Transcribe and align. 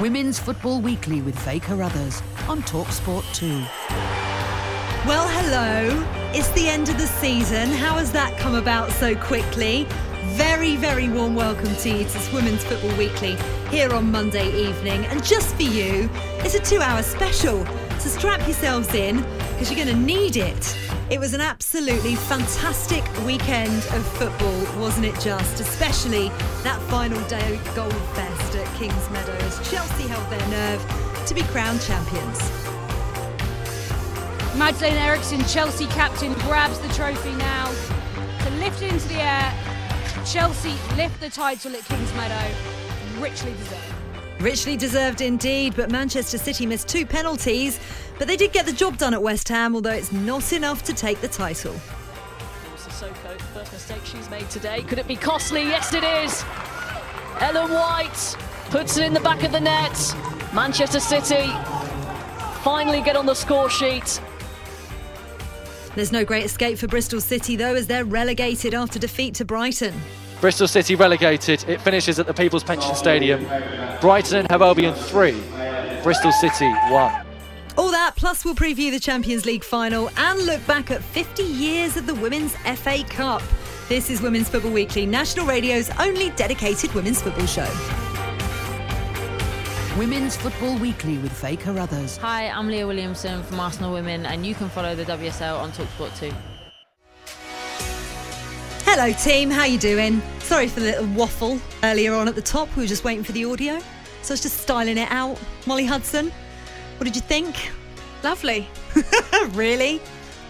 Women's 0.00 0.38
Football 0.38 0.80
Weekly 0.80 1.22
with 1.22 1.36
Faye 1.36 1.58
Carruthers 1.58 2.22
on 2.48 2.62
Talksport 2.62 3.24
2. 3.34 3.48
Well, 5.08 5.26
hello. 5.26 6.06
It's 6.32 6.48
the 6.50 6.68
end 6.68 6.88
of 6.88 6.96
the 6.98 7.06
season. 7.08 7.68
How 7.70 7.96
has 7.96 8.12
that 8.12 8.38
come 8.38 8.54
about 8.54 8.92
so 8.92 9.16
quickly? 9.16 9.88
Very, 10.36 10.76
very 10.76 11.08
warm 11.08 11.34
welcome 11.34 11.74
to 11.74 11.88
you 11.90 12.04
to 12.04 12.30
Women's 12.32 12.62
Football 12.62 12.96
Weekly 12.96 13.36
here 13.70 13.92
on 13.92 14.12
Monday 14.12 14.48
evening. 14.68 15.04
And 15.06 15.24
just 15.24 15.56
for 15.56 15.62
you, 15.62 16.08
it's 16.44 16.54
a 16.54 16.60
two 16.60 16.80
hour 16.80 17.02
special. 17.02 17.66
So 17.98 18.08
strap 18.10 18.40
yourselves 18.46 18.94
in 18.94 19.16
because 19.50 19.70
you're 19.70 19.84
going 19.84 19.96
to 19.96 20.02
need 20.02 20.36
it. 20.36 20.78
It 21.10 21.18
was 21.18 21.34
an 21.34 21.40
absolutely 21.40 22.14
fantastic 22.14 23.02
weekend 23.26 23.84
of 23.92 24.06
football, 24.16 24.80
wasn't 24.80 25.06
it 25.06 25.18
just? 25.18 25.60
Especially 25.60 26.28
that 26.62 26.80
final 26.82 27.20
day 27.28 27.58
goal 27.74 27.90
fest 27.90 28.54
at 28.54 28.78
Kings 28.78 29.10
Meadows. 29.10 29.68
Chelsea 29.68 30.06
held 30.06 30.30
their 30.30 30.48
nerve 30.48 31.24
to 31.26 31.34
be 31.34 31.42
crowned 31.42 31.80
champions. 31.82 32.38
Magdalena 34.56 35.00
Eriksson, 35.00 35.44
Chelsea 35.46 35.86
captain, 35.86 36.34
grabs 36.34 36.78
the 36.78 36.88
trophy 36.94 37.34
now 37.34 37.66
to 38.44 38.50
lift 38.58 38.80
it 38.80 38.92
into 38.92 39.08
the 39.08 39.20
air. 39.20 39.52
Chelsea 40.24 40.74
lift 40.96 41.18
the 41.20 41.30
title 41.30 41.74
at 41.74 41.82
Kingsmeadow. 41.82 43.20
Richly 43.20 43.52
deserved. 43.54 43.97
Richly 44.40 44.76
deserved 44.76 45.20
indeed, 45.20 45.74
but 45.76 45.90
Manchester 45.90 46.38
City 46.38 46.64
missed 46.64 46.88
two 46.88 47.04
penalties. 47.04 47.80
But 48.18 48.28
they 48.28 48.36
did 48.36 48.52
get 48.52 48.66
the 48.66 48.72
job 48.72 48.96
done 48.96 49.12
at 49.12 49.22
West 49.22 49.48
Ham, 49.48 49.74
although 49.74 49.90
it's 49.90 50.12
not 50.12 50.52
enough 50.52 50.82
to 50.84 50.92
take 50.92 51.20
the 51.20 51.28
title. 51.28 51.74
Sissoko, 52.76 53.40
first 53.52 53.72
mistake 53.72 54.04
she's 54.04 54.30
made 54.30 54.48
today. 54.48 54.82
Could 54.82 54.98
it 54.98 55.08
be 55.08 55.16
costly? 55.16 55.62
Yes, 55.62 55.92
it 55.92 56.04
is. 56.04 56.44
Ellen 57.40 57.72
White 57.72 58.36
puts 58.70 58.96
it 58.96 59.04
in 59.04 59.12
the 59.12 59.20
back 59.20 59.42
of 59.42 59.52
the 59.52 59.60
net. 59.60 60.14
Manchester 60.54 61.00
City 61.00 61.50
finally 62.62 63.02
get 63.02 63.16
on 63.16 63.26
the 63.26 63.34
score 63.34 63.70
sheet. 63.70 64.20
There's 65.94 66.12
no 66.12 66.24
great 66.24 66.44
escape 66.44 66.78
for 66.78 66.86
Bristol 66.86 67.20
City, 67.20 67.56
though, 67.56 67.74
as 67.74 67.88
they're 67.88 68.04
relegated 68.04 68.72
after 68.72 68.98
defeat 69.00 69.34
to 69.36 69.44
Brighton. 69.44 69.94
Bristol 70.40 70.68
City 70.68 70.94
relegated. 70.94 71.68
It 71.68 71.80
finishes 71.80 72.20
at 72.20 72.28
the 72.28 72.34
People's 72.34 72.62
Pension 72.62 72.94
Stadium. 72.94 73.44
Brighton 74.00 74.46
have 74.50 74.62
Albion 74.62 74.94
3, 74.94 75.32
Bristol 76.04 76.30
City 76.30 76.70
1. 76.70 77.26
All 77.76 77.90
that, 77.90 78.12
plus 78.14 78.44
we'll 78.44 78.54
preview 78.54 78.92
the 78.92 79.00
Champions 79.00 79.44
League 79.46 79.64
final 79.64 80.10
and 80.16 80.46
look 80.46 80.64
back 80.66 80.92
at 80.92 81.02
50 81.02 81.42
years 81.42 81.96
of 81.96 82.06
the 82.06 82.14
Women's 82.14 82.54
FA 82.76 83.02
Cup. 83.08 83.42
This 83.88 84.10
is 84.10 84.20
Women's 84.20 84.48
Football 84.48 84.72
Weekly, 84.72 85.06
National 85.06 85.44
Radio's 85.44 85.90
only 85.98 86.30
dedicated 86.30 86.92
women's 86.94 87.20
football 87.20 87.46
show. 87.46 87.68
Women's 89.98 90.36
Football 90.36 90.78
Weekly 90.78 91.18
with 91.18 91.32
Faye 91.32 91.56
Carruthers. 91.56 92.16
Hi, 92.18 92.48
I'm 92.48 92.68
Leah 92.68 92.86
Williamson 92.86 93.42
from 93.42 93.58
Arsenal 93.58 93.92
Women, 93.92 94.24
and 94.26 94.46
you 94.46 94.54
can 94.54 94.68
follow 94.68 94.94
the 94.94 95.04
WSL 95.04 95.58
on 95.58 95.72
Talksport 95.72 96.16
2. 96.20 96.32
Hello, 98.90 99.12
team. 99.12 99.50
How 99.50 99.64
you 99.64 99.78
doing? 99.78 100.22
Sorry 100.38 100.66
for 100.66 100.80
the 100.80 100.86
little 100.86 101.06
waffle 101.08 101.60
earlier 101.82 102.14
on 102.14 102.26
at 102.26 102.34
the 102.34 102.42
top. 102.42 102.74
We 102.74 102.84
were 102.84 102.88
just 102.88 103.04
waiting 103.04 103.22
for 103.22 103.32
the 103.32 103.44
audio, 103.44 103.78
so 104.22 104.32
I 104.32 104.32
was 104.32 104.40
just 104.40 104.62
styling 104.62 104.96
it 104.96 105.12
out. 105.12 105.38
Molly 105.66 105.84
Hudson, 105.84 106.32
what 106.96 107.04
did 107.04 107.14
you 107.14 107.20
think? 107.20 107.70
Lovely. 108.24 108.66
really? 109.50 110.00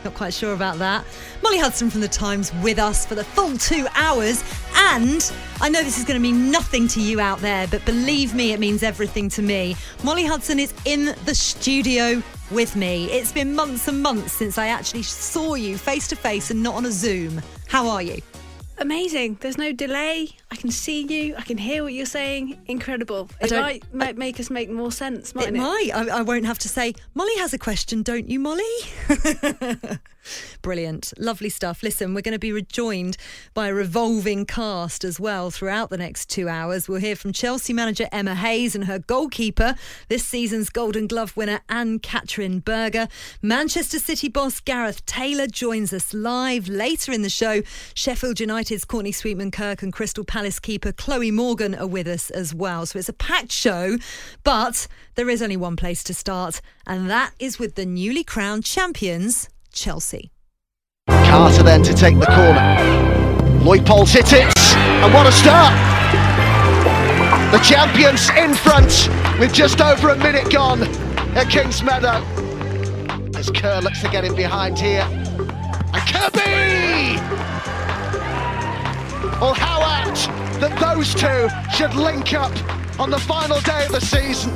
Not 0.04 0.14
quite 0.14 0.32
sure 0.32 0.54
about 0.54 0.78
that. 0.78 1.04
Molly 1.42 1.58
Hudson 1.58 1.90
from 1.90 2.00
The 2.00 2.08
Times 2.08 2.52
with 2.62 2.78
us 2.78 3.04
for 3.04 3.16
the 3.16 3.24
full 3.24 3.58
two 3.58 3.88
hours. 3.96 4.44
And 4.76 5.32
I 5.60 5.68
know 5.68 5.82
this 5.82 5.98
is 5.98 6.04
going 6.04 6.14
to 6.14 6.22
mean 6.22 6.52
nothing 6.52 6.86
to 6.88 7.02
you 7.02 7.18
out 7.18 7.40
there, 7.40 7.66
but 7.66 7.84
believe 7.84 8.36
me, 8.36 8.52
it 8.52 8.60
means 8.60 8.84
everything 8.84 9.28
to 9.30 9.42
me. 9.42 9.74
Molly 10.04 10.24
Hudson 10.24 10.60
is 10.60 10.72
in 10.84 11.06
the 11.24 11.34
studio 11.34 12.22
with 12.52 12.76
me. 12.76 13.06
It's 13.10 13.32
been 13.32 13.52
months 13.52 13.88
and 13.88 14.00
months 14.00 14.32
since 14.32 14.58
I 14.58 14.68
actually 14.68 15.02
saw 15.02 15.54
you 15.54 15.76
face 15.76 16.06
to 16.06 16.16
face 16.16 16.52
and 16.52 16.62
not 16.62 16.76
on 16.76 16.86
a 16.86 16.92
Zoom. 16.92 17.42
How 17.68 17.88
are 17.88 18.02
you? 18.02 18.20
Amazing. 18.78 19.38
There's 19.40 19.58
no 19.58 19.72
delay. 19.72 20.28
I 20.50 20.56
can 20.56 20.70
see 20.70 21.02
you. 21.02 21.34
I 21.36 21.42
can 21.42 21.58
hear 21.58 21.82
what 21.82 21.92
you're 21.92 22.06
saying. 22.06 22.60
Incredible. 22.66 23.28
It 23.40 23.50
might, 23.50 23.92
might 23.92 24.16
make 24.16 24.38
us 24.38 24.50
make 24.50 24.70
more 24.70 24.92
sense, 24.92 25.34
mightn't 25.34 25.56
it 25.56 25.60
it? 25.60 25.62
might. 25.62 25.90
I, 25.94 26.18
I 26.18 26.22
won't 26.22 26.46
have 26.46 26.58
to 26.60 26.68
say, 26.68 26.94
Molly 27.14 27.36
has 27.38 27.52
a 27.52 27.58
question, 27.58 28.02
don't 28.02 28.28
you, 28.28 28.38
Molly? 28.38 28.62
Brilliant. 30.62 31.12
Lovely 31.18 31.48
stuff. 31.48 31.82
Listen, 31.82 32.14
we're 32.14 32.22
going 32.22 32.32
to 32.32 32.38
be 32.38 32.52
rejoined 32.52 33.16
by 33.54 33.68
a 33.68 33.74
revolving 33.74 34.46
cast 34.46 35.04
as 35.04 35.18
well 35.20 35.50
throughout 35.50 35.90
the 35.90 35.96
next 35.96 36.28
two 36.30 36.48
hours. 36.48 36.88
We'll 36.88 37.00
hear 37.00 37.16
from 37.16 37.32
Chelsea 37.32 37.72
manager 37.72 38.08
Emma 38.12 38.34
Hayes 38.34 38.74
and 38.74 38.84
her 38.84 38.98
goalkeeper, 38.98 39.74
this 40.08 40.26
season's 40.26 40.70
Golden 40.70 41.06
Glove 41.06 41.36
winner 41.36 41.60
Ann-Katrin 41.68 42.60
Berger. 42.60 43.08
Manchester 43.42 43.98
City 43.98 44.28
boss 44.28 44.60
Gareth 44.60 45.04
Taylor 45.06 45.46
joins 45.46 45.92
us 45.92 46.12
live 46.12 46.68
later 46.68 47.12
in 47.12 47.22
the 47.22 47.30
show. 47.30 47.62
Sheffield 47.94 48.40
United's 48.40 48.84
Courtney 48.84 49.12
Sweetman 49.12 49.50
Kirk 49.50 49.82
and 49.82 49.92
Crystal 49.92 50.24
Palace 50.24 50.58
keeper 50.58 50.92
Chloe 50.92 51.30
Morgan 51.30 51.74
are 51.74 51.86
with 51.86 52.06
us 52.06 52.30
as 52.30 52.54
well. 52.54 52.86
So 52.86 52.98
it's 52.98 53.08
a 53.08 53.12
packed 53.12 53.52
show, 53.52 53.96
but 54.44 54.86
there 55.14 55.28
is 55.28 55.42
only 55.42 55.56
one 55.56 55.76
place 55.76 56.02
to 56.04 56.14
start, 56.14 56.60
and 56.86 57.10
that 57.10 57.32
is 57.38 57.58
with 57.58 57.74
the 57.74 57.86
newly 57.86 58.24
crowned 58.24 58.64
champions, 58.64 59.48
Chelsea. 59.72 60.32
Carter 61.08 61.62
then 61.62 61.82
to 61.82 61.94
take 61.94 62.18
the 62.18 62.26
corner. 62.26 63.64
Lloyd 63.64 63.86
hit 64.08 64.32
it, 64.32 64.58
and 64.76 65.12
what 65.12 65.26
a 65.26 65.32
start! 65.32 65.74
The 67.52 67.58
champions 67.58 68.28
in 68.30 68.54
front 68.54 69.08
with 69.38 69.52
just 69.52 69.80
over 69.80 70.10
a 70.10 70.16
minute 70.16 70.50
gone 70.52 70.82
at 70.82 71.46
Kingsmeadow. 71.48 72.24
As 73.36 73.50
Kerr 73.50 73.80
looks 73.80 74.00
to 74.02 74.08
get 74.08 74.24
in 74.24 74.34
behind 74.34 74.78
here. 74.78 75.06
And 75.92 76.02
Kirby! 76.06 77.18
Or 79.40 79.54
how 79.54 79.82
apt 79.82 80.26
that 80.60 80.76
those 80.78 81.14
two 81.14 81.48
should 81.76 81.94
link 81.94 82.34
up 82.34 82.52
on 83.00 83.10
the 83.10 83.18
final 83.18 83.60
day 83.60 83.86
of 83.86 83.92
the 83.92 84.00
season. 84.00 84.52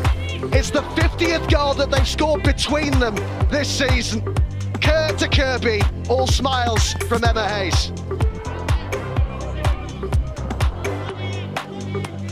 It's 0.53 0.70
the 0.70 0.82
50th 0.82 1.50
goal 1.50 1.75
that 1.75 1.91
they've 1.91 2.06
scored 2.06 2.43
between 2.43 2.99
them 2.99 3.15
this 3.49 3.69
season. 3.69 4.23
Kerr 4.82 5.12
to 5.12 5.29
Kirby, 5.29 5.81
all 6.08 6.26
smiles 6.26 6.94
from 7.08 7.23
Emma 7.25 7.49
Hayes. 7.49 7.93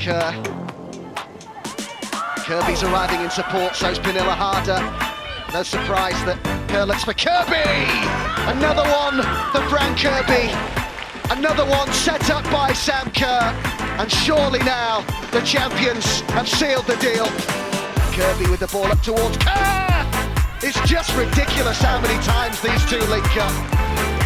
Kerr. 0.01 0.33
Kirby's 2.45 2.83
arriving 2.83 3.21
in 3.21 3.31
support, 3.31 3.77
so's 3.77 4.01
Pernille 4.01 4.35
Harder. 4.35 4.81
No 5.53 5.63
surprise 5.63 6.19
that 6.25 6.39
Kerr 6.69 6.85
looks 6.85 7.05
for 7.05 7.15
Kirby! 7.15 7.87
Another 8.51 8.83
one 8.91 9.23
for 9.53 9.63
Fran 9.69 9.97
Kirby. 9.97 10.51
Another 11.31 11.65
one 11.65 11.93
set 11.93 12.31
up 12.31 12.43
by 12.51 12.73
Sam 12.73 13.11
Kerr. 13.13 13.55
And 14.01 14.11
surely 14.11 14.59
now 14.61 15.03
the 15.31 15.41
champions 15.43 16.23
have 16.33 16.49
sealed 16.49 16.87
the 16.87 16.97
deal. 16.97 17.27
Kirby 18.13 18.51
with 18.51 18.61
the 18.61 18.69
ball 18.73 18.87
up 18.87 19.01
towards 19.03 19.37
Kerr! 19.37 19.90
It's 20.63 20.77
just 20.85 21.17
ridiculous 21.17 21.81
how 21.81 21.99
many 22.03 22.21
times 22.23 22.61
these 22.61 22.85
two 22.85 23.01
link 23.09 23.25
up. 23.41 23.49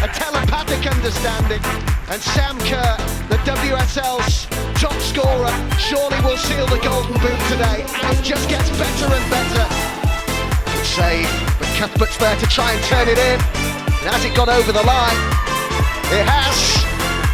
A 0.03 0.11
telepathic 0.11 0.83
understanding. 0.83 1.63
And 2.11 2.19
Sam 2.21 2.59
Kerr, 2.59 2.99
the 3.31 3.39
WSL's 3.47 4.43
top 4.75 4.99
scorer, 4.99 5.55
surely 5.79 6.19
will 6.27 6.35
seal 6.35 6.67
the 6.67 6.83
golden 6.83 7.15
boot 7.23 7.39
today. 7.47 7.87
And 7.87 8.19
it 8.19 8.21
just 8.21 8.49
gets 8.49 8.67
better 8.75 9.07
and 9.15 9.25
better. 9.31 9.63
Good 10.75 10.85
save, 10.85 11.31
but 11.55 11.71
Cuthbert's 11.79 12.17
there 12.17 12.35
to 12.35 12.47
try 12.47 12.73
and 12.73 12.83
turn 12.83 13.07
it 13.07 13.17
in. 13.17 13.39
And 14.03 14.11
has 14.11 14.25
it 14.25 14.35
got 14.35 14.49
over 14.49 14.75
the 14.75 14.83
line? 14.83 15.19
It 16.11 16.27
has. 16.27 16.59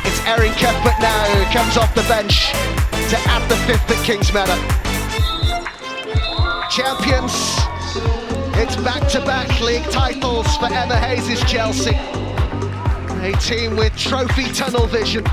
It's 0.06 0.21
Erin 0.30 0.53
Cuthbert 0.62 1.01
now 1.01 1.25
who 1.33 1.44
comes 1.50 1.75
off 1.75 1.89
the 1.98 2.06
bench 2.06 2.53
to 3.09 3.18
add 3.25 3.42
the 3.50 3.57
fifth 3.65 3.89
at 3.89 3.98
Kings 4.06 4.30
Kingsmeadow. 4.30 4.62
Champions, 6.69 8.31
it's 8.62 8.75
back-to-back 8.75 9.60
league 9.62 9.84
titles 9.90 10.46
for 10.58 10.68
Emma 10.68 10.96
Hayes' 10.96 11.42
Chelsea. 11.50 11.96
A 13.25 13.31
team 13.40 13.75
with 13.75 13.98
trophy 13.98 14.44
tunnel 14.54 14.86
vision, 14.86 15.25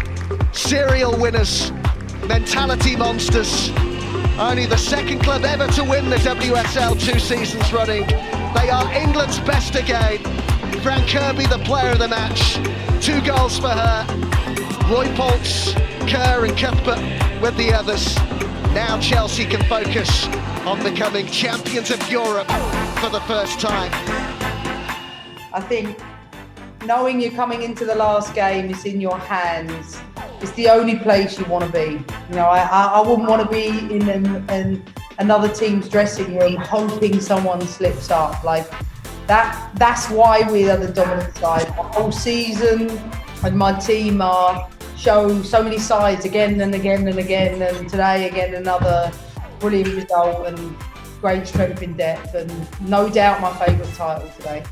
serial 0.53 1.15
winners, 1.21 1.71
mentality 2.27 2.97
monsters. 2.97 3.69
Only 4.39 4.65
the 4.65 4.79
second 4.79 5.19
club 5.21 5.45
ever 5.45 5.67
to 5.73 5.85
win 5.85 6.09
the 6.09 6.17
WSL 6.17 6.99
two 6.99 7.19
seasons 7.19 7.71
running. 7.71 8.07
They 8.07 8.71
are 8.71 8.91
England's 8.95 9.39
best 9.41 9.75
again. 9.75 10.19
Fran 10.81 11.07
Kirby, 11.07 11.45
the 11.49 11.63
player 11.67 11.91
of 11.91 11.99
the 11.99 12.09
match. 12.09 12.55
Two 13.05 13.21
goals 13.27 13.59
for 13.59 13.69
her. 13.69 14.07
Roy 14.91 15.07
Poltz, 15.17 15.75
Kerr 16.11 16.47
and 16.47 16.57
Cuthbert 16.57 17.43
with 17.43 17.55
the 17.59 17.75
others. 17.75 18.17
Now 18.73 18.99
Chelsea 19.01 19.45
can 19.45 19.63
focus 19.65 20.27
on 20.65 20.83
becoming 20.83 21.27
champions 21.27 21.91
of 21.91 22.11
Europe 22.11 22.49
for 23.01 23.11
the 23.11 23.21
first 23.21 23.61
time. 23.61 23.93
I 25.55 25.61
think 25.61 26.01
knowing 26.85 27.21
you're 27.21 27.31
coming 27.31 27.63
into 27.63 27.85
the 27.85 27.95
last 27.95 28.35
game 28.35 28.71
is 28.71 28.85
in 28.85 29.01
your 29.01 29.17
hands. 29.17 30.01
It's 30.41 30.51
the 30.53 30.69
only 30.69 30.97
place 30.97 31.39
you 31.39 31.45
want 31.45 31.65
to 31.65 31.71
be. 31.71 32.05
You 32.29 32.35
know, 32.35 32.47
I, 32.47 32.61
I 32.63 33.01
wouldn't 33.01 33.29
want 33.29 33.43
to 33.43 33.49
be 33.49 33.69
in 33.95 34.09
an, 34.09 34.45
an, 34.51 34.85
another 35.21 35.49
team's 35.49 35.89
dressing 35.89 36.37
room 36.39 36.57
hoping 36.57 37.21
someone 37.21 37.61
slips 37.63 38.11
up. 38.11 38.43
Like 38.43 38.69
that. 39.29 39.71
That's 39.77 40.11
why 40.11 40.51
we 40.51 40.69
are 40.69 40.77
the 40.77 40.93
dominant 40.93 41.37
side. 41.37 41.69
The 41.69 41.83
whole 41.85 42.11
season, 42.11 42.91
and 43.45 43.57
my 43.57 43.79
team 43.79 44.21
are 44.21 44.69
show 44.97 45.41
so 45.43 45.63
many 45.63 45.79
sides 45.79 46.25
again 46.25 46.61
and 46.61 46.75
again 46.75 47.07
and 47.07 47.19
again. 47.19 47.63
And 47.63 47.89
today 47.89 48.29
again 48.29 48.55
another 48.55 49.13
brilliant 49.61 49.95
result 49.95 50.49
and 50.49 50.77
great 51.21 51.47
strength 51.47 51.83
in 51.83 51.97
depth. 51.97 52.35
And 52.35 52.51
no 52.89 53.09
doubt 53.09 53.41
my 53.41 53.53
favourite 53.65 53.93
title 53.95 54.29
today. 54.37 54.65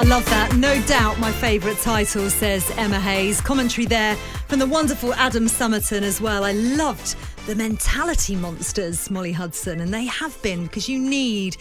I 0.00 0.02
love 0.04 0.24
that. 0.30 0.56
No 0.56 0.80
doubt 0.86 1.18
my 1.18 1.30
favourite 1.30 1.76
title, 1.78 2.30
says 2.30 2.70
Emma 2.78 2.98
Hayes. 2.98 3.42
Commentary 3.42 3.84
there 3.84 4.16
from 4.48 4.58
the 4.58 4.66
wonderful 4.66 5.12
Adam 5.12 5.44
Summerton 5.44 6.00
as 6.00 6.22
well. 6.22 6.42
I 6.44 6.52
loved 6.52 7.16
the 7.46 7.54
mentality 7.54 8.34
monsters, 8.34 9.10
Molly 9.10 9.32
Hudson, 9.32 9.78
and 9.78 9.92
they 9.92 10.06
have 10.06 10.40
been 10.40 10.62
because 10.64 10.88
you 10.88 10.98
need 10.98 11.58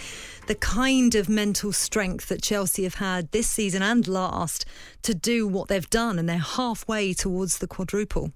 the 0.47 0.55
kind 0.55 1.15
of 1.15 1.27
mental 1.27 1.73
strength 1.73 2.29
that 2.29 2.41
Chelsea 2.41 2.83
have 2.83 2.95
had 2.95 3.29
this 3.31 3.47
season 3.47 3.81
and 3.81 4.07
last 4.07 4.65
to 5.01 5.13
do 5.13 5.45
what 5.45 5.67
they've 5.67 5.89
done, 5.89 6.17
and 6.17 6.29
they're 6.29 6.37
halfway 6.37 7.13
towards 7.13 7.57
the 7.57 7.67
quadruple. 7.67 8.31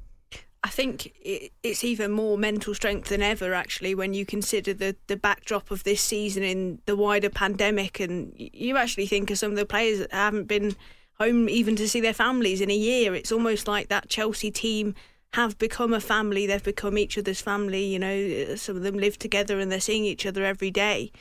I 0.66 0.70
think 0.70 1.12
it's 1.24 1.84
even 1.84 2.12
more 2.12 2.38
mental 2.38 2.74
strength 2.74 3.10
than 3.10 3.22
ever, 3.22 3.54
actually, 3.54 3.94
when 3.96 4.14
you 4.14 4.26
consider 4.26 4.74
the, 4.74 4.96
the 5.08 5.18
backdrop 5.18 5.72
of 5.72 5.84
this 5.84 6.02
season 6.02 6.42
in 6.42 6.80
the 6.86 6.96
wider 6.96 7.30
pandemic. 7.30 8.00
And 8.00 8.34
you 8.38 8.78
actually 8.78 9.08
think 9.08 9.30
of 9.30 9.38
some 9.38 9.52
of 9.52 9.58
the 9.58 9.66
players 9.66 10.00
that 10.00 10.14
haven't 10.14 10.46
been 10.46 10.78
home 11.20 11.50
even 11.50 11.76
to 11.76 11.90
see 11.90 12.00
their 12.00 12.14
families 12.14 12.62
in 12.62 12.72
a 12.72 12.76
year. 12.76 13.14
It's 13.14 13.32
almost 13.32 13.68
like 13.68 13.90
that 13.90 14.08
Chelsea 14.08 14.52
team 14.52 14.96
have 15.34 15.58
become 15.58 15.92
a 15.94 16.00
family. 16.00 16.48
They've 16.48 16.64
become 16.64 16.98
each 16.98 17.18
other's 17.18 17.42
family. 17.42 17.84
You 17.84 18.00
know, 18.00 18.56
some 18.56 18.78
of 18.78 18.84
them 18.84 18.98
live 18.98 19.20
together 19.20 19.60
and 19.60 19.70
they're 19.70 19.82
seeing 19.82 20.06
each 20.06 20.26
other 20.26 20.46
every 20.46 20.72
day. 20.72 21.12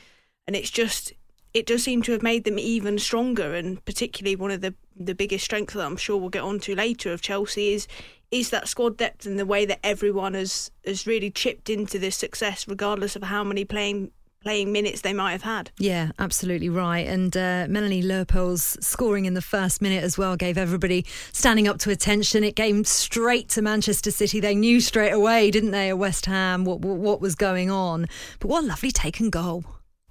And 0.47 0.55
it's 0.55 0.71
just, 0.71 1.11
it 1.53 1.65
does 1.65 1.83
seem 1.83 2.01
to 2.03 2.11
have 2.11 2.23
made 2.23 2.43
them 2.43 2.57
even 2.57 2.97
stronger. 2.97 3.53
And 3.53 3.83
particularly 3.85 4.35
one 4.35 4.51
of 4.51 4.61
the, 4.61 4.73
the 4.95 5.15
biggest 5.15 5.45
strengths 5.45 5.73
that 5.73 5.85
I'm 5.85 5.97
sure 5.97 6.17
we'll 6.17 6.29
get 6.29 6.43
onto 6.43 6.75
later 6.75 7.11
of 7.13 7.21
Chelsea 7.21 7.73
is 7.73 7.87
is 8.31 8.49
that 8.49 8.67
squad 8.67 8.97
depth 8.97 9.27
and 9.27 9.37
the 9.37 9.45
way 9.45 9.63
that 9.63 9.79
everyone 9.83 10.33
has 10.33 10.71
has 10.85 11.05
really 11.05 11.29
chipped 11.29 11.69
into 11.69 11.99
this 11.99 12.15
success, 12.15 12.67
regardless 12.67 13.15
of 13.15 13.23
how 13.23 13.43
many 13.43 13.63
playing 13.63 14.11
playing 14.41 14.71
minutes 14.71 15.01
they 15.01 15.13
might 15.13 15.31
have 15.31 15.43
had. 15.43 15.71
Yeah, 15.77 16.11
absolutely 16.19 16.67
right. 16.67 17.07
And 17.07 17.35
uh, 17.37 17.65
Melanie 17.69 18.01
Leupolz's 18.01 18.77
scoring 18.85 19.25
in 19.25 19.35
the 19.35 19.41
first 19.41 19.81
minute 19.81 20.03
as 20.03 20.17
well 20.17 20.35
gave 20.35 20.57
everybody 20.57 21.05
standing 21.31 21.67
up 21.67 21.79
to 21.79 21.91
attention. 21.91 22.43
It 22.43 22.55
came 22.55 22.83
straight 22.83 23.47
to 23.49 23.61
Manchester 23.61 24.11
City. 24.11 24.39
They 24.39 24.55
knew 24.55 24.81
straight 24.81 25.11
away, 25.11 25.49
didn't 25.49 25.71
they, 25.71 25.89
at 25.89 25.97
West 25.97 26.25
Ham, 26.25 26.65
what, 26.65 26.79
what 26.81 27.21
was 27.21 27.35
going 27.35 27.71
on. 27.71 28.07
But 28.39 28.49
what 28.49 28.65
a 28.65 28.67
lovely 28.67 28.91
taken 28.91 29.29
goal. 29.29 29.63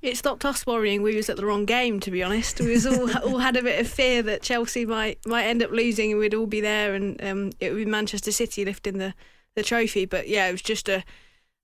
It 0.03 0.17
stopped 0.17 0.45
us 0.45 0.67
worrying 0.67 1.01
we 1.01 1.15
was 1.15 1.31
at 1.31 1.37
the 1.37 1.47
wrong 1.47 1.65
game. 1.65 2.01
To 2.01 2.11
be 2.11 2.25
honest, 2.25 2.61
we 2.61 2.73
was 2.73 2.87
all 2.87 3.17
all 3.25 3.39
had 3.39 3.57
a 3.57 3.63
bit 3.63 3.81
of 3.81 3.89
fear 3.89 4.23
that 4.23 4.43
Chelsea 4.43 4.85
might 4.85 5.25
might 5.27 5.45
end 5.45 5.63
up 5.63 5.71
losing 5.71 6.11
and 6.11 6.21
we'd 6.21 6.35
all 6.35 6.47
be 6.47 6.61
there, 6.61 6.95
and 6.95 7.23
um, 7.25 7.53
it 7.61 7.71
would 7.71 7.85
be 7.85 7.91
Manchester 7.91 8.33
City 8.33 8.65
lifting 8.65 8.99
the, 8.99 9.15
the 9.55 9.63
trophy. 9.63 10.05
But 10.05 10.29
yeah, 10.29 10.49
it 10.49 10.53
was 10.53 10.63
just 10.63 10.89
a 10.89 11.05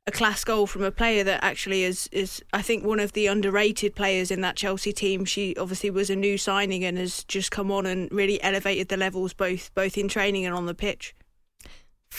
a 0.09 0.11
class 0.11 0.43
goal 0.43 0.67
from 0.67 0.83
a 0.83 0.91
player 0.91 1.23
that 1.23 1.45
actually 1.45 1.83
is 1.83 2.09
is 2.13 2.43
I 2.53 2.63
think 2.63 2.83
one 2.83 2.99
of 2.99 3.13
the 3.13 3.27
underrated 3.27 3.95
players 3.95 4.31
in 4.31 4.41
that 4.41 4.57
Chelsea 4.57 4.93
team. 4.93 5.27
She 5.27 5.55
obviously 5.57 5.91
was 5.91 6.09
a 6.09 6.17
new 6.17 6.39
signing 6.39 6.83
and 6.83 6.97
has 6.97 7.25
just 7.25 7.51
come 7.51 7.71
on 7.71 7.85
and 7.85 8.11
really 8.11 8.43
elevated 8.43 8.89
the 8.89 8.97
levels 8.97 9.35
both 9.35 9.75
both 9.75 9.99
in 9.99 10.09
training 10.09 10.47
and 10.47 10.55
on 10.55 10.65
the 10.65 10.75
pitch. 10.75 11.15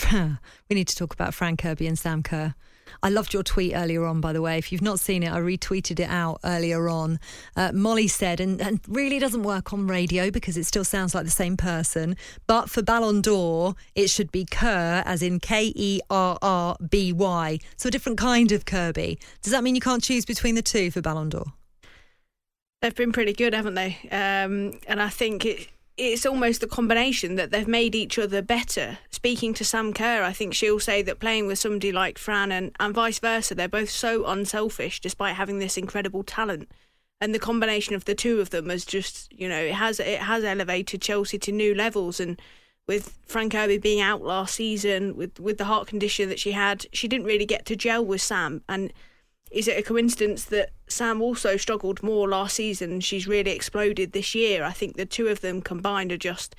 we 0.14 0.76
need 0.76 0.88
to 0.88 0.96
talk 0.96 1.14
about 1.14 1.34
Fran 1.34 1.58
Kirby 1.58 1.88
and 1.88 1.98
Sam 1.98 2.22
Kerr. 2.22 2.54
I 3.04 3.10
loved 3.10 3.34
your 3.34 3.44
tweet 3.44 3.74
earlier 3.76 4.06
on, 4.06 4.22
by 4.22 4.34
the 4.34 4.42
way. 4.42 4.58
If 4.58 4.72
you've 4.72 4.82
not 4.82 5.00
seen 5.00 5.24
it, 5.24 5.32
I 5.32 5.40
retweeted 5.40 6.00
it 6.00 6.10
out 6.10 6.40
earlier 6.44 6.90
on. 6.90 7.20
Uh, 7.56 7.72
Molly 7.74 8.08
said, 8.08 8.40
and, 8.40 8.62
and 8.62 8.80
really 8.88 9.20
doesn't 9.20 9.44
work 9.44 9.74
on 9.74 9.88
radio 9.88 10.32
because 10.32 10.58
it 10.58 10.66
still 10.66 10.84
sounds 10.84 11.16
like 11.16 11.26
the 11.26 11.32
same 11.32 11.58
person, 11.58 12.16
but 12.48 12.70
for 12.70 12.82
Ballon 12.82 13.22
d'Or, 13.22 13.76
it 13.96 14.10
should 14.10 14.32
be 14.32 14.46
Kerr, 14.46 15.04
as 15.06 15.22
in 15.22 15.40
K 15.40 15.72
E 15.76 16.00
R 16.10 16.38
R 16.42 16.78
B 16.90 17.14
Y. 17.14 17.60
So 17.78 17.88
a 17.88 17.92
different 17.92 18.18
kind 18.18 18.52
of 18.52 18.66
Kirby. 18.66 19.20
Does 19.42 19.52
that 19.52 19.64
mean 19.64 19.76
you 19.76 19.82
can't 19.82 20.04
choose 20.04 20.26
between 20.26 20.56
the 20.56 20.62
two 20.62 20.92
for 20.92 21.02
Ballon 21.02 21.30
d'Or? 21.30 21.54
They've 22.82 22.96
been 22.96 23.12
pretty 23.12 23.34
good, 23.34 23.54
haven't 23.54 23.76
they? 23.76 23.98
Um, 24.12 24.80
and 24.88 25.02
I 25.02 25.10
think 25.10 25.46
it 25.46 25.68
it's 26.00 26.26
almost 26.26 26.64
a 26.64 26.68
combination 26.68 27.36
that 27.36 27.52
they've 27.52 27.68
made 27.68 27.94
each 27.94 28.18
other 28.18 28.42
better. 28.42 28.98
Speaking 29.12 29.54
to 29.56 29.66
Sam 29.66 29.94
Kerr, 29.94 30.24
I 30.24 30.32
think 30.32 30.54
she'll 30.54 30.80
say 30.80 31.02
that 31.02 31.20
playing 31.20 31.46
with 31.46 31.60
somebody 31.60 31.92
like 31.92 32.18
Fran 32.18 32.52
and, 32.52 32.72
and 32.80 32.96
vice 32.96 33.20
versa, 33.20 33.54
they're 33.54 33.68
both 33.68 33.90
so 33.90 34.26
unselfish 34.26 35.02
despite 35.02 35.36
having 35.36 35.60
this 35.60 35.78
incredible 35.78 36.24
talent. 36.24 36.72
And 37.22 37.36
the 37.36 37.40
combination 37.40 37.96
of 37.96 38.06
the 38.06 38.16
two 38.16 38.40
of 38.40 38.50
them 38.50 38.70
has 38.70 38.86
just, 38.86 39.32
you 39.34 39.50
know, 39.50 39.60
it 39.60 39.74
has 39.74 40.00
it 40.00 40.22
has 40.22 40.46
elevated 40.46 41.02
Chelsea 41.02 41.38
to 41.40 41.52
new 41.52 41.76
levels. 41.76 42.22
And 42.22 42.42
with 42.88 43.20
Fran 43.26 43.50
Kirby 43.50 43.78
being 43.78 44.00
out 44.00 44.22
last 44.22 44.56
season 44.56 45.18
with 45.18 45.38
with 45.38 45.58
the 45.58 45.66
heart 45.66 45.88
condition 45.88 46.30
that 46.30 46.40
she 46.40 46.54
had, 46.54 46.86
she 46.94 47.10
didn't 47.10 47.28
really 47.28 47.46
get 47.46 47.66
to 47.66 47.76
gel 47.76 48.06
with 48.06 48.22
Sam. 48.22 48.64
And 48.70 48.94
is 49.52 49.68
it 49.68 49.78
a 49.78 49.84
coincidence 49.84 50.46
that 50.46 50.70
Sam 50.92 51.22
also 51.22 51.58
struggled 51.58 52.04
more 52.04 52.28
last 52.28 52.56
season? 52.56 53.00
She's 53.00 53.28
really 53.28 53.52
exploded 53.52 54.12
this 54.12 54.34
year. 54.36 54.64
I 54.64 54.72
think 54.72 54.98
the 54.98 55.06
two 55.06 55.28
of 55.28 55.42
them 55.42 55.62
combined 55.62 56.12
are 56.12 56.18
just 56.18 56.56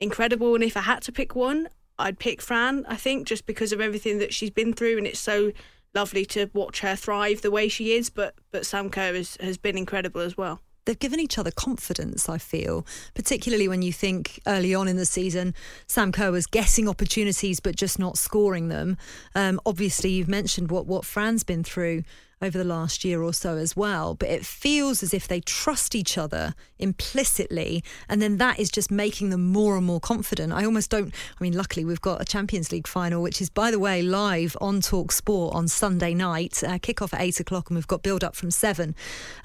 incredible. 0.00 0.54
And 0.54 0.64
if 0.64 0.76
I 0.76 0.80
had 0.82 1.02
to 1.02 1.12
pick 1.12 1.34
one, 1.34 1.68
I'd 1.98 2.18
pick 2.18 2.42
Fran, 2.42 2.84
I 2.88 2.96
think, 2.96 3.26
just 3.26 3.46
because 3.46 3.72
of 3.72 3.80
everything 3.80 4.18
that 4.18 4.32
she's 4.34 4.50
been 4.50 4.72
through. 4.72 4.98
And 4.98 5.06
it's 5.06 5.18
so 5.18 5.52
lovely 5.94 6.24
to 6.26 6.50
watch 6.52 6.80
her 6.80 6.96
thrive 6.96 7.42
the 7.42 7.50
way 7.50 7.68
she 7.68 7.92
is. 7.92 8.10
But, 8.10 8.34
but 8.50 8.66
Sam 8.66 8.90
Kerr 8.90 9.14
has, 9.14 9.36
has 9.40 9.56
been 9.58 9.78
incredible 9.78 10.20
as 10.20 10.36
well. 10.36 10.60
they've 10.88 10.98
given 10.98 11.20
each 11.20 11.36
other 11.36 11.50
confidence. 11.50 12.28
I 12.28 12.38
feel, 12.38 12.86
particularly 13.14 13.68
when 13.68 13.82
you 13.82 13.92
think 13.92 14.40
early 14.46 14.74
on 14.74 14.88
in 14.88 14.96
the 14.96 15.04
season, 15.04 15.54
Sam 15.86 16.12
Kerr 16.12 16.30
was 16.30 16.46
guessing 16.46 16.88
opportunities 16.88 17.60
but 17.60 17.76
just 17.76 17.98
not 17.98 18.16
scoring 18.16 18.68
them. 18.68 18.96
Um, 19.34 19.60
obviously, 19.66 20.10
you've 20.10 20.28
mentioned 20.28 20.70
what 20.70 20.86
what 20.86 21.04
Fran's 21.04 21.44
been 21.44 21.62
through 21.62 22.04
over 22.40 22.56
the 22.56 22.64
last 22.64 23.04
year 23.04 23.22
or 23.22 23.32
so 23.32 23.56
as 23.56 23.76
well. 23.76 24.14
But 24.14 24.28
it 24.28 24.46
feels 24.46 25.02
as 25.02 25.12
if 25.12 25.26
they 25.26 25.40
trust 25.40 25.94
each 25.94 26.16
other 26.16 26.54
implicitly, 26.78 27.82
and 28.08 28.22
then 28.22 28.38
that 28.38 28.58
is 28.58 28.70
just 28.70 28.90
making 28.90 29.30
them 29.30 29.48
more 29.48 29.76
and 29.76 29.86
more 29.86 30.00
confident. 30.00 30.52
I 30.52 30.64
almost 30.64 30.90
don't. 30.90 31.12
I 31.38 31.42
mean, 31.42 31.54
luckily 31.54 31.84
we've 31.84 32.00
got 32.00 32.20
a 32.20 32.24
Champions 32.24 32.70
League 32.72 32.86
final, 32.86 33.22
which 33.22 33.40
is, 33.40 33.50
by 33.50 33.70
the 33.70 33.78
way, 33.78 34.02
live 34.02 34.56
on 34.60 34.80
Talk 34.80 35.12
Sport 35.12 35.54
on 35.54 35.68
Sunday 35.68 36.14
night. 36.14 36.62
Uh, 36.62 36.78
kick 36.80 37.02
off 37.02 37.14
at 37.14 37.20
eight 37.20 37.40
o'clock, 37.40 37.70
and 37.70 37.76
we've 37.76 37.86
got 37.86 38.02
build 38.02 38.22
up 38.22 38.36
from 38.36 38.50
seven. 38.50 38.94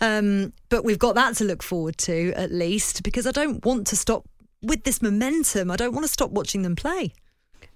Um, 0.02 0.54
but 0.70 0.84
we've 0.84 1.00
got 1.00 1.16
that 1.16 1.36
to 1.38 1.44
look 1.44 1.64
forward 1.64 1.98
to 2.00 2.34
at 2.36 2.52
least, 2.52 3.04
because 3.04 3.28
I 3.28 3.32
don't 3.32 3.66
want 3.66 3.88
to 3.88 3.96
stop 3.96 4.28
with 4.62 4.84
this 4.84 5.02
momentum. 5.02 5.70
I 5.70 5.76
don't 5.76 5.94
want 5.94 6.06
to 6.06 6.12
stop 6.12 6.32
watching 6.32 6.62
them 6.62 6.76
play. 6.76 7.14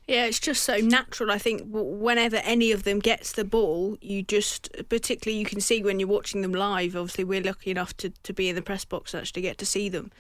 Yeah, 0.08 0.24
it's 0.24 0.40
just 0.40 0.64
so 0.64 0.78
natural. 0.78 1.32
I 1.32 1.38
think 1.38 1.64
whenever 1.66 2.38
any 2.38 2.72
of 2.72 2.84
them 2.84 3.00
gets 3.00 3.34
the 3.34 3.44
ball, 3.44 3.98
you 4.00 4.24
just, 4.24 4.70
particularly, 4.88 5.38
you 5.38 5.46
can 5.46 5.60
see 5.60 5.84
when 5.84 6.00
you're 6.00 6.08
watching 6.08 6.42
them 6.42 6.54
live. 6.54 6.96
Obviously, 6.96 7.26
we're 7.26 7.42
lucky 7.44 7.72
enough 7.72 7.96
to, 7.98 8.12
to 8.24 8.34
be 8.34 8.48
in 8.48 8.56
the 8.56 8.62
press 8.62 8.86
box 8.86 9.14
and 9.14 9.22
actually 9.22 9.42
get 9.42 9.58
to 9.58 9.66
see 9.66 9.90
them. 9.90 10.12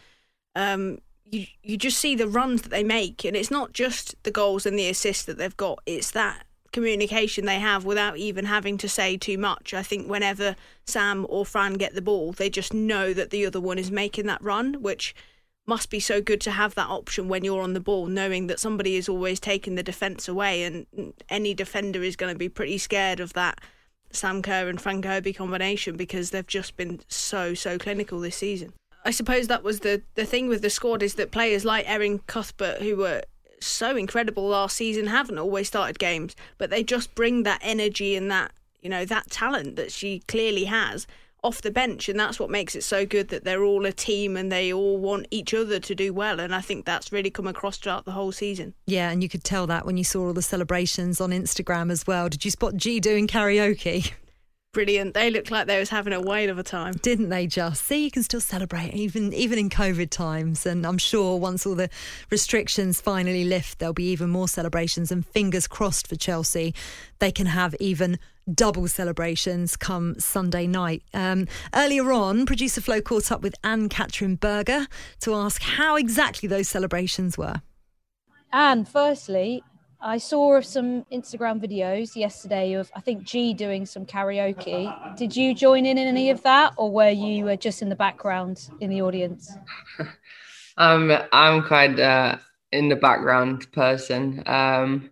Um, 0.56 1.00
you 1.24 1.46
you 1.64 1.78
just 1.78 2.00
see 2.00 2.16
the 2.16 2.28
runs 2.28 2.64
that 2.64 2.70
they 2.70 2.84
make, 2.84 3.24
and 3.24 3.36
it's 3.36 3.52
not 3.52 3.72
just 3.74 4.16
the 4.24 4.32
goals 4.32 4.66
and 4.66 4.78
the 4.78 4.90
assists 4.90 5.24
that 5.24 5.38
they've 5.38 5.56
got. 5.56 5.80
It's 5.86 6.12
that 6.12 6.46
communication 6.74 7.46
they 7.46 7.60
have 7.60 7.86
without 7.86 8.18
even 8.18 8.46
having 8.46 8.78
to 8.80 8.90
say 8.90 9.16
too 9.16 9.38
much. 9.38 9.74
I 9.74 9.84
think 9.84 10.10
whenever 10.10 10.56
Sam 10.86 11.26
or 11.30 11.46
Fran 11.46 11.76
get 11.76 11.96
the 11.96 12.02
ball, 12.02 12.34
they 12.34 12.50
just 12.50 12.74
know 12.74 13.14
that 13.14 13.30
the 13.30 13.46
other 13.46 13.62
one 13.62 13.78
is 13.78 13.90
making 13.90 14.26
that 14.28 14.44
run, 14.44 14.82
which 14.82 15.16
must 15.68 15.90
be 15.90 16.00
so 16.00 16.22
good 16.22 16.40
to 16.42 16.52
have 16.52 16.74
that 16.76 16.88
option 16.88 17.28
when 17.28 17.44
you're 17.44 17.62
on 17.62 17.74
the 17.74 17.80
ball, 17.80 18.08
knowing 18.08 18.48
that 18.48 18.60
somebody 18.60 18.96
is 18.96 19.10
always 19.10 19.40
taking 19.40 19.76
the 19.76 19.84
defence 19.84 20.28
away, 20.28 20.64
and 20.64 21.14
any 21.30 21.54
defender 21.54 22.02
is 22.02 22.16
going 22.16 22.34
to 22.34 22.40
be 22.40 22.50
pretty 22.50 22.78
scared 22.78 23.20
of 23.20 23.34
that 23.34 23.60
Sam 24.12 24.42
Kerr 24.42 24.70
and 24.70 24.82
Fran 24.82 25.02
Kirby 25.02 25.34
combination 25.34 25.98
because 25.98 26.30
they've 26.30 26.48
just 26.48 26.78
been 26.78 27.02
so 27.10 27.54
so 27.54 27.78
clinical 27.78 28.20
this 28.20 28.38
season. 28.38 28.74
I 29.06 29.12
suppose 29.12 29.48
that 29.48 29.64
was 29.64 29.82
the 29.82 30.02
the 30.16 30.26
thing 30.26 30.48
with 30.48 30.62
the 30.62 30.70
squad 30.70 31.04
is 31.04 31.16
that 31.16 31.32
players 31.32 31.66
like 31.66 31.88
Erin 31.90 32.20
Cuthbert, 32.20 32.82
who 32.82 32.96
were 32.96 33.24
so 33.60 33.98
incredible 33.98 34.48
last 34.48 34.78
season, 34.78 35.08
haven't 35.08 35.38
always 35.38 35.68
started 35.68 36.00
games, 36.00 36.36
but 36.58 36.70
they 36.70 36.84
just 36.84 37.14
bring 37.16 37.44
that 37.44 37.60
energy 37.62 38.16
and 38.16 38.32
that 38.32 38.52
you 38.82 38.90
know 38.90 39.04
that 39.06 39.30
talent 39.30 39.76
that 39.76 39.92
she 39.92 40.20
clearly 40.28 40.66
has 40.66 41.08
off 41.48 41.62
the 41.62 41.72
bench, 41.72 42.10
and 42.10 42.20
that's 42.20 42.40
what 42.40 42.50
makes 42.50 42.76
it 42.76 42.84
so 42.84 43.06
good 43.06 43.30
that 43.30 43.44
they're 43.44 43.64
all 43.64 43.86
a 43.86 43.92
team 43.92 44.36
and 44.36 44.52
they 44.52 44.74
all 44.74 44.98
want 44.98 45.28
each 45.32 45.54
other 45.54 45.80
to 45.80 45.96
do 45.96 46.14
well. 46.14 46.40
And 46.40 46.54
I 46.54 46.62
think 46.62 46.86
that's 46.86 47.12
really 47.12 47.30
come 47.30 47.48
across 47.48 47.78
throughout 47.78 48.06
the 48.06 48.12
whole 48.12 48.32
season. 48.32 48.74
Yeah, 48.86 49.10
and 49.10 49.24
you 49.24 49.30
could 49.30 49.44
tell 49.44 49.66
that 49.68 49.86
when 49.86 49.98
you 49.98 50.04
saw 50.04 50.28
all 50.28 50.34
the 50.34 50.42
celebrations 50.42 51.22
on 51.22 51.32
Instagram 51.32 51.90
as 51.90 52.06
well. 52.06 52.28
Did 52.30 52.44
you 52.44 52.52
spot 52.52 52.76
Ji 52.76 53.00
doing 53.00 53.28
karaoke? 53.28 54.12
brilliant. 54.78 55.16
They 55.16 55.32
looked 55.32 55.50
like 55.50 55.66
they 55.66 55.80
was 55.80 55.90
having 55.90 56.14
a 56.14 56.22
whale 56.22 56.52
of 56.52 56.60
a 56.60 56.64
time. 56.64 56.94
Didn't 57.02 57.30
they 57.30 57.48
just? 57.48 57.84
See, 57.86 58.04
you 58.04 58.12
can 58.12 58.22
still 58.22 58.40
celebrate 58.40 58.94
even 58.94 59.34
even 59.34 59.58
in 59.58 59.72
COVID 59.72 60.12
times. 60.12 60.68
And 60.68 60.86
I'm 60.86 61.00
sure 61.00 61.36
once 61.38 61.66
all 61.66 61.74
the 61.74 61.90
restrictions 62.30 63.02
finally 63.02 63.44
lift, 63.44 63.80
there'll 63.80 63.94
be 63.94 64.12
even 64.12 64.30
more 64.30 64.48
celebrations. 64.48 65.12
And 65.12 65.26
fingers 65.26 65.68
crossed 65.68 66.08
for 66.08 66.16
Chelsea, 66.16 66.76
they 67.18 67.32
can 67.32 67.48
have 67.48 67.74
even 67.80 68.20
double 68.54 68.88
celebrations 68.88 69.76
come 69.76 70.20
Sunday 70.20 70.68
night. 70.68 71.04
Um, 71.14 71.48
earlier 71.74 72.12
on, 72.12 72.46
producer 72.46 72.82
Flo 72.82 73.02
caught 73.02 73.32
up 73.32 73.42
with 73.42 73.56
Ann-Katrin 73.64 74.36
Berger 74.36 74.88
to 75.22 75.36
ask 75.36 75.62
how 75.62 75.96
exactly 75.96 76.48
those 76.48 76.68
celebrations 76.70 77.38
were. 77.38 77.62
Ann, 78.54 78.86
firstly, 78.86 79.64
I 80.00 80.20
saw 80.20 80.62
some 80.62 81.06
Instagram 81.12 81.60
videos 81.60 82.16
yesterday 82.16 82.74
of 82.74 82.92
I 82.96 83.02
think 83.02 83.24
Ji 83.24 83.54
doing 83.54 83.86
some 83.86 84.06
karaoke. 84.06 85.18
Did 85.18 85.36
you 85.36 85.56
join 85.56 85.86
in 85.86 85.98
in 85.98 86.08
any 86.08 86.30
of 86.30 86.44
that, 86.44 86.74
or 86.78 86.92
were 86.92 87.10
you 87.10 87.50
uh, 87.50 87.56
just 87.56 87.82
in 87.82 87.90
the 87.90 87.96
background 87.96 88.70
in 88.80 88.90
the 88.90 89.02
audience? 89.02 89.52
um, 90.78 91.12
I'm 91.32 91.64
quite 91.64 92.00
uh, 92.00 92.38
in 92.72 92.90
the 92.90 92.96
background 92.96 93.72
person. 93.72 94.44
Um, 94.46 95.10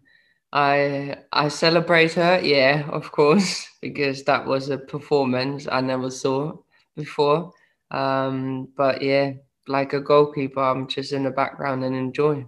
I 0.55 1.17
I 1.33 1.49
celebrate 1.49 2.13
her, 2.13 2.39
yeah, 2.41 2.87
of 2.89 3.11
course, 3.11 3.67
because 3.81 4.23
that 4.23 4.45
was 4.45 4.69
a 4.69 4.77
performance 4.77 5.67
I 5.69 5.81
never 5.81 6.09
saw 6.09 6.53
before. 6.95 7.51
Um, 7.91 8.69
but 8.77 9.01
yeah, 9.01 9.33
like 9.67 9.91
a 9.91 9.99
goalkeeper, 9.99 10.61
I'm 10.61 10.87
just 10.87 11.11
in 11.11 11.23
the 11.23 11.29
background 11.29 11.83
and 11.83 11.93
enjoy. 11.93 12.45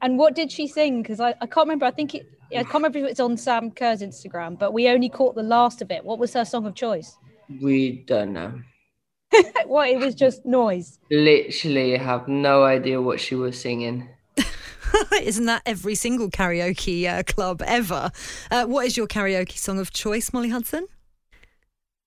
And 0.00 0.18
what 0.18 0.34
did 0.34 0.50
she 0.50 0.66
sing? 0.66 1.02
Because 1.02 1.20
I, 1.20 1.34
I 1.42 1.46
can't 1.46 1.66
remember. 1.66 1.84
I 1.84 1.90
think 1.90 2.14
it, 2.14 2.26
I 2.52 2.62
can't 2.62 2.74
remember 2.74 3.00
if 3.00 3.10
it's 3.10 3.20
on 3.20 3.36
Sam 3.36 3.70
Kerr's 3.70 4.00
Instagram, 4.00 4.58
but 4.58 4.72
we 4.72 4.88
only 4.88 5.10
caught 5.10 5.34
the 5.34 5.42
last 5.42 5.82
of 5.82 5.90
it. 5.90 6.02
What 6.04 6.18
was 6.18 6.32
her 6.32 6.44
song 6.46 6.64
of 6.64 6.74
choice? 6.74 7.18
We 7.60 8.04
don't 8.06 8.32
know. 8.32 8.60
what? 9.66 9.90
It 9.90 9.98
was 9.98 10.14
just 10.14 10.46
noise. 10.46 10.98
Literally, 11.10 11.98
have 11.98 12.28
no 12.28 12.64
idea 12.64 13.02
what 13.02 13.20
she 13.20 13.34
was 13.34 13.60
singing. 13.60 14.08
Isn't 15.22 15.46
that 15.46 15.62
every 15.66 15.94
single 15.94 16.30
karaoke 16.30 17.06
uh, 17.06 17.22
club 17.22 17.62
ever? 17.64 18.10
Uh, 18.50 18.66
what 18.66 18.86
is 18.86 18.96
your 18.96 19.06
karaoke 19.06 19.56
song 19.58 19.78
of 19.78 19.92
choice, 19.92 20.32
Molly 20.32 20.50
Hudson? 20.50 20.86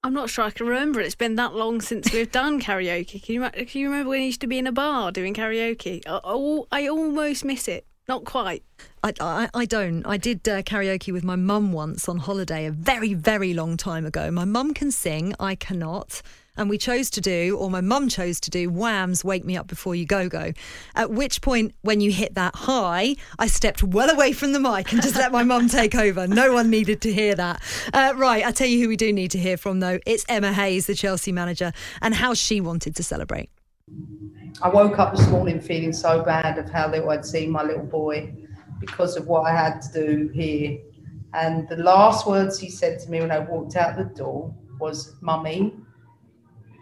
I'm 0.04 0.14
not 0.14 0.30
sure 0.30 0.46
I 0.46 0.52
can 0.52 0.66
remember. 0.66 1.02
It's 1.02 1.16
been 1.16 1.36
that 1.36 1.56
long 1.56 1.82
since 1.82 2.14
we've 2.14 2.32
done 2.32 2.62
karaoke. 2.62 3.22
Can 3.22 3.36
you, 3.36 3.66
can 3.66 3.82
you 3.82 3.90
remember 3.90 4.10
when 4.10 4.22
you 4.22 4.28
used 4.28 4.42
to 4.42 4.48
be 4.48 4.58
in 4.58 4.68
a 4.68 4.72
bar 4.72 5.12
doing 5.12 5.34
karaoke? 5.34 6.02
I, 6.08 6.22
I, 6.24 6.84
I 6.84 6.88
almost 6.88 7.44
miss 7.44 7.68
it. 7.68 7.86
Not 8.08 8.26
quite. 8.26 8.64
I, 9.04 9.14
I, 9.20 9.50
I 9.54 9.66
don't. 9.66 10.04
I 10.06 10.18
did 10.18 10.48
uh, 10.50 10.64
karaoke 10.64 11.14
with 11.14 11.24
my 11.24 11.36
mum 11.36 11.74
once 11.74 12.10
on 12.10 12.18
holiday 12.18 12.66
a 12.66 12.72
very, 12.72 13.14
very 13.14 13.54
long 13.54 13.78
time 13.78 14.06
ago. 14.06 14.32
My 14.32 14.46
mum 14.46 14.74
can 14.74 14.90
sing, 14.90 15.36
I 15.40 15.54
cannot 15.54 16.22
and 16.60 16.70
we 16.70 16.78
chose 16.78 17.10
to 17.12 17.22
do, 17.22 17.58
or 17.58 17.70
my 17.70 17.80
mum 17.80 18.10
chose 18.10 18.40
to 18.42 18.50
do, 18.50 18.70
Wham's 18.70 19.24
Wake 19.24 19.46
Me 19.46 19.56
Up 19.56 19.68
Before 19.68 19.96
You 19.96 20.06
Go 20.06 20.28
Go. 20.28 20.52
At 20.94 21.10
which 21.10 21.42
point, 21.42 21.74
when 21.82 22.02
you 22.02 22.12
hit 22.12 22.36
that 22.36 22.54
high, 22.54 23.16
I 23.40 23.48
stepped 23.48 23.82
well 23.82 24.10
away 24.10 24.34
from 24.34 24.52
the 24.52 24.60
mic 24.60 24.92
and 24.92 25.02
just 25.02 25.16
let 25.16 25.32
my 25.32 25.44
mum 25.44 25.70
take 25.70 25.96
over. 25.96 26.28
No 26.28 26.54
one 26.54 26.70
needed 26.70 27.00
to 27.02 27.14
hear 27.14 27.34
that. 27.36 27.64
Uh, 27.94 28.14
right, 28.18 28.46
I 28.46 28.52
tell 28.52 28.68
you 28.68 28.82
who 28.82 28.90
we 28.90 28.98
do 28.98 29.14
need 29.14 29.32
to 29.32 29.40
hear 29.40 29.56
from, 29.56 29.80
though. 29.80 30.00
It's 30.06 30.26
Emma 30.28 30.52
Hayes, 30.52 30.86
the 30.86 30.96
Chelsea 30.96 31.32
manager, 31.32 31.72
and 32.02 32.14
how 32.14 32.34
she 32.34 32.60
wanted 32.60 32.94
to 32.98 33.04
celebrate. 33.04 33.50
I 34.62 34.68
woke 34.68 35.00
up 35.00 35.16
this 35.16 35.28
morning 35.30 35.62
feeling 35.62 35.94
so 35.94 36.22
bad 36.22 36.58
of 36.58 36.70
how 36.70 36.92
little 36.92 37.10
I'd 37.10 37.26
seen 37.26 37.52
my 37.52 37.64
little 37.64 37.86
boy 37.86 38.34
because 38.82 39.16
of 39.16 39.28
what 39.28 39.44
I 39.44 39.56
had 39.56 39.82
to 39.84 39.94
do 39.94 40.28
here. 40.34 40.78
And 41.34 41.70
the 41.70 41.78
last 41.78 42.28
words 42.28 42.60
he 42.60 42.70
said 42.70 43.00
to 43.00 43.10
me 43.10 43.22
when 43.22 43.32
I 43.32 43.40
walked 43.40 43.78
out 43.78 43.96
the 43.96 44.04
door 44.04 44.54
was, 44.78 45.16
Mummy, 45.22 45.74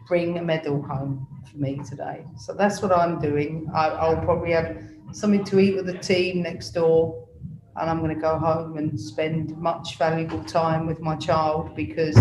bring 0.08 0.38
a 0.38 0.42
medal 0.42 0.82
home 0.82 1.28
for 1.50 1.58
me 1.58 1.80
today. 1.88 2.26
So 2.38 2.54
that's 2.54 2.82
what 2.82 2.92
I'm 2.92 3.20
doing. 3.20 3.70
I, 3.74 4.10
will 4.10 4.22
probably 4.22 4.52
have 4.52 4.78
something 5.12 5.44
to 5.46 5.60
eat 5.60 5.76
with 5.76 5.86
the 5.86 5.98
team 5.98 6.42
next 6.42 6.72
door, 6.72 7.28
and 7.76 7.90
I'm 7.90 8.00
going 8.00 8.16
to 8.16 8.22
go 8.22 8.38
home 8.38 8.78
and 8.78 9.00
spend 9.00 9.58
much 9.58 9.98
valuable 9.98 10.44
time 10.44 10.88
with 10.88 11.00
my 11.02 11.16
child 11.16 11.76
because 11.76 12.18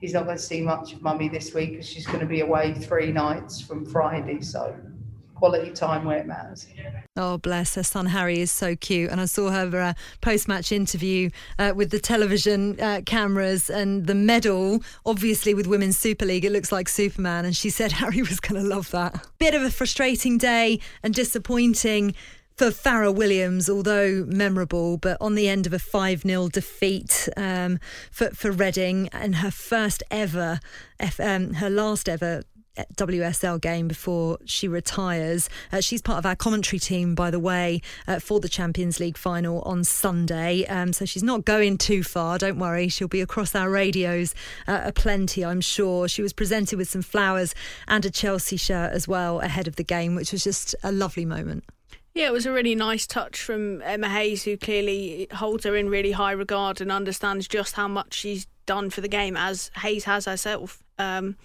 he's 0.00 0.12
not 0.12 0.24
going 0.24 0.36
to 0.36 0.42
see 0.42 0.60
much 0.60 0.92
of 0.92 1.02
mummy 1.02 1.28
this 1.28 1.54
week 1.54 1.72
because 1.72 1.88
she's 1.88 2.06
going 2.06 2.20
to 2.20 2.26
be 2.26 2.40
away 2.40 2.74
three 2.74 3.12
nights 3.12 3.60
from 3.60 3.84
Friday. 3.84 4.40
So 4.40 4.76
quality 5.36 5.70
time 5.70 6.04
where 6.04 6.18
it 6.18 6.26
matters. 6.26 6.66
Oh, 7.16 7.38
bless. 7.38 7.74
Her 7.74 7.82
son 7.82 8.06
Harry 8.06 8.40
is 8.40 8.50
so 8.50 8.74
cute. 8.74 9.10
And 9.10 9.20
I 9.20 9.26
saw 9.26 9.50
her 9.50 9.80
uh, 9.80 9.92
post 10.20 10.48
match 10.48 10.72
interview 10.72 11.30
uh, 11.58 11.72
with 11.76 11.90
the 11.90 12.00
television 12.00 12.80
uh, 12.80 13.02
cameras 13.04 13.70
and 13.70 14.06
the 14.06 14.14
medal, 14.14 14.82
obviously 15.04 15.54
with 15.54 15.66
Women's 15.66 15.98
Super 15.98 16.24
League. 16.24 16.44
It 16.44 16.52
looks 16.52 16.72
like 16.72 16.88
Superman. 16.88 17.44
And 17.44 17.56
she 17.56 17.70
said 17.70 17.92
Harry 18.00 18.22
was 18.22 18.40
going 18.40 18.60
to 18.60 18.66
love 18.66 18.90
that. 18.90 19.26
Bit 19.38 19.54
of 19.54 19.62
a 19.62 19.70
frustrating 19.70 20.38
day 20.38 20.80
and 21.02 21.14
disappointing 21.14 22.14
for 22.56 22.70
Fara 22.70 23.12
Williams, 23.12 23.68
although 23.68 24.24
memorable, 24.26 24.96
but 24.96 25.18
on 25.20 25.34
the 25.34 25.46
end 25.46 25.66
of 25.66 25.74
a 25.74 25.78
5 25.78 26.22
0 26.22 26.48
defeat 26.48 27.28
um, 27.36 27.78
for, 28.10 28.30
for 28.30 28.50
Reading 28.50 29.10
and 29.12 29.36
her 29.36 29.50
first 29.50 30.02
ever, 30.10 30.60
um, 31.18 31.54
her 31.54 31.68
last 31.68 32.08
ever 32.08 32.42
WSL 32.96 33.60
game 33.60 33.88
before 33.88 34.38
she 34.44 34.68
retires. 34.68 35.48
Uh, 35.72 35.80
she's 35.80 36.02
part 36.02 36.18
of 36.18 36.26
our 36.26 36.36
commentary 36.36 36.78
team, 36.78 37.14
by 37.14 37.30
the 37.30 37.40
way, 37.40 37.80
uh, 38.06 38.18
for 38.18 38.40
the 38.40 38.48
Champions 38.48 39.00
League 39.00 39.16
final 39.16 39.62
on 39.62 39.84
Sunday. 39.84 40.64
Um, 40.66 40.92
so 40.92 41.04
she's 41.04 41.22
not 41.22 41.44
going 41.44 41.78
too 41.78 42.02
far. 42.02 42.38
Don't 42.38 42.58
worry. 42.58 42.88
She'll 42.88 43.08
be 43.08 43.20
across 43.20 43.54
our 43.54 43.70
radios 43.70 44.34
uh, 44.66 44.82
a 44.84 44.92
plenty, 44.92 45.44
I'm 45.44 45.60
sure. 45.60 46.08
She 46.08 46.22
was 46.22 46.32
presented 46.32 46.78
with 46.78 46.88
some 46.88 47.02
flowers 47.02 47.54
and 47.88 48.04
a 48.04 48.10
Chelsea 48.10 48.56
shirt 48.56 48.92
as 48.92 49.08
well 49.08 49.40
ahead 49.40 49.68
of 49.68 49.76
the 49.76 49.84
game, 49.84 50.14
which 50.14 50.32
was 50.32 50.44
just 50.44 50.74
a 50.82 50.92
lovely 50.92 51.24
moment. 51.24 51.64
Yeah, 52.16 52.28
it 52.28 52.32
was 52.32 52.46
a 52.46 52.52
really 52.52 52.74
nice 52.74 53.06
touch 53.06 53.42
from 53.42 53.82
Emma 53.82 54.08
Hayes, 54.08 54.42
who 54.44 54.56
clearly 54.56 55.28
holds 55.32 55.64
her 55.64 55.76
in 55.76 55.90
really 55.90 56.12
high 56.12 56.32
regard 56.32 56.80
and 56.80 56.90
understands 56.90 57.46
just 57.46 57.74
how 57.74 57.88
much 57.88 58.14
she's 58.14 58.46
done 58.64 58.88
for 58.88 59.02
the 59.02 59.08
game, 59.08 59.36
as 59.36 59.70
Hayes 59.82 60.04
has 60.04 60.24
herself. 60.24 60.82
Um, 60.98 61.36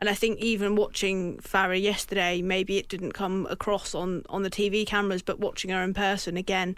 And 0.00 0.08
I 0.08 0.14
think 0.14 0.38
even 0.38 0.76
watching 0.76 1.38
Fara 1.40 1.76
yesterday, 1.76 2.40
maybe 2.40 2.78
it 2.78 2.88
didn't 2.88 3.12
come 3.12 3.46
across 3.50 3.94
on, 3.94 4.22
on 4.30 4.42
the 4.42 4.50
TV 4.50 4.86
cameras, 4.86 5.22
but 5.22 5.40
watching 5.40 5.70
her 5.70 5.82
in 5.82 5.92
person 5.92 6.38
again, 6.38 6.76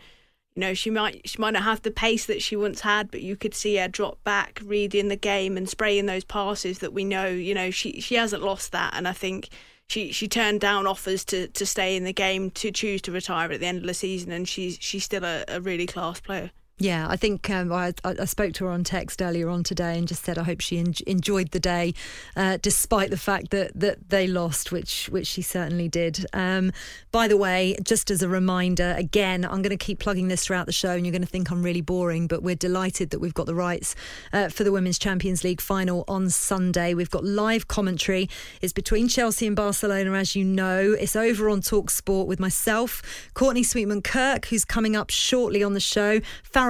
you 0.54 0.60
know, 0.60 0.74
she 0.74 0.90
might 0.90 1.26
she 1.26 1.38
might 1.38 1.52
not 1.52 1.62
have 1.62 1.82
the 1.82 1.90
pace 1.90 2.26
that 2.26 2.42
she 2.42 2.56
once 2.56 2.80
had, 2.80 3.10
but 3.10 3.22
you 3.22 3.36
could 3.36 3.54
see 3.54 3.76
her 3.76 3.88
drop 3.88 4.22
back, 4.24 4.60
reading 4.64 5.08
the 5.08 5.16
game 5.16 5.56
and 5.56 5.68
spraying 5.68 6.06
those 6.06 6.24
passes 6.24 6.80
that 6.80 6.92
we 6.92 7.04
know, 7.04 7.26
you 7.26 7.54
know, 7.54 7.70
she 7.70 8.00
she 8.00 8.16
hasn't 8.16 8.42
lost 8.42 8.72
that. 8.72 8.92
And 8.94 9.08
I 9.08 9.12
think 9.12 9.48
she 9.86 10.12
she 10.12 10.28
turned 10.28 10.60
down 10.60 10.86
offers 10.86 11.24
to, 11.26 11.48
to 11.48 11.64
stay 11.64 11.96
in 11.96 12.04
the 12.04 12.12
game 12.12 12.50
to 12.50 12.70
choose 12.70 13.00
to 13.02 13.12
retire 13.12 13.50
at 13.52 13.60
the 13.60 13.66
end 13.66 13.78
of 13.78 13.86
the 13.86 13.94
season, 13.94 14.32
and 14.32 14.46
she's 14.48 14.76
she's 14.80 15.04
still 15.04 15.24
a, 15.24 15.44
a 15.48 15.60
really 15.60 15.86
class 15.86 16.20
player. 16.20 16.50
Yeah, 16.82 17.06
I 17.08 17.14
think 17.14 17.48
um, 17.48 17.72
I, 17.72 17.94
I, 18.04 18.24
spoke 18.24 18.54
to 18.54 18.64
her 18.64 18.70
on 18.72 18.82
text 18.82 19.22
earlier 19.22 19.48
on 19.48 19.62
today 19.62 19.96
and 19.96 20.08
just 20.08 20.24
said 20.24 20.36
I 20.36 20.42
hope 20.42 20.60
she 20.60 20.80
en- 20.80 20.94
enjoyed 21.06 21.52
the 21.52 21.60
day, 21.60 21.94
uh, 22.34 22.58
despite 22.60 23.10
the 23.10 23.16
fact 23.16 23.52
that, 23.52 23.70
that 23.78 24.08
they 24.10 24.26
lost, 24.26 24.72
which 24.72 25.08
which 25.10 25.28
she 25.28 25.42
certainly 25.42 25.86
did. 25.86 26.26
Um, 26.32 26.72
by 27.12 27.28
the 27.28 27.36
way, 27.36 27.76
just 27.84 28.10
as 28.10 28.20
a 28.20 28.28
reminder, 28.28 28.96
again, 28.98 29.44
I'm 29.44 29.62
going 29.62 29.70
to 29.70 29.76
keep 29.76 30.00
plugging 30.00 30.26
this 30.26 30.44
throughout 30.44 30.66
the 30.66 30.72
show, 30.72 30.90
and 30.90 31.06
you're 31.06 31.12
going 31.12 31.22
to 31.22 31.28
think 31.28 31.52
I'm 31.52 31.62
really 31.62 31.82
boring, 31.82 32.26
but 32.26 32.42
we're 32.42 32.56
delighted 32.56 33.10
that 33.10 33.20
we've 33.20 33.32
got 33.32 33.46
the 33.46 33.54
rights 33.54 33.94
uh, 34.32 34.48
for 34.48 34.64
the 34.64 34.72
Women's 34.72 34.98
Champions 34.98 35.44
League 35.44 35.60
final 35.60 36.04
on 36.08 36.30
Sunday. 36.30 36.94
We've 36.94 37.10
got 37.10 37.22
live 37.22 37.68
commentary. 37.68 38.28
It's 38.60 38.72
between 38.72 39.06
Chelsea 39.06 39.46
and 39.46 39.54
Barcelona, 39.54 40.14
as 40.14 40.34
you 40.34 40.44
know. 40.44 40.96
It's 40.98 41.14
over 41.14 41.48
on 41.48 41.60
Talk 41.60 41.90
Sport 41.90 42.26
with 42.26 42.40
myself, 42.40 43.30
Courtney 43.34 43.62
Sweetman 43.62 44.02
Kirk, 44.02 44.46
who's 44.46 44.64
coming 44.64 44.96
up 44.96 45.10
shortly 45.10 45.62
on 45.62 45.74
the 45.74 45.80
show. 45.80 46.20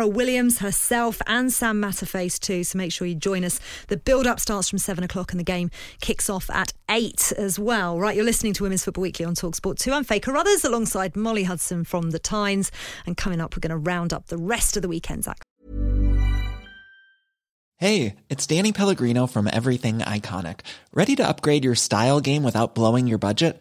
Williams 0.06 0.58
herself 0.58 1.20
and 1.26 1.52
Sam 1.52 1.80
Matterface 1.80 2.38
too. 2.38 2.64
So 2.64 2.78
make 2.78 2.92
sure 2.92 3.06
you 3.06 3.14
join 3.14 3.44
us. 3.44 3.60
The 3.88 3.96
build 3.96 4.26
up 4.26 4.40
starts 4.40 4.68
from 4.68 4.78
seven 4.78 5.04
o'clock 5.04 5.32
and 5.32 5.40
the 5.40 5.44
game 5.44 5.70
kicks 6.00 6.28
off 6.30 6.50
at 6.50 6.72
eight 6.90 7.32
as 7.36 7.58
well. 7.58 7.98
Right, 7.98 8.16
you're 8.16 8.24
listening 8.24 8.52
to 8.54 8.62
Women's 8.62 8.84
Football 8.84 9.02
Weekly 9.02 9.24
on 9.24 9.34
Talksport 9.34 9.78
2. 9.78 9.92
I'm 9.92 10.04
Faye 10.04 10.20
Carruthers 10.20 10.64
alongside 10.64 11.16
Molly 11.16 11.44
Hudson 11.44 11.84
from 11.84 12.10
The 12.10 12.18
Times. 12.18 12.70
And 13.06 13.16
coming 13.16 13.40
up, 13.40 13.56
we're 13.56 13.60
going 13.60 13.70
to 13.70 13.76
round 13.76 14.12
up 14.12 14.26
the 14.26 14.38
rest 14.38 14.76
of 14.76 14.82
the 14.82 14.88
weekend, 14.88 15.24
Zach. 15.24 15.42
Hey, 17.78 18.14
it's 18.28 18.46
Danny 18.46 18.72
Pellegrino 18.72 19.26
from 19.26 19.48
Everything 19.52 19.98
Iconic. 19.98 20.60
Ready 20.94 21.16
to 21.16 21.26
upgrade 21.26 21.64
your 21.64 21.74
style 21.74 22.20
game 22.20 22.44
without 22.44 22.76
blowing 22.76 23.08
your 23.08 23.18
budget? 23.18 23.60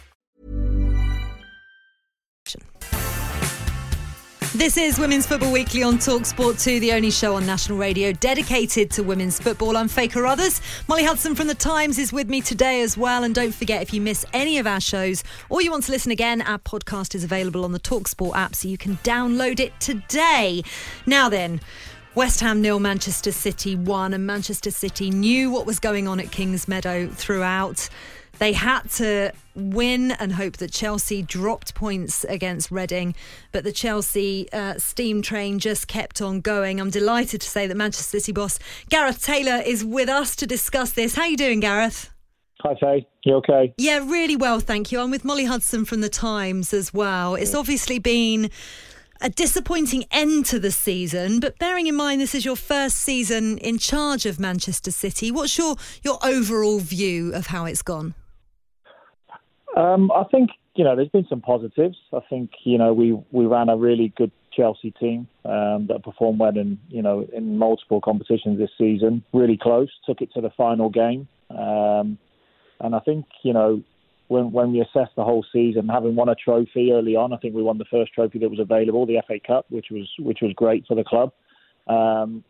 This 4.53 4.75
is 4.75 4.99
Women's 4.99 5.25
Football 5.25 5.53
Weekly 5.53 5.81
on 5.81 5.97
Talksport 5.97 6.61
2, 6.61 6.81
the 6.81 6.91
only 6.91 7.09
show 7.09 7.35
on 7.35 7.45
national 7.45 7.77
radio 7.77 8.11
dedicated 8.11 8.91
to 8.91 9.01
women's 9.01 9.39
football. 9.39 9.77
I'm 9.77 9.87
Faye 9.87 10.09
Carruthers. 10.09 10.59
Molly 10.89 11.05
Hudson 11.05 11.35
from 11.35 11.47
The 11.47 11.55
Times 11.55 11.97
is 11.97 12.11
with 12.11 12.29
me 12.29 12.41
today 12.41 12.81
as 12.81 12.97
well. 12.97 13.23
And 13.23 13.33
don't 13.33 13.55
forget, 13.55 13.81
if 13.81 13.93
you 13.93 14.01
miss 14.01 14.25
any 14.33 14.57
of 14.57 14.67
our 14.67 14.81
shows 14.81 15.23
or 15.47 15.61
you 15.61 15.71
want 15.71 15.85
to 15.85 15.91
listen 15.93 16.11
again, 16.11 16.41
our 16.41 16.57
podcast 16.57 17.15
is 17.15 17.23
available 17.23 17.63
on 17.63 17.71
the 17.71 17.79
Talksport 17.79 18.35
app, 18.35 18.53
so 18.53 18.67
you 18.67 18.77
can 18.77 18.97
download 18.97 19.61
it 19.61 19.71
today. 19.79 20.63
Now 21.05 21.29
then, 21.29 21.61
West 22.13 22.41
Ham 22.41 22.61
nil, 22.61 22.81
Manchester 22.81 23.31
City 23.31 23.77
one, 23.77 24.13
and 24.13 24.27
Manchester 24.27 24.69
City 24.69 25.11
knew 25.11 25.49
what 25.49 25.65
was 25.65 25.79
going 25.79 26.09
on 26.09 26.19
at 26.19 26.25
Kingsmeadow 26.25 27.09
throughout. 27.13 27.87
They 28.41 28.53
had 28.53 28.89
to 28.93 29.33
win 29.53 30.09
and 30.13 30.33
hope 30.33 30.57
that 30.57 30.71
Chelsea 30.71 31.21
dropped 31.21 31.75
points 31.75 32.23
against 32.23 32.71
Reading, 32.71 33.13
but 33.51 33.63
the 33.63 33.71
Chelsea 33.71 34.51
uh, 34.51 34.79
steam 34.79 35.21
train 35.21 35.59
just 35.59 35.87
kept 35.87 36.23
on 36.23 36.41
going. 36.41 36.81
I'm 36.81 36.89
delighted 36.89 37.41
to 37.41 37.47
say 37.47 37.67
that 37.67 37.77
Manchester 37.77 38.19
City 38.19 38.31
boss 38.31 38.57
Gareth 38.89 39.23
Taylor 39.23 39.61
is 39.63 39.85
with 39.85 40.09
us 40.09 40.35
to 40.37 40.47
discuss 40.47 40.93
this. 40.93 41.13
How 41.13 41.21
are 41.21 41.27
you 41.27 41.37
doing, 41.37 41.59
Gareth? 41.59 42.09
Hi, 42.61 42.73
Faye. 42.81 43.07
You 43.25 43.35
okay? 43.35 43.75
Yeah, 43.77 43.99
really 43.99 44.35
well, 44.35 44.59
thank 44.59 44.91
you. 44.91 44.99
I'm 44.99 45.11
with 45.11 45.23
Molly 45.23 45.45
Hudson 45.45 45.85
from 45.85 46.01
The 46.01 46.09
Times 46.09 46.73
as 46.73 46.91
well. 46.91 47.35
It's 47.35 47.53
obviously 47.53 47.99
been 47.99 48.49
a 49.21 49.29
disappointing 49.29 50.05
end 50.09 50.47
to 50.47 50.57
the 50.57 50.71
season, 50.71 51.41
but 51.41 51.59
bearing 51.59 51.85
in 51.85 51.95
mind 51.95 52.21
this 52.21 52.33
is 52.33 52.43
your 52.43 52.55
first 52.55 52.95
season 52.95 53.59
in 53.59 53.77
charge 53.77 54.25
of 54.25 54.39
Manchester 54.39 54.89
City, 54.89 55.29
what's 55.29 55.59
your, 55.59 55.75
your 56.01 56.17
overall 56.23 56.79
view 56.79 57.35
of 57.35 57.45
how 57.45 57.65
it's 57.65 57.83
gone? 57.83 58.15
Um, 59.77 60.11
I 60.11 60.23
think 60.25 60.51
you 60.75 60.83
know 60.83 60.95
there's 60.95 61.09
been 61.09 61.27
some 61.29 61.41
positives. 61.41 61.97
I 62.13 62.19
think 62.29 62.51
you 62.63 62.77
know 62.77 62.93
we 62.93 63.17
we 63.31 63.45
ran 63.45 63.69
a 63.69 63.77
really 63.77 64.13
good 64.17 64.31
Chelsea 64.51 64.91
team 64.91 65.27
um, 65.45 65.87
that 65.87 66.01
performed 66.03 66.39
well 66.39 66.57
in 66.57 66.79
you 66.89 67.01
know 67.01 67.27
in 67.33 67.57
multiple 67.57 68.01
competitions 68.01 68.57
this 68.57 68.71
season. 68.77 69.23
Really 69.33 69.57
close, 69.57 69.89
took 70.05 70.21
it 70.21 70.33
to 70.33 70.41
the 70.41 70.49
final 70.51 70.89
game, 70.89 71.27
um, 71.49 72.17
and 72.79 72.95
I 72.95 72.99
think 72.99 73.25
you 73.43 73.53
know 73.53 73.81
when 74.27 74.51
when 74.51 74.71
we 74.71 74.81
assess 74.81 75.09
the 75.15 75.23
whole 75.23 75.45
season, 75.51 75.87
having 75.87 76.15
won 76.15 76.29
a 76.29 76.35
trophy 76.35 76.91
early 76.91 77.15
on, 77.15 77.33
I 77.33 77.37
think 77.37 77.53
we 77.53 77.63
won 77.63 77.77
the 77.77 77.85
first 77.91 78.13
trophy 78.13 78.39
that 78.39 78.49
was 78.49 78.59
available, 78.59 79.05
the 79.05 79.21
FA 79.27 79.39
Cup, 79.45 79.65
which 79.69 79.87
was 79.91 80.09
which 80.19 80.39
was 80.41 80.53
great 80.55 80.85
for 80.87 80.95
the 80.95 81.03
club. 81.03 81.31
Um, 81.87 82.43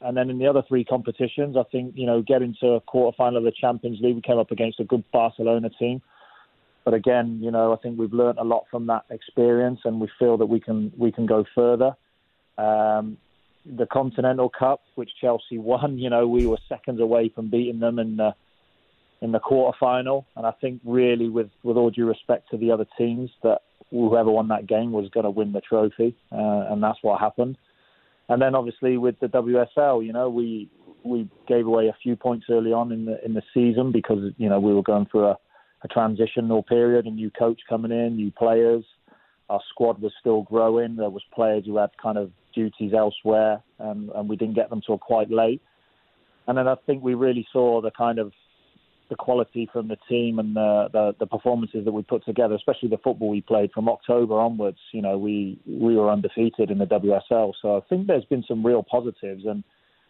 and 0.00 0.16
then 0.16 0.30
in 0.30 0.38
the 0.38 0.46
other 0.46 0.62
three 0.68 0.84
competitions, 0.84 1.56
I 1.56 1.64
think 1.70 1.94
you 1.96 2.06
know 2.06 2.22
getting 2.22 2.54
to 2.60 2.72
a 2.72 2.80
quarter 2.80 3.16
final 3.16 3.38
of 3.38 3.44
the 3.44 3.52
Champions 3.52 3.98
League, 4.00 4.16
we 4.16 4.22
came 4.22 4.38
up 4.38 4.50
against 4.50 4.80
a 4.80 4.84
good 4.84 5.04
Barcelona 5.12 5.70
team. 5.70 6.02
But 6.84 6.94
again, 6.94 7.40
you 7.42 7.50
know, 7.50 7.72
I 7.72 7.76
think 7.76 7.98
we've 7.98 8.12
learned 8.12 8.38
a 8.38 8.44
lot 8.44 8.64
from 8.70 8.86
that 8.86 9.04
experience, 9.10 9.80
and 9.84 10.00
we 10.00 10.08
feel 10.18 10.36
that 10.38 10.46
we 10.46 10.60
can 10.60 10.92
we 10.96 11.12
can 11.12 11.26
go 11.26 11.44
further. 11.54 11.96
Um, 12.56 13.18
the 13.64 13.86
Continental 13.86 14.48
Cup, 14.48 14.80
which 14.94 15.10
Chelsea 15.20 15.58
won, 15.58 15.98
you 15.98 16.10
know, 16.10 16.26
we 16.26 16.46
were 16.46 16.58
seconds 16.68 17.00
away 17.00 17.30
from 17.34 17.50
beating 17.50 17.80
them 17.80 17.98
in 17.98 18.16
the 18.16 18.34
in 19.20 19.32
the 19.32 19.40
quarter 19.40 19.76
final, 19.80 20.26
and 20.36 20.46
I 20.46 20.52
think 20.52 20.80
really, 20.84 21.28
with 21.28 21.50
with 21.62 21.76
all 21.76 21.90
due 21.90 22.06
respect 22.06 22.50
to 22.50 22.56
the 22.56 22.70
other 22.70 22.86
teams, 22.96 23.30
that 23.42 23.62
whoever 23.90 24.30
won 24.30 24.48
that 24.48 24.66
game 24.66 24.92
was 24.92 25.08
going 25.10 25.24
to 25.24 25.30
win 25.30 25.52
the 25.52 25.60
trophy, 25.60 26.16
uh, 26.30 26.66
and 26.70 26.82
that's 26.82 26.98
what 27.02 27.20
happened. 27.20 27.56
And 28.28 28.40
then 28.40 28.54
obviously 28.54 28.98
with 28.98 29.18
the 29.20 29.26
WSL, 29.26 30.04
you 30.04 30.12
know, 30.12 30.28
we 30.28 30.70
we 31.02 31.28
gave 31.46 31.66
away 31.66 31.88
a 31.88 31.96
few 32.02 32.16
points 32.16 32.46
early 32.50 32.72
on 32.72 32.92
in 32.92 33.06
the 33.06 33.24
in 33.24 33.34
the 33.34 33.42
season 33.54 33.92
because 33.92 34.32
you 34.36 34.48
know 34.48 34.60
we 34.60 34.74
were 34.74 34.82
going 34.82 35.06
through 35.06 35.26
a 35.26 35.36
a 35.82 35.88
transitional 35.88 36.62
period, 36.62 37.06
a 37.06 37.10
new 37.10 37.30
coach 37.30 37.60
coming 37.68 37.92
in, 37.92 38.16
new 38.16 38.30
players. 38.30 38.84
Our 39.48 39.60
squad 39.70 40.00
was 40.00 40.12
still 40.20 40.42
growing. 40.42 40.96
There 40.96 41.10
was 41.10 41.22
players 41.34 41.64
who 41.66 41.76
had 41.78 41.90
kind 42.02 42.18
of 42.18 42.30
duties 42.54 42.92
elsewhere, 42.96 43.62
and, 43.78 44.10
and 44.10 44.28
we 44.28 44.36
didn't 44.36 44.54
get 44.54 44.70
them 44.70 44.82
till 44.84 44.98
quite 44.98 45.30
late. 45.30 45.62
And 46.46 46.58
then 46.58 46.66
I 46.66 46.74
think 46.86 47.02
we 47.02 47.14
really 47.14 47.46
saw 47.52 47.80
the 47.80 47.90
kind 47.90 48.18
of 48.18 48.32
the 49.08 49.16
quality 49.16 49.68
from 49.72 49.88
the 49.88 49.96
team 50.08 50.38
and 50.38 50.54
the, 50.54 50.88
the, 50.92 51.14
the 51.20 51.26
performances 51.26 51.84
that 51.84 51.92
we 51.92 52.02
put 52.02 52.24
together, 52.24 52.54
especially 52.54 52.90
the 52.90 52.98
football 52.98 53.30
we 53.30 53.40
played 53.40 53.72
from 53.72 53.88
October 53.88 54.38
onwards. 54.38 54.78
You 54.92 55.02
know, 55.02 55.16
we 55.16 55.58
we 55.66 55.96
were 55.96 56.10
undefeated 56.10 56.70
in 56.70 56.78
the 56.78 56.84
WSL, 56.84 57.52
so 57.60 57.76
I 57.76 57.80
think 57.88 58.06
there's 58.06 58.24
been 58.26 58.44
some 58.46 58.64
real 58.64 58.82
positives, 58.82 59.44
and 59.46 59.64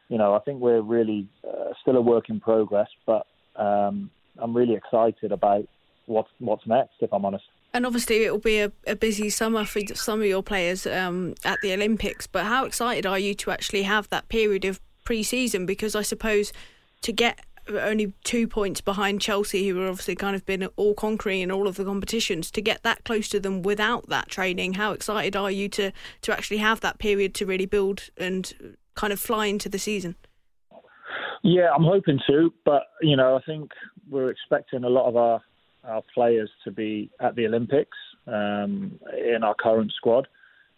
you 0.08 0.18
know, 0.18 0.34
I 0.34 0.40
think 0.40 0.60
we're 0.60 0.80
really 0.80 1.28
uh, 1.46 1.72
still 1.82 1.96
a 1.96 2.00
work 2.00 2.28
in 2.28 2.40
progress, 2.40 2.88
but 3.06 3.26
um, 3.56 4.10
I'm 4.40 4.54
really 4.56 4.74
excited 4.74 5.32
about 5.32 5.66
what's 6.06 6.30
what's 6.38 6.66
next. 6.66 6.94
If 7.00 7.12
I'm 7.12 7.24
honest. 7.24 7.44
And 7.74 7.84
obviously, 7.84 8.24
it 8.24 8.32
will 8.32 8.38
be 8.38 8.60
a, 8.60 8.72
a, 8.86 8.96
busy 8.96 9.28
summer 9.28 9.66
for 9.66 9.82
some 9.94 10.20
of 10.20 10.26
your 10.26 10.42
players 10.42 10.86
um, 10.86 11.34
at 11.44 11.58
the 11.60 11.74
Olympics. 11.74 12.26
But 12.26 12.46
how 12.46 12.64
excited 12.64 13.04
are 13.04 13.18
you 13.18 13.34
to 13.34 13.50
actually 13.50 13.82
have 13.82 14.08
that 14.08 14.30
period 14.30 14.64
of 14.64 14.80
pre-season? 15.04 15.66
Because 15.66 15.94
I 15.94 16.00
suppose 16.00 16.50
to 17.02 17.12
get 17.12 17.44
only 17.68 18.12
two 18.24 18.48
points 18.48 18.80
behind 18.80 19.20
Chelsea, 19.20 19.68
who 19.68 19.76
have 19.76 19.90
obviously 19.90 20.14
kind 20.14 20.34
of 20.34 20.46
been 20.46 20.66
all 20.76 20.94
conquering 20.94 21.40
in 21.40 21.50
all 21.50 21.68
of 21.68 21.76
the 21.76 21.84
competitions, 21.84 22.50
to 22.52 22.62
get 22.62 22.82
that 22.82 23.04
close 23.04 23.28
to 23.28 23.40
them 23.40 23.62
without 23.62 24.08
that 24.08 24.28
training, 24.28 24.74
how 24.74 24.92
excited 24.92 25.36
are 25.36 25.50
you 25.50 25.68
to 25.68 25.92
to 26.22 26.32
actually 26.32 26.58
have 26.58 26.80
that 26.80 26.98
period 26.98 27.34
to 27.34 27.46
really 27.46 27.66
build 27.66 28.10
and 28.16 28.76
kind 28.94 29.12
of 29.12 29.20
fly 29.20 29.46
into 29.46 29.68
the 29.68 29.78
season? 29.78 30.16
Yeah, 31.42 31.70
I'm 31.74 31.84
hoping 31.84 32.18
to, 32.28 32.52
but 32.64 32.82
you 33.00 33.16
know, 33.16 33.36
I 33.36 33.40
think 33.42 33.70
we're 34.10 34.30
expecting 34.30 34.84
a 34.84 34.88
lot 34.88 35.08
of 35.08 35.16
our 35.16 35.40
our 35.84 36.02
players 36.12 36.50
to 36.64 36.70
be 36.70 37.10
at 37.20 37.36
the 37.36 37.46
Olympics 37.46 37.96
um, 38.26 38.98
in 39.16 39.42
our 39.42 39.54
current 39.54 39.92
squad. 39.96 40.26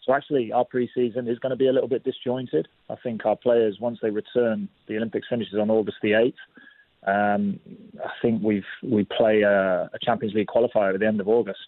So 0.05 0.13
actually, 0.13 0.51
our 0.51 0.65
pre-season 0.65 1.27
is 1.27 1.37
going 1.39 1.51
to 1.51 1.55
be 1.55 1.67
a 1.67 1.73
little 1.73 1.89
bit 1.89 2.03
disjointed. 2.03 2.67
I 2.89 2.95
think 3.03 3.25
our 3.25 3.35
players, 3.35 3.77
once 3.79 3.99
they 4.01 4.09
return, 4.09 4.67
the 4.87 4.97
Olympics 4.97 5.27
finishes 5.29 5.59
on 5.59 5.69
August 5.69 5.97
the 6.01 6.13
eighth. 6.13 6.37
Um, 7.05 7.59
I 8.03 8.09
think 8.21 8.41
we've 8.43 8.63
we 8.83 9.05
play 9.05 9.41
a, 9.41 9.89
a, 9.93 9.99
Champions 10.03 10.35
League 10.35 10.47
qualifier 10.47 10.93
at 10.93 10.99
the 10.99 11.07
end 11.07 11.19
of 11.19 11.27
August. 11.27 11.59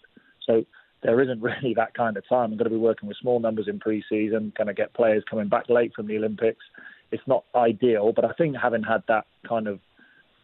So 0.46 0.64
there 1.02 1.20
isn't 1.20 1.42
really 1.42 1.74
that 1.74 1.94
kind 1.94 2.16
of 2.16 2.26
time. 2.28 2.52
I'm 2.52 2.56
going 2.56 2.64
to 2.64 2.70
be 2.70 2.76
working 2.76 3.08
with 3.08 3.18
small 3.18 3.40
numbers 3.40 3.66
in 3.68 3.78
pre-season, 3.80 4.52
going 4.56 4.68
to 4.68 4.74
get 4.74 4.94
players 4.94 5.24
coming 5.28 5.48
back 5.48 5.68
late 5.68 5.92
from 5.94 6.06
the 6.06 6.16
Olympics. 6.16 6.64
It's 7.10 7.22
not 7.26 7.44
ideal, 7.54 8.12
but 8.14 8.24
I 8.24 8.32
think 8.32 8.56
having 8.60 8.82
had 8.82 9.02
that 9.08 9.26
kind 9.48 9.68
of 9.68 9.80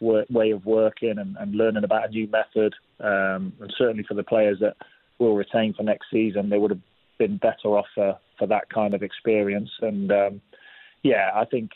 work, 0.00 0.26
way 0.30 0.50
of 0.50 0.64
working 0.66 1.18
and, 1.18 1.36
and, 1.38 1.54
learning 1.54 1.84
about 1.84 2.08
a 2.08 2.10
new 2.10 2.26
method, 2.28 2.74
um, 3.00 3.52
and 3.60 3.72
certainly 3.76 4.02
for 4.02 4.14
the 4.14 4.22
players 4.22 4.58
that 4.60 4.76
we'll 5.18 5.34
retain 5.34 5.74
for 5.74 5.82
next 5.82 6.06
season, 6.10 6.48
they 6.48 6.58
would 6.58 6.70
have 6.70 6.80
been 7.18 7.36
better 7.36 7.76
off 7.76 7.86
for, 7.94 8.18
for 8.38 8.46
that 8.46 8.68
kind 8.70 8.94
of 8.94 9.02
experience. 9.02 9.70
And 9.80 10.10
um, 10.10 10.40
yeah, 11.02 11.30
I 11.34 11.44
think 11.44 11.70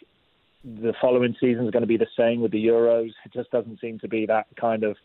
the 0.65 0.95
following 1.01 1.37
season 1.39 1.67
is 1.67 1.71
going 1.71 1.83
to 1.83 1.87
be 1.87 1.99
the 1.99 2.07
same 2.19 2.41
with 2.41 2.53
the 2.53 2.65
Euros. 2.65 3.11
It 3.25 3.33
just 3.33 3.51
doesn't 3.51 3.81
seem 3.81 3.99
to 4.01 4.09
be 4.09 4.27
that 4.27 4.47
kind 4.59 4.83
of 4.83 4.97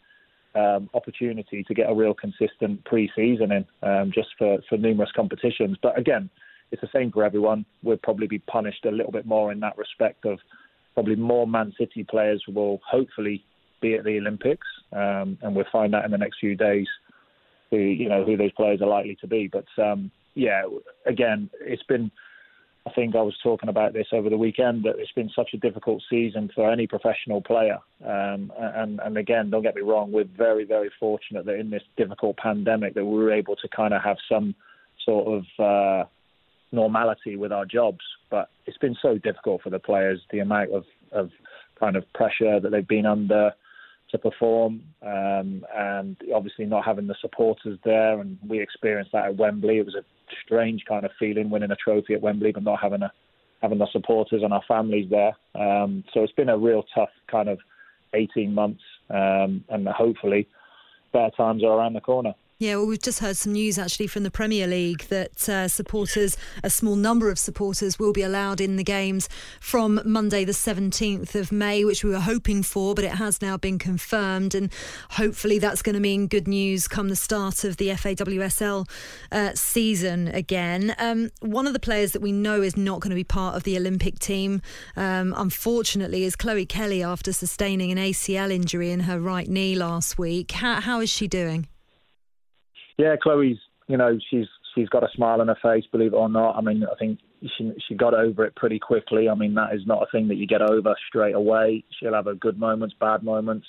um, 0.55 0.89
opportunity 0.93 1.63
to 1.63 1.73
get 1.73 1.89
a 1.89 1.93
real 1.93 2.13
consistent 2.13 2.83
pre-season 2.85 3.51
in, 3.51 3.65
um, 3.83 4.11
just 4.13 4.29
for, 4.37 4.59
for 4.67 4.77
numerous 4.77 5.11
competitions. 5.15 5.77
But 5.81 5.99
again, 5.99 6.29
it's 6.71 6.81
the 6.81 6.89
same 6.93 7.11
for 7.11 7.23
everyone. 7.23 7.65
We'll 7.83 7.97
probably 7.97 8.27
be 8.27 8.39
punished 8.39 8.85
a 8.85 8.91
little 8.91 9.11
bit 9.11 9.25
more 9.25 9.51
in 9.51 9.59
that 9.59 9.77
respect 9.77 10.25
of 10.25 10.39
probably 10.99 11.15
more 11.15 11.47
Man 11.47 11.73
City 11.77 12.03
players 12.03 12.43
will 12.45 12.81
hopefully 12.85 13.41
be 13.81 13.93
at 13.93 14.03
the 14.03 14.17
Olympics, 14.17 14.67
um, 14.91 15.37
and 15.41 15.55
we'll 15.55 15.63
find 15.71 15.95
out 15.95 16.03
in 16.03 16.11
the 16.11 16.17
next 16.17 16.39
few 16.41 16.57
days 16.57 16.87
who 17.71 17.77
you 17.77 18.09
know 18.09 18.25
who 18.25 18.35
those 18.35 18.51
players 18.51 18.81
are 18.81 18.87
likely 18.87 19.15
to 19.21 19.27
be. 19.27 19.49
But 19.49 19.63
um, 19.81 20.11
yeah, 20.35 20.63
again, 21.05 21.49
it's 21.61 21.83
been. 21.83 22.11
I 22.85 22.91
think 22.91 23.15
I 23.15 23.21
was 23.21 23.35
talking 23.41 23.69
about 23.69 23.93
this 23.93 24.07
over 24.11 24.29
the 24.29 24.37
weekend 24.37 24.83
that 24.83 24.95
it's 24.97 25.11
been 25.11 25.29
such 25.33 25.51
a 25.53 25.57
difficult 25.57 26.01
season 26.09 26.49
for 26.53 26.69
any 26.69 26.87
professional 26.87 27.41
player. 27.41 27.77
Um, 28.03 28.51
and, 28.57 28.99
and 29.03 29.17
again, 29.17 29.49
don't 29.49 29.61
get 29.61 29.75
me 29.75 29.81
wrong, 29.81 30.11
we're 30.11 30.23
very, 30.23 30.63
very 30.63 30.89
fortunate 30.97 31.45
that 31.45 31.59
in 31.59 31.69
this 31.69 31.83
difficult 31.97 32.37
pandemic 32.37 32.95
that 32.95 33.05
we 33.05 33.17
were 33.17 33.33
able 33.33 33.57
to 33.57 33.67
kind 33.67 33.93
of 33.93 34.01
have 34.01 34.17
some 34.31 34.55
sort 35.05 35.27
of 35.37 35.43
uh, 35.59 36.07
normality 36.71 37.35
with 37.35 37.51
our 37.51 37.65
jobs. 37.65 37.99
But 38.29 38.49
it's 38.65 38.77
been 38.77 38.97
so 39.01 39.17
difficult 39.17 39.61
for 39.61 39.69
the 39.69 39.79
players, 39.79 40.21
the 40.31 40.39
amount 40.39 40.71
of, 40.71 40.83
of 41.11 41.31
kind 41.79 41.95
of 41.95 42.03
pressure 42.13 42.59
that 42.59 42.69
they've 42.71 42.87
been 42.87 43.05
under 43.05 43.53
to 44.11 44.17
perform, 44.17 44.81
um, 45.03 45.63
and 45.75 46.17
obviously 46.33 46.65
not 46.65 46.83
having 46.83 47.07
the 47.07 47.15
supporters 47.21 47.77
there. 47.85 48.19
And 48.19 48.37
we 48.47 48.59
experienced 48.59 49.11
that 49.13 49.25
at 49.25 49.37
Wembley. 49.37 49.77
It 49.77 49.85
was 49.85 49.95
a 49.95 50.03
strange 50.43 50.83
kind 50.87 51.05
of 51.05 51.11
feeling 51.19 51.49
winning 51.49 51.71
a 51.71 51.75
trophy 51.75 52.15
at 52.15 52.21
Wembley, 52.21 52.51
but 52.51 52.63
not 52.63 52.79
having 52.81 53.03
a 53.03 53.11
having 53.61 53.77
the 53.77 53.87
supporters 53.91 54.41
and 54.41 54.53
our 54.53 54.63
families 54.67 55.09
there. 55.09 55.35
Um, 55.53 56.05
so 56.13 56.23
it's 56.23 56.33
been 56.33 56.49
a 56.49 56.57
real 56.57 56.83
tough 56.95 57.09
kind 57.29 57.49
of 57.49 57.59
18 58.13 58.53
months, 58.53 58.81
um, 59.09 59.63
and 59.69 59.87
hopefully 59.87 60.47
better 61.11 61.31
times 61.35 61.63
are 61.63 61.77
around 61.77 61.93
the 61.93 62.01
corner. 62.01 62.33
Yeah, 62.61 62.75
well, 62.75 62.87
we've 62.87 63.01
just 63.01 63.19
heard 63.19 63.37
some 63.37 63.53
news 63.53 63.79
actually 63.79 64.07
from 64.07 64.23
the 64.23 64.29
Premier 64.29 64.67
League 64.67 65.03
that 65.03 65.47
uh, 65.47 65.69
supporters, 65.69 66.35
a 66.61 66.69
small 66.69 66.97
number 66.97 67.31
of 67.31 67.39
supporters, 67.39 67.97
will 67.97 68.11
be 68.11 68.21
allowed 68.21 68.59
in 68.59 68.75
the 68.75 68.83
games 68.83 69.29
from 69.61 70.01
Monday, 70.03 70.43
the 70.43 70.51
17th 70.51 71.35
of 71.35 71.53
May, 71.53 71.85
which 71.85 72.03
we 72.03 72.09
were 72.09 72.19
hoping 72.19 72.61
for, 72.61 72.93
but 72.93 73.05
it 73.05 73.11
has 73.11 73.41
now 73.41 73.55
been 73.55 73.79
confirmed. 73.79 74.53
And 74.53 74.73
hopefully 75.11 75.57
that's 75.57 75.81
going 75.81 75.93
to 75.93 76.01
mean 76.01 76.27
good 76.27 76.49
news 76.49 76.89
come 76.89 77.07
the 77.07 77.15
start 77.15 77.63
of 77.63 77.77
the 77.77 77.91
FAWSL 77.91 78.89
uh, 79.31 79.51
season 79.53 80.27
again. 80.27 80.93
Um, 80.97 81.29
one 81.39 81.65
of 81.65 81.71
the 81.71 81.79
players 81.79 82.11
that 82.11 82.21
we 82.21 82.33
know 82.33 82.61
is 82.61 82.75
not 82.75 82.99
going 82.99 83.11
to 83.11 83.15
be 83.15 83.23
part 83.23 83.55
of 83.55 83.63
the 83.63 83.77
Olympic 83.77 84.19
team, 84.19 84.61
um, 84.97 85.33
unfortunately, 85.37 86.25
is 86.25 86.35
Chloe 86.35 86.65
Kelly 86.65 87.03
after 87.03 87.31
sustaining 87.31 87.89
an 87.89 87.97
ACL 87.97 88.51
injury 88.51 88.91
in 88.91 88.99
her 88.99 89.17
right 89.17 89.47
knee 89.47 89.75
last 89.75 90.17
week. 90.17 90.51
How, 90.51 90.81
how 90.81 90.99
is 90.99 91.09
she 91.09 91.25
doing? 91.25 91.68
Yeah, 92.99 93.15
Chloe's, 93.15 93.57
you 93.87 93.95
know, 93.95 94.19
she's 94.29 94.45
she's 94.75 94.89
got 94.89 95.03
a 95.03 95.07
smile 95.15 95.39
on 95.39 95.47
her 95.47 95.57
face, 95.63 95.85
believe 95.89 96.13
it 96.13 96.17
or 96.17 96.27
not. 96.27 96.57
I 96.57 96.61
mean, 96.61 96.83
I 96.83 96.95
think 96.99 97.19
she 97.57 97.71
she 97.87 97.95
got 97.95 98.13
over 98.13 98.43
it 98.43 98.55
pretty 98.55 98.77
quickly. 98.77 99.29
I 99.29 99.35
mean, 99.35 99.55
that 99.55 99.73
is 99.73 99.87
not 99.87 100.03
a 100.03 100.11
thing 100.11 100.27
that 100.27 100.35
you 100.35 100.45
get 100.45 100.61
over 100.61 100.93
straight 101.07 101.33
away. 101.33 101.85
She'll 101.97 102.13
have 102.13 102.25
her 102.25 102.35
good 102.35 102.59
moments, 102.59 102.93
bad 102.99 103.23
moments. 103.23 103.65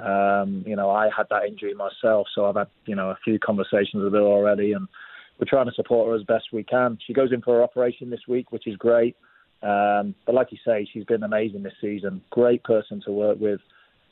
Um, 0.00 0.64
you 0.66 0.74
know, 0.74 0.90
I 0.90 1.08
had 1.16 1.26
that 1.30 1.44
injury 1.46 1.72
myself, 1.72 2.26
so 2.34 2.46
I've 2.46 2.56
had 2.56 2.66
you 2.84 2.96
know 2.96 3.10
a 3.10 3.18
few 3.22 3.38
conversations 3.38 4.02
with 4.02 4.12
her 4.12 4.20
already, 4.20 4.72
and 4.72 4.88
we're 5.38 5.46
trying 5.48 5.66
to 5.66 5.74
support 5.74 6.08
her 6.08 6.16
as 6.16 6.24
best 6.24 6.46
we 6.52 6.64
can. 6.64 6.98
She 7.06 7.12
goes 7.12 7.32
in 7.32 7.42
for 7.42 7.58
her 7.58 7.62
operation 7.62 8.10
this 8.10 8.26
week, 8.26 8.50
which 8.50 8.66
is 8.66 8.76
great. 8.76 9.16
Um, 9.62 10.16
but 10.26 10.34
like 10.34 10.48
you 10.50 10.58
say, 10.66 10.86
she's 10.92 11.04
been 11.04 11.22
amazing 11.22 11.62
this 11.62 11.72
season. 11.80 12.22
Great 12.30 12.64
person 12.64 13.00
to 13.06 13.12
work 13.12 13.38
with 13.40 13.60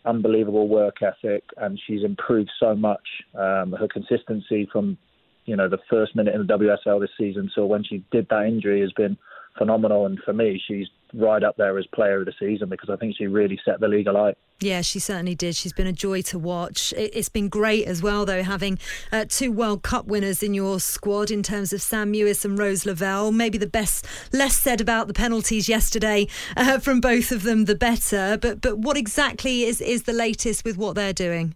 unbelievable 0.04 0.68
work 0.68 0.96
ethic, 1.02 1.44
and 1.56 1.80
she's 1.86 2.04
improved 2.04 2.50
so 2.58 2.74
much. 2.74 3.06
Um, 3.34 3.72
her 3.72 3.88
consistency 3.92 4.68
from 4.72 4.98
you 5.44 5.56
know 5.56 5.68
the 5.68 5.78
first 5.90 6.14
minute 6.14 6.34
in 6.34 6.46
the 6.46 6.54
WSL 6.58 7.00
this 7.00 7.10
season 7.18 7.50
till 7.54 7.68
when 7.68 7.84
she 7.84 8.04
did 8.10 8.26
that 8.30 8.46
injury 8.46 8.80
has 8.80 8.92
been 8.92 9.16
phenomenal. 9.58 10.06
And 10.06 10.18
for 10.24 10.32
me, 10.32 10.60
she's 10.66 10.86
right 11.14 11.42
up 11.42 11.56
there 11.56 11.78
as 11.78 11.86
player 11.88 12.20
of 12.20 12.26
the 12.26 12.32
season 12.38 12.68
because 12.68 12.90
I 12.90 12.96
think 12.96 13.16
she 13.16 13.26
really 13.26 13.60
set 13.64 13.80
the 13.80 13.88
league 13.88 14.06
alight. 14.06 14.36
Yeah, 14.60 14.80
she 14.80 15.00
certainly 15.00 15.34
did. 15.34 15.56
She's 15.56 15.72
been 15.72 15.88
a 15.88 15.92
joy 15.92 16.22
to 16.22 16.38
watch. 16.38 16.94
It's 16.96 17.28
been 17.28 17.48
great 17.48 17.86
as 17.86 18.00
well, 18.00 18.24
though, 18.24 18.44
having 18.44 18.78
uh, 19.10 19.24
two 19.28 19.50
World 19.50 19.82
Cup 19.82 20.06
winners 20.06 20.40
in 20.42 20.54
your 20.54 20.78
squad 20.78 21.32
in 21.32 21.42
terms 21.42 21.72
of 21.72 21.82
Sam 21.82 22.12
Mewis 22.12 22.44
and 22.44 22.56
Rose 22.56 22.86
Lavelle. 22.86 23.32
Maybe 23.32 23.58
the 23.58 23.66
best, 23.66 24.06
less 24.32 24.56
said 24.56 24.80
about 24.80 25.08
the 25.08 25.14
penalties 25.14 25.68
yesterday 25.68 26.28
uh, 26.56 26.78
from 26.78 27.00
both 27.00 27.32
of 27.32 27.42
them, 27.42 27.64
the 27.64 27.74
better. 27.74 28.38
But 28.40 28.60
but 28.60 28.78
what 28.78 28.96
exactly 28.96 29.64
is 29.64 29.80
is 29.80 30.04
the 30.04 30.12
latest 30.12 30.64
with 30.64 30.76
what 30.76 30.94
they're 30.94 31.12
doing? 31.12 31.54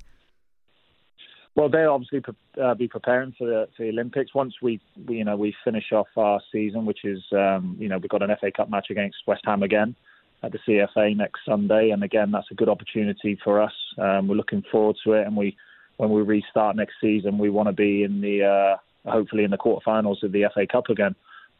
Well, 1.56 1.70
they'll 1.70 1.92
obviously 1.92 2.22
uh, 2.62 2.74
be 2.74 2.86
preparing 2.86 3.34
for 3.36 3.46
the, 3.46 3.68
for 3.74 3.84
the 3.84 3.88
Olympics 3.88 4.34
once 4.34 4.54
we, 4.60 4.78
we, 5.08 5.16
you 5.16 5.24
know, 5.24 5.38
we 5.38 5.54
finish 5.64 5.90
off 5.90 6.08
our 6.18 6.38
season, 6.52 6.84
which 6.84 7.02
is, 7.02 7.22
um, 7.32 7.76
you 7.80 7.88
know, 7.88 7.96
we've 7.96 8.10
got 8.10 8.22
an 8.22 8.36
FA 8.38 8.50
Cup 8.54 8.68
match 8.68 8.88
against 8.90 9.16
West 9.26 9.40
Ham 9.46 9.62
again 9.62 9.96
at 10.42 10.52
the 10.52 10.58
CFA 10.68 11.16
next 11.16 11.40
Sunday, 11.46 11.90
and 11.90 12.02
again, 12.02 12.30
that's 12.30 12.50
a 12.50 12.54
good 12.54 12.68
opportunity 12.68 13.38
for 13.42 13.62
us. 13.62 13.72
Um, 13.96 14.28
we're 14.28 14.36
looking 14.36 14.64
forward 14.70 14.96
to 15.04 15.14
it, 15.14 15.26
and 15.26 15.34
we, 15.34 15.56
when 15.96 16.10
we 16.10 16.20
restart 16.20 16.76
next 16.76 16.96
season, 17.00 17.38
we 17.38 17.48
want 17.48 17.68
to 17.68 17.72
be 17.72 18.02
in 18.02 18.20
the, 18.20 18.44
uh, 18.44 19.10
hopefully 19.10 19.44
in 19.44 19.50
the 19.50 19.56
quarterfinals 19.56 20.22
of 20.22 20.32
the 20.32 20.44
FA 20.52 20.66
Cup 20.70 20.90
again. 20.90 21.14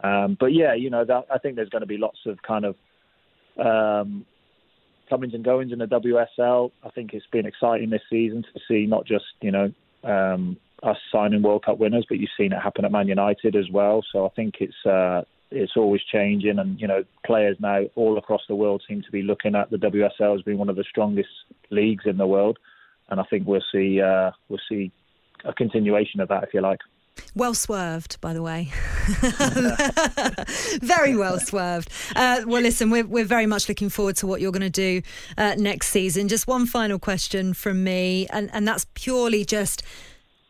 Um, 0.05 0.37
but 0.39 0.53
yeah, 0.53 0.75
you 0.75 0.91
know, 0.91 1.07
that, 1.07 1.25
I 1.33 1.39
think 1.39 1.57
there's 1.57 1.71
going 1.71 1.81
to 1.81 1.87
be 1.87 1.97
lots 1.97 2.19
of 2.27 2.37
kind 2.43 2.67
of 2.67 2.77
um, 3.59 4.27
comings 5.09 5.33
and 5.33 5.43
goings 5.43 5.73
in 5.73 5.79
the 5.79 5.87
WSL. 5.87 6.71
I 6.85 6.91
think 6.91 7.15
it's 7.15 7.27
been 7.33 7.47
exciting 7.47 7.89
this 7.89 8.03
season 8.11 8.43
to 8.43 8.61
see 8.69 8.85
not 8.85 9.07
just 9.07 9.25
you 9.41 9.51
know 9.51 9.73
um, 10.05 10.57
us 10.83 10.97
signing 11.13 11.43
World 11.43 11.65
Cup 11.65 11.79
winners, 11.79 12.07
but 12.09 12.19
you've 12.19 12.31
seen 12.37 12.53
it 12.53 12.61
happen 12.61 12.85
at 12.85 12.93
Man 12.93 13.09
United 13.09 13.57
as 13.57 13.71
well. 13.71 14.05
So 14.13 14.27
I 14.27 14.29
think 14.31 14.57
it's 14.61 14.87
uh, 14.87 15.23
it's 15.51 15.77
always 15.77 16.03
changing, 16.13 16.59
and 16.59 16.81
you 16.81 16.87
know 16.87 17.05
players 17.25 17.57
now 17.61 17.83
all 17.95 18.19
across 18.19 18.43
the 18.49 18.55
world 18.55 18.83
seem 18.87 19.03
to 19.03 19.11
be 19.11 19.23
looking 19.23 19.55
at 19.55 19.71
the 19.71 19.79
WSL 19.79 20.37
as 20.37 20.43
being 20.43 20.59
one 20.59 20.69
of 20.69 20.77
the 20.77 20.85
strongest 20.89 21.29
leagues 21.71 22.05
in 22.07 22.17
the 22.17 22.27
world, 22.27 22.59
and 23.09 23.21
I 23.21 23.25
think 23.25 23.47
we'll 23.47 23.63
see 23.73 24.01
uh, 24.01 24.33
we'll 24.49 24.61
see 24.69 24.93
a 25.45 25.53
continuation 25.53 26.21
of 26.21 26.29
that 26.29 26.45
if 26.45 26.55
you 26.55 26.61
like. 26.61 26.81
Well 27.35 27.55
swerved, 27.55 28.21
by 28.21 28.33
the 28.33 28.43
way. 28.43 28.71
very 30.81 31.15
well 31.17 31.39
swerved. 31.39 31.91
Uh, 32.15 32.43
well, 32.47 32.63
listen, 32.63 32.91
we're, 32.91 33.07
we're 33.07 33.25
very 33.25 33.47
much 33.47 33.69
looking 33.69 33.89
forward 33.91 34.17
to 34.17 34.27
what 34.27 34.41
you're 34.41 34.53
going 34.53 34.63
to 34.63 34.71
do 34.71 35.03
uh, 35.37 35.55
next 35.59 35.89
season. 35.89 36.29
Just 36.29 36.47
one 36.47 36.67
final 36.67 36.99
question 36.99 37.53
from 37.53 37.85
me, 37.85 38.27
and, 38.33 38.49
and 38.53 38.67
that's 38.67 38.87
purely 38.95 39.45
just 39.45 39.83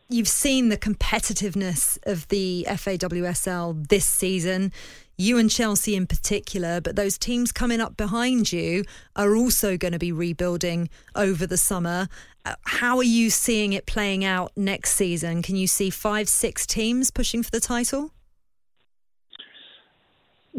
you've 0.09 0.27
seen 0.27 0.69
the 0.69 0.77
competitiveness 0.77 1.97
of 2.05 2.27
the 2.29 2.65
FAWSL 2.69 3.87
this 3.89 4.05
season 4.05 4.71
you 5.17 5.39
and 5.39 5.49
Chelsea 5.49 5.95
in 5.95 6.05
particular, 6.05 6.79
but 6.79 6.95
those 6.95 7.17
teams 7.17 7.51
coming 7.51 7.81
up 7.81 7.97
behind 7.97 8.51
you 8.51 8.83
are 9.15 9.35
also 9.35 9.75
going 9.75 9.91
to 9.91 9.99
be 9.99 10.11
rebuilding 10.11 10.89
over 11.15 11.47
the 11.47 11.57
summer. 11.57 12.07
Uh, 12.45 12.53
how 12.65 12.97
are 12.97 13.03
you 13.03 13.31
seeing 13.31 13.73
it 13.73 13.87
playing 13.87 14.23
out 14.23 14.51
next 14.55 14.91
season? 14.91 15.41
Can 15.41 15.55
you 15.55 15.65
see 15.65 15.89
five, 15.89 16.29
six 16.29 16.67
teams 16.67 17.09
pushing 17.09 17.41
for 17.41 17.49
the 17.49 17.59
title? 17.59 18.11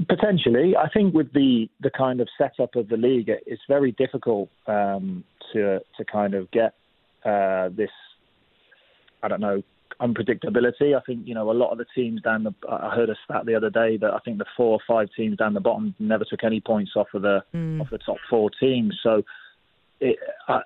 Potentially, 0.08 0.76
I 0.76 0.88
think 0.90 1.12
with 1.12 1.32
the 1.32 1.68
the 1.80 1.90
kind 1.90 2.20
of 2.20 2.28
setup 2.38 2.76
of 2.76 2.88
the 2.88 2.96
league, 2.96 3.28
it's 3.46 3.62
very 3.68 3.90
difficult 3.92 4.48
um, 4.68 5.24
to 5.52 5.80
to 5.96 6.04
kind 6.04 6.34
of 6.34 6.48
get 6.52 6.74
uh, 7.24 7.70
this. 7.70 7.90
I 9.24 9.28
don't 9.28 9.40
know 9.40 9.62
unpredictability. 10.00 10.96
I 10.96 11.00
think 11.00 11.26
you 11.26 11.34
know 11.34 11.50
a 11.50 11.52
lot 11.52 11.70
of 11.70 11.78
the 11.78 11.86
teams 11.94 12.22
down 12.22 12.44
the. 12.44 12.54
I 12.68 12.94
heard 12.94 13.10
a 13.10 13.16
stat 13.24 13.46
the 13.46 13.54
other 13.54 13.70
day 13.70 13.96
that 13.98 14.12
I 14.12 14.18
think 14.24 14.38
the 14.38 14.46
four 14.56 14.72
or 14.72 14.80
five 14.86 15.08
teams 15.16 15.36
down 15.36 15.54
the 15.54 15.60
bottom 15.60 15.94
never 15.98 16.24
took 16.24 16.44
any 16.44 16.60
points 16.60 16.92
off 16.96 17.08
of 17.14 17.22
the 17.22 17.42
mm. 17.54 17.80
off 17.80 17.90
the 17.90 17.98
top 17.98 18.16
four 18.28 18.50
teams. 18.60 18.98
So, 19.02 19.22
it, 20.00 20.18
I, 20.48 20.60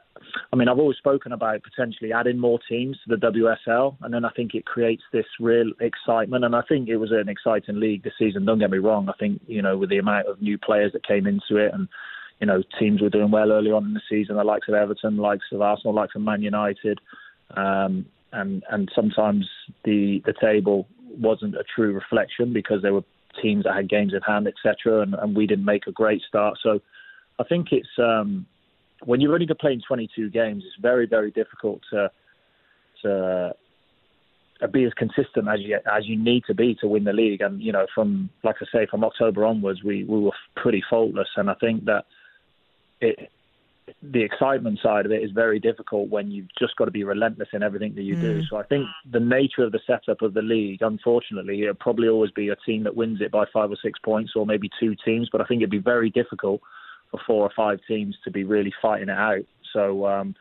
I 0.53 0.57
mean, 0.57 0.69
I've 0.69 0.79
always 0.79 0.99
spoken 0.99 1.33
about 1.33 1.63
potentially 1.63 2.13
adding 2.13 2.39
more 2.39 2.59
teams 2.69 2.99
to 3.07 3.17
the 3.17 3.57
WSL, 3.67 3.97
and 4.03 4.13
then 4.13 4.25
I 4.25 4.31
think 4.31 4.55
it 4.55 4.65
creates 4.65 5.03
this 5.13 5.27
real 5.41 5.73
excitement. 5.81 6.45
And 6.45 6.55
I 6.55 6.63
think 6.69 6.89
it 6.89 6.97
was 6.97 7.11
an 7.13 7.29
exciting 7.29 7.81
league 7.81 8.03
this 8.03 8.15
season. 8.19 8.45
Don't 8.45 8.59
get 8.59 8.71
me 8.71 8.79
wrong. 8.79 9.09
I 9.09 9.15
think 9.19 9.41
you 9.47 9.63
know 9.63 9.77
with 9.79 9.91
the 9.91 9.99
amount 9.99 10.29
of 10.29 10.41
new 10.41 10.59
players 10.59 10.93
that 10.93 11.07
came 11.07 11.27
into 11.27 11.57
it 11.57 11.73
and 11.73 11.89
you 12.43 12.47
know, 12.47 12.61
teams 12.77 13.01
were 13.01 13.09
doing 13.09 13.31
well 13.31 13.53
early 13.53 13.71
on 13.71 13.85
in 13.85 13.95
the 13.95 14.01
season, 14.11 14.35
the 14.35 14.43
likes 14.43 14.67
of 14.67 14.75
Everton, 14.75 15.15
the 15.15 15.23
likes 15.23 15.45
of 15.53 15.63
Arsenal, 15.63 15.93
the 15.93 16.01
likes 16.01 16.17
of 16.17 16.23
Man 16.23 16.43
United. 16.43 16.99
Um, 17.57 18.07
and 18.33 18.63
and 18.71 18.91
sometimes 18.95 19.49
the 19.85 20.23
the 20.25 20.35
table 20.41 20.89
wasn't 21.19 21.55
a 21.55 21.65
true 21.75 21.93
reflection 21.93 22.53
because 22.53 22.83
there 22.83 22.95
were 22.95 23.05
teams 23.41 23.65
that 23.65 23.75
had 23.75 23.89
games 23.89 24.13
in 24.15 24.21
hand, 24.23 24.47
etc., 24.47 25.03
and, 25.03 25.15
and 25.15 25.37
we 25.37 25.47
didn't 25.47 25.65
make 25.65 25.87
a 25.87 25.93
great 25.93 26.23
start. 26.27 26.59
So 26.63 26.81
I 27.39 27.45
think 27.45 27.69
it's 27.73 27.89
um, 27.99 28.47
when 29.05 29.21
you're 29.21 29.33
only 29.33 29.47
to 29.47 29.55
playing 29.55 29.83
22 29.87 30.31
games, 30.31 30.65
it's 30.67 30.81
very 30.81 31.07
very 31.07 31.31
difficult 31.31 31.81
to 31.91 32.11
to 33.03 33.55
uh, 34.63 34.67
be 34.69 34.85
as 34.85 34.93
consistent 34.95 35.49
as 35.49 35.61
you 35.61 35.79
as 35.91 36.07
you 36.07 36.17
need 36.17 36.45
to 36.47 36.55
be 36.55 36.75
to 36.77 36.89
win 36.89 37.05
the 37.05 37.13
league. 37.13 37.41
And 37.41 37.63
you 37.63 37.73
know, 37.73 37.87
from 37.95 38.31
like 38.43 38.57
I 38.61 38.67
say, 38.73 38.87
from 38.91 39.05
October 39.05 39.45
onwards, 39.45 39.83
we 39.83 40.05
we 40.05 40.21
were 40.21 40.33
pretty 40.57 40.83
faultless, 40.89 41.29
and 41.37 41.51
I 41.51 41.55
think 41.55 41.85
that 41.87 42.05
it 43.01 43.31
the 44.03 44.23
excitement 44.23 44.79
side 44.83 45.07
of 45.07 45.13
it 45.13 45.23
is 45.23 45.31
very 45.31 45.59
difficult 45.59 46.09
when 46.09 46.31
you've 46.31 46.49
just 46.59 46.77
got 46.77 46.87
to 46.87 46.91
be 46.91 47.05
relentless 47.05 47.49
in 47.53 47.63
everything 47.63 47.95
that 47.95 48.03
you 48.03 48.17
mm. 48.17 48.21
do. 48.21 48.43
So 48.49 48.57
I 48.57 48.63
think 48.65 48.87
the 49.11 49.21
nature 49.21 49.63
of 49.65 49.73
the 49.73 49.81
setup 49.87 50.23
of 50.23 50.35
the 50.35 50.43
league, 50.43 50.83
unfortunately, 50.83 51.63
it'll 51.63 51.75
probably 51.75 52.09
always 52.09 52.31
be 52.31 52.49
a 52.49 52.57
team 52.57 52.85
that 52.85 52.97
wins 52.97 53.21
it 53.21 53.31
by 53.31 53.45
five 53.53 53.71
or 53.71 53.77
six 53.83 53.99
points, 53.99 54.33
or 54.37 54.47
maybe 54.47 54.71
two 54.81 54.95
teams. 55.05 55.29
But 55.31 55.41
I 55.41 55.45
think 55.45 55.61
it'd 55.61 55.71
be 55.71 55.79
very 55.79 56.11
difficult 56.11 56.61
for 57.11 57.21
four 57.27 57.45
or 57.45 57.51
five 57.55 57.81
teams 57.87 58.17
to 58.25 58.31
be 58.31 58.45
really 58.45 58.73
fighting 58.81 59.09
it 59.09 59.19
out. 59.19 59.45
So 59.73 60.07
um, 60.07 60.35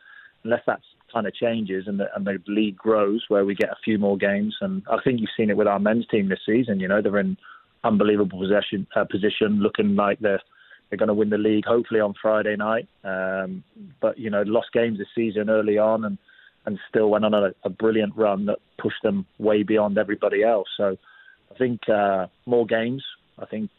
unless 0.44 0.62
that 0.66 0.80
kind 1.12 1.26
of 1.26 1.34
changes 1.34 1.84
and 1.86 2.00
the, 2.00 2.06
and 2.16 2.26
the 2.26 2.38
league 2.46 2.76
grows, 2.76 3.24
where 3.28 3.44
we 3.44 3.54
get 3.54 3.70
a 3.70 3.76
few 3.84 3.98
more 3.98 4.16
games, 4.16 4.56
and 4.60 4.82
I 4.90 4.96
think 5.04 5.20
you've 5.20 5.30
seen 5.36 5.50
it 5.50 5.56
with 5.56 5.66
our 5.66 5.78
men's 5.78 6.06
team 6.08 6.28
this 6.28 6.40
season. 6.46 6.80
You 6.80 6.88
know, 6.88 7.02
they're 7.02 7.18
in 7.18 7.36
unbelievable 7.84 8.38
possession 8.38 8.86
uh, 8.96 9.04
position, 9.04 9.60
looking 9.60 9.94
like 9.96 10.18
they're 10.20 10.42
they're 10.92 10.98
going 10.98 11.08
to 11.08 11.14
win 11.14 11.30
the 11.30 11.38
league 11.38 11.64
hopefully 11.64 12.00
on 12.00 12.12
Friday 12.20 12.54
night. 12.54 12.86
Um, 13.02 13.64
but 14.02 14.18
you 14.18 14.28
know, 14.28 14.42
lost 14.42 14.74
games 14.74 14.98
this 14.98 15.08
season 15.14 15.48
early 15.48 15.78
on, 15.78 16.04
and 16.04 16.18
and 16.66 16.78
still 16.86 17.08
went 17.08 17.24
on 17.24 17.32
a, 17.32 17.54
a 17.64 17.70
brilliant 17.70 18.14
run 18.14 18.44
that 18.46 18.58
pushed 18.78 19.02
them 19.02 19.24
way 19.38 19.62
beyond 19.62 19.96
everybody 19.96 20.44
else. 20.44 20.68
So 20.76 20.98
I 21.50 21.54
think 21.56 21.88
uh, 21.88 22.26
more 22.44 22.66
games. 22.66 23.02
I 23.38 23.46
think 23.46 23.70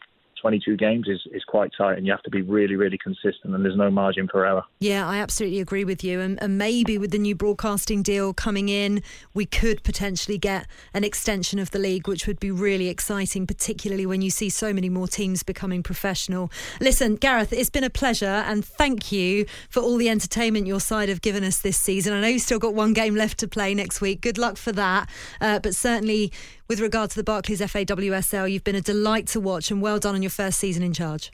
22 0.44 0.76
games 0.76 1.08
is, 1.08 1.26
is 1.32 1.42
quite 1.42 1.70
tight 1.74 1.96
and 1.96 2.04
you 2.04 2.12
have 2.12 2.22
to 2.22 2.28
be 2.28 2.42
really, 2.42 2.76
really 2.76 2.98
consistent 2.98 3.54
and 3.54 3.64
there's 3.64 3.78
no 3.78 3.90
margin 3.90 4.28
for 4.28 4.44
error. 4.44 4.62
Yeah, 4.78 5.08
I 5.08 5.16
absolutely 5.16 5.58
agree 5.58 5.86
with 5.86 6.04
you. 6.04 6.20
And, 6.20 6.40
and 6.42 6.58
maybe 6.58 6.98
with 6.98 7.12
the 7.12 7.18
new 7.18 7.34
broadcasting 7.34 8.02
deal 8.02 8.34
coming 8.34 8.68
in, 8.68 9.02
we 9.32 9.46
could 9.46 9.82
potentially 9.84 10.36
get 10.36 10.66
an 10.92 11.02
extension 11.02 11.58
of 11.58 11.70
the 11.70 11.78
league, 11.78 12.06
which 12.06 12.26
would 12.26 12.38
be 12.38 12.50
really 12.50 12.88
exciting, 12.88 13.46
particularly 13.46 14.04
when 14.04 14.20
you 14.20 14.28
see 14.28 14.50
so 14.50 14.74
many 14.74 14.90
more 14.90 15.08
teams 15.08 15.42
becoming 15.42 15.82
professional. 15.82 16.52
Listen, 16.78 17.16
Gareth, 17.16 17.50
it's 17.50 17.70
been 17.70 17.82
a 17.82 17.88
pleasure 17.88 18.26
and 18.26 18.62
thank 18.62 19.10
you 19.10 19.46
for 19.70 19.80
all 19.80 19.96
the 19.96 20.10
entertainment 20.10 20.66
your 20.66 20.78
side 20.78 21.08
have 21.08 21.22
given 21.22 21.42
us 21.42 21.58
this 21.58 21.78
season. 21.78 22.12
I 22.12 22.20
know 22.20 22.28
you've 22.28 22.42
still 22.42 22.58
got 22.58 22.74
one 22.74 22.92
game 22.92 23.14
left 23.14 23.38
to 23.38 23.48
play 23.48 23.74
next 23.74 24.02
week. 24.02 24.20
Good 24.20 24.36
luck 24.36 24.58
for 24.58 24.72
that. 24.72 25.08
Uh, 25.40 25.58
but 25.58 25.74
certainly, 25.74 26.32
with 26.68 26.80
regard 26.80 27.10
to 27.10 27.16
the 27.16 27.24
Barclays 27.24 27.60
FAWSL. 27.60 28.50
You've 28.50 28.64
been 28.64 28.76
a 28.76 28.80
delight 28.80 29.26
to 29.28 29.40
watch 29.40 29.70
and 29.70 29.80
well 29.80 29.98
done 29.98 30.14
on 30.14 30.22
your 30.22 30.30
first 30.30 30.58
season 30.58 30.82
in 30.82 30.92
charge. 30.92 31.30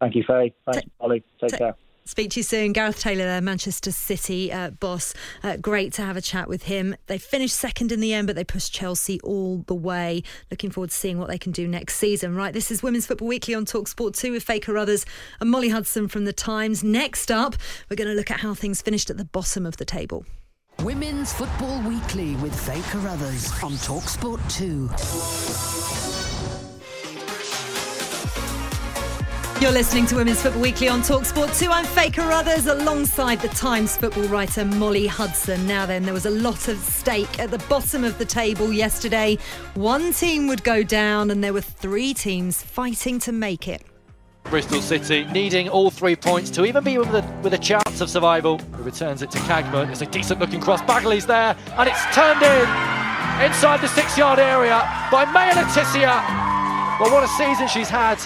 Thank 0.00 0.14
you, 0.16 0.24
Faye. 0.26 0.52
Thanks, 0.66 0.88
Ollie. 1.00 1.24
Take 1.40 1.50
t- 1.50 1.56
care. 1.58 1.74
Speak 2.06 2.32
to 2.32 2.40
you 2.40 2.44
soon. 2.44 2.74
Gareth 2.74 3.00
Taylor, 3.00 3.24
there, 3.24 3.40
Manchester 3.40 3.90
City 3.90 4.52
uh, 4.52 4.70
boss. 4.70 5.14
Uh, 5.42 5.56
great 5.56 5.94
to 5.94 6.02
have 6.02 6.18
a 6.18 6.20
chat 6.20 6.48
with 6.48 6.64
him. 6.64 6.94
They 7.06 7.16
finished 7.16 7.54
second 7.54 7.90
in 7.90 8.00
the 8.00 8.12
end, 8.12 8.26
but 8.26 8.36
they 8.36 8.44
pushed 8.44 8.74
Chelsea 8.74 9.18
all 9.22 9.64
the 9.66 9.74
way. 9.74 10.22
Looking 10.50 10.70
forward 10.70 10.90
to 10.90 10.96
seeing 10.96 11.18
what 11.18 11.28
they 11.28 11.38
can 11.38 11.50
do 11.50 11.66
next 11.66 11.96
season. 11.96 12.34
Right, 12.34 12.52
this 12.52 12.70
is 12.70 12.82
Women's 12.82 13.06
Football 13.06 13.28
Weekly 13.28 13.54
on 13.54 13.64
Talk 13.64 13.88
Sport 13.88 14.12
2 14.14 14.32
with 14.32 14.42
Faye 14.42 14.60
Carruthers 14.60 15.06
and 15.40 15.50
Molly 15.50 15.70
Hudson 15.70 16.08
from 16.08 16.26
The 16.26 16.34
Times. 16.34 16.84
Next 16.84 17.30
up, 17.30 17.56
we're 17.88 17.96
going 17.96 18.08
to 18.08 18.14
look 18.14 18.30
at 18.30 18.40
how 18.40 18.52
things 18.52 18.82
finished 18.82 19.08
at 19.08 19.16
the 19.16 19.24
bottom 19.24 19.64
of 19.64 19.78
the 19.78 19.86
table. 19.86 20.26
Women's 20.82 21.32
Football 21.32 21.80
Weekly 21.82 22.34
with 22.36 22.54
Faye 22.66 22.82
Carruthers 22.90 23.50
on 23.62 23.72
Talksport 23.72 24.40
2. 24.52 24.90
You're 29.62 29.72
listening 29.72 30.04
to 30.06 30.16
Women's 30.16 30.42
Football 30.42 30.60
Weekly 30.60 30.88
on 30.88 31.00
Talksport 31.00 31.58
2. 31.58 31.70
I'm 31.70 31.86
Faye 31.86 32.10
Carruthers 32.10 32.66
alongside 32.66 33.40
the 33.40 33.48
Times 33.48 33.96
football 33.96 34.24
writer 34.24 34.64
Molly 34.64 35.06
Hudson. 35.06 35.66
Now 35.66 35.86
then, 35.86 36.02
there 36.02 36.12
was 36.12 36.26
a 36.26 36.30
lot 36.30 36.68
of 36.68 36.76
stake 36.78 37.38
at 37.38 37.50
the 37.50 37.58
bottom 37.68 38.04
of 38.04 38.18
the 38.18 38.26
table 38.26 38.70
yesterday. 38.70 39.38
One 39.74 40.12
team 40.12 40.48
would 40.48 40.64
go 40.64 40.82
down 40.82 41.30
and 41.30 41.42
there 41.42 41.54
were 41.54 41.62
three 41.62 42.12
teams 42.12 42.62
fighting 42.62 43.18
to 43.20 43.32
make 43.32 43.68
it. 43.68 43.82
Bristol 44.50 44.80
City 44.82 45.24
needing 45.32 45.68
all 45.68 45.90
three 45.90 46.14
points 46.14 46.50
to 46.50 46.64
even 46.64 46.84
be 46.84 46.98
with 46.98 47.08
a, 47.08 47.40
with 47.42 47.54
a 47.54 47.58
chance 47.58 48.00
of 48.00 48.08
survival. 48.08 48.58
He 48.76 48.82
returns 48.82 49.22
it 49.22 49.30
to 49.32 49.38
Kaagman. 49.38 49.90
It's 49.90 50.02
a 50.02 50.06
decent 50.06 50.38
looking 50.38 50.60
cross. 50.60 50.80
Bagley's 50.82 51.26
there 51.26 51.56
and 51.76 51.88
it's 51.88 52.04
turned 52.14 52.42
in 52.42 52.68
inside 53.42 53.80
the 53.80 53.88
six 53.88 54.16
yard 54.16 54.38
area 54.38 54.78
by 55.10 55.24
Maya 55.24 55.54
Le 55.54 55.64
Tissier. 55.72 56.04
Well, 57.00 57.10
what 57.10 57.24
a 57.24 57.28
season 57.28 57.66
she's 57.66 57.88
had. 57.88 58.18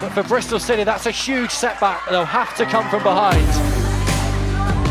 But 0.00 0.10
for 0.10 0.22
Bristol 0.22 0.60
City, 0.60 0.84
that's 0.84 1.06
a 1.06 1.10
huge 1.10 1.50
setback. 1.50 2.08
They'll 2.08 2.24
have 2.24 2.56
to 2.56 2.64
come 2.64 2.88
from 2.88 3.02
behind. 3.02 3.46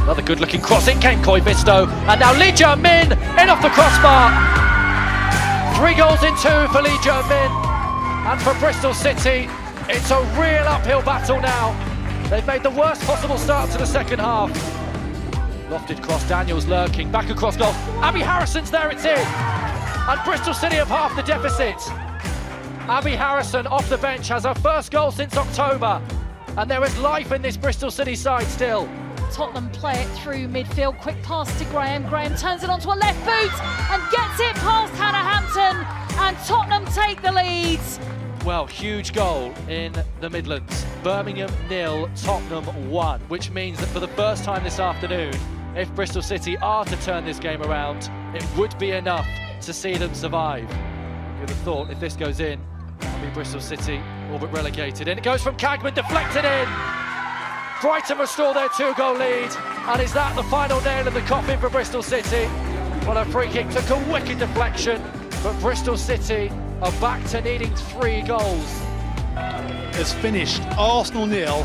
Another 0.03 0.21
good 0.21 0.39
looking 0.39 0.61
cross. 0.61 0.87
In 0.87 0.99
came 0.99 1.23
Koi 1.23 1.39
Bisto. 1.39 1.87
And 2.09 2.19
now 2.19 2.33
Lee 2.33 2.51
Min 2.81 3.11
in 3.11 3.49
off 3.49 3.61
the 3.61 3.69
crossbar. 3.69 4.31
Three 5.77 5.95
goals 5.95 6.23
in 6.23 6.35
two 6.35 6.67
for 6.73 6.81
Lee 6.81 6.97
Min. 7.29 7.51
And 8.27 8.41
for 8.41 8.53
Bristol 8.59 8.93
City, 8.93 9.47
it's 9.93 10.11
a 10.11 10.19
real 10.39 10.67
uphill 10.67 11.01
battle 11.01 11.41
now. 11.41 11.75
They've 12.29 12.45
made 12.47 12.63
the 12.63 12.69
worst 12.69 13.01
possible 13.03 13.37
start 13.37 13.69
to 13.71 13.77
the 13.77 13.85
second 13.85 14.19
half. 14.19 14.51
Lofted 15.69 16.01
cross, 16.01 16.27
Daniels 16.29 16.65
lurking, 16.65 17.11
back 17.11 17.29
across 17.29 17.57
goal. 17.57 17.73
Abi 18.01 18.21
Harrison's 18.21 18.71
there, 18.71 18.89
it's 18.89 19.03
in. 19.03 19.17
And 19.17 20.19
Bristol 20.23 20.53
City 20.53 20.77
have 20.77 20.87
half 20.87 21.15
the 21.15 21.23
deficit. 21.23 21.75
Abi 22.89 23.11
Harrison 23.11 23.67
off 23.67 23.87
the 23.89 23.97
bench 23.97 24.27
has 24.29 24.43
her 24.43 24.55
first 24.55 24.91
goal 24.91 25.11
since 25.11 25.35
October. 25.35 26.01
And 26.57 26.69
there 26.69 26.83
is 26.83 26.97
life 26.99 27.31
in 27.31 27.41
this 27.41 27.57
Bristol 27.57 27.91
City 27.91 28.15
side 28.15 28.47
still. 28.47 28.89
Tottenham 29.31 29.69
play 29.71 30.01
it 30.01 30.07
through 30.17 30.47
midfield. 30.47 30.99
Quick 30.99 31.21
pass 31.23 31.57
to 31.59 31.65
Graham. 31.65 32.07
Graham 32.07 32.35
turns 32.35 32.63
it 32.63 32.69
onto 32.69 32.89
a 32.89 32.95
left 32.95 33.19
boot 33.25 33.63
and 33.91 34.01
gets 34.11 34.39
it 34.39 34.55
past 34.63 34.93
Hannah 34.93 35.17
Hampton. 35.17 35.85
And 36.17 36.37
Tottenham 36.45 36.85
take 36.93 37.21
the 37.21 37.31
lead 37.31 37.79
well, 38.45 38.65
huge 38.65 39.13
goal 39.13 39.53
in 39.67 39.93
the 40.19 40.29
Midlands. 40.29 40.85
Birmingham 41.03 41.51
nil, 41.69 42.09
Tottenham 42.15 42.89
one, 42.89 43.19
which 43.21 43.49
means 43.51 43.79
that 43.79 43.87
for 43.87 43.99
the 43.99 44.07
first 44.09 44.43
time 44.43 44.63
this 44.63 44.79
afternoon, 44.79 45.33
if 45.75 45.93
Bristol 45.95 46.21
City 46.21 46.57
are 46.57 46.85
to 46.85 46.95
turn 46.97 47.25
this 47.25 47.39
game 47.39 47.61
around, 47.63 48.09
it 48.35 48.45
would 48.57 48.77
be 48.77 48.91
enough 48.91 49.27
to 49.61 49.73
see 49.73 49.95
them 49.95 50.13
survive. 50.13 50.69
You'd 51.39 51.49
have 51.49 51.59
thought 51.59 51.89
if 51.89 51.99
this 51.99 52.15
goes 52.15 52.39
in, 52.39 52.59
it'll 53.01 53.19
be 53.19 53.29
Bristol 53.29 53.61
City 53.61 54.01
all 54.31 54.39
but 54.39 54.51
relegated. 54.51 55.07
And 55.07 55.19
it 55.19 55.23
goes 55.23 55.41
from 55.41 55.57
Kaagman, 55.57 55.93
deflected 55.93 56.45
in. 56.45 56.67
Brighton 57.81 58.17
restore 58.17 58.53
their 58.53 58.69
two-goal 58.77 59.15
lead, 59.15 59.49
and 59.87 60.01
is 60.01 60.13
that 60.13 60.35
the 60.35 60.43
final 60.43 60.79
nail 60.81 61.07
in 61.07 61.13
the 61.13 61.21
coffin 61.21 61.59
for 61.59 61.69
Bristol 61.69 62.03
City? 62.03 62.47
on 63.07 63.17
a 63.17 63.25
free 63.25 63.47
kick, 63.47 63.67
took 63.69 63.89
a 63.89 64.11
wicked 64.11 64.37
deflection, 64.37 65.01
but 65.43 65.59
Bristol 65.59 65.97
City 65.97 66.51
are 66.81 66.91
back 66.93 67.23
to 67.27 67.39
needing 67.41 67.73
three 67.75 68.21
goals. 68.23 68.79
Has 69.95 70.13
finished 70.15 70.61
Arsenal 70.77 71.27
nil, 71.27 71.63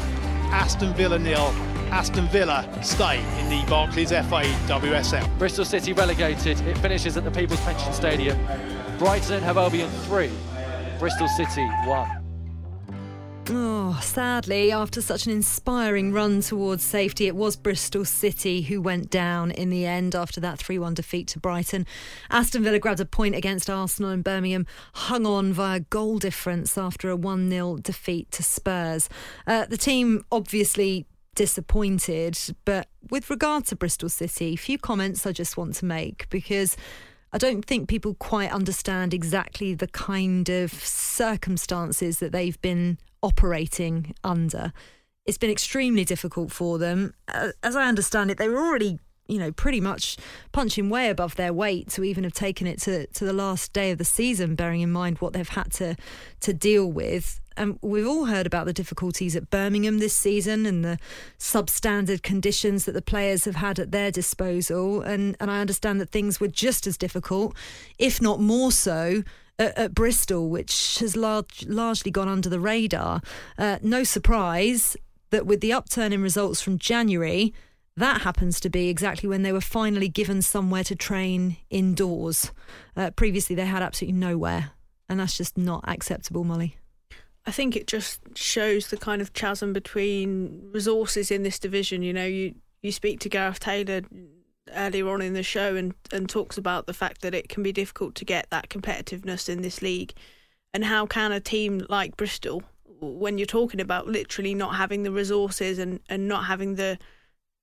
Aston 0.53 0.93
Villa 0.95 1.19
nil. 1.19 1.55
Aston 1.91 2.27
Villa 2.29 2.69
stay 2.83 3.21
in 3.41 3.49
the 3.49 3.65
Barclays 3.71 4.11
FA 4.11 4.43
WSL. 4.67 5.39
Bristol 5.39 5.65
City 5.65 5.93
relegated. 5.93 6.61
It 6.63 6.77
finishes 6.79 7.17
at 7.17 7.25
the 7.25 7.31
People's 7.31 7.61
Pension 7.61 7.93
Stadium. 7.93 8.39
Brighton 8.99 9.43
have 9.43 9.57
Albion 9.57 9.89
3, 9.89 10.31
Bristol 10.99 11.29
City 11.29 11.65
1. 11.87 12.16
Oh, 13.49 14.01
sadly, 14.03 14.73
after 14.73 15.01
such 15.01 15.27
an 15.27 15.33
inspiring 15.33 16.13
run 16.13 16.41
towards 16.41 16.83
safety, 16.83 17.29
it 17.29 17.37
was 17.37 17.55
Bristol 17.55 18.05
City 18.05 18.63
who 18.63 18.83
went 18.83 19.09
down 19.09 19.53
in 19.53 19.71
the 19.71 19.87
end 19.87 20.17
after 20.17 20.41
that 20.41 20.59
3 20.59 20.81
1 20.81 20.95
defeat 20.95 21.29
to 21.29 21.39
Brighton. 21.39 21.87
Aston 22.29 22.65
Villa 22.65 22.81
grabbed 22.81 22.99
a 22.99 23.05
point 23.05 23.37
against 23.37 23.71
Arsenal 23.71 24.11
and 24.11 24.25
Birmingham 24.25 24.67
hung 24.95 25.27
on 25.27 25.53
via 25.53 25.79
goal 25.79 26.19
difference 26.19 26.77
after 26.77 27.09
a 27.09 27.15
1 27.15 27.49
0 27.49 27.77
defeat 27.77 28.33
to 28.33 28.43
Spurs. 28.43 29.09
Uh, 29.47 29.65
the 29.67 29.77
team 29.77 30.25
obviously 30.33 31.07
disappointed, 31.37 32.37
but 32.65 32.89
with 33.11 33.31
regard 33.31 33.67
to 33.67 33.77
Bristol 33.77 34.09
City, 34.09 34.55
a 34.55 34.57
few 34.57 34.77
comments 34.77 35.25
I 35.25 35.33
just 35.33 35.57
want 35.57 35.75
to 35.77 35.85
make 35.85 36.29
because. 36.31 36.77
I 37.33 37.39
don't 37.39 37.67
think 37.67 37.89
people 37.89 38.15
quite 38.15 38.53
understand 38.53 39.13
exactly 39.13 39.75
the 39.75 39.89
kind 39.89 40.49
of 40.49 40.73
circumstances 40.73 42.21
that 42.21 42.33
they've 42.33 42.59
been 42.63 42.99
operating 43.27 44.15
under. 44.23 44.73
It's 45.25 45.39
been 45.39 45.51
extremely 45.51 46.05
difficult 46.05 46.53
for 46.53 46.79
them. 46.79 47.13
As 47.63 47.75
I 47.75 47.89
understand 47.89 48.31
it, 48.31 48.39
they 48.39 48.49
were 48.49 48.65
already, 48.65 49.01
you 49.27 49.39
know, 49.39 49.51
pretty 49.51 49.81
much 49.81 50.17
punching 50.53 50.89
way 50.89 51.11
above 51.11 51.35
their 51.35 51.53
weight 51.53 51.89
to 51.91 52.05
even 52.05 52.23
have 52.23 52.33
taken 52.33 52.69
it 52.69 52.81
to, 52.83 53.09
to 53.09 53.25
the 53.25 53.33
last 53.33 53.73
day 53.73 53.91
of 53.91 53.99
the 53.99 54.05
season, 54.05 54.55
bearing 54.55 54.81
in 54.81 54.93
mind 54.93 55.19
what 55.19 55.33
they've 55.33 55.49
had 55.49 55.73
to 55.73 55.97
to 56.41 56.53
deal 56.55 56.87
with. 56.87 57.41
And 57.57 57.79
we've 57.83 58.07
all 58.07 58.27
heard 58.27 58.47
about 58.47 58.67
the 58.67 58.73
difficulties 58.73 59.35
at 59.35 59.51
Birmingham 59.51 59.99
this 59.99 60.15
season 60.15 60.65
and 60.67 60.85
the 60.85 60.99
substandard 61.39 62.23
conditions 62.23 62.85
that 62.85 62.93
the 62.93 63.03
players 63.03 63.47
have 63.47 63.57
had 63.57 63.81
at 63.81 63.91
their 63.91 64.13
disposal. 64.13 65.01
And, 65.01 65.37
and 65.41 65.51
I 65.51 65.61
understand 65.61 66.01
that 66.01 66.11
things 66.11 66.39
were 66.39 66.49
just 66.49 66.87
as 66.87 66.97
difficult, 66.97 67.57
if 67.99 68.23
not 68.23 68.41
more 68.41 68.71
so, 68.71 69.25
at, 69.59 69.77
at 69.77 69.95
Bristol, 69.95 70.49
which 70.49 70.99
has 70.99 71.17
large, 71.17 71.67
largely 71.67 72.11
gone 72.11 72.29
under 72.29 72.49
the 72.49 72.61
radar. 72.61 73.21
Uh, 73.59 73.79
no 73.83 74.05
surprise 74.05 74.97
that 75.31 75.47
with 75.47 75.61
the 75.61 75.73
upturn 75.73 76.13
in 76.13 76.23
results 76.23 76.61
from 76.61 76.79
January, 76.79 77.53
that 77.97 78.23
happens 78.23 78.61
to 78.61 78.69
be 78.69 78.89
exactly 78.89 79.29
when 79.29 79.43
they 79.43 79.53
were 79.53 79.61
finally 79.61 80.09
given 80.09 80.43
somewhere 80.43 80.85
to 80.85 80.95
train 80.95 81.57
indoors. 81.71 82.53
Uh, 82.95 83.11
previously, 83.11 83.57
they 83.57 83.65
had 83.65 83.83
absolutely 83.83 84.19
nowhere, 84.19 84.73
and 85.09 85.19
that's 85.19 85.37
just 85.37 85.57
not 85.57 85.85
acceptable, 85.89 86.45
Molly. 86.45 86.77
I 87.47 87.53
think 87.53 87.77
it 87.77 87.87
just 87.87 88.21
shows 88.35 88.89
the 88.89 88.97
kind 88.97 89.23
of 89.23 89.33
chasm 89.33 89.73
between 89.73 90.69
resources 90.73 91.31
in 91.31 91.43
this 91.43 91.59
division. 91.59 92.03
You 92.03 92.13
know, 92.13 92.27
you, 92.27 92.57
you 92.83 92.93
speak 92.93 93.21
to 93.21 93.29
Gareth 93.29 93.61
Taylor 93.61 94.03
earlier 94.75 95.09
on 95.09 95.23
in 95.23 95.35
the 95.35 95.43
show 95.43 95.77
and, 95.77 95.95
and 96.13 96.29
talks 96.29 96.59
about 96.59 96.87
the 96.87 96.95
fact 96.95 97.23
that 97.23 97.35
it 97.35 97.49
can 97.49 97.63
be 97.63 97.73
difficult 97.73 98.15
to 98.17 98.25
get 98.25 98.49
that 98.51 98.69
competitiveness 98.69 99.49
in 99.49 99.63
this 99.63 99.83
league. 99.83 100.13
And 100.75 100.85
how 100.85 101.07
can 101.07 101.33
a 101.33 101.41
team 101.41 101.87
like 101.89 102.17
Bristol, 102.17 102.63
when 103.01 103.39
you're 103.39 103.47
talking 103.47 103.81
about 103.81 104.09
literally 104.09 104.55
not 104.55 104.75
having 104.75 105.03
the 105.03 105.13
resources 105.13 105.79
and, 105.79 106.01
and 106.09 106.29
not 106.29 106.45
having 106.45 106.75
the 106.75 106.99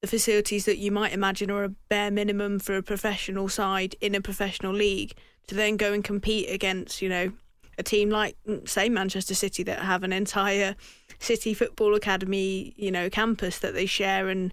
the 0.01 0.07
facilities 0.07 0.65
that 0.65 0.79
you 0.79 0.91
might 0.91 1.13
imagine 1.13 1.49
are 1.49 1.63
a 1.63 1.69
bare 1.69 2.11
minimum 2.11 2.59
for 2.59 2.75
a 2.75 2.83
professional 2.83 3.47
side 3.47 3.95
in 4.01 4.13
a 4.13 4.19
professional 4.19 4.73
league, 4.73 5.13
to 5.47 5.55
then 5.55 5.77
go 5.77 5.93
and 5.93 6.03
compete 6.03 6.49
against, 6.49 7.01
you 7.01 7.07
know, 7.07 7.31
a 7.77 7.83
team 7.83 8.09
like 8.09 8.35
say 8.65 8.89
Manchester 8.89 9.33
City 9.33 9.63
that 9.63 9.79
have 9.79 10.03
an 10.03 10.11
entire 10.11 10.75
City 11.19 11.53
Football 11.53 11.95
Academy, 11.95 12.73
you 12.75 12.91
know, 12.91 13.09
campus 13.09 13.59
that 13.59 13.73
they 13.73 13.85
share 13.85 14.27
and 14.27 14.51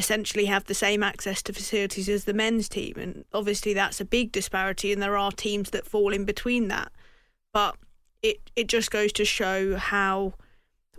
essentially 0.00 0.46
have 0.46 0.64
the 0.64 0.74
same 0.74 1.02
access 1.02 1.42
to 1.42 1.52
facilities 1.52 2.08
as 2.08 2.24
the 2.24 2.32
men's 2.32 2.68
team 2.68 2.94
and 2.96 3.24
obviously 3.34 3.74
that's 3.74 4.00
a 4.00 4.04
big 4.04 4.32
disparity 4.32 4.92
and 4.92 5.02
there 5.02 5.16
are 5.16 5.30
teams 5.30 5.70
that 5.70 5.86
fall 5.86 6.12
in 6.12 6.24
between 6.24 6.68
that. 6.68 6.90
But 7.52 7.76
it 8.22 8.38
it 8.56 8.66
just 8.66 8.90
goes 8.90 9.12
to 9.12 9.24
show 9.24 9.76
how 9.76 10.34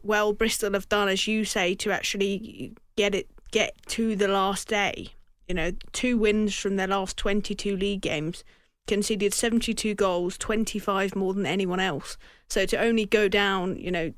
well 0.04 0.34
Bristol 0.34 0.74
have 0.74 0.88
done 0.88 1.10
as 1.10 1.28
you 1.28 1.44
say 1.46 1.74
to 1.76 1.92
actually 1.92 2.74
get 2.96 3.16
it 3.16 3.28
get 3.52 3.74
to 3.88 4.16
the 4.16 4.28
last 4.28 4.68
day. 4.68 5.10
You 5.48 5.56
know, 5.56 5.72
two 5.92 6.18
wins 6.18 6.54
from 6.56 6.76
their 6.76 6.88
last 6.88 7.18
22 7.18 7.76
league 7.76 8.02
games 8.02 8.44
conceded 8.88 9.34
72 9.34 9.96
goals, 9.96 10.38
25 10.38 11.16
more 11.16 11.34
than 11.34 11.46
anyone 11.46 11.80
else. 11.80 12.18
So 12.50 12.66
to 12.68 12.78
only 12.78 13.06
go 13.06 13.28
down, 13.28 13.78
you 13.78 13.92
know, 13.92 14.14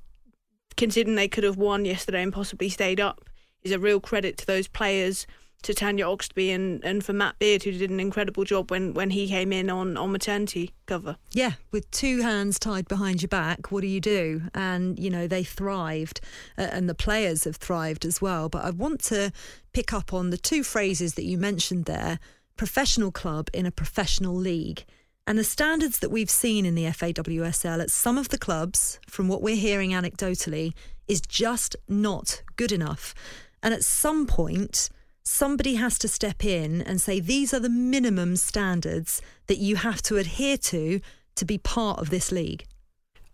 considering 0.75 1.15
they 1.15 1.27
could 1.27 1.43
have 1.43 1.57
won 1.57 1.85
yesterday 1.85 2.21
and 2.21 2.33
possibly 2.33 2.69
stayed 2.69 2.99
up, 2.99 3.29
is 3.63 3.71
a 3.71 3.79
real 3.79 3.99
credit 3.99 4.37
to 4.37 4.45
those 4.45 4.67
players, 4.67 5.25
to 5.63 5.73
Tanya 5.73 6.05
Oxtoby 6.05 6.53
and, 6.53 6.83
and 6.83 7.03
for 7.03 7.13
Matt 7.13 7.39
Beard, 7.39 7.63
who 7.63 7.71
did 7.71 7.89
an 7.89 7.99
incredible 7.99 8.43
job 8.43 8.69
when, 8.69 8.93
when 8.93 9.09
he 9.09 9.27
came 9.29 9.53
in 9.53 9.69
on, 9.69 9.97
on 9.97 10.11
maternity 10.11 10.73
cover. 10.85 11.15
Yeah, 11.31 11.53
with 11.71 11.89
two 11.89 12.21
hands 12.21 12.59
tied 12.59 12.87
behind 12.87 13.21
your 13.21 13.29
back, 13.29 13.71
what 13.71 13.81
do 13.81 13.87
you 13.87 14.01
do? 14.01 14.43
And, 14.53 14.99
you 14.99 15.09
know, 15.09 15.25
they 15.25 15.43
thrived 15.43 16.19
uh, 16.57 16.67
and 16.71 16.89
the 16.89 16.93
players 16.93 17.45
have 17.45 17.55
thrived 17.55 18.05
as 18.05 18.21
well. 18.21 18.49
But 18.49 18.65
I 18.65 18.69
want 18.71 19.01
to 19.05 19.31
pick 19.71 19.93
up 19.93 20.13
on 20.13 20.29
the 20.29 20.37
two 20.37 20.63
phrases 20.63 21.13
that 21.15 21.23
you 21.23 21.37
mentioned 21.37 21.85
there 21.85 22.19
professional 22.55 23.11
club 23.11 23.49
in 23.51 23.65
a 23.65 23.71
professional 23.71 24.35
league. 24.35 24.85
And 25.25 25.39
the 25.39 25.43
standards 25.43 25.99
that 25.99 26.11
we've 26.11 26.29
seen 26.29 26.65
in 26.65 26.75
the 26.75 26.83
FAWSL 26.83 27.81
at 27.81 27.89
some 27.89 28.17
of 28.17 28.29
the 28.29 28.37
clubs, 28.37 28.99
from 29.07 29.27
what 29.27 29.41
we're 29.41 29.55
hearing 29.55 29.91
anecdotally, 29.91 30.73
is 31.07 31.21
just 31.21 31.75
not 31.87 32.43
good 32.55 32.71
enough. 32.71 33.15
And 33.63 33.73
at 33.73 33.83
some 33.83 34.27
point, 34.27 34.89
somebody 35.23 35.75
has 35.75 35.97
to 35.99 36.07
step 36.07 36.45
in 36.45 36.81
and 36.81 37.01
say, 37.01 37.19
these 37.19 37.53
are 37.53 37.59
the 37.59 37.69
minimum 37.69 38.35
standards 38.35 39.21
that 39.47 39.57
you 39.57 39.77
have 39.77 40.01
to 40.03 40.17
adhere 40.17 40.57
to 40.57 40.99
to 41.35 41.45
be 41.45 41.57
part 41.57 41.99
of 41.99 42.11
this 42.11 42.31
league. 42.31 42.65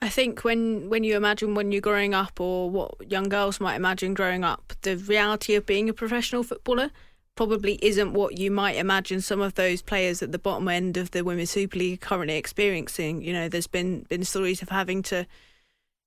I 0.02 0.08
think 0.08 0.46
when, 0.46 0.89
when 0.89 1.04
you 1.04 1.18
imagine 1.18 1.56
when 1.56 1.74
you're 1.74 1.82
growing 1.82 2.13
up, 2.13 2.39
or 2.39 2.70
what 2.70 3.12
young 3.12 3.28
girls 3.28 3.60
might 3.60 3.76
imagine 3.76 4.13
growing 4.13 4.46
up, 4.46 4.72
the 4.84 4.96
reality 4.96 5.56
of 5.56 5.65
being 5.65 5.89
a 5.89 5.94
professional 5.94 6.44
footballer 6.44 6.92
probably 7.36 7.80
isn't 7.82 8.13
what 8.13 8.38
you 8.38 8.52
might 8.52 8.76
imagine 8.76 9.20
some 9.22 9.42
of 9.42 9.56
those 9.56 9.82
players 9.82 10.22
at 10.22 10.32
the 10.32 10.39
bottom 10.39 10.68
end 10.68 10.96
of 10.96 11.12
the 11.12 11.24
Women's 11.24 11.50
Super 11.50 11.80
League 11.80 12.02
currently 12.02 12.38
experiencing. 12.38 13.22
You 13.22 13.34
know, 13.34 13.50
there's 13.50 13.68
been 13.68 14.06
been 14.10 14.24
stories 14.24 14.62
of 14.62 14.70
having 14.70 15.02
to, 15.04 15.26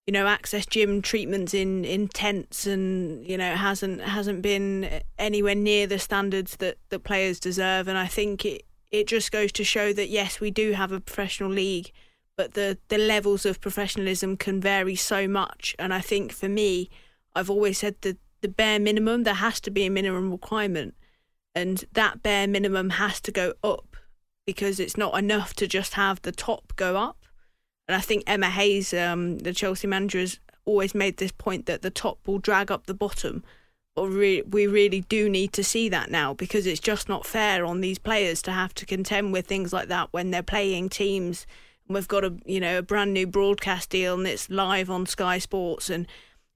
you 0.06 0.12
know, 0.12 0.26
access 0.26 0.66
gym 0.66 1.00
treatments 1.00 1.54
in, 1.54 1.84
in 1.84 2.08
tents, 2.08 2.66
and 2.66 3.26
you 3.26 3.36
know, 3.38 3.54
hasn't 3.54 4.00
hasn't 4.00 4.42
been 4.42 5.02
anywhere 5.18 5.54
near 5.54 5.86
the 5.86 5.98
standards 5.98 6.56
that, 6.56 6.78
that 6.90 7.04
players 7.04 7.38
deserve. 7.38 7.88
And 7.88 7.98
I 7.98 8.06
think 8.06 8.44
it 8.44 8.64
it 8.90 9.06
just 9.06 9.32
goes 9.32 9.52
to 9.52 9.64
show 9.64 9.92
that 9.92 10.08
yes, 10.08 10.40
we 10.40 10.50
do 10.50 10.72
have 10.72 10.92
a 10.92 11.00
professional 11.00 11.50
league, 11.50 11.92
but 12.36 12.54
the 12.54 12.78
the 12.88 12.98
levels 12.98 13.46
of 13.46 13.60
professionalism 13.60 14.36
can 14.36 14.60
vary 14.60 14.96
so 14.96 15.28
much. 15.28 15.76
And 15.78 15.94
I 15.94 16.00
think 16.00 16.32
for 16.32 16.48
me, 16.48 16.90
I've 17.34 17.50
always 17.50 17.78
said 17.78 17.96
that 18.02 18.18
the 18.40 18.48
bare 18.48 18.80
minimum 18.80 19.22
there 19.22 19.34
has 19.34 19.60
to 19.60 19.70
be 19.70 19.86
a 19.86 19.90
minimum 19.90 20.30
requirement 20.30 20.94
and 21.54 21.84
that 21.92 22.22
bare 22.22 22.46
minimum 22.46 22.90
has 22.90 23.20
to 23.22 23.32
go 23.32 23.54
up 23.62 23.96
because 24.46 24.80
it's 24.80 24.96
not 24.96 25.16
enough 25.16 25.54
to 25.54 25.66
just 25.66 25.94
have 25.94 26.20
the 26.22 26.32
top 26.32 26.72
go 26.76 26.96
up. 26.96 27.21
And 27.92 27.98
I 27.98 28.00
think 28.00 28.24
Emma 28.26 28.48
Hayes, 28.48 28.94
um, 28.94 29.36
the 29.40 29.52
Chelsea 29.52 29.86
manager, 29.86 30.20
has 30.20 30.40
always 30.64 30.94
made 30.94 31.18
this 31.18 31.30
point 31.30 31.66
that 31.66 31.82
the 31.82 31.90
top 31.90 32.26
will 32.26 32.38
drag 32.38 32.70
up 32.70 32.86
the 32.86 32.94
bottom. 32.94 33.44
But 33.94 34.08
re- 34.08 34.40
we 34.40 34.66
really 34.66 35.02
do 35.02 35.28
need 35.28 35.52
to 35.52 35.62
see 35.62 35.90
that 35.90 36.10
now 36.10 36.32
because 36.32 36.66
it's 36.66 36.80
just 36.80 37.06
not 37.06 37.26
fair 37.26 37.66
on 37.66 37.82
these 37.82 37.98
players 37.98 38.40
to 38.42 38.50
have 38.52 38.72
to 38.76 38.86
contend 38.86 39.34
with 39.34 39.46
things 39.46 39.74
like 39.74 39.88
that 39.88 40.08
when 40.10 40.30
they're 40.30 40.42
playing 40.42 40.88
teams. 40.88 41.46
We've 41.86 42.08
got 42.08 42.24
a 42.24 42.34
you 42.46 42.60
know 42.60 42.78
a 42.78 42.82
brand 42.82 43.12
new 43.12 43.26
broadcast 43.26 43.90
deal 43.90 44.14
and 44.14 44.26
it's 44.26 44.48
live 44.48 44.88
on 44.88 45.04
Sky 45.04 45.36
Sports 45.36 45.90
and 45.90 46.06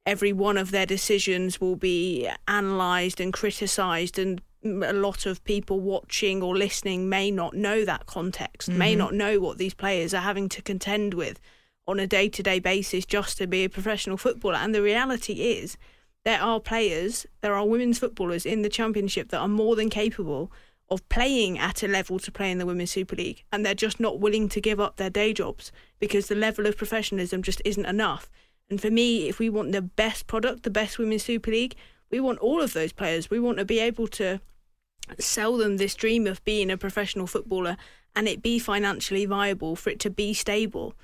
every 0.07 0.33
one 0.33 0.57
of 0.57 0.70
their 0.70 0.87
decisions 0.87 1.61
will 1.61 1.77
be 1.77 2.31
analysed 2.49 3.20
and 3.20 3.31
criticised 3.31 4.18
and 4.18 4.40
a 4.83 4.92
lot 4.92 5.26
of 5.26 5.42
people 5.44 5.81
watching 5.81 6.42
or 6.42 6.57
listening 6.57 7.09
may 7.09 7.31
not 7.31 7.55
know 7.55 7.85
that 7.85 8.07
context, 8.07 8.68
mm-hmm. 8.68 8.79
may 8.79 8.94
not 8.94 9.14
know 9.14 9.40
what 9.40 9.58
these 9.58 9.75
players 9.75 10.14
are 10.14 10.23
having 10.23 10.48
to 10.50 10.62
contend 10.62 11.14
with 11.14 11.40
on 11.88 12.00
a 12.00 12.06
day 12.06 12.29
to 12.29 12.42
day 12.42 12.58
basis 12.58 13.06
just 13.06 13.38
to 13.38 13.46
be 13.46 13.64
a 13.64 13.71
professional 13.71 14.17
footballer. 14.17 14.56
And 14.56 14.75
the 14.75 14.83
reality 14.83 15.35
is, 15.35 15.77
there 16.25 16.40
are 16.40 16.58
players, 16.58 17.27
there 17.40 17.54
are 17.54 17.67
women's 17.67 18.00
footballers 18.00 18.44
in 18.44 18.62
the 18.62 18.69
championship 18.69 19.29
that 19.29 19.38
are 19.38 19.48
more 19.48 19.77
than 19.77 19.88
capable 19.90 20.50
of 20.90 21.08
playing 21.08 21.58
at 21.58 21.83
a 21.83 21.88
level 21.88 22.19
to 22.19 22.33
play 22.33 22.50
in 22.50 22.58
the 22.58 22.67
Women's 22.67 22.90
Super 22.90 23.17
League, 23.17 23.44
and 23.52 23.64
they're 23.64 23.75
just 23.75 24.00
not 24.00 24.21
willing 24.21 24.48
to 24.48 24.60
give 24.60 24.81
up 24.81 24.96
their 24.96 25.10
day 25.10 25.33
jobs 25.33 25.73
because 25.98 26.29
the 26.29 26.35
level 26.35 26.67
of 26.67 26.77
professionalism 26.77 27.42
just 27.42 27.62
isn't 27.64 27.87
enough. 27.87 28.29
And 28.69 28.81
for 28.81 28.90
me, 28.90 29.29
if 29.29 29.38
we 29.38 29.48
want 29.48 29.73
the 29.73 29.83
best 29.83 30.27
product, 30.27 30.62
the 30.62 30.71
best 30.71 30.98
Women's 30.98 31.23
Super 31.23 31.50
League, 31.50 31.77
we 32.10 32.21
want 32.21 32.38
all 32.38 32.62
of 32.62 32.73
those 32.73 32.92
players. 32.92 33.31
We 33.31 33.40
want 33.40 33.58
to 33.58 33.64
be 33.64 33.79
able 33.79 34.06
to 34.08 34.40
sell 35.19 35.57
them 35.57 35.77
this 35.77 35.94
dream 35.94 36.27
of 36.27 36.44
being 36.44 36.71
a 36.71 36.77
professional 36.77 37.27
footballer 37.27 37.77
and 38.15 38.27
it 38.27 38.42
be 38.42 38.59
financially 38.59 39.27
viable 39.27 39.77
for 39.77 39.90
it 39.90 40.00
to 40.00 40.11
be 40.11 40.33
stable. 40.33 40.94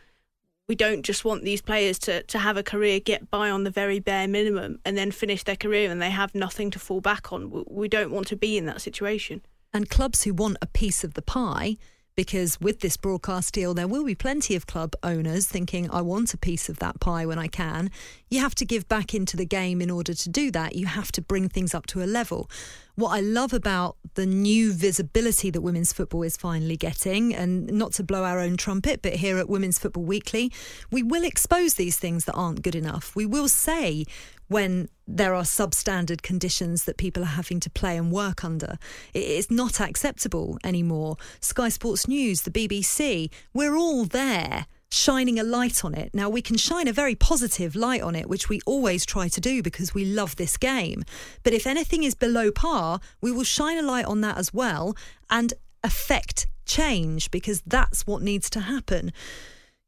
We 0.69 0.75
don't 0.75 1.03
just 1.03 1.25
want 1.25 1.43
these 1.43 1.61
players 1.61 1.99
to, 2.01 2.23
to 2.23 2.39
have 2.39 2.57
a 2.57 2.63
career, 2.63 3.01
get 3.01 3.31
by 3.31 3.51
on 3.51 3.65
the 3.65 3.71
very 3.71 3.99
bare 3.99 4.29
minimum, 4.29 4.79
and 4.85 4.97
then 4.97 5.11
finish 5.11 5.43
their 5.43 5.57
career 5.57 5.91
and 5.91 6.01
they 6.01 6.11
have 6.11 6.35
nothing 6.35 6.71
to 6.71 6.79
fall 6.79 7.01
back 7.01 7.33
on. 7.33 7.65
We 7.69 7.89
don't 7.89 8.13
want 8.13 8.29
to 8.29 8.37
be 8.37 8.57
in 8.57 8.67
that 8.67 8.81
situation. 8.81 9.43
And 9.75 9.91
clubs 9.91 10.23
who 10.23 10.33
want 10.33 10.57
a 10.63 10.67
piece 10.67 11.05
of 11.05 11.15
the 11.15 11.23
pie 11.23 11.77
because 12.15 12.61
with 12.61 12.81
this 12.81 12.97
broadcast 12.97 13.55
deal, 13.55 13.75
there 13.75 13.89
will 13.89 14.05
be 14.05 14.15
plenty 14.15 14.55
of 14.55 14.67
club 14.67 14.95
owners 15.03 15.47
thinking, 15.47 15.91
I 15.91 16.03
want 16.03 16.35
a 16.35 16.39
piece 16.39 16.69
of 16.69 16.79
that 16.79 17.01
pie 17.01 17.25
when 17.27 17.39
I 17.39 17.49
can. 17.49 17.91
You 18.29 18.41
have 18.41 18.55
to 18.57 18.65
give 18.65 18.89
back 18.89 19.15
into 19.15 19.37
the 19.37 19.47
game 19.47 19.81
in 19.81 19.91
order 19.91 20.15
to 20.15 20.29
do 20.29 20.51
that. 20.51 20.75
You 20.75 20.87
have 20.87 21.13
to 21.13 21.23
bring 21.23 21.49
things 21.49 21.75
up 21.75 21.87
to 21.87 22.03
a 22.03 22.07
level. 22.07 22.51
What 22.95 23.11
I 23.11 23.21
love 23.21 23.55
about 23.55 23.97
the 24.15 24.27
new 24.27 24.75
visibility 24.75 25.51
that 25.51 25.63
women's 25.63 25.95
football 25.95 26.23
is 26.23 26.37
finally 26.37 26.77
getting, 26.77 27.35
and 27.35 27.67
not 27.73 27.93
to 27.95 28.05
blow 28.05 28.25
our 28.25 28.39
own 28.39 28.59
trumpet, 28.59 29.01
but 29.01 29.15
here 29.15 29.39
at 29.39 29.49
Women's 29.49 29.79
Football 29.79 30.05
Weekly, 30.05 30.53
we 30.91 31.03
will 31.03 31.25
expose 31.25 31.75
these 31.75 31.99
things 31.99 32.27
that 32.27 32.35
aren't 32.35 32.61
good 32.61 32.75
enough. 32.75 33.17
We 33.17 33.25
will 33.25 33.49
say 33.49 34.05
when 34.53 34.89
there 35.07 35.35
are 35.35 35.43
substandard 35.43 36.23
conditions 36.23 36.85
that 36.85 36.97
people 36.97 37.23
are 37.23 37.37
having 37.41 37.61
to 37.61 37.71
play 37.71 37.97
and 37.97 38.13
work 38.13 38.45
under. 38.45 38.79
It 39.13 39.25
is 39.25 39.51
not 39.51 39.81
acceptable 39.81 40.59
anymore. 40.63 41.17
Sky 41.41 41.69
Sports 41.69 42.07
News, 42.07 42.43
the 42.43 42.51
BBC, 42.51 43.31
we're 43.53 43.77
all 43.77 44.05
there 44.05 44.67
shining 44.91 45.39
a 45.39 45.43
light 45.43 45.85
on 45.85 45.95
it. 45.95 46.11
Now, 46.13 46.29
we 46.29 46.43
can 46.43 46.59
shine 46.59 46.87
a 46.87 46.93
very 46.93 47.15
positive 47.15 47.75
light 47.75 48.03
on 48.03 48.15
it, 48.15 48.29
which 48.29 48.49
we 48.51 48.61
always 48.67 49.07
try 49.07 49.27
to 49.29 49.41
do 49.41 49.63
because 49.63 49.95
we 49.95 50.05
love 50.05 50.37
this 50.37 50.59
game. 50.59 51.03
But 51.43 51.55
if 51.55 51.67
anything 51.67 52.03
is 52.03 52.15
below 52.15 52.51
par, 52.51 53.01
we 53.23 53.33
will 53.33 53.45
shine 53.45 53.79
a 53.79 53.83
light 53.83 54.05
on 54.05 54.21
that 54.21 54.37
as 54.37 54.53
well 54.53 54.95
and 55.31 55.55
affect 55.83 56.47
change 56.67 57.31
because 57.31 57.63
that's 57.67 58.07
what 58.07 58.23
needs 58.23 58.49
to 58.51 58.61
happen 58.61 59.13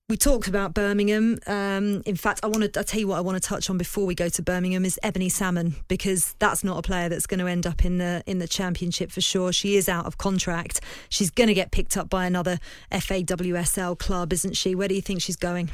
we 0.08 0.18
talked 0.18 0.48
about 0.48 0.74
Birmingham. 0.74 1.38
Um, 1.46 2.02
in 2.04 2.16
fact, 2.16 2.40
I 2.42 2.46
want 2.46 2.62
to. 2.62 2.84
Tell 2.84 3.00
you 3.00 3.08
what 3.08 3.16
I 3.16 3.20
want 3.22 3.42
to 3.42 3.48
touch 3.48 3.70
on 3.70 3.78
before 3.78 4.04
we 4.04 4.14
go 4.14 4.28
to 4.28 4.42
Birmingham 4.42 4.84
is 4.84 5.00
Ebony 5.02 5.30
Salmon 5.30 5.76
because 5.88 6.34
that's 6.38 6.62
not 6.62 6.78
a 6.78 6.82
player 6.82 7.08
that's 7.08 7.26
going 7.26 7.40
to 7.40 7.46
end 7.46 7.66
up 7.66 7.84
in 7.84 7.96
the 7.96 8.22
in 8.26 8.38
the 8.38 8.46
championship 8.46 9.10
for 9.10 9.22
sure. 9.22 9.52
She 9.52 9.76
is 9.76 9.88
out 9.88 10.04
of 10.04 10.18
contract. 10.18 10.80
She's 11.08 11.30
going 11.30 11.48
to 11.48 11.54
get 11.54 11.70
picked 11.70 11.96
up 11.96 12.10
by 12.10 12.26
another 12.26 12.58
FAWSL 12.92 13.98
club, 13.98 14.32
isn't 14.34 14.56
she? 14.56 14.74
Where 14.74 14.88
do 14.88 14.94
you 14.94 15.00
think 15.00 15.22
she's 15.22 15.36
going? 15.36 15.70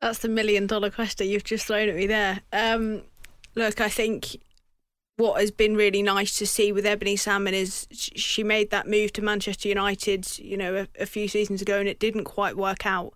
That's 0.00 0.20
the 0.20 0.28
million 0.28 0.68
dollar 0.68 0.90
question 0.90 1.28
you've 1.28 1.42
just 1.42 1.66
thrown 1.66 1.88
at 1.88 1.96
me 1.96 2.06
there. 2.06 2.40
Um, 2.52 3.02
look, 3.56 3.80
I 3.80 3.88
think 3.88 4.36
what 5.18 5.40
has 5.40 5.50
been 5.50 5.74
really 5.74 6.00
nice 6.00 6.38
to 6.38 6.46
see 6.46 6.70
with 6.70 6.86
Ebony 6.86 7.16
Salmon 7.16 7.52
is 7.52 7.88
she 7.90 8.44
made 8.44 8.70
that 8.70 8.86
move 8.86 9.12
to 9.14 9.22
Manchester 9.22 9.68
United, 9.68 10.38
you 10.38 10.56
know, 10.56 10.76
a, 10.76 11.02
a 11.02 11.06
few 11.06 11.26
seasons 11.26 11.60
ago, 11.60 11.80
and 11.80 11.88
it 11.88 11.98
didn't 11.98 12.24
quite 12.24 12.56
work 12.56 12.86
out. 12.86 13.12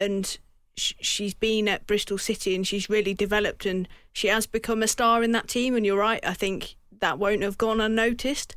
And 0.00 0.38
sh- 0.78 0.94
she's 1.00 1.34
been 1.34 1.68
at 1.68 1.86
Bristol 1.86 2.16
City, 2.16 2.54
and 2.54 2.66
she's 2.66 2.88
really 2.88 3.12
developed, 3.12 3.66
and 3.66 3.86
she 4.12 4.28
has 4.28 4.46
become 4.46 4.82
a 4.82 4.88
star 4.88 5.22
in 5.22 5.32
that 5.32 5.46
team. 5.46 5.76
And 5.76 5.84
you're 5.84 5.98
right, 5.98 6.24
I 6.24 6.32
think 6.32 6.76
that 7.00 7.18
won't 7.18 7.42
have 7.42 7.58
gone 7.58 7.82
unnoticed. 7.82 8.56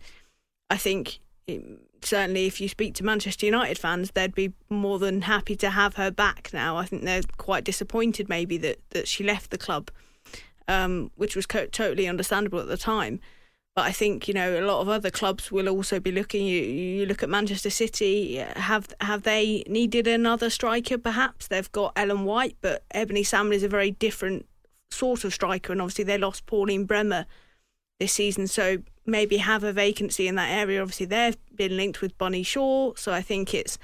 I 0.69 0.77
think 0.77 1.19
it, 1.47 1.63
certainly, 2.01 2.45
if 2.45 2.61
you 2.61 2.69
speak 2.69 2.95
to 2.95 3.03
Manchester 3.03 3.45
United 3.45 3.77
fans, 3.77 4.11
they'd 4.11 4.33
be 4.33 4.53
more 4.69 4.99
than 4.99 5.23
happy 5.23 5.57
to 5.57 5.71
have 5.71 5.95
her 5.95 6.11
back 6.11 6.51
now. 6.53 6.77
I 6.77 6.85
think 6.85 7.03
they're 7.03 7.23
quite 7.35 7.65
disappointed, 7.65 8.29
maybe 8.29 8.57
that 8.59 8.79
that 8.91 9.09
she 9.09 9.25
left 9.25 9.51
the 9.51 9.57
club 9.57 9.91
um, 10.67 11.11
which 11.15 11.35
was 11.35 11.45
co- 11.45 11.67
totally 11.67 12.07
understandable 12.07 12.59
at 12.59 12.67
the 12.67 12.77
time. 12.77 13.19
But 13.75 13.85
I 13.85 13.91
think 13.91 14.27
you 14.27 14.33
know 14.33 14.59
a 14.59 14.65
lot 14.65 14.81
of 14.81 14.87
other 14.87 15.11
clubs 15.11 15.51
will 15.51 15.67
also 15.67 15.99
be 15.99 16.11
looking. 16.11 16.45
You, 16.45 16.61
you 16.61 17.05
look 17.05 17.23
at 17.23 17.29
Manchester 17.29 17.69
City. 17.69 18.37
Have 18.37 18.93
have 19.01 19.23
they 19.23 19.63
needed 19.67 20.07
another 20.07 20.49
striker? 20.49 20.97
Perhaps 20.97 21.47
they've 21.47 21.71
got 21.71 21.91
Ellen 21.95 22.23
White, 22.23 22.55
but 22.61 22.83
Ebony 22.91 23.23
Salmon 23.23 23.53
is 23.53 23.63
a 23.63 23.69
very 23.69 23.91
different 23.91 24.45
sort 24.91 25.25
of 25.25 25.33
striker, 25.33 25.73
and 25.73 25.81
obviously 25.81 26.05
they 26.05 26.17
lost 26.17 26.45
Pauline 26.45 26.85
Bremer 26.85 27.25
this 27.99 28.13
season, 28.13 28.47
so 28.47 28.77
maybe 29.05 29.37
have 29.37 29.63
a 29.63 29.73
vacancy 29.73 30.27
in 30.27 30.35
that 30.35 30.49
area. 30.49 30.81
Obviously 30.81 31.05
they've 31.05 31.37
been 31.55 31.77
linked 31.77 32.01
with 32.01 32.17
Bunny 32.17 32.43
Shaw, 32.43 32.93
so 32.95 33.11
I 33.11 33.21
think 33.21 33.53
it's 33.53 33.77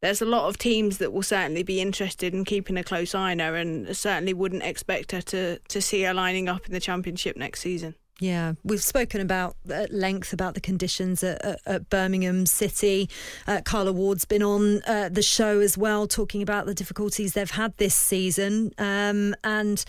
there's 0.00 0.22
a 0.22 0.26
lot 0.26 0.48
of 0.48 0.58
teams 0.58 0.98
that 0.98 1.12
will 1.12 1.22
certainly 1.22 1.62
be 1.62 1.80
interested 1.80 2.34
in 2.34 2.44
keeping 2.44 2.76
a 2.76 2.84
close 2.84 3.14
eye 3.14 3.32
on 3.32 3.38
her, 3.38 3.54
and 3.56 3.94
certainly 3.96 4.32
wouldn't 4.32 4.62
expect 4.62 5.12
her 5.12 5.20
to 5.22 5.58
to 5.58 5.82
see 5.82 6.02
her 6.02 6.14
lining 6.14 6.48
up 6.48 6.66
in 6.66 6.72
the 6.72 6.80
championship 6.80 7.36
next 7.36 7.60
season. 7.60 7.94
Yeah, 8.20 8.52
we've 8.62 8.82
spoken 8.82 9.22
about 9.22 9.56
at 9.70 9.92
length 9.92 10.34
about 10.34 10.52
the 10.52 10.60
conditions 10.60 11.24
at, 11.24 11.42
at, 11.42 11.60
at 11.64 11.90
Birmingham 11.90 12.44
City. 12.44 13.08
Uh, 13.46 13.62
Carla 13.64 13.92
Ward's 13.92 14.26
been 14.26 14.42
on 14.42 14.82
uh, 14.86 15.08
the 15.08 15.22
show 15.22 15.60
as 15.60 15.78
well, 15.78 16.06
talking 16.06 16.42
about 16.42 16.66
the 16.66 16.74
difficulties 16.74 17.32
they've 17.32 17.50
had 17.50 17.74
this 17.78 17.94
season. 17.94 18.72
Um, 18.76 19.34
and, 19.42 19.82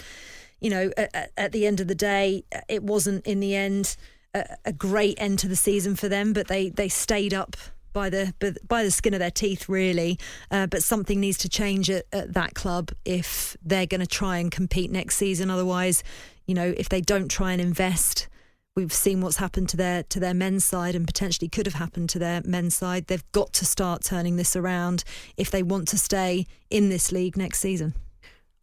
you 0.62 0.70
know, 0.70 0.92
at, 0.96 1.32
at, 1.36 1.52
the 1.52 1.68
end 1.68 1.82
of 1.82 1.90
the 1.90 1.96
day, 1.96 2.46
it 2.70 2.84
wasn't 2.84 3.28
in 3.28 3.42
the 3.42 3.54
end 3.54 3.98
a, 4.34 4.56
a 4.64 4.72
great 4.72 5.22
end 5.22 5.40
to 5.40 5.50
the 5.50 5.58
season 5.58 5.98
for 5.98 6.08
them, 6.08 6.32
but 6.32 6.48
they, 6.48 6.70
they 6.70 6.88
stayed 6.88 7.34
up 7.34 7.58
by 7.94 8.10
the 8.10 8.34
by 8.68 8.84
the 8.84 8.92
skin 8.92 9.14
of 9.14 9.20
their 9.20 9.32
teeth, 9.32 9.70
really. 9.70 10.18
Uh, 10.50 10.68
but 10.68 10.84
something 10.84 11.20
needs 11.20 11.38
to 11.40 11.50
change 11.50 11.90
at, 11.90 12.06
at 12.12 12.34
that 12.34 12.54
club 12.54 12.92
if 13.06 13.58
they're 13.64 13.86
going 13.86 14.02
to 14.02 14.08
try 14.08 14.38
and 14.38 14.52
compete 14.52 14.92
next 14.92 15.18
season. 15.18 15.50
Otherwise, 15.50 16.04
you 16.46 16.56
know, 16.56 16.74
if 16.78 16.90
they 16.90 17.02
don't 17.02 17.30
try 17.30 17.52
and 17.52 17.62
invest, 17.62 18.28
we've 18.76 18.94
seen 18.94 19.22
what's 19.22 19.38
happened 19.38 19.70
to 19.70 19.78
their 19.78 20.04
to 20.04 20.20
their 20.20 20.34
men's 20.34 20.66
side 20.66 20.96
and 20.96 21.06
potentially 21.06 21.48
could 21.48 21.66
have 21.66 21.76
happened 21.76 22.10
to 22.10 22.20
their 22.20 22.42
men's 22.44 22.76
side. 22.76 23.08
They've 23.08 23.32
got 23.32 23.54
to 23.54 23.66
start 23.66 24.04
turning 24.04 24.38
this 24.38 24.56
around 24.56 25.04
if 25.38 25.52
they 25.52 25.64
want 25.64 25.88
to 25.90 25.98
stay 25.98 26.46
in 26.70 26.90
this 26.90 27.12
league 27.12 27.38
next 27.38 27.60
season. 27.60 27.94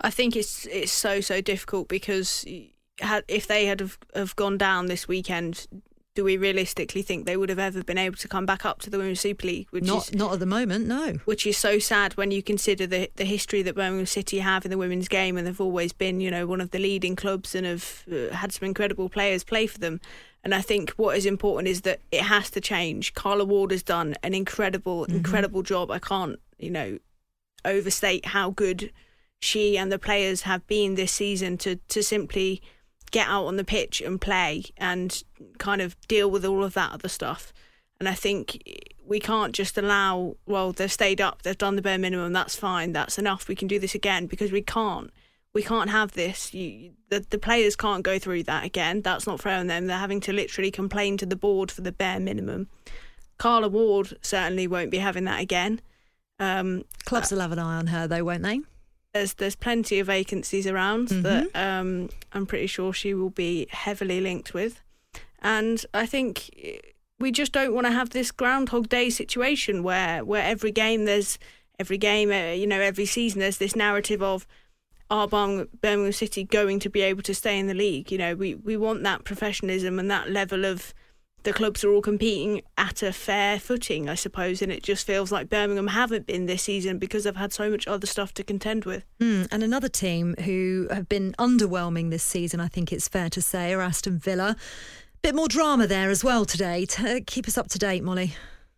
I 0.01 0.11
think 0.11 0.37
it's 0.37 0.67
it's 0.67 0.93
so 0.93 1.21
so 1.21 1.41
difficult 1.41 1.89
because 1.89 2.45
if 3.29 3.47
they 3.47 3.67
had 3.67 3.81
have, 3.81 3.99
have 4.15 4.37
gone 4.37 4.59
down 4.59 4.87
this 4.87 5.07
weekend, 5.07 5.67
do 6.19 6.25
we 6.25 6.37
realistically 6.37 7.01
think 7.01 7.27
they 7.27 7.37
would 7.37 7.49
have 7.49 7.61
ever 7.61 7.85
been 7.85 7.97
able 7.97 8.17
to 8.17 8.27
come 8.27 8.45
back 8.45 8.65
up 8.65 8.81
to 8.81 8.91
the 8.91 8.99
Women's 8.99 9.21
Super 9.21 9.47
League? 9.47 9.69
Which 9.71 9.85
not, 9.85 10.09
is, 10.09 10.15
not 10.17 10.33
at 10.33 10.41
the 10.41 10.47
moment, 10.47 10.89
no. 10.89 11.13
Which 11.27 11.47
is 11.47 11.57
so 11.57 11.79
sad 11.79 12.15
when 12.15 12.33
you 12.33 12.43
consider 12.43 12.89
the 12.89 13.09
the 13.15 13.25
history 13.25 13.63
that 13.63 13.77
Birmingham 13.77 14.05
City 14.05 14.41
have 14.41 14.65
in 14.65 14.73
the 14.73 14.79
women's 14.79 15.07
game, 15.07 15.37
and 15.37 15.47
they've 15.47 15.61
always 15.61 15.93
been, 15.93 16.21
you 16.21 16.29
know, 16.29 16.45
one 16.45 16.61
of 16.61 16.73
the 16.73 16.81
leading 16.81 17.15
clubs 17.15 17.55
and 17.55 17.65
have 17.65 18.03
uh, 18.13 18.35
had 18.35 18.51
some 18.51 18.67
incredible 18.67 19.09
players 19.09 19.45
play 19.45 19.69
for 19.69 19.79
them. 19.79 20.01
And 20.43 20.53
I 20.57 20.61
think 20.61 20.91
what 20.97 21.17
is 21.17 21.25
important 21.25 21.69
is 21.69 21.83
that 21.83 22.01
it 22.11 22.23
has 22.23 22.51
to 22.51 22.61
change. 22.61 23.15
Carla 23.15 23.45
Ward 23.45 23.71
has 23.71 23.85
done 23.85 24.17
an 24.25 24.35
incredible, 24.35 25.03
mm-hmm. 25.03 25.19
incredible 25.19 25.63
job. 25.63 25.89
I 25.93 26.01
can't, 26.01 26.41
you 26.59 26.73
know, 26.73 26.99
overstate 27.65 28.27
how 28.27 28.51
good 28.51 28.93
she 29.39 29.79
and 29.79 29.93
the 29.93 30.01
players 30.01 30.43
have 30.43 30.67
been 30.67 30.97
this 30.97 31.13
season 31.13 31.59
to 31.59 31.77
to 31.77 32.03
simply 32.03 32.61
get 33.11 33.29
out 33.29 33.47
on 33.47 33.57
the 33.57 33.65
pitch 33.65 34.01
and 34.01 34.21
play 34.21 34.65
and 34.77 35.23
kind 35.59 35.81
of 35.81 35.97
deal 36.09 36.31
with 36.31 36.45
all 36.45 36.65
of 36.65 36.75
that 36.75 36.93
other 36.93 37.09
stuff. 37.09 37.53
And 38.01 38.09
I 38.09 38.15
think 38.15 38.63
we 39.05 39.19
can't 39.19 39.55
just 39.55 39.77
allow, 39.77 40.37
well, 40.47 40.73
they've 40.73 40.93
stayed 40.93 41.21
up, 41.21 41.43
they've 41.43 41.59
done 41.59 41.77
the 41.77 41.83
bare 41.83 41.99
minimum, 41.99 42.33
that's 42.33 42.55
fine, 42.55 42.93
that's 42.93 43.19
enough, 43.19 43.49
we 43.49 43.57
can 43.57 43.67
do 43.67 43.79
this 43.79 43.95
again 43.95 44.27
because 44.27 44.53
we 44.53 44.63
can't. 44.63 45.11
We 45.55 45.63
can't 45.63 45.91
have 45.91 46.13
this. 46.13 46.53
You, 46.53 46.93
the, 47.09 47.25
the 47.31 47.39
players 47.39 47.75
can't 47.75 48.05
go 48.05 48.19
through 48.19 48.45
that 48.45 48.65
again. 48.65 49.01
That's 49.01 49.27
not 49.27 49.41
fair 49.41 49.59
on 49.59 49.67
them. 49.67 49.87
They're 49.87 49.97
having 49.97 50.21
to 50.21 50.33
literally 50.33 50.71
complain 50.71 51.17
to 51.17 51.27
the 51.27 51.37
board 51.37 51.73
for 51.73 51.81
the 51.81 51.91
bare 51.91 52.21
minimum. 52.21 52.69
Carla 53.39 53.69
Ward 53.69 54.19
certainly 54.21 54.67
won't 54.67 54.91
be 54.91 54.99
having 54.99 55.25
that 55.25 55.41
again. 55.41 55.81
Um, 56.39 56.85
Clubs 57.07 57.33
uh, 57.33 57.37
will 57.37 57.43
have 57.43 57.53
an 57.53 57.59
eye 57.59 57.77
on 57.77 57.87
her, 57.89 58.07
though, 58.07 58.25
won't 58.25 58.43
they? 58.43 58.61
There's 59.15 59.35
there's 59.35 59.57
plenty 59.57 59.99
of 59.99 60.07
vacancies 60.07 60.67
around 60.67 61.09
mm-hmm. 61.09 61.23
that 61.23 61.49
um, 61.55 62.09
I'm 62.33 62.47
pretty 62.47 62.67
sure 62.67 62.93
she 62.93 63.15
will 63.15 63.31
be 63.31 63.67
heavily 63.71 64.21
linked 64.21 64.55
with, 64.55 64.81
and 65.41 65.85
I 65.95 66.07
think 66.07 66.51
we 67.19 67.33
just 67.33 67.53
don't 67.53 67.75
want 67.75 67.87
to 67.87 67.93
have 67.93 68.11
this 68.11 68.31
Groundhog 68.31 68.89
Day 68.89 69.11
situation 69.11 69.83
where 69.83 70.25
where 70.25 70.43
every 70.43 70.71
game 70.73 71.05
there's 71.05 71.39
every 71.79 71.99
game 71.99 72.31
uh, 72.31 72.53
you 72.53 72.67
know 72.67 72.81
every 72.81 73.07
season 73.07 73.41
there's 73.41 73.59
this 73.59 73.77
narrative 73.77 74.23
of 74.23 74.47
are 75.11 75.27
Birmingham 75.27 76.13
City 76.13 76.45
going 76.45 76.81
to 76.81 76.91
be 76.91 77.01
able 77.01 77.23
to 77.23 77.35
stay 77.35 77.59
in 77.59 77.67
the 77.67 77.75
league? 77.75 78.13
You 78.13 78.19
know, 78.19 78.35
we, 78.35 78.55
we 78.55 78.77
want 78.77 79.03
that 79.05 79.25
professionalism 79.25 79.99
and 79.99 80.11
that 80.11 80.31
level 80.31 80.65
of 80.65 80.93
the 81.45 81.53
clubs 81.53 81.85
are 81.85 81.91
all 81.91 82.03
competing 82.03 82.63
at 82.77 83.03
a 83.03 83.13
fair 83.13 83.59
footing, 83.59 84.09
I 84.09 84.15
suppose, 84.15 84.61
and 84.61 84.73
it 84.73 84.83
just 84.83 85.07
feels 85.07 85.31
like 85.31 85.49
Birmingham 85.49 85.89
haven't 85.89 86.27
been 86.27 86.47
this 86.47 86.63
season 86.63 86.99
because 86.99 87.25
they've 87.25 87.37
had 87.37 87.53
so 87.53 87.71
much 87.71 87.87
other 87.87 88.07
stuff 88.07 88.35
to 88.35 88.45
contend 88.45 88.85
with. 88.85 89.05
Mm, 89.21 89.49
and 89.51 89.63
another 89.63 89.89
team 89.89 90.35
who 90.45 90.89
have 90.91 91.09
been 91.09 91.35
underwhelming 91.39 92.11
this 92.11 92.25
season, 92.25 92.61
I 92.61 92.69
think 92.69 92.93
it's 92.93 93.09
fair 93.09 93.31
to 93.31 93.41
say, 93.41 93.73
are 93.73 93.81
Aston 93.81 94.19
Villa. 94.19 94.57
Bit 95.23 95.35
more 95.35 95.49
drama 95.49 95.87
there 95.87 96.11
as 96.11 96.23
well 96.23 96.45
today. 96.45 96.85
To 96.87 97.21
keep 97.21 97.49
us 97.49 97.57
up 97.59 97.69
to 97.69 97.79
date, 97.79 98.03
Molly. 98.05 98.35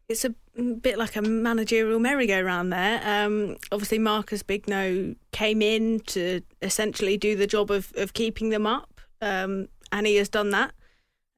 It's 0.09 0.25
a 0.25 0.35
bit 0.81 0.99
like 0.99 1.17
a 1.17 1.23
managerial 1.23 2.01
merry-go-round 2.01 2.73
there. 2.73 3.01
Um, 3.05 3.57
obviously, 3.71 3.99
Marcus 3.99 4.43
Bignot 4.43 5.17
came 5.33 5.63
in 5.63 6.01
to 6.09 6.41
essentially 6.63 7.17
do 7.17 7.37
the 7.37 7.47
job 7.47 7.71
of, 7.71 7.93
of 7.97 8.13
keeping 8.13 8.49
them 8.51 8.67
up, 8.67 9.01
um, 9.23 9.69
and 9.93 10.07
he 10.07 10.17
has 10.17 10.29
done 10.29 10.51
that 10.51 10.73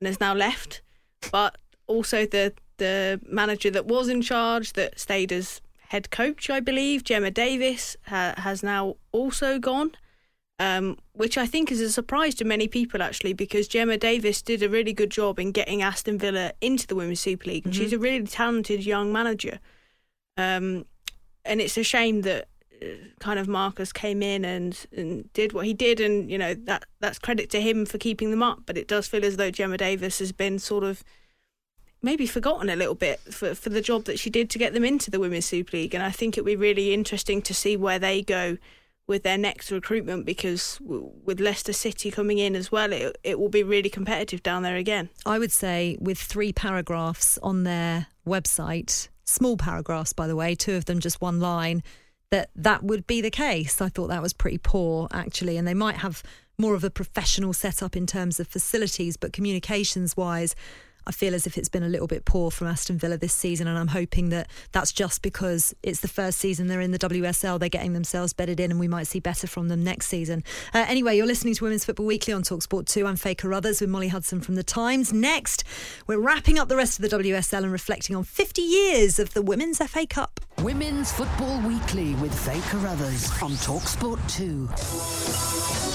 and 0.00 0.06
has 0.06 0.20
now 0.20 0.34
left. 0.34 0.82
But 1.30 1.58
also 1.86 2.26
the 2.26 2.52
the 2.78 3.20
manager 3.28 3.70
that 3.70 3.86
was 3.86 4.08
in 4.08 4.22
charge 4.22 4.72
that 4.72 4.98
stayed 4.98 5.30
as 5.30 5.60
head 5.88 6.10
coach, 6.10 6.50
I 6.50 6.58
believe, 6.58 7.04
Gemma 7.04 7.30
Davies, 7.30 7.96
ha- 8.06 8.34
has 8.38 8.62
now 8.62 8.96
also 9.12 9.58
gone. 9.58 9.92
Um, 10.58 10.98
which 11.14 11.36
I 11.36 11.46
think 11.46 11.72
is 11.72 11.80
a 11.80 11.90
surprise 11.90 12.36
to 12.36 12.44
many 12.44 12.68
people 12.68 13.02
actually, 13.02 13.32
because 13.32 13.66
Gemma 13.66 13.96
Davies 13.98 14.42
did 14.42 14.62
a 14.62 14.68
really 14.68 14.92
good 14.92 15.10
job 15.10 15.40
in 15.40 15.50
getting 15.50 15.82
Aston 15.82 16.18
Villa 16.18 16.52
into 16.60 16.86
the 16.86 16.94
Women's 16.94 17.18
Super 17.20 17.48
League, 17.50 17.64
and 17.64 17.74
Mm-hmm. 17.74 17.82
she's 17.82 17.92
a 17.92 17.98
really 17.98 18.24
talented 18.24 18.86
young 18.86 19.12
manager. 19.12 19.58
Um, 20.36 20.86
and 21.44 21.60
it's 21.60 21.76
a 21.76 21.82
shame 21.82 22.22
that 22.22 22.46
kind 23.20 23.38
of 23.38 23.48
Marcus 23.48 23.92
came 23.92 24.22
in 24.22 24.44
and, 24.44 24.86
and 24.96 25.32
did 25.32 25.52
what 25.52 25.66
he 25.66 25.74
did, 25.74 26.00
and 26.00 26.30
you 26.30 26.38
know 26.38 26.54
that 26.54 26.84
that's 27.00 27.18
credit 27.18 27.50
to 27.50 27.60
him 27.60 27.86
for 27.86 27.98
keeping 27.98 28.30
them 28.30 28.42
up. 28.42 28.60
But 28.66 28.78
it 28.78 28.88
does 28.88 29.08
feel 29.08 29.24
as 29.24 29.36
though 29.36 29.50
Gemma 29.50 29.76
Davies 29.76 30.18
has 30.18 30.32
been 30.32 30.58
sort 30.58 30.84
of 30.84 31.04
maybe 32.02 32.26
forgotten 32.26 32.68
a 32.68 32.76
little 32.76 32.94
bit 32.94 33.20
for 33.20 33.54
for 33.54 33.70
the 33.70 33.80
job 33.80 34.04
that 34.04 34.18
she 34.18 34.30
did 34.30 34.50
to 34.50 34.58
get 34.58 34.74
them 34.74 34.84
into 34.84 35.10
the 35.10 35.20
Women's 35.20 35.46
Super 35.46 35.76
League. 35.76 35.94
And 35.94 36.02
I 36.02 36.10
think 36.10 36.36
it'd 36.36 36.46
be 36.46 36.56
really 36.56 36.92
interesting 36.92 37.40
to 37.42 37.54
see 37.54 37.76
where 37.76 37.98
they 37.98 38.22
go 38.22 38.58
with 39.06 39.22
their 39.22 39.38
next 39.38 39.70
recruitment 39.70 40.24
because 40.24 40.78
with 40.80 41.40
Leicester 41.40 41.72
City 41.72 42.10
coming 42.10 42.38
in 42.38 42.54
as 42.54 42.70
well, 42.70 42.92
it 42.92 43.16
it 43.22 43.38
will 43.38 43.48
be 43.48 43.62
really 43.62 43.90
competitive 43.90 44.42
down 44.42 44.62
there 44.62 44.76
again. 44.76 45.10
I 45.24 45.38
would 45.38 45.52
say 45.52 45.96
with 46.00 46.18
three 46.18 46.52
paragraphs 46.52 47.38
on 47.42 47.64
their 47.64 48.06
website, 48.26 49.08
small 49.24 49.56
paragraphs 49.56 50.12
by 50.12 50.26
the 50.26 50.36
way, 50.36 50.54
two 50.54 50.74
of 50.74 50.84
them 50.84 51.00
just 51.00 51.20
one 51.20 51.40
line, 51.40 51.82
that 52.32 52.48
that 52.56 52.82
would 52.82 53.06
be 53.06 53.20
the 53.20 53.30
case. 53.30 53.80
I 53.80 53.90
thought 53.90 54.08
that 54.08 54.22
was 54.22 54.32
pretty 54.32 54.58
poor 54.58 55.06
actually, 55.12 55.58
and 55.58 55.68
they 55.68 55.74
might 55.74 55.96
have 55.96 56.22
more 56.58 56.74
of 56.74 56.82
a 56.82 56.90
professional 56.90 57.52
setup 57.52 57.94
in 57.94 58.06
terms 58.06 58.40
of 58.40 58.48
facilities, 58.48 59.16
but 59.18 59.32
communications 59.32 60.16
wise. 60.16 60.56
I 61.06 61.12
feel 61.12 61.34
as 61.34 61.46
if 61.46 61.58
it's 61.58 61.68
been 61.68 61.82
a 61.82 61.88
little 61.88 62.06
bit 62.06 62.24
poor 62.24 62.50
from 62.50 62.66
Aston 62.68 62.98
Villa 62.98 63.16
this 63.16 63.32
season, 63.32 63.66
and 63.66 63.78
I'm 63.78 63.88
hoping 63.88 64.28
that 64.30 64.48
that's 64.72 64.92
just 64.92 65.22
because 65.22 65.74
it's 65.82 66.00
the 66.00 66.08
first 66.08 66.38
season 66.38 66.66
they're 66.68 66.80
in 66.80 66.92
the 66.92 66.98
WSL. 66.98 67.58
They're 67.58 67.68
getting 67.68 67.92
themselves 67.92 68.32
bedded 68.32 68.60
in, 68.60 68.70
and 68.70 68.80
we 68.80 68.88
might 68.88 69.06
see 69.06 69.20
better 69.20 69.46
from 69.46 69.68
them 69.68 69.82
next 69.82 70.06
season. 70.06 70.44
Uh, 70.74 70.84
anyway, 70.88 71.16
you're 71.16 71.26
listening 71.26 71.54
to 71.54 71.64
Women's 71.64 71.84
Football 71.84 72.06
Weekly 72.06 72.32
on 72.32 72.42
Talksport 72.42 72.86
2. 72.86 73.06
I'm 73.06 73.16
Faye 73.16 73.34
Carruthers 73.34 73.80
with 73.80 73.90
Molly 73.90 74.08
Hudson 74.08 74.40
from 74.40 74.54
The 74.54 74.62
Times. 74.62 75.12
Next, 75.12 75.64
we're 76.06 76.20
wrapping 76.20 76.58
up 76.58 76.68
the 76.68 76.76
rest 76.76 76.98
of 76.98 77.08
the 77.08 77.16
WSL 77.16 77.62
and 77.64 77.72
reflecting 77.72 78.16
on 78.16 78.24
50 78.24 78.62
years 78.62 79.18
of 79.18 79.34
the 79.34 79.42
Women's 79.42 79.78
FA 79.78 80.06
Cup. 80.06 80.40
Women's 80.58 81.12
Football 81.12 81.60
Weekly 81.62 82.14
with 82.16 82.32
Faye 82.46 82.60
Carruthers 82.68 83.30
on 83.42 83.52
Talksport 83.52 84.20
2. 85.88 85.91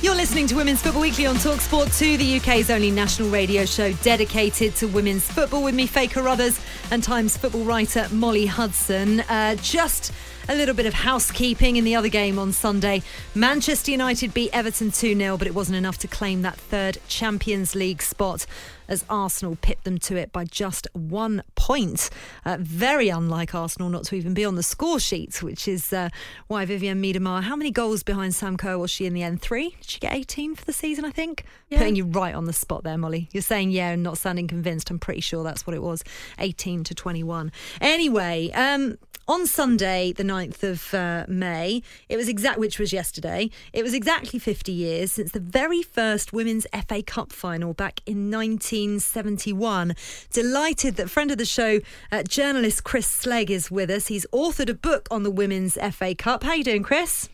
You're 0.00 0.14
listening 0.14 0.46
to 0.46 0.54
Women's 0.54 0.80
Football 0.80 1.02
Weekly 1.02 1.26
on 1.26 1.34
Talksport 1.34 1.98
2, 1.98 2.18
the 2.18 2.36
UK's 2.36 2.70
only 2.70 2.92
national 2.92 3.30
radio 3.30 3.64
show 3.64 3.92
dedicated 3.94 4.76
to 4.76 4.86
women's 4.86 5.28
football 5.28 5.60
with 5.64 5.74
me, 5.74 5.88
Faye 5.88 6.06
Carruthers, 6.06 6.60
and 6.92 7.02
Times 7.02 7.36
football 7.36 7.64
writer 7.64 8.06
Molly 8.12 8.46
Hudson. 8.46 9.20
Uh, 9.22 9.56
just 9.56 10.12
a 10.48 10.54
little 10.54 10.74
bit 10.74 10.86
of 10.86 10.94
housekeeping 10.94 11.76
in 11.76 11.84
the 11.84 11.94
other 11.94 12.08
game 12.08 12.38
on 12.38 12.52
Sunday. 12.52 13.02
Manchester 13.34 13.90
United 13.90 14.32
beat 14.32 14.50
Everton 14.54 14.90
2 14.90 15.14
0, 15.14 15.36
but 15.36 15.46
it 15.46 15.54
wasn't 15.54 15.76
enough 15.76 15.98
to 15.98 16.08
claim 16.08 16.42
that 16.42 16.56
third 16.56 16.98
Champions 17.06 17.74
League 17.74 18.00
spot 18.00 18.46
as 18.88 19.04
Arsenal 19.10 19.56
pipped 19.60 19.84
them 19.84 19.98
to 19.98 20.16
it 20.16 20.32
by 20.32 20.44
just 20.44 20.88
one 20.94 21.42
point. 21.54 22.08
Uh, 22.44 22.56
very 22.58 23.10
unlike 23.10 23.54
Arsenal 23.54 23.90
not 23.90 24.04
to 24.04 24.14
even 24.14 24.32
be 24.32 24.44
on 24.44 24.54
the 24.54 24.62
score 24.62 24.98
sheet, 24.98 25.42
which 25.42 25.68
is 25.68 25.92
uh, 25.92 26.08
why 26.46 26.64
Vivianne 26.64 26.98
Miedema. 26.98 27.42
How 27.42 27.54
many 27.54 27.70
goals 27.70 28.02
behind 28.02 28.34
Sam 28.34 28.56
Kerr 28.56 28.78
was 28.78 28.90
she 28.90 29.04
in 29.04 29.12
the 29.12 29.22
end? 29.22 29.42
Three? 29.42 29.70
Did 29.80 29.90
she 29.90 29.98
get 30.00 30.14
18 30.14 30.54
for 30.54 30.64
the 30.64 30.72
season, 30.72 31.04
I 31.04 31.10
think? 31.10 31.44
Yeah. 31.68 31.78
Putting 31.78 31.96
you 31.96 32.06
right 32.06 32.34
on 32.34 32.46
the 32.46 32.52
spot 32.54 32.82
there, 32.84 32.96
Molly. 32.96 33.28
You're 33.32 33.42
saying 33.42 33.70
yeah 33.70 33.90
and 33.90 34.02
not 34.02 34.16
sounding 34.16 34.48
convinced. 34.48 34.90
I'm 34.90 34.98
pretty 34.98 35.20
sure 35.20 35.44
that's 35.44 35.66
what 35.66 35.76
it 35.76 35.82
was 35.82 36.02
18 36.38 36.84
to 36.84 36.94
21. 36.94 37.52
Anyway, 37.82 38.50
um, 38.54 38.96
on 39.28 39.46
Sunday, 39.46 40.12
the 40.12 40.22
9th 40.22 40.62
of 40.62 40.94
uh, 40.94 41.26
May, 41.28 41.82
it 42.08 42.16
was 42.16 42.28
exact, 42.28 42.58
which 42.58 42.78
was 42.78 42.92
yesterday, 42.92 43.50
it 43.74 43.82
was 43.82 43.92
exactly 43.92 44.38
50 44.38 44.72
years 44.72 45.12
since 45.12 45.32
the 45.32 45.40
very 45.40 45.82
first 45.82 46.32
Women's 46.32 46.66
FA 46.88 47.02
Cup 47.02 47.30
final 47.30 47.74
back 47.74 48.00
in 48.06 48.30
1971. 48.30 49.94
Delighted 50.32 50.96
that 50.96 51.10
friend 51.10 51.30
of 51.30 51.36
the 51.36 51.44
show, 51.44 51.80
uh, 52.10 52.22
journalist 52.22 52.84
Chris 52.84 53.06
Slegg, 53.06 53.50
is 53.50 53.70
with 53.70 53.90
us. 53.90 54.06
He's 54.06 54.26
authored 54.32 54.70
a 54.70 54.74
book 54.74 55.06
on 55.10 55.22
the 55.22 55.30
Women's 55.30 55.76
FA 55.92 56.14
Cup. 56.14 56.42
How 56.42 56.54
you 56.54 56.64
doing, 56.64 56.82
Chris? 56.82 57.28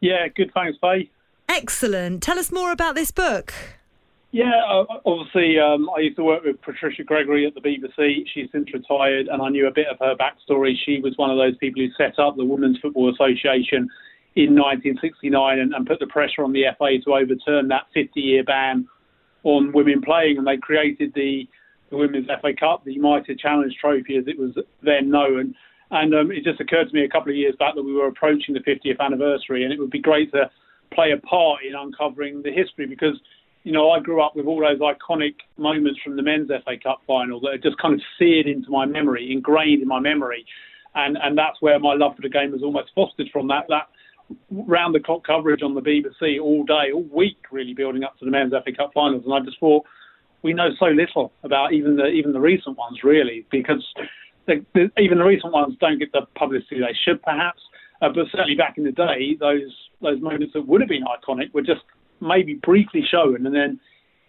Yeah, 0.00 0.28
good. 0.28 0.52
Thanks, 0.54 0.78
Faye. 0.80 1.10
Excellent. 1.48 2.22
Tell 2.22 2.38
us 2.38 2.52
more 2.52 2.70
about 2.70 2.94
this 2.94 3.10
book. 3.10 3.52
Yeah, 4.32 4.62
uh, 4.66 4.84
obviously, 5.04 5.58
um, 5.58 5.90
I 5.94 6.00
used 6.00 6.16
to 6.16 6.24
work 6.24 6.42
with 6.42 6.60
Patricia 6.62 7.04
Gregory 7.04 7.46
at 7.46 7.52
the 7.54 7.60
BBC. 7.60 8.24
She's 8.32 8.48
since 8.50 8.72
retired, 8.72 9.28
and 9.28 9.42
I 9.42 9.50
knew 9.50 9.66
a 9.66 9.70
bit 9.70 9.88
of 9.88 9.98
her 9.98 10.16
backstory. 10.16 10.72
She 10.86 11.00
was 11.00 11.12
one 11.18 11.30
of 11.30 11.36
those 11.36 11.54
people 11.58 11.82
who 11.82 11.88
set 11.98 12.18
up 12.18 12.36
the 12.36 12.44
Women's 12.44 12.78
Football 12.78 13.12
Association 13.12 13.90
in 14.34 14.56
1969 14.56 15.58
and, 15.58 15.74
and 15.74 15.86
put 15.86 16.00
the 16.00 16.06
pressure 16.06 16.44
on 16.44 16.52
the 16.54 16.64
FA 16.78 16.96
to 17.04 17.12
overturn 17.12 17.68
that 17.68 17.88
50-year 17.94 18.42
ban 18.44 18.88
on 19.44 19.70
women 19.72 20.00
playing, 20.00 20.38
and 20.38 20.46
they 20.46 20.56
created 20.56 21.12
the, 21.14 21.46
the 21.90 21.98
Women's 21.98 22.28
FA 22.40 22.54
Cup, 22.58 22.86
the 22.86 22.98
Mitre 22.98 23.34
Challenge 23.34 23.76
Trophy, 23.78 24.16
as 24.16 24.24
it 24.26 24.38
was 24.38 24.56
then 24.82 25.10
known. 25.10 25.54
And 25.90 26.14
um, 26.14 26.32
it 26.32 26.42
just 26.42 26.58
occurred 26.58 26.88
to 26.88 26.94
me 26.94 27.04
a 27.04 27.08
couple 27.08 27.30
of 27.30 27.36
years 27.36 27.54
back 27.58 27.74
that 27.74 27.82
we 27.82 27.92
were 27.92 28.06
approaching 28.06 28.54
the 28.54 28.60
50th 28.60 28.98
anniversary, 28.98 29.64
and 29.64 29.74
it 29.74 29.78
would 29.78 29.90
be 29.90 30.00
great 30.00 30.32
to 30.32 30.50
play 30.90 31.12
a 31.12 31.18
part 31.18 31.60
in 31.68 31.74
uncovering 31.74 32.40
the 32.42 32.50
history 32.50 32.86
because 32.86 33.20
you 33.64 33.72
know, 33.72 33.90
I 33.90 34.00
grew 34.00 34.22
up 34.22 34.34
with 34.34 34.46
all 34.46 34.60
those 34.60 34.80
iconic 34.80 35.34
moments 35.56 36.00
from 36.02 36.16
the 36.16 36.22
men's 36.22 36.48
FA 36.48 36.76
Cup 36.82 37.00
final 37.06 37.40
that 37.40 37.48
are 37.48 37.58
just 37.58 37.78
kind 37.78 37.94
of 37.94 38.00
seared 38.18 38.46
into 38.46 38.70
my 38.70 38.86
memory, 38.86 39.30
ingrained 39.30 39.82
in 39.82 39.88
my 39.88 40.00
memory, 40.00 40.44
and 40.94 41.16
and 41.22 41.38
that's 41.38 41.60
where 41.60 41.78
my 41.78 41.94
love 41.94 42.16
for 42.16 42.22
the 42.22 42.28
game 42.28 42.52
was 42.52 42.62
almost 42.62 42.90
fostered 42.94 43.28
from 43.32 43.48
that 43.48 43.64
that 43.68 43.88
round 44.50 44.94
the 44.94 45.00
clock 45.00 45.24
coverage 45.26 45.62
on 45.62 45.74
the 45.74 45.80
BBC 45.80 46.40
all 46.40 46.64
day, 46.64 46.90
all 46.92 47.04
week, 47.12 47.38
really 47.50 47.74
building 47.74 48.04
up 48.04 48.18
to 48.18 48.24
the 48.24 48.30
men's 48.30 48.52
FA 48.52 48.72
Cup 48.72 48.90
finals, 48.94 49.22
and 49.24 49.34
I 49.34 49.40
just 49.40 49.60
thought 49.60 49.84
we 50.42 50.52
know 50.52 50.70
so 50.78 50.86
little 50.86 51.32
about 51.44 51.72
even 51.72 51.96
the 51.96 52.06
even 52.06 52.32
the 52.32 52.40
recent 52.40 52.76
ones 52.76 52.98
really 53.04 53.46
because 53.50 53.86
the, 54.46 54.64
the, 54.74 54.90
even 55.00 55.18
the 55.18 55.24
recent 55.24 55.52
ones 55.52 55.76
don't 55.80 55.98
get 55.98 56.10
the 56.10 56.22
publicity 56.34 56.80
they 56.80 56.96
should 57.04 57.22
perhaps, 57.22 57.60
uh, 58.00 58.08
but 58.08 58.26
certainly 58.32 58.56
back 58.56 58.76
in 58.76 58.84
the 58.84 58.92
day 58.92 59.36
those 59.38 59.72
those 60.00 60.20
moments 60.20 60.52
that 60.54 60.66
would 60.66 60.80
have 60.80 60.88
been 60.88 61.04
iconic 61.04 61.54
were 61.54 61.62
just 61.62 61.82
maybe 62.22 62.54
briefly 62.54 63.02
shown 63.10 63.44
and 63.46 63.54
then 63.54 63.80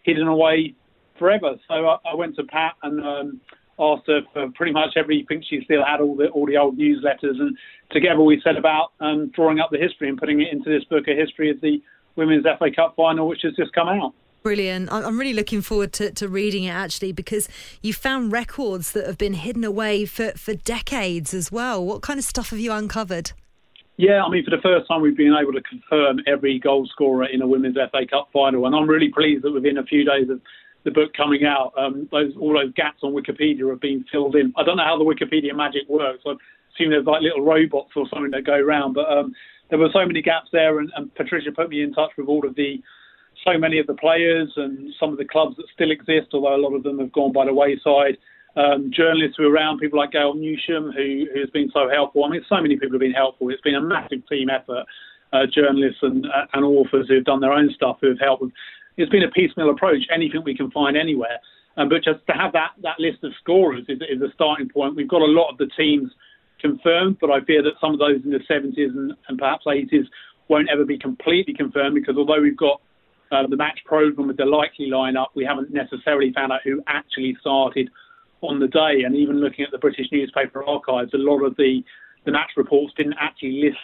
hidden 0.03 0.27
away 0.27 0.75
forever. 1.17 1.55
So 1.67 1.73
I, 1.73 1.97
I 2.11 2.15
went 2.15 2.35
to 2.37 2.43
Pat 2.43 2.73
and 2.83 2.99
um, 2.99 3.41
asked 3.79 4.07
her 4.07 4.21
for 4.33 4.49
pretty 4.55 4.71
much 4.71 4.91
everything. 4.97 5.43
She 5.49 5.61
still 5.63 5.83
had 5.85 6.01
all 6.01 6.15
the 6.15 6.27
all 6.27 6.45
the 6.45 6.57
old 6.57 6.77
newsletters, 6.77 7.39
and 7.39 7.57
together 7.91 8.21
we 8.21 8.41
set 8.43 8.57
about 8.57 8.91
um, 8.99 9.31
drawing 9.35 9.59
up 9.59 9.69
the 9.71 9.77
history 9.77 10.09
and 10.09 10.17
putting 10.17 10.41
it 10.41 10.51
into 10.51 10.69
this 10.69 10.83
book, 10.85 11.07
a 11.07 11.15
history 11.15 11.49
of 11.49 11.61
the 11.61 11.81
Women's 12.15 12.45
FA 12.59 12.69
Cup 12.75 12.95
final, 12.95 13.27
which 13.27 13.41
has 13.43 13.53
just 13.55 13.73
come 13.73 13.87
out. 13.87 14.13
Brilliant. 14.43 14.91
I'm 14.91 15.17
really 15.17 15.33
looking 15.33 15.61
forward 15.61 15.93
to, 15.93 16.11
to 16.11 16.27
reading 16.27 16.65
it 16.65 16.71
actually 16.71 17.13
because 17.13 17.47
you 17.81 17.93
found 17.93 18.33
records 18.33 18.91
that 18.91 19.07
have 19.07 19.17
been 19.17 19.35
hidden 19.35 19.63
away 19.63 20.05
for, 20.05 20.31
for 20.31 20.53
decades 20.53 21.33
as 21.33 21.49
well. 21.49 21.83
What 21.85 22.01
kind 22.01 22.19
of 22.19 22.25
stuff 22.25 22.49
have 22.49 22.59
you 22.59 22.73
uncovered? 22.73 23.31
Yeah, 23.97 24.23
I 24.23 24.29
mean, 24.29 24.43
for 24.43 24.49
the 24.49 24.61
first 24.61 24.87
time, 24.87 25.01
we've 25.01 25.17
been 25.17 25.35
able 25.39 25.53
to 25.53 25.61
confirm 25.61 26.19
every 26.25 26.59
goal 26.59 26.87
scorer 26.91 27.25
in 27.25 27.41
a 27.41 27.47
Women's 27.47 27.75
FA 27.75 28.05
Cup 28.09 28.29
final, 28.33 28.65
and 28.65 28.75
I'm 28.75 28.89
really 28.89 29.09
pleased 29.09 29.43
that 29.43 29.51
within 29.51 29.77
a 29.77 29.83
few 29.83 30.03
days 30.03 30.29
of 30.29 30.41
the 30.83 30.91
book 30.91 31.13
coming 31.15 31.45
out, 31.45 31.73
um, 31.77 32.09
those 32.11 32.33
all 32.39 32.53
those 32.53 32.73
gaps 32.73 33.03
on 33.03 33.13
Wikipedia 33.13 33.69
have 33.69 33.79
been 33.79 34.03
filled 34.11 34.35
in. 34.35 34.51
I 34.57 34.63
don't 34.63 34.77
know 34.77 34.83
how 34.83 34.97
the 34.97 35.05
Wikipedia 35.05 35.55
magic 35.55 35.83
works. 35.87 36.23
I 36.25 36.31
assume 36.73 36.89
there's 36.89 37.05
like 37.05 37.21
little 37.21 37.45
robots 37.45 37.91
or 37.95 38.07
something 38.09 38.31
that 38.31 38.45
go 38.45 38.55
around, 38.55 38.93
but 38.93 39.09
um, 39.11 39.33
there 39.69 39.79
were 39.79 39.89
so 39.93 40.05
many 40.05 40.21
gaps 40.21 40.49
there, 40.51 40.79
and, 40.79 40.91
and 40.95 41.13
Patricia 41.13 41.51
put 41.51 41.69
me 41.69 41.83
in 41.83 41.93
touch 41.93 42.11
with 42.17 42.27
all 42.27 42.45
of 42.45 42.55
the 42.55 42.81
so 43.45 43.57
many 43.57 43.77
of 43.77 43.87
the 43.87 43.93
players 43.93 44.51
and 44.55 44.93
some 44.99 45.11
of 45.11 45.17
the 45.17 45.25
clubs 45.25 45.55
that 45.57 45.65
still 45.73 45.91
exist, 45.91 46.27
although 46.33 46.55
a 46.55 46.57
lot 46.57 46.73
of 46.73 46.83
them 46.83 46.99
have 46.99 47.11
gone 47.11 47.31
by 47.31 47.45
the 47.45 47.53
wayside. 47.53 48.17
Um, 48.55 48.91
journalists 48.93 49.35
who 49.37 49.47
are 49.47 49.51
around, 49.51 49.79
people 49.79 49.97
like 49.97 50.11
Gail 50.11 50.35
Newsham, 50.35 50.93
who 50.93 51.25
who's 51.33 51.49
been 51.49 51.71
so 51.73 51.89
helpful. 51.89 52.23
I 52.23 52.29
mean, 52.29 52.45
so 52.47 52.61
many 52.61 52.75
people 52.75 52.93
have 52.93 52.99
been 53.01 53.11
helpful. 53.11 53.49
It's 53.49 53.61
been 53.61 53.75
a 53.75 53.81
massive 53.81 54.27
team 54.29 54.49
effort. 54.49 54.85
Uh, 55.33 55.47
journalists 55.51 55.97
and 56.03 56.27
uh, 56.27 56.45
and 56.53 56.63
authors 56.63 57.07
who've 57.07 57.25
done 57.25 57.39
their 57.39 57.51
own 57.51 57.67
stuff 57.73 57.97
who 57.99 58.09
have 58.09 58.19
helped. 58.19 58.43
It's 58.97 59.09
been 59.09 59.23
a 59.23 59.31
piecemeal 59.31 59.71
approach. 59.71 60.03
Anything 60.13 60.43
we 60.45 60.55
can 60.55 60.69
find 60.69 60.95
anywhere, 60.95 61.39
um, 61.75 61.89
but 61.89 62.03
just 62.03 62.19
to 62.27 62.33
have 62.33 62.53
that 62.53 62.73
that 62.83 62.99
list 62.99 63.23
of 63.23 63.33
scorers 63.41 63.83
is, 63.89 63.97
is 64.01 64.21
a 64.21 64.31
starting 64.35 64.69
point. 64.69 64.95
We've 64.95 65.07
got 65.07 65.23
a 65.23 65.25
lot 65.25 65.49
of 65.49 65.57
the 65.57 65.65
teams 65.75 66.11
confirmed, 66.59 67.17
but 67.19 67.31
I 67.31 67.41
fear 67.41 67.63
that 67.63 67.73
some 67.81 67.93
of 67.93 67.99
those 67.99 68.23
in 68.23 68.31
the 68.31 68.39
70s 68.49 68.89
and, 68.95 69.13
and 69.27 69.37
perhaps 69.37 69.65
80s 69.65 70.05
won't 70.47 70.69
ever 70.69 70.85
be 70.85 70.97
completely 70.97 71.53
confirmed 71.53 71.95
because 71.95 72.15
although 72.15 72.41
we've 72.41 72.57
got 72.57 72.81
uh, 73.31 73.47
the 73.47 73.57
match 73.57 73.79
program 73.85 74.27
with 74.27 74.37
the 74.37 74.45
likely 74.45 74.89
lineup, 74.89 75.27
we 75.35 75.43
haven't 75.43 75.73
necessarily 75.73 76.31
found 76.31 76.51
out 76.51 76.61
who 76.63 76.81
actually 76.87 77.35
started 77.41 77.89
on 78.43 78.59
the 78.59 78.67
day. 78.67 79.03
And 79.05 79.15
even 79.15 79.39
looking 79.39 79.65
at 79.65 79.71
the 79.71 79.77
British 79.77 80.07
newspaper 80.11 80.63
archives, 80.63 81.13
a 81.13 81.17
lot 81.17 81.43
of 81.43 81.55
the, 81.57 81.83
the 82.25 82.31
match 82.31 82.51
reports 82.57 82.93
didn't 82.95 83.15
actually 83.19 83.63
list 83.63 83.77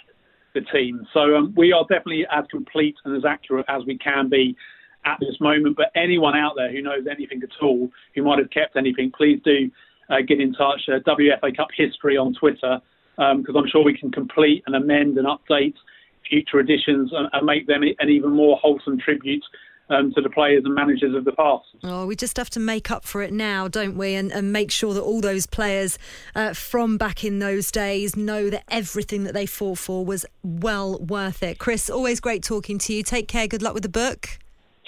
the 0.53 0.61
team. 0.71 1.05
So 1.13 1.35
um, 1.35 1.53
we 1.55 1.71
are 1.71 1.83
definitely 1.83 2.25
as 2.31 2.45
complete 2.49 2.95
and 3.05 3.15
as 3.15 3.23
accurate 3.25 3.65
as 3.69 3.83
we 3.85 3.97
can 3.97 4.29
be. 4.29 4.55
at 5.05 5.17
this 5.19 5.39
moment. 5.39 5.77
But 5.77 5.91
anyone 5.95 6.35
out 6.35 6.53
there 6.55 6.71
who 6.71 6.81
knows 6.81 7.07
anything 7.09 7.41
at 7.43 7.63
all, 7.63 7.89
who 8.15 8.23
might 8.23 8.39
have 8.39 8.49
kept 8.49 8.75
anything, 8.75 9.11
please 9.15 9.39
do 9.43 9.69
uh, 10.09 10.21
get 10.27 10.41
in 10.41 10.53
touch. 10.53 10.81
Uh, 10.87 10.99
WFA 11.07 11.55
Cup 11.55 11.69
history 11.75 12.17
on 12.17 12.33
Twitter, 12.33 12.81
because 13.15 13.55
um, 13.55 13.57
I'm 13.57 13.69
sure 13.69 13.83
we 13.83 13.97
can 13.97 14.11
complete 14.11 14.63
and 14.65 14.75
amend 14.75 15.17
and 15.17 15.27
update 15.27 15.75
future 16.29 16.59
editions 16.59 17.11
and, 17.13 17.29
and 17.33 17.45
make 17.45 17.67
them 17.67 17.81
an 17.83 18.09
even 18.09 18.31
more 18.31 18.57
wholesome 18.61 18.99
tribute 18.99 19.43
um, 19.89 20.13
to 20.13 20.21
the 20.21 20.29
players 20.29 20.63
and 20.65 20.73
managers 20.75 21.15
of 21.15 21.25
the 21.25 21.31
past. 21.31 21.65
Oh, 21.83 22.05
we 22.05 22.15
just 22.15 22.37
have 22.37 22.49
to 22.51 22.59
make 22.59 22.91
up 22.91 23.05
for 23.05 23.21
it 23.21 23.33
now, 23.33 23.67
don't 23.67 23.97
we? 23.97 24.15
And, 24.15 24.31
and 24.31 24.53
make 24.53 24.71
sure 24.71 24.93
that 24.93 25.01
all 25.01 25.21
those 25.21 25.45
players 25.45 25.97
uh, 26.35 26.53
from 26.53 26.97
back 26.97 27.23
in 27.23 27.39
those 27.39 27.71
days 27.71 28.15
know 28.15 28.49
that 28.49 28.63
everything 28.69 29.23
that 29.23 29.33
they 29.33 29.45
fought 29.45 29.77
for 29.77 30.05
was 30.05 30.25
well 30.43 30.99
worth 30.99 31.43
it. 31.43 31.57
Chris, 31.57 31.89
always 31.89 32.19
great 32.19 32.43
talking 32.43 32.77
to 32.79 32.93
you. 32.93 33.03
Take 33.03 33.27
care. 33.27 33.47
Good 33.47 33.61
luck 33.61 33.73
with 33.73 33.83
the 33.83 33.89
book. 33.89 34.39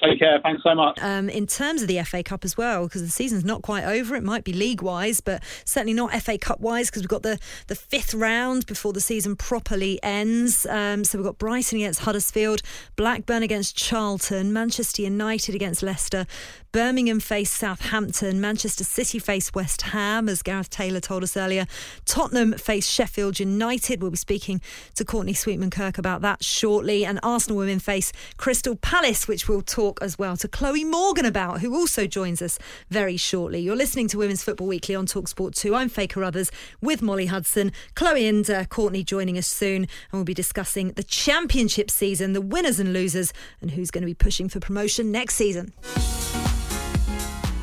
Take 0.03 0.19
care. 0.19 0.39
Thanks 0.41 0.63
so 0.63 0.73
much. 0.73 0.99
Um, 1.01 1.29
in 1.29 1.45
terms 1.45 1.83
of 1.83 1.87
the 1.87 2.01
FA 2.03 2.23
Cup 2.23 2.43
as 2.43 2.57
well, 2.57 2.85
because 2.87 3.03
the 3.03 3.09
season's 3.09 3.45
not 3.45 3.61
quite 3.61 3.83
over. 3.83 4.15
It 4.15 4.23
might 4.23 4.43
be 4.43 4.51
league 4.51 4.81
wise, 4.81 5.21
but 5.21 5.43
certainly 5.63 5.93
not 5.93 6.11
FA 6.21 6.39
Cup 6.39 6.59
wise, 6.59 6.89
because 6.89 7.03
we've 7.03 7.09
got 7.09 7.21
the, 7.21 7.37
the 7.67 7.75
fifth 7.75 8.13
round 8.15 8.65
before 8.65 8.93
the 8.93 9.01
season 9.01 9.35
properly 9.35 9.99
ends. 10.01 10.65
Um, 10.65 11.03
so 11.03 11.17
we've 11.19 11.25
got 11.25 11.37
Brighton 11.37 11.77
against 11.77 12.01
Huddersfield, 12.01 12.63
Blackburn 12.95 13.43
against 13.43 13.75
Charlton, 13.75 14.51
Manchester 14.51 15.03
United 15.03 15.53
against 15.53 15.83
Leicester, 15.83 16.25
Birmingham 16.71 17.19
face 17.19 17.51
Southampton, 17.51 18.39
Manchester 18.39 18.85
City 18.85 19.19
face 19.19 19.53
West 19.53 19.81
Ham, 19.81 20.29
as 20.29 20.41
Gareth 20.41 20.69
Taylor 20.69 21.01
told 21.01 21.21
us 21.21 21.35
earlier. 21.35 21.65
Tottenham 22.05 22.53
face 22.53 22.87
Sheffield 22.87 23.39
United. 23.39 24.01
We'll 24.01 24.11
be 24.11 24.17
speaking 24.17 24.61
to 24.95 25.03
Courtney 25.03 25.33
Sweetman 25.33 25.69
Kirk 25.69 25.97
about 25.97 26.21
that 26.21 26.43
shortly. 26.43 27.03
And 27.03 27.19
Arsenal 27.23 27.57
women 27.57 27.79
face 27.79 28.13
Crystal 28.37 28.77
Palace, 28.77 29.27
which 29.27 29.49
we'll 29.49 29.61
talk 29.61 29.90
as 30.01 30.19
well 30.19 30.37
to 30.37 30.47
Chloe 30.47 30.83
Morgan 30.83 31.25
about, 31.25 31.61
who 31.61 31.75
also 31.75 32.07
joins 32.07 32.41
us 32.41 32.59
very 32.89 33.17
shortly. 33.17 33.59
You're 33.59 33.75
listening 33.75 34.07
to 34.09 34.17
Women's 34.17 34.43
Football 34.43 34.67
Weekly 34.67 34.95
on 34.95 35.05
Talksport 35.05 35.55
2. 35.55 35.75
I'm 35.75 35.89
Faye 35.89 36.07
Carruthers 36.07 36.51
with 36.81 37.01
Molly 37.01 37.25
Hudson. 37.25 37.71
Chloe 37.95 38.27
and 38.27 38.49
uh, 38.49 38.65
Courtney 38.65 39.03
joining 39.03 39.37
us 39.37 39.47
soon, 39.47 39.83
and 39.83 39.89
we'll 40.13 40.23
be 40.23 40.33
discussing 40.33 40.91
the 40.93 41.03
championship 41.03 41.89
season, 41.89 42.33
the 42.33 42.41
winners 42.41 42.79
and 42.79 42.93
losers, 42.93 43.33
and 43.59 43.71
who's 43.71 43.91
going 43.91 44.03
to 44.03 44.07
be 44.07 44.13
pushing 44.13 44.47
for 44.47 44.59
promotion 44.59 45.11
next 45.11 45.35
season. 45.35 45.73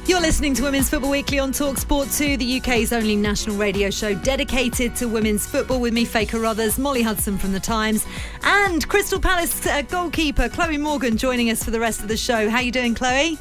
You're 0.09 0.23
listening 0.23 0.55
to 0.55 0.63
Women's 0.63 0.89
Football 0.89 1.11
Weekly 1.11 1.39
on 1.39 1.53
Talksport 1.53 2.17
2, 2.17 2.39
the 2.39 2.57
UK's 2.57 2.95
only 2.95 3.15
national 3.15 3.57
radio 3.57 3.91
show 3.91 4.15
dedicated 4.15 4.97
to 4.97 5.07
women's 5.07 5.47
football 5.47 5.83
with 5.83 5.93
me, 5.93 6.07
Faye 6.07 6.25
Carruthers, 6.25 6.79
Molly 6.79 7.03
Hudson 7.03 7.37
from 7.37 7.53
The 7.53 7.61
Times, 7.61 8.07
and 8.43 8.89
Crystal 8.89 9.21
Palace 9.21 9.67
uh, 9.67 9.83
goalkeeper 9.83 10.49
Chloe 10.49 10.79
Morgan 10.79 11.19
joining 11.19 11.51
us 11.51 11.63
for 11.63 11.73
the 11.73 11.79
rest 11.79 12.01
of 12.01 12.09
the 12.09 12.17
show. 12.17 12.49
How 12.49 12.57
are 12.57 12.63
you 12.63 12.73
doing, 12.73 12.95
Chloe? 12.95 13.37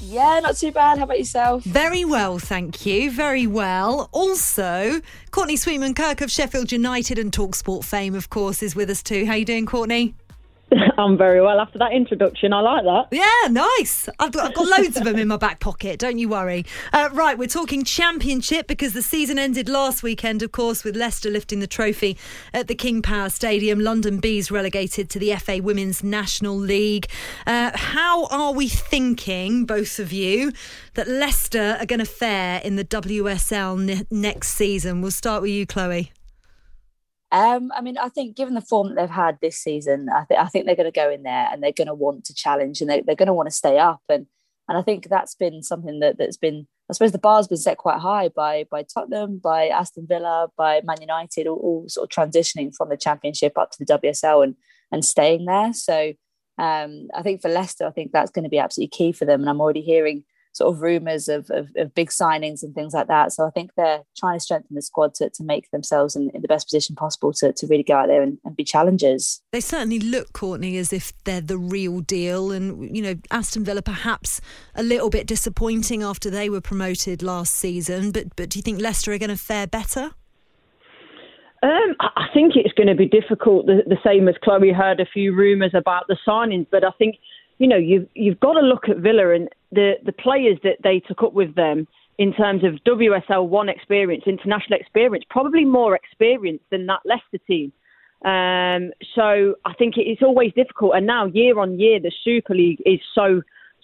Yeah, 0.00 0.38
not 0.38 0.56
too 0.56 0.70
bad. 0.70 0.98
How 0.98 1.04
about 1.04 1.18
yourself? 1.18 1.64
Very 1.64 2.04
well, 2.04 2.38
thank 2.38 2.86
you. 2.86 3.10
Very 3.10 3.48
well. 3.48 4.08
Also, 4.12 5.00
Courtney 5.32 5.56
Sweetman 5.56 5.94
Kirk 5.94 6.20
of 6.20 6.30
Sheffield 6.30 6.70
United 6.70 7.18
and 7.18 7.32
Talksport 7.32 7.82
fame, 7.82 8.14
of 8.14 8.30
course, 8.30 8.62
is 8.62 8.76
with 8.76 8.88
us 8.88 9.02
too. 9.02 9.26
How 9.26 9.32
are 9.32 9.38
you 9.38 9.44
doing, 9.44 9.66
Courtney? 9.66 10.14
I'm 10.98 11.16
very 11.16 11.40
well 11.40 11.60
after 11.60 11.78
that 11.78 11.92
introduction. 11.92 12.52
I 12.52 12.60
like 12.60 12.84
that. 12.84 13.06
Yeah, 13.10 13.48
nice. 13.50 14.08
I've 14.18 14.32
got, 14.32 14.48
I've 14.48 14.54
got 14.54 14.66
loads 14.66 14.96
of 14.96 15.04
them 15.04 15.16
in 15.16 15.28
my 15.28 15.36
back 15.36 15.60
pocket. 15.60 15.98
Don't 15.98 16.18
you 16.18 16.28
worry. 16.28 16.64
Uh, 16.92 17.08
right, 17.12 17.38
we're 17.38 17.48
talking 17.48 17.84
championship 17.84 18.66
because 18.66 18.92
the 18.92 19.02
season 19.02 19.38
ended 19.38 19.68
last 19.68 20.02
weekend, 20.02 20.42
of 20.42 20.52
course, 20.52 20.84
with 20.84 20.96
Leicester 20.96 21.30
lifting 21.30 21.60
the 21.60 21.66
trophy 21.66 22.18
at 22.52 22.68
the 22.68 22.74
King 22.74 23.00
Power 23.00 23.30
Stadium. 23.30 23.80
London 23.80 24.18
Bees 24.18 24.50
relegated 24.50 25.08
to 25.10 25.18
the 25.18 25.34
FA 25.36 25.60
Women's 25.62 26.04
National 26.04 26.56
League. 26.56 27.06
Uh, 27.46 27.70
how 27.74 28.26
are 28.26 28.52
we 28.52 28.68
thinking, 28.68 29.64
both 29.64 29.98
of 29.98 30.12
you, 30.12 30.52
that 30.94 31.08
Leicester 31.08 31.76
are 31.80 31.86
going 31.86 32.00
to 32.00 32.04
fare 32.04 32.60
in 32.62 32.76
the 32.76 32.84
WSL 32.84 33.90
n- 33.90 34.06
next 34.10 34.50
season? 34.50 35.00
We'll 35.00 35.10
start 35.10 35.42
with 35.42 35.50
you, 35.50 35.66
Chloe. 35.66 36.12
Um, 37.30 37.70
I 37.74 37.82
mean, 37.82 37.98
I 37.98 38.08
think 38.08 38.36
given 38.36 38.54
the 38.54 38.60
form 38.60 38.88
that 38.88 38.94
they've 38.96 39.10
had 39.10 39.38
this 39.40 39.58
season, 39.58 40.08
I, 40.14 40.24
th- 40.24 40.40
I 40.40 40.46
think 40.46 40.64
they're 40.66 40.76
going 40.76 40.90
to 40.90 41.00
go 41.00 41.10
in 41.10 41.24
there 41.24 41.48
and 41.52 41.62
they're 41.62 41.72
going 41.72 41.88
to 41.88 41.94
want 41.94 42.24
to 42.24 42.34
challenge 42.34 42.80
and 42.80 42.88
they- 42.88 43.02
they're 43.02 43.16
going 43.16 43.26
to 43.26 43.34
want 43.34 43.48
to 43.48 43.54
stay 43.54 43.78
up. 43.78 44.02
And 44.08 44.26
and 44.68 44.76
I 44.76 44.82
think 44.82 45.08
that's 45.08 45.34
been 45.34 45.62
something 45.62 46.00
that 46.00 46.18
that's 46.18 46.36
been, 46.36 46.66
I 46.90 46.92
suppose, 46.92 47.12
the 47.12 47.18
bar's 47.18 47.48
been 47.48 47.56
set 47.56 47.78
quite 47.78 48.00
high 48.00 48.28
by 48.28 48.66
by 48.70 48.82
Tottenham, 48.82 49.38
by 49.38 49.68
Aston 49.68 50.06
Villa, 50.06 50.48
by 50.56 50.82
Man 50.84 51.00
United, 51.00 51.46
all, 51.46 51.56
all 51.56 51.84
sort 51.88 52.10
of 52.10 52.30
transitioning 52.30 52.74
from 52.76 52.90
the 52.90 52.96
Championship 52.96 53.56
up 53.56 53.70
to 53.72 53.78
the 53.78 53.98
WSL 53.98 54.44
and 54.44 54.56
and 54.92 55.04
staying 55.04 55.46
there. 55.46 55.72
So 55.72 56.12
um, 56.58 57.08
I 57.14 57.22
think 57.22 57.40
for 57.40 57.48
Leicester, 57.48 57.86
I 57.86 57.90
think 57.90 58.12
that's 58.12 58.30
going 58.30 58.42
to 58.44 58.50
be 58.50 58.58
absolutely 58.58 58.90
key 58.90 59.12
for 59.12 59.24
them. 59.24 59.40
And 59.40 59.48
I'm 59.48 59.60
already 59.60 59.80
hearing 59.82 60.24
sort 60.58 60.74
of 60.74 60.82
rumours 60.82 61.28
of, 61.28 61.48
of, 61.50 61.70
of, 61.76 61.94
big 61.94 62.10
signings 62.10 62.62
and 62.62 62.74
things 62.74 62.92
like 62.92 63.06
that. 63.06 63.32
So 63.32 63.46
I 63.46 63.50
think 63.50 63.70
they're 63.76 64.02
trying 64.16 64.36
to 64.36 64.40
strengthen 64.40 64.74
the 64.74 64.82
squad 64.82 65.14
to, 65.14 65.30
to 65.30 65.44
make 65.44 65.70
themselves 65.70 66.16
in, 66.16 66.30
in 66.34 66.42
the 66.42 66.48
best 66.48 66.66
position 66.66 66.96
possible 66.96 67.32
to, 67.34 67.52
to 67.52 67.66
really 67.68 67.84
go 67.84 67.94
out 67.94 68.08
there 68.08 68.22
and, 68.22 68.38
and, 68.44 68.56
be 68.56 68.64
challengers. 68.64 69.40
They 69.52 69.60
certainly 69.60 70.00
look, 70.00 70.32
Courtney, 70.32 70.76
as 70.76 70.92
if 70.92 71.12
they're 71.24 71.40
the 71.40 71.56
real 71.56 72.00
deal. 72.00 72.50
And, 72.50 72.94
you 72.94 73.00
know, 73.00 73.14
Aston 73.30 73.64
Villa 73.64 73.82
perhaps 73.82 74.40
a 74.74 74.82
little 74.82 75.10
bit 75.10 75.26
disappointing 75.28 76.02
after 76.02 76.28
they 76.28 76.50
were 76.50 76.60
promoted 76.60 77.22
last 77.22 77.54
season. 77.54 78.10
But, 78.10 78.34
but 78.34 78.50
do 78.50 78.58
you 78.58 78.62
think 78.62 78.80
Leicester 78.80 79.12
are 79.12 79.18
going 79.18 79.30
to 79.30 79.36
fare 79.36 79.68
better? 79.68 80.10
Um, 81.62 81.94
I 82.00 82.26
think 82.34 82.54
it's 82.56 82.74
going 82.74 82.88
to 82.88 82.96
be 82.96 83.06
difficult. 83.06 83.66
The, 83.66 83.82
the 83.86 83.98
same 84.04 84.28
as 84.28 84.34
Chloe 84.42 84.72
heard 84.72 84.98
a 85.00 85.06
few 85.06 85.34
rumours 85.34 85.72
about 85.74 86.06
the 86.08 86.16
signings, 86.26 86.66
but 86.70 86.84
I 86.84 86.90
think 86.98 87.16
you 87.58 87.66
know, 87.66 87.76
you've 87.76 88.08
you've 88.14 88.40
got 88.40 88.54
to 88.54 88.60
look 88.60 88.88
at 88.88 88.98
Villa 88.98 89.34
and 89.34 89.48
the 89.72 89.94
the 90.04 90.12
players 90.12 90.58
that 90.62 90.78
they 90.82 91.00
took 91.00 91.22
up 91.22 91.32
with 91.32 91.54
them 91.54 91.86
in 92.18 92.32
terms 92.32 92.64
of 92.64 92.74
WSL 92.84 93.48
one 93.48 93.68
experience, 93.68 94.24
international 94.26 94.78
experience, 94.78 95.24
probably 95.30 95.64
more 95.64 95.94
experience 95.94 96.60
than 96.70 96.86
that 96.86 97.00
Leicester 97.04 97.38
team. 97.46 97.72
Um, 98.24 98.90
so 99.14 99.54
I 99.64 99.74
think 99.78 99.94
it's 99.96 100.22
always 100.22 100.52
difficult. 100.54 100.96
And 100.96 101.06
now, 101.06 101.26
year 101.26 101.60
on 101.60 101.78
year, 101.78 102.00
the 102.00 102.12
Super 102.24 102.54
League 102.54 102.82
is 102.84 102.98
so 103.14 103.42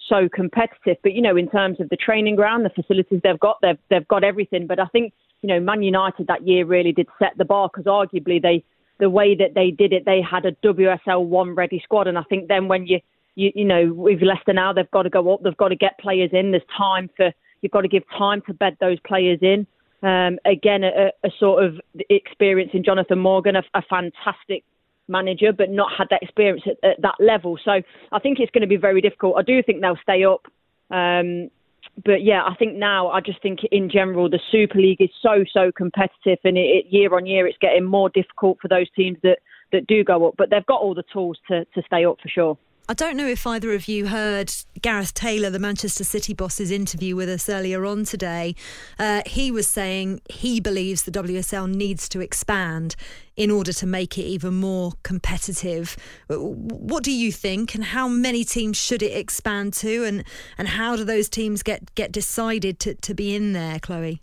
so 0.09 0.27
competitive. 0.33 0.97
But 1.01 1.13
you 1.13 1.21
know, 1.21 1.37
in 1.37 1.49
terms 1.49 1.79
of 1.79 1.89
the 1.89 1.95
training 1.95 2.35
ground, 2.35 2.65
the 2.65 2.81
facilities 2.81 3.21
they've 3.23 3.39
got, 3.39 3.59
they've 3.61 3.79
they've 3.89 4.07
got 4.07 4.23
everything. 4.23 4.67
But 4.67 4.79
I 4.79 4.85
think 4.87 5.13
you 5.41 5.47
know, 5.47 5.59
Man 5.59 5.83
United 5.83 6.27
that 6.27 6.45
year 6.45 6.65
really 6.65 6.91
did 6.91 7.07
set 7.17 7.37
the 7.37 7.45
bar 7.45 7.69
because 7.71 7.85
arguably 7.85 8.41
they 8.41 8.63
the 8.99 9.09
way 9.09 9.35
that 9.35 9.53
they 9.55 9.71
did 9.71 9.93
it, 9.93 10.05
they 10.05 10.21
had 10.21 10.45
a 10.45 10.53
WSL 10.53 11.25
one 11.25 11.55
ready 11.55 11.81
squad. 11.83 12.07
And 12.07 12.17
I 12.17 12.23
think 12.23 12.47
then 12.47 12.67
when 12.67 12.87
you 12.87 12.99
you, 13.35 13.51
you 13.53 13.65
know, 13.65 13.93
with 13.93 14.21
Leicester 14.21 14.53
now, 14.53 14.73
they've 14.73 14.89
got 14.91 15.03
to 15.03 15.09
go 15.09 15.33
up. 15.33 15.41
They've 15.43 15.55
got 15.57 15.69
to 15.69 15.75
get 15.75 15.99
players 15.99 16.31
in. 16.33 16.51
There's 16.51 16.63
time 16.75 17.09
for 17.15 17.31
you've 17.61 17.71
got 17.71 17.81
to 17.81 17.87
give 17.87 18.03
time 18.17 18.41
to 18.47 18.53
bed 18.53 18.77
those 18.79 18.99
players 19.05 19.39
in. 19.41 19.67
Um, 20.03 20.37
again, 20.45 20.83
a, 20.83 21.11
a, 21.23 21.31
sort 21.39 21.63
of 21.63 21.79
experience 22.09 22.71
in 22.73 22.83
Jonathan 22.83 23.17
Morgan, 23.17 23.55
a, 23.55 23.63
a, 23.73 23.81
fantastic 23.81 24.63
manager, 25.07 25.51
but 25.51 25.71
not 25.71 25.91
had 25.97 26.07
that 26.11 26.21
experience 26.21 26.61
at, 26.67 26.77
at, 26.87 27.01
that 27.01 27.15
level. 27.19 27.57
So 27.63 27.81
I 28.11 28.19
think 28.19 28.39
it's 28.39 28.51
going 28.51 28.61
to 28.61 28.67
be 28.67 28.77
very 28.77 29.01
difficult. 29.01 29.35
I 29.37 29.41
do 29.41 29.63
think 29.63 29.81
they'll 29.81 29.97
stay 30.03 30.23
up. 30.23 30.45
Um, 30.91 31.49
but 32.03 32.23
yeah, 32.23 32.43
I 32.43 32.53
think 32.55 32.75
now, 32.75 33.07
I 33.07 33.21
just 33.21 33.41
think 33.41 33.59
in 33.71 33.89
general, 33.89 34.29
the 34.29 34.39
Super 34.51 34.77
League 34.77 35.01
is 35.01 35.09
so, 35.21 35.43
so 35.51 35.71
competitive, 35.71 36.39
and 36.43 36.57
it, 36.57 36.61
it, 36.61 36.85
year 36.89 37.15
on 37.15 37.25
year, 37.25 37.47
it's 37.47 37.57
getting 37.59 37.85
more 37.85 38.09
difficult 38.09 38.59
for 38.61 38.67
those 38.67 38.87
teams 38.95 39.17
that, 39.23 39.39
that 39.71 39.87
do 39.87 40.03
go 40.03 40.27
up. 40.27 40.35
But 40.37 40.49
they've 40.51 40.65
got 40.65 40.81
all 40.81 40.93
the 40.93 41.05
tools 41.11 41.39
to, 41.47 41.65
to 41.65 41.81
stay 41.87 42.05
up 42.05 42.17
for 42.21 42.27
sure. 42.27 42.57
I 42.87 42.93
don't 42.93 43.17
know 43.17 43.27
if 43.27 43.47
either 43.47 43.73
of 43.73 43.87
you 43.87 44.07
heard 44.07 44.53
Gareth 44.79 45.15
Taylor, 45.15 45.49
the 45.49 45.57
Manchester 45.57 46.03
City 46.03 46.35
boss's 46.35 46.69
interview 46.69 47.15
with 47.15 47.29
us 47.29 47.49
earlier 47.49 47.83
on 47.83 48.05
today. 48.05 48.53
Uh, 48.99 49.23
he 49.25 49.49
was 49.49 49.65
saying 49.65 50.21
he 50.29 50.59
believes 50.59 51.01
the 51.01 51.11
WSL 51.11 51.67
needs 51.67 52.07
to 52.09 52.21
expand 52.21 52.95
in 53.35 53.49
order 53.49 53.73
to 53.73 53.87
make 53.87 54.19
it 54.19 54.23
even 54.23 54.53
more 54.53 54.93
competitive. 55.01 55.97
What 56.29 57.03
do 57.03 57.11
you 57.11 57.31
think, 57.31 57.73
and 57.73 57.85
how 57.85 58.07
many 58.07 58.43
teams 58.43 58.77
should 58.77 59.01
it 59.01 59.17
expand 59.17 59.73
to, 59.75 60.03
and, 60.03 60.23
and 60.55 60.67
how 60.67 60.95
do 60.95 61.03
those 61.03 61.27
teams 61.27 61.63
get, 61.63 61.95
get 61.95 62.11
decided 62.11 62.79
to, 62.81 62.93
to 62.93 63.15
be 63.15 63.33
in 63.35 63.53
there, 63.53 63.79
Chloe? 63.79 64.21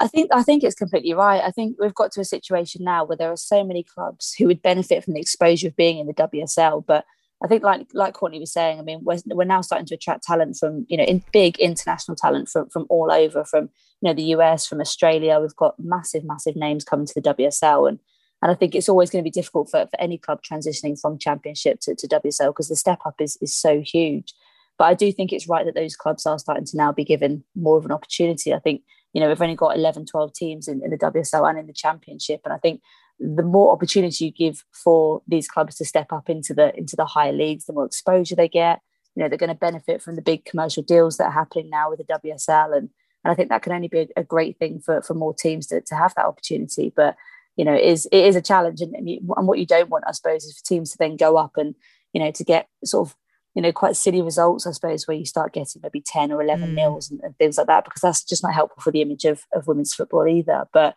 I 0.00 0.08
think 0.08 0.30
I 0.32 0.42
think 0.42 0.64
it's 0.64 0.74
completely 0.74 1.14
right. 1.14 1.40
I 1.40 1.52
think 1.52 1.76
we've 1.78 1.94
got 1.94 2.10
to 2.12 2.20
a 2.20 2.24
situation 2.24 2.82
now 2.82 3.04
where 3.04 3.16
there 3.16 3.30
are 3.30 3.36
so 3.36 3.62
many 3.62 3.84
clubs 3.84 4.34
who 4.34 4.46
would 4.46 4.60
benefit 4.60 5.04
from 5.04 5.14
the 5.14 5.20
exposure 5.20 5.68
of 5.68 5.76
being 5.76 5.98
in 5.98 6.08
the 6.08 6.14
WSL, 6.14 6.84
but 6.84 7.04
I 7.44 7.46
think 7.46 7.62
like 7.62 7.86
like 7.92 8.14
Courtney 8.14 8.40
was 8.40 8.52
saying, 8.52 8.78
I 8.78 8.82
mean, 8.82 9.00
we're, 9.02 9.18
we're 9.26 9.44
now 9.44 9.60
starting 9.60 9.86
to 9.88 9.94
attract 9.94 10.24
talent 10.24 10.56
from 10.58 10.86
you 10.88 10.96
know 10.96 11.04
in 11.04 11.22
big 11.30 11.58
international 11.58 12.16
talent 12.16 12.48
from 12.48 12.70
from 12.70 12.86
all 12.88 13.12
over, 13.12 13.44
from 13.44 13.64
you 14.00 14.08
know 14.08 14.14
the 14.14 14.34
US, 14.36 14.66
from 14.66 14.80
Australia. 14.80 15.38
We've 15.38 15.54
got 15.54 15.74
massive 15.78 16.24
massive 16.24 16.56
names 16.56 16.84
coming 16.84 17.04
to 17.04 17.12
the 17.14 17.34
WSL, 17.34 17.86
and 17.86 17.98
and 18.40 18.50
I 18.50 18.54
think 18.54 18.74
it's 18.74 18.88
always 18.88 19.10
going 19.10 19.22
to 19.22 19.30
be 19.30 19.30
difficult 19.30 19.70
for, 19.70 19.86
for 19.86 20.00
any 20.00 20.16
club 20.16 20.40
transitioning 20.42 20.98
from 20.98 21.18
Championship 21.18 21.80
to, 21.80 21.94
to 21.94 22.08
WSL 22.08 22.48
because 22.48 22.68
the 22.68 22.76
step 22.76 23.00
up 23.04 23.16
is 23.20 23.36
is 23.42 23.54
so 23.54 23.82
huge. 23.82 24.32
But 24.78 24.86
I 24.86 24.94
do 24.94 25.12
think 25.12 25.30
it's 25.30 25.48
right 25.48 25.66
that 25.66 25.74
those 25.74 25.96
clubs 25.96 26.24
are 26.24 26.38
starting 26.38 26.64
to 26.64 26.76
now 26.78 26.92
be 26.92 27.04
given 27.04 27.44
more 27.54 27.76
of 27.76 27.84
an 27.84 27.92
opportunity. 27.92 28.54
I 28.54 28.58
think 28.58 28.80
you 29.12 29.20
know 29.20 29.28
we've 29.28 29.42
only 29.42 29.54
got 29.54 29.76
11, 29.76 30.06
12 30.06 30.32
teams 30.32 30.66
in, 30.66 30.82
in 30.82 30.90
the 30.90 30.96
WSL 30.96 31.46
and 31.46 31.58
in 31.58 31.66
the 31.66 31.74
Championship, 31.74 32.40
and 32.46 32.54
I 32.54 32.58
think 32.58 32.80
the 33.18 33.42
more 33.42 33.72
opportunity 33.72 34.26
you 34.26 34.32
give 34.32 34.64
for 34.72 35.22
these 35.26 35.48
clubs 35.48 35.76
to 35.76 35.84
step 35.84 36.12
up 36.12 36.28
into 36.28 36.54
the 36.54 36.76
into 36.76 36.96
the 36.96 37.06
higher 37.06 37.32
leagues, 37.32 37.66
the 37.66 37.72
more 37.72 37.86
exposure 37.86 38.34
they 38.34 38.48
get, 38.48 38.80
you 39.14 39.22
know 39.22 39.28
they're 39.28 39.38
going 39.38 39.48
to 39.48 39.54
benefit 39.54 40.02
from 40.02 40.16
the 40.16 40.22
big 40.22 40.44
commercial 40.44 40.82
deals 40.82 41.16
that 41.16 41.26
are 41.26 41.32
happening 41.32 41.70
now 41.70 41.90
with 41.90 41.98
the 41.98 42.20
WSL, 42.20 42.76
and 42.76 42.90
and 43.24 43.32
I 43.32 43.34
think 43.34 43.48
that 43.48 43.62
can 43.62 43.72
only 43.72 43.88
be 43.88 44.00
a, 44.00 44.08
a 44.18 44.24
great 44.24 44.58
thing 44.58 44.80
for 44.80 45.02
for 45.02 45.14
more 45.14 45.34
teams 45.34 45.66
to 45.68 45.80
to 45.80 45.94
have 45.94 46.14
that 46.16 46.26
opportunity. 46.26 46.92
But 46.94 47.16
you 47.56 47.64
know, 47.64 47.74
it 47.74 47.84
is 47.84 48.06
it 48.06 48.24
is 48.24 48.36
a 48.36 48.42
challenge, 48.42 48.80
and 48.80 48.94
and, 48.94 49.08
you, 49.08 49.20
and 49.36 49.46
what 49.46 49.58
you 49.58 49.66
don't 49.66 49.90
want, 49.90 50.04
I 50.06 50.12
suppose, 50.12 50.44
is 50.44 50.58
for 50.58 50.64
teams 50.64 50.90
to 50.90 50.98
then 50.98 51.16
go 51.16 51.36
up 51.36 51.56
and 51.56 51.74
you 52.12 52.20
know 52.20 52.30
to 52.32 52.44
get 52.44 52.68
sort 52.84 53.08
of 53.08 53.16
you 53.54 53.62
know 53.62 53.72
quite 53.72 53.96
silly 53.96 54.22
results, 54.22 54.66
I 54.66 54.72
suppose, 54.72 55.06
where 55.06 55.16
you 55.16 55.24
start 55.24 55.52
getting 55.52 55.80
maybe 55.82 56.00
ten 56.00 56.32
or 56.32 56.42
eleven 56.42 56.70
mm. 56.70 56.74
nils 56.74 57.10
and, 57.10 57.20
and 57.22 57.36
things 57.38 57.56
like 57.56 57.68
that, 57.68 57.84
because 57.84 58.02
that's 58.02 58.24
just 58.24 58.42
not 58.42 58.54
helpful 58.54 58.82
for 58.82 58.90
the 58.90 59.02
image 59.02 59.24
of 59.24 59.42
of 59.52 59.68
women's 59.68 59.94
football 59.94 60.26
either. 60.26 60.64
But 60.72 60.94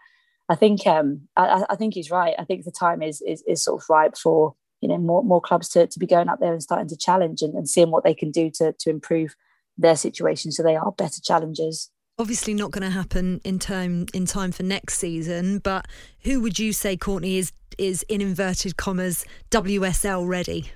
I 0.49 0.55
think 0.55 0.87
um, 0.87 1.27
I, 1.35 1.63
I, 1.69 1.75
think 1.75 1.93
he's 1.93 2.09
right. 2.09 2.33
I 2.39 2.45
think 2.45 2.63
the 2.63 2.71
time 2.71 3.01
is, 3.01 3.21
is 3.21 3.43
is 3.47 3.63
sort 3.63 3.81
of 3.81 3.89
ripe 3.89 4.17
for 4.17 4.55
you 4.81 4.87
know 4.87 4.97
more 4.97 5.23
more 5.23 5.41
clubs 5.41 5.69
to, 5.69 5.87
to 5.87 5.99
be 5.99 6.07
going 6.07 6.29
up 6.29 6.39
there 6.39 6.53
and 6.53 6.63
starting 6.63 6.87
to 6.87 6.97
challenge 6.97 7.41
and, 7.41 7.53
and 7.53 7.69
seeing 7.69 7.91
what 7.91 8.03
they 8.03 8.13
can 8.13 8.31
do 8.31 8.49
to 8.55 8.73
to 8.79 8.89
improve 8.89 9.35
their 9.77 9.95
situation 9.95 10.51
so 10.51 10.63
they 10.63 10.75
are 10.75 10.91
better 10.91 11.21
challengers. 11.21 11.91
Obviously, 12.19 12.53
not 12.53 12.71
going 12.71 12.83
to 12.83 12.89
happen 12.89 13.41
in 13.43 13.59
time 13.59 14.07
in 14.13 14.25
time 14.25 14.51
for 14.51 14.63
next 14.63 14.97
season. 14.97 15.59
But 15.59 15.85
who 16.21 16.39
would 16.41 16.57
you 16.57 16.73
say, 16.73 16.97
Courtney, 16.97 17.37
is 17.37 17.51
is 17.77 18.03
in 18.09 18.21
inverted 18.21 18.77
commas 18.77 19.25
WSL 19.51 20.27
ready? 20.27 20.71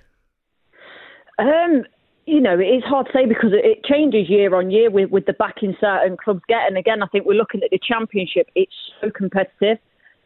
Um, 1.39 1.85
you 2.25 2.39
know, 2.39 2.59
it 2.59 2.65
is 2.65 2.83
hard 2.83 3.07
to 3.07 3.11
say 3.13 3.25
because 3.25 3.51
it 3.53 3.83
changes 3.83 4.29
year 4.29 4.55
on 4.55 4.69
year 4.69 4.89
with, 4.89 5.09
with 5.09 5.25
the 5.25 5.33
backing 5.33 5.75
certain 5.81 6.17
clubs 6.17 6.41
get. 6.47 6.67
And 6.67 6.77
again, 6.77 7.01
I 7.01 7.07
think 7.07 7.25
we're 7.25 7.33
looking 7.33 7.63
at 7.63 7.71
the 7.71 7.79
championship. 7.81 8.47
It's 8.55 8.73
so 9.01 9.09
competitive. 9.09 9.77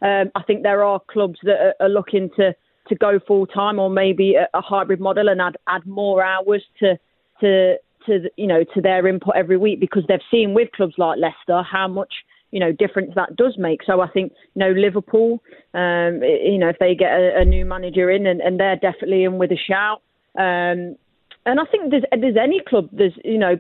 Um, 0.01 0.31
I 0.35 0.43
think 0.43 0.63
there 0.63 0.83
are 0.83 0.99
clubs 1.09 1.39
that 1.43 1.73
are, 1.79 1.85
are 1.85 1.89
looking 1.89 2.29
to, 2.35 2.53
to 2.89 2.95
go 2.95 3.19
full 3.25 3.47
time 3.47 3.79
or 3.79 3.89
maybe 3.89 4.35
a, 4.35 4.47
a, 4.53 4.61
hybrid 4.61 4.99
model 4.99 5.29
and 5.29 5.41
add 5.41 5.57
add 5.67 5.85
more 5.85 6.23
hours 6.23 6.63
to 6.79 6.99
to 7.39 7.75
to 8.05 8.29
you 8.35 8.45
know 8.45 8.63
to 8.75 8.81
their 8.81 9.07
input 9.07 9.35
every 9.35 9.57
week 9.57 9.79
because 9.79 10.03
they've 10.07 10.19
seen 10.29 10.53
with 10.53 10.71
clubs 10.73 10.93
like 10.97 11.17
Leicester 11.17 11.63
how 11.63 11.87
much 11.87 12.13
you 12.51 12.59
know 12.59 12.71
difference 12.71 13.13
that 13.15 13.35
does 13.35 13.55
make. 13.57 13.81
So 13.85 14.01
I 14.01 14.07
think 14.09 14.33
you 14.53 14.59
know 14.59 14.71
Liverpool, 14.71 15.41
um, 15.73 16.21
you 16.21 16.57
know 16.57 16.69
if 16.69 16.77
they 16.79 16.93
get 16.93 17.11
a, 17.11 17.39
a 17.39 17.45
new 17.45 17.65
manager 17.65 18.11
in 18.11 18.27
and, 18.27 18.41
and, 18.41 18.59
they're 18.59 18.75
definitely 18.75 19.23
in 19.23 19.37
with 19.37 19.51
a 19.51 19.57
shout. 19.57 20.01
Um, 20.37 20.97
and 21.45 21.59
I 21.59 21.65
think 21.65 21.91
there's 21.91 22.03
there's 22.19 22.37
any 22.41 22.61
club 22.67 22.89
there's 22.91 23.13
you 23.23 23.37
know 23.37 23.57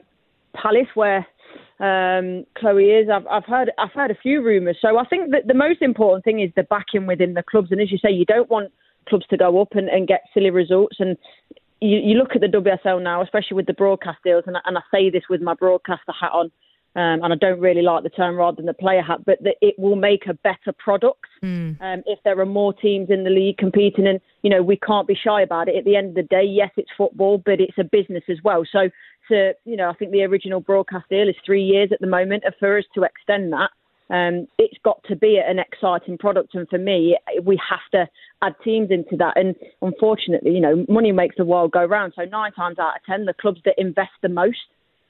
Palace 0.53 0.87
where 0.95 1.25
um, 1.79 2.45
Chloe 2.57 2.85
is. 2.85 3.09
I've 3.09 3.27
I've 3.27 3.45
heard 3.45 3.71
I've 3.77 3.91
heard 3.91 4.11
a 4.11 4.15
few 4.15 4.41
rumours. 4.41 4.77
So 4.81 4.97
I 4.97 5.05
think 5.05 5.31
that 5.31 5.47
the 5.47 5.53
most 5.53 5.81
important 5.81 6.23
thing 6.23 6.39
is 6.39 6.51
the 6.55 6.63
backing 6.63 7.05
within 7.05 7.33
the 7.33 7.43
clubs. 7.43 7.71
And 7.71 7.81
as 7.81 7.91
you 7.91 7.97
say, 7.97 8.11
you 8.11 8.25
don't 8.25 8.49
want 8.49 8.71
clubs 9.07 9.25
to 9.27 9.37
go 9.37 9.61
up 9.61 9.69
and, 9.73 9.89
and 9.89 10.07
get 10.07 10.21
silly 10.33 10.49
results. 10.49 10.97
And 10.99 11.17
you, 11.81 11.97
you 11.97 12.15
look 12.15 12.31
at 12.35 12.41
the 12.41 12.47
WSL 12.47 13.01
now, 13.01 13.21
especially 13.21 13.55
with 13.55 13.67
the 13.67 13.73
broadcast 13.73 14.19
deals, 14.23 14.45
and, 14.47 14.57
I, 14.57 14.61
and 14.65 14.77
I 14.77 14.81
say 14.91 15.09
this 15.09 15.23
with 15.29 15.41
my 15.41 15.53
broadcaster 15.53 16.13
hat 16.19 16.31
on 16.31 16.51
um, 16.95 17.23
and 17.23 17.33
I 17.33 17.35
don't 17.35 17.59
really 17.59 17.81
like 17.81 18.03
the 18.03 18.09
term 18.09 18.37
rather 18.37 18.55
than 18.55 18.67
the 18.67 18.73
player 18.73 19.01
hat, 19.01 19.25
but 19.25 19.43
that 19.43 19.55
it 19.61 19.75
will 19.77 19.97
make 19.97 20.27
a 20.27 20.33
better 20.33 20.71
product 20.77 21.25
mm. 21.43 21.79
um, 21.81 22.03
if 22.05 22.19
there 22.23 22.39
are 22.39 22.45
more 22.45 22.73
teams 22.73 23.09
in 23.09 23.25
the 23.25 23.29
league 23.29 23.57
competing. 23.57 24.07
And 24.07 24.21
you 24.43 24.49
know, 24.49 24.63
we 24.63 24.77
can't 24.77 25.07
be 25.07 25.15
shy 25.15 25.41
about 25.41 25.67
it. 25.67 25.75
At 25.75 25.83
the 25.83 25.97
end 25.97 26.09
of 26.09 26.15
the 26.15 26.23
day, 26.23 26.43
yes, 26.43 26.71
it's 26.77 26.89
football, 26.97 27.37
but 27.37 27.59
it's 27.59 27.77
a 27.77 27.83
business 27.83 28.23
as 28.29 28.37
well. 28.43 28.63
So, 28.71 28.89
to 29.29 29.53
you 29.65 29.75
know, 29.75 29.89
I 29.89 29.93
think 29.93 30.11
the 30.11 30.23
original 30.23 30.61
broadcast 30.61 31.09
deal 31.09 31.27
is 31.27 31.35
three 31.45 31.63
years 31.63 31.89
at 31.91 31.99
the 31.99 32.07
moment. 32.07 32.43
And 32.45 32.55
for 32.59 32.77
us 32.77 32.85
to 32.95 33.03
extend 33.03 33.51
that, 33.51 33.71
um, 34.09 34.47
it's 34.57 34.77
got 34.83 35.03
to 35.09 35.17
be 35.17 35.41
an 35.45 35.59
exciting 35.59 36.17
product. 36.17 36.55
And 36.55 36.69
for 36.69 36.77
me, 36.77 37.17
we 37.43 37.59
have 37.69 37.79
to 37.91 38.09
add 38.41 38.55
teams 38.63 38.89
into 38.89 39.17
that. 39.17 39.37
And 39.37 39.55
unfortunately, 39.81 40.51
you 40.51 40.61
know, 40.61 40.85
money 40.87 41.11
makes 41.11 41.35
the 41.35 41.43
world 41.43 41.71
go 41.71 41.83
round. 41.83 42.13
So 42.15 42.23
nine 42.23 42.53
times 42.53 42.79
out 42.79 42.95
of 42.95 43.03
ten, 43.05 43.25
the 43.25 43.33
clubs 43.33 43.59
that 43.65 43.73
invest 43.77 44.11
the 44.21 44.29
most 44.29 44.59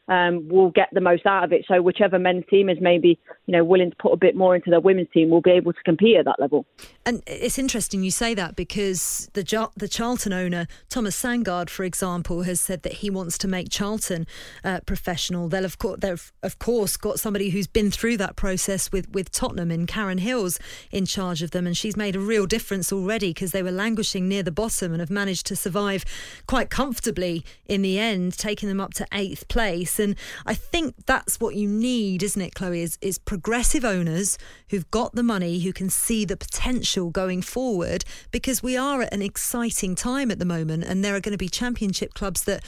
um, 0.08 0.48
will 0.48 0.70
get 0.70 0.90
the 0.92 1.02
most 1.02 1.26
out 1.26 1.44
of 1.44 1.54
it. 1.54 1.66
So 1.68 1.82
whichever 1.82 2.20
men's 2.20 2.46
team 2.50 2.70
is 2.70 2.78
maybe 2.80 3.20
you 3.48 3.52
know 3.52 3.64
willing 3.64 3.90
to 3.90 3.96
put 3.98 4.12
a 4.12 4.18
bit 4.18 4.36
more 4.36 4.56
into 4.56 4.70
their 4.70 4.80
women's 4.80 5.10
team 5.14 5.30
will 5.30 5.42
be 5.42 5.52
able 5.52 5.74
to 5.74 5.84
compete 5.84 6.18
at 6.18 6.26
that 6.26 6.40
level. 6.40 6.66
And 7.06 7.24
it's 7.26 7.58
interesting 7.58 8.04
you 8.04 8.12
say 8.12 8.34
that 8.36 8.56
because 8.56 9.30
the 9.34 9.70
the 9.76 9.88
Charlton 9.88 10.34
owner 10.34 10.68
Thomas 10.90 11.22
Sandgaard, 11.22 11.70
for 11.70 11.84
example, 11.84 12.44
has 12.44 12.62
said 12.62 12.84
that 12.84 12.94
he 12.94 13.10
wants 13.10 13.38
to 13.40 13.48
make 13.48 13.70
Charlton 13.70 14.28
uh, 14.64 14.82
professional. 14.86 15.48
They'll 15.48 15.66
of 15.66 15.78
course 15.78 16.00
they've 16.02 16.32
of 16.44 16.60
course 16.60 16.98
got 16.98 17.20
somebody 17.20 17.50
who's 17.50 17.68
been 17.68 17.92
through 17.92 18.18
that 18.18 18.36
process 18.36 18.92
with 18.92 19.10
with 19.12 19.32
Tottenham 19.32 19.72
and 19.72 19.88
Karen 19.88 20.20
Hills 20.20 20.60
in 20.92 21.06
charge 21.06 21.42
of 21.42 21.52
them, 21.52 21.66
and 21.66 21.76
she's 21.76 21.98
made 21.98 22.16
a 22.16 22.20
real 22.20 22.46
difference 22.46 22.92
already 22.92 23.32
because 23.32 23.52
they 23.52 23.64
were 23.64 23.72
languishing 23.72 24.28
near 24.28 24.44
the 24.44 24.52
bottom 24.52 24.92
and 24.92 25.00
have 25.00 25.10
managed 25.10 25.46
to 25.48 25.56
survive 25.56 26.06
quite 26.48 26.70
comfortably 26.70 27.44
in 27.66 27.82
the 27.82 27.98
end, 27.98 28.38
taking 28.38 28.70
them 28.70 28.80
up 28.80 28.94
to 28.94 29.08
eighth 29.12 29.48
place. 29.48 29.95
And 30.00 30.16
I 30.46 30.54
think 30.54 31.06
that's 31.06 31.40
what 31.40 31.56
you 31.56 31.68
need, 31.68 32.24
isn't 32.24 32.42
it, 32.42 32.56
Chloe? 32.56 32.82
Is, 32.82 32.98
is 33.02 33.18
progressive 33.18 33.86
owners 33.86 34.38
who've 34.70 34.90
got 34.92 35.16
the 35.16 35.24
money, 35.24 35.60
who 35.60 35.74
can 35.74 35.90
see 35.90 36.26
the 36.26 36.38
potential 36.38 37.10
going 37.10 37.42
forward, 37.42 38.06
because 38.32 38.62
we 38.62 38.78
are 38.78 39.02
at 39.02 39.14
an 39.14 39.22
exciting 39.22 39.96
time 39.96 40.32
at 40.32 40.40
the 40.40 40.46
moment, 40.46 40.84
and 40.84 41.04
there 41.04 41.16
are 41.16 41.20
going 41.20 41.32
to 41.32 41.38
be 41.38 41.50
championship 41.50 42.14
clubs 42.14 42.44
that 42.44 42.64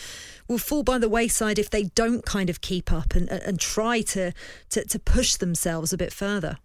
will 0.47 0.57
fall 0.57 0.83
by 0.83 0.97
the 0.97 1.09
wayside 1.09 1.59
if 1.59 1.69
they 1.69 1.83
don't 1.83 2.25
kind 2.25 2.49
of 2.49 2.61
keep 2.61 2.91
up 2.91 3.15
and, 3.15 3.29
and 3.29 3.59
try 3.59 4.01
to, 4.01 4.31
to, 4.69 4.85
to 4.85 4.99
push 4.99 5.35
themselves 5.35 5.91
a 5.91 5.97
bit 5.97 6.13
further. 6.13 6.57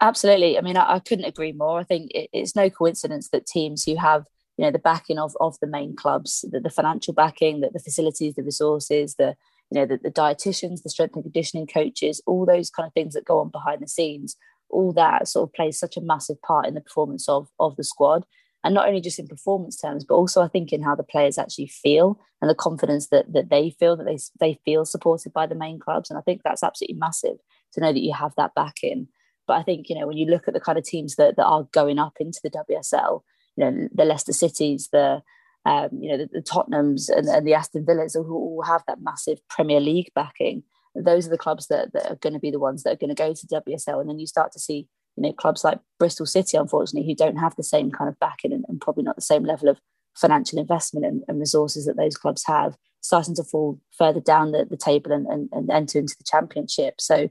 Absolutely. 0.00 0.56
I 0.56 0.62
mean, 0.62 0.76
I, 0.76 0.94
I 0.94 0.98
couldn't 0.98 1.26
agree 1.26 1.52
more. 1.52 1.78
I 1.78 1.84
think 1.84 2.10
it, 2.14 2.30
it's 2.32 2.56
no 2.56 2.70
coincidence 2.70 3.28
that 3.30 3.46
teams 3.46 3.84
who 3.84 3.96
have 3.96 4.24
you 4.60 4.66
know 4.66 4.70
the 4.70 4.78
backing 4.78 5.18
of 5.18 5.34
of 5.40 5.58
the 5.60 5.66
main 5.66 5.96
clubs 5.96 6.44
the, 6.52 6.60
the 6.60 6.68
financial 6.68 7.14
backing 7.14 7.60
the, 7.60 7.70
the 7.72 7.80
facilities 7.80 8.34
the 8.34 8.42
resources 8.42 9.14
the 9.14 9.34
you 9.70 9.80
know 9.80 9.86
the, 9.86 9.96
the 9.96 10.10
dietitians 10.10 10.82
the 10.82 10.90
strength 10.90 11.14
and 11.14 11.24
conditioning 11.24 11.66
coaches 11.66 12.20
all 12.26 12.44
those 12.44 12.68
kind 12.68 12.86
of 12.86 12.92
things 12.92 13.14
that 13.14 13.24
go 13.24 13.38
on 13.38 13.48
behind 13.48 13.80
the 13.80 13.88
scenes 13.88 14.36
all 14.68 14.92
that 14.92 15.26
sort 15.26 15.48
of 15.48 15.54
plays 15.54 15.78
such 15.78 15.96
a 15.96 16.02
massive 16.02 16.40
part 16.42 16.66
in 16.66 16.74
the 16.74 16.80
performance 16.80 17.28
of 17.28 17.48
of 17.58 17.76
the 17.76 17.84
squad. 17.84 18.24
And 18.62 18.74
not 18.74 18.86
only 18.86 19.00
just 19.00 19.18
in 19.18 19.26
performance 19.26 19.80
terms 19.80 20.04
but 20.04 20.16
also 20.16 20.42
i 20.42 20.48
think 20.48 20.70
in 20.70 20.82
how 20.82 20.94
the 20.94 21.02
players 21.02 21.38
actually 21.38 21.68
feel 21.68 22.20
and 22.42 22.50
the 22.50 22.54
confidence 22.54 23.08
that 23.08 23.32
that 23.32 23.48
they 23.48 23.70
feel 23.70 23.96
that 23.96 24.04
they 24.04 24.18
they 24.38 24.60
feel 24.66 24.84
supported 24.84 25.32
by 25.32 25.46
the 25.46 25.54
main 25.54 25.78
clubs. 25.78 26.10
And 26.10 26.18
i 26.18 26.22
think 26.22 26.42
that's 26.44 26.62
absolutely 26.62 26.98
massive 26.98 27.38
to 27.72 27.80
know 27.80 27.92
that 27.92 28.02
you 28.02 28.12
have 28.12 28.34
that 28.36 28.54
backing. 28.54 29.08
But 29.46 29.54
i 29.54 29.62
think 29.62 29.88
you 29.88 29.98
know 29.98 30.06
when 30.06 30.18
you 30.18 30.26
look 30.26 30.46
at 30.46 30.52
the 30.52 30.60
kind 30.60 30.76
of 30.76 30.84
teams 30.84 31.16
that, 31.16 31.36
that 31.36 31.46
are 31.46 31.66
going 31.72 31.98
up 31.98 32.18
into 32.20 32.40
the 32.42 32.50
wsl 32.50 33.22
you 33.56 33.64
know 33.64 33.88
the 33.92 34.04
Leicester 34.04 34.32
Cities, 34.32 34.88
the 34.92 35.22
um, 35.66 35.88
you 35.92 36.10
know 36.10 36.16
the, 36.18 36.28
the 36.32 36.42
Tottenhams 36.42 37.08
and, 37.08 37.28
and, 37.28 37.46
the 37.46 37.54
Aston 37.54 37.84
Villas 37.84 38.14
who 38.14 38.34
all 38.34 38.62
have 38.62 38.82
that 38.86 39.02
massive 39.02 39.46
Premier 39.48 39.80
League 39.80 40.10
backing. 40.14 40.62
Those 40.94 41.26
are 41.26 41.30
the 41.30 41.38
clubs 41.38 41.68
that, 41.68 41.92
that 41.92 42.10
are 42.10 42.16
going 42.16 42.32
to 42.32 42.40
be 42.40 42.50
the 42.50 42.58
ones 42.58 42.82
that 42.82 42.92
are 42.92 42.96
going 42.96 43.14
to 43.14 43.22
go 43.22 43.32
to 43.32 43.46
WSL, 43.46 44.00
and 44.00 44.08
then 44.08 44.18
you 44.18 44.26
start 44.26 44.52
to 44.52 44.58
see 44.58 44.88
you 45.16 45.22
know 45.22 45.32
clubs 45.32 45.64
like 45.64 45.78
Bristol 45.98 46.26
City, 46.26 46.56
unfortunately, 46.56 47.08
who 47.08 47.14
don't 47.14 47.36
have 47.36 47.56
the 47.56 47.62
same 47.62 47.90
kind 47.90 48.08
of 48.08 48.18
backing 48.18 48.52
and, 48.52 48.64
and 48.68 48.80
probably 48.80 49.04
not 49.04 49.16
the 49.16 49.22
same 49.22 49.44
level 49.44 49.68
of 49.68 49.80
financial 50.16 50.58
investment 50.58 51.06
and, 51.06 51.22
and, 51.28 51.38
resources 51.38 51.86
that 51.86 51.96
those 51.96 52.16
clubs 52.16 52.42
have, 52.44 52.76
starting 53.00 53.34
to 53.34 53.44
fall 53.44 53.80
further 53.96 54.20
down 54.20 54.50
the, 54.50 54.66
the 54.68 54.76
table 54.76 55.12
and, 55.12 55.26
and, 55.28 55.48
and 55.52 55.70
enter 55.70 55.98
into 55.98 56.16
the 56.18 56.24
championship. 56.24 57.00
So 57.00 57.28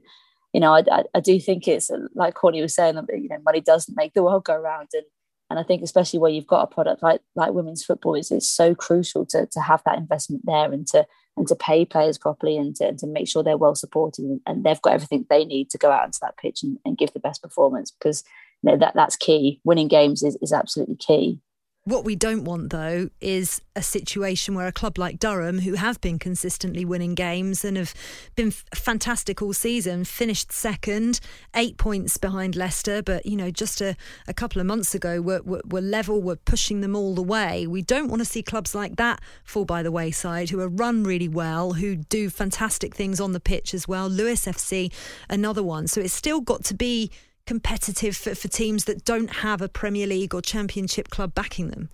you 0.52 0.60
know, 0.60 0.74
I, 0.74 0.82
I, 0.90 1.04
I, 1.14 1.20
do 1.20 1.38
think 1.38 1.68
it's 1.68 1.90
like 2.14 2.34
Courtney 2.34 2.60
was 2.60 2.74
saying, 2.74 2.96
you 3.10 3.28
know, 3.28 3.38
money 3.44 3.60
doesn't 3.60 3.96
make 3.96 4.14
the 4.14 4.22
world 4.22 4.44
go 4.44 4.56
round, 4.56 4.88
and 4.92 5.04
and 5.50 5.58
I 5.58 5.64
think 5.64 5.82
especially 5.82 6.20
where 6.20 6.30
you've 6.30 6.46
got 6.46 6.62
a 6.62 6.72
product 6.72 7.02
like 7.02 7.20
like 7.34 7.52
women's 7.52 7.84
football, 7.84 8.14
it's, 8.14 8.30
it's 8.30 8.48
so 8.48 8.74
crucial 8.74 9.26
to, 9.26 9.46
to 9.46 9.60
have 9.60 9.82
that 9.84 9.98
investment 9.98 10.46
there 10.46 10.72
and 10.72 10.86
to 10.88 11.06
and 11.36 11.46
to 11.48 11.56
pay 11.56 11.84
players 11.84 12.18
properly 12.18 12.56
and 12.56 12.74
to, 12.76 12.88
and 12.88 12.98
to 13.00 13.06
make 13.06 13.28
sure 13.28 13.42
they're 13.42 13.56
well 13.56 13.74
supported 13.74 14.24
and, 14.24 14.40
and, 14.46 14.64
they've 14.64 14.82
got 14.82 14.94
everything 14.94 15.26
they 15.28 15.44
need 15.44 15.70
to 15.70 15.78
go 15.78 15.90
out 15.90 16.04
into 16.04 16.18
that 16.20 16.36
pitch 16.36 16.62
and, 16.62 16.78
and 16.84 16.98
give 16.98 17.12
the 17.12 17.20
best 17.20 17.42
performance 17.42 17.90
because 17.90 18.24
you 18.62 18.70
know, 18.70 18.76
that 18.78 18.94
that's 18.94 19.16
key. 19.16 19.60
Winning 19.64 19.88
games 19.88 20.22
is, 20.22 20.36
is 20.42 20.52
absolutely 20.52 20.96
key. 20.96 21.40
What 21.84 22.04
we 22.04 22.14
don't 22.14 22.44
want, 22.44 22.68
though, 22.70 23.08
is 23.22 23.62
a 23.74 23.80
situation 23.80 24.54
where 24.54 24.66
a 24.66 24.72
club 24.72 24.98
like 24.98 25.18
Durham, 25.18 25.60
who 25.60 25.74
have 25.74 25.98
been 26.02 26.18
consistently 26.18 26.84
winning 26.84 27.14
games 27.14 27.64
and 27.64 27.78
have 27.78 27.94
been 28.36 28.50
fantastic 28.50 29.40
all 29.40 29.54
season, 29.54 30.04
finished 30.04 30.52
second, 30.52 31.20
eight 31.56 31.78
points 31.78 32.18
behind 32.18 32.54
Leicester, 32.54 33.02
but 33.02 33.24
you 33.24 33.34
know, 33.34 33.50
just 33.50 33.80
a, 33.80 33.96
a 34.28 34.34
couple 34.34 34.60
of 34.60 34.66
months 34.66 34.94
ago 34.94 35.22
were, 35.22 35.40
were, 35.42 35.62
were 35.64 35.80
level, 35.80 36.20
were 36.20 36.36
pushing 36.36 36.82
them 36.82 36.94
all 36.94 37.14
the 37.14 37.22
way. 37.22 37.66
We 37.66 37.80
don't 37.80 38.08
want 38.08 38.20
to 38.20 38.26
see 38.26 38.42
clubs 38.42 38.74
like 38.74 38.96
that 38.96 39.18
fall 39.42 39.64
by 39.64 39.82
the 39.82 39.90
wayside, 39.90 40.50
who 40.50 40.60
are 40.60 40.68
run 40.68 41.02
really 41.02 41.28
well, 41.28 41.72
who 41.72 41.96
do 41.96 42.28
fantastic 42.28 42.94
things 42.94 43.20
on 43.20 43.32
the 43.32 43.40
pitch 43.40 43.72
as 43.72 43.88
well. 43.88 44.06
Lewes 44.06 44.44
FC, 44.44 44.92
another 45.30 45.62
one. 45.62 45.86
So 45.86 46.02
it's 46.02 46.12
still 46.12 46.42
got 46.42 46.62
to 46.64 46.74
be 46.74 47.10
competitive 47.46 48.16
for, 48.16 48.34
for 48.34 48.48
teams 48.48 48.84
that 48.84 49.04
don't 49.04 49.28
have 49.36 49.60
a 49.60 49.68
Premier 49.68 50.06
League 50.06 50.34
or 50.34 50.40
Championship 50.40 51.10
club 51.10 51.34
backing 51.34 51.68
them? 51.68 51.90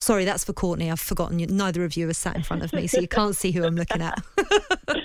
Sorry, 0.00 0.24
that's 0.24 0.44
for 0.44 0.52
Courtney. 0.52 0.90
I've 0.90 1.00
forgotten. 1.00 1.38
You, 1.38 1.46
neither 1.46 1.84
of 1.84 1.96
you 1.96 2.08
are 2.08 2.14
sat 2.14 2.36
in 2.36 2.42
front 2.42 2.62
of 2.62 2.72
me, 2.72 2.86
so 2.86 3.00
you 3.00 3.08
can't 3.08 3.34
see 3.34 3.50
who 3.50 3.64
I'm 3.64 3.74
looking 3.74 4.00
at. 4.00 4.22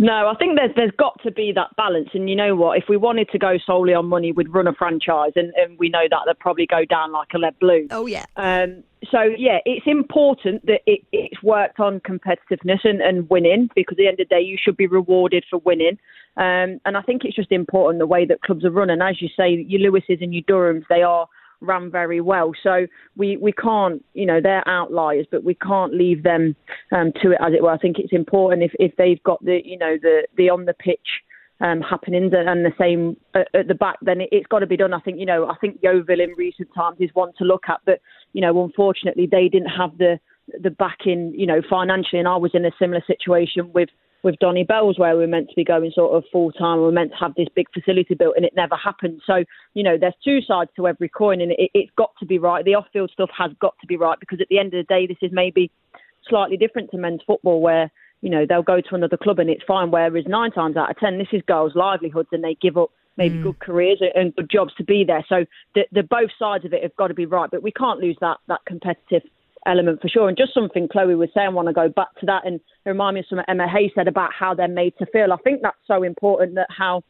No, 0.00 0.28
I 0.28 0.34
think 0.38 0.56
there's 0.56 0.70
there's 0.76 0.92
got 0.96 1.22
to 1.24 1.30
be 1.30 1.52
that 1.54 1.76
balance. 1.76 2.08
And 2.14 2.30
you 2.30 2.34
know 2.34 2.56
what? 2.56 2.78
If 2.78 2.84
we 2.88 2.96
wanted 2.96 3.28
to 3.32 3.38
go 3.38 3.58
solely 3.66 3.92
on 3.92 4.06
money, 4.06 4.32
we'd 4.32 4.48
run 4.48 4.66
a 4.66 4.72
franchise, 4.72 5.32
and, 5.36 5.52
and 5.56 5.78
we 5.78 5.90
know 5.90 6.04
that 6.08 6.20
they'd 6.26 6.38
probably 6.38 6.66
go 6.66 6.86
down 6.86 7.12
like 7.12 7.28
a 7.34 7.38
lead 7.38 7.54
balloon. 7.60 7.88
Oh 7.90 8.06
yeah. 8.06 8.24
Um, 8.36 8.82
so 9.10 9.20
yeah, 9.20 9.58
it's 9.66 9.86
important 9.86 10.64
that 10.64 10.80
it, 10.86 11.00
it's 11.12 11.42
worked 11.42 11.80
on 11.80 12.00
competitiveness 12.00 12.82
and, 12.82 13.02
and 13.02 13.28
winning 13.28 13.68
because 13.74 13.96
at 13.96 13.98
the 13.98 14.08
end 14.08 14.20
of 14.20 14.28
the 14.28 14.34
day, 14.34 14.40
you 14.40 14.56
should 14.58 14.78
be 14.78 14.86
rewarded 14.86 15.44
for 15.50 15.58
winning. 15.58 15.98
Um, 16.38 16.80
and 16.86 16.96
I 16.96 17.02
think 17.02 17.24
it's 17.24 17.36
just 17.36 17.52
important 17.52 17.98
the 17.98 18.06
way 18.06 18.24
that 18.24 18.40
clubs 18.40 18.64
are 18.64 18.70
run. 18.70 18.88
And 18.88 19.02
as 19.02 19.20
you 19.20 19.28
say, 19.36 19.66
your 19.68 19.90
Lewes's 19.90 20.22
and 20.22 20.32
your 20.32 20.44
Durhams, 20.44 20.84
they 20.88 21.02
are 21.02 21.28
ran 21.60 21.90
very 21.90 22.20
well. 22.20 22.52
So 22.62 22.86
we, 23.16 23.36
we 23.36 23.52
can't, 23.52 24.04
you 24.14 24.26
know, 24.26 24.40
they're 24.42 24.66
outliers, 24.68 25.26
but 25.30 25.44
we 25.44 25.54
can't 25.54 25.94
leave 25.94 26.22
them 26.22 26.56
um, 26.92 27.12
to 27.22 27.32
it 27.32 27.38
as 27.40 27.52
it 27.54 27.62
were. 27.62 27.70
I 27.70 27.78
think 27.78 27.98
it's 27.98 28.12
important 28.12 28.62
if, 28.62 28.72
if 28.78 28.96
they've 28.96 29.22
got 29.22 29.44
the, 29.44 29.60
you 29.64 29.78
know, 29.78 29.96
the, 30.00 30.26
the 30.36 30.50
on 30.50 30.64
the 30.64 30.74
pitch 30.74 31.08
um, 31.60 31.80
happenings 31.82 32.32
and 32.34 32.64
the 32.64 32.72
same 32.78 33.16
at, 33.34 33.48
at 33.54 33.68
the 33.68 33.74
back, 33.74 33.96
then 34.02 34.20
it, 34.20 34.32
has 34.32 34.44
got 34.48 34.60
to 34.60 34.66
be 34.66 34.76
done. 34.76 34.94
I 34.94 35.00
think, 35.00 35.18
you 35.18 35.26
know, 35.26 35.48
I 35.48 35.56
think 35.60 35.78
Yeovil 35.82 36.20
in 36.20 36.30
recent 36.36 36.68
times 36.74 36.96
is 37.00 37.10
one 37.12 37.32
to 37.38 37.44
look 37.44 37.64
at, 37.68 37.80
but, 37.84 38.00
you 38.32 38.40
know, 38.40 38.64
unfortunately 38.64 39.28
they 39.30 39.48
didn't 39.48 39.68
have 39.68 39.98
the, 39.98 40.18
the 40.62 40.70
backing, 40.70 41.34
you 41.36 41.46
know, 41.46 41.60
financially. 41.68 42.18
And 42.18 42.28
I 42.28 42.36
was 42.36 42.52
in 42.54 42.64
a 42.64 42.70
similar 42.78 43.02
situation 43.06 43.72
with 43.72 43.90
with 44.22 44.38
Donny 44.38 44.64
Belles 44.64 44.98
where 44.98 45.14
we 45.14 45.22
were 45.22 45.26
meant 45.28 45.48
to 45.48 45.54
be 45.56 45.64
going 45.64 45.90
sort 45.94 46.16
of 46.16 46.24
full 46.30 46.52
time. 46.52 46.78
We 46.78 46.84
were 46.84 46.92
meant 46.92 47.12
to 47.12 47.16
have 47.18 47.34
this 47.36 47.48
big 47.54 47.66
facility 47.72 48.14
built, 48.14 48.34
and 48.36 48.44
it 48.44 48.52
never 48.54 48.76
happened. 48.76 49.20
So 49.26 49.44
you 49.74 49.82
know, 49.82 49.96
there's 49.98 50.14
two 50.24 50.40
sides 50.42 50.70
to 50.76 50.88
every 50.88 51.08
coin, 51.08 51.40
and 51.40 51.52
it, 51.52 51.70
it's 51.74 51.90
got 51.96 52.10
to 52.20 52.26
be 52.26 52.38
right. 52.38 52.64
The 52.64 52.74
off-field 52.74 53.10
stuff 53.12 53.30
has 53.36 53.50
got 53.60 53.74
to 53.80 53.86
be 53.86 53.96
right 53.96 54.18
because 54.18 54.40
at 54.40 54.48
the 54.48 54.58
end 54.58 54.74
of 54.74 54.86
the 54.86 54.94
day, 54.94 55.06
this 55.06 55.18
is 55.22 55.30
maybe 55.32 55.70
slightly 56.28 56.56
different 56.56 56.90
to 56.90 56.98
men's 56.98 57.20
football 57.26 57.60
where 57.60 57.90
you 58.20 58.30
know 58.30 58.44
they'll 58.48 58.62
go 58.62 58.80
to 58.80 58.94
another 58.94 59.16
club 59.16 59.38
and 59.38 59.50
it's 59.50 59.64
fine. 59.66 59.90
Whereas 59.90 60.24
nine 60.26 60.50
times 60.52 60.76
out 60.76 60.90
of 60.90 60.98
ten, 60.98 61.18
this 61.18 61.28
is 61.32 61.42
girls' 61.46 61.72
livelihoods, 61.74 62.28
and 62.32 62.44
they 62.44 62.56
give 62.60 62.76
up 62.76 62.90
maybe 63.16 63.36
mm. 63.36 63.42
good 63.42 63.58
careers 63.58 64.02
and 64.14 64.34
good 64.36 64.50
jobs 64.50 64.72
to 64.74 64.84
be 64.84 65.04
there. 65.04 65.24
So 65.28 65.44
the, 65.74 65.82
the 65.92 66.02
both 66.02 66.30
sides 66.38 66.64
of 66.64 66.72
it 66.72 66.82
have 66.82 66.96
got 66.96 67.08
to 67.08 67.14
be 67.14 67.26
right, 67.26 67.50
but 67.50 67.62
we 67.62 67.72
can't 67.72 68.00
lose 68.00 68.16
that 68.20 68.38
that 68.48 68.60
competitive 68.66 69.22
element 69.66 70.00
for 70.00 70.08
sure. 70.08 70.28
And 70.28 70.36
just 70.36 70.54
something 70.54 70.88
Chloe 70.88 71.14
was 71.14 71.28
saying, 71.34 71.48
I 71.48 71.50
want 71.50 71.68
to 71.68 71.74
go 71.74 71.88
back 71.88 72.14
to 72.20 72.26
that 72.26 72.46
and 72.46 72.60
remind 72.84 73.14
me 73.14 73.20
of 73.20 73.26
something 73.28 73.44
Emma 73.48 73.68
Hayes 73.68 73.90
said 73.94 74.08
about 74.08 74.30
how 74.32 74.54
they're 74.54 74.68
made 74.68 74.94
to 74.98 75.06
feel. 75.06 75.32
I 75.32 75.36
think 75.38 75.60
that's 75.62 75.76
so 75.86 76.02
important 76.02 76.54
that 76.54 76.68
how, 76.70 77.02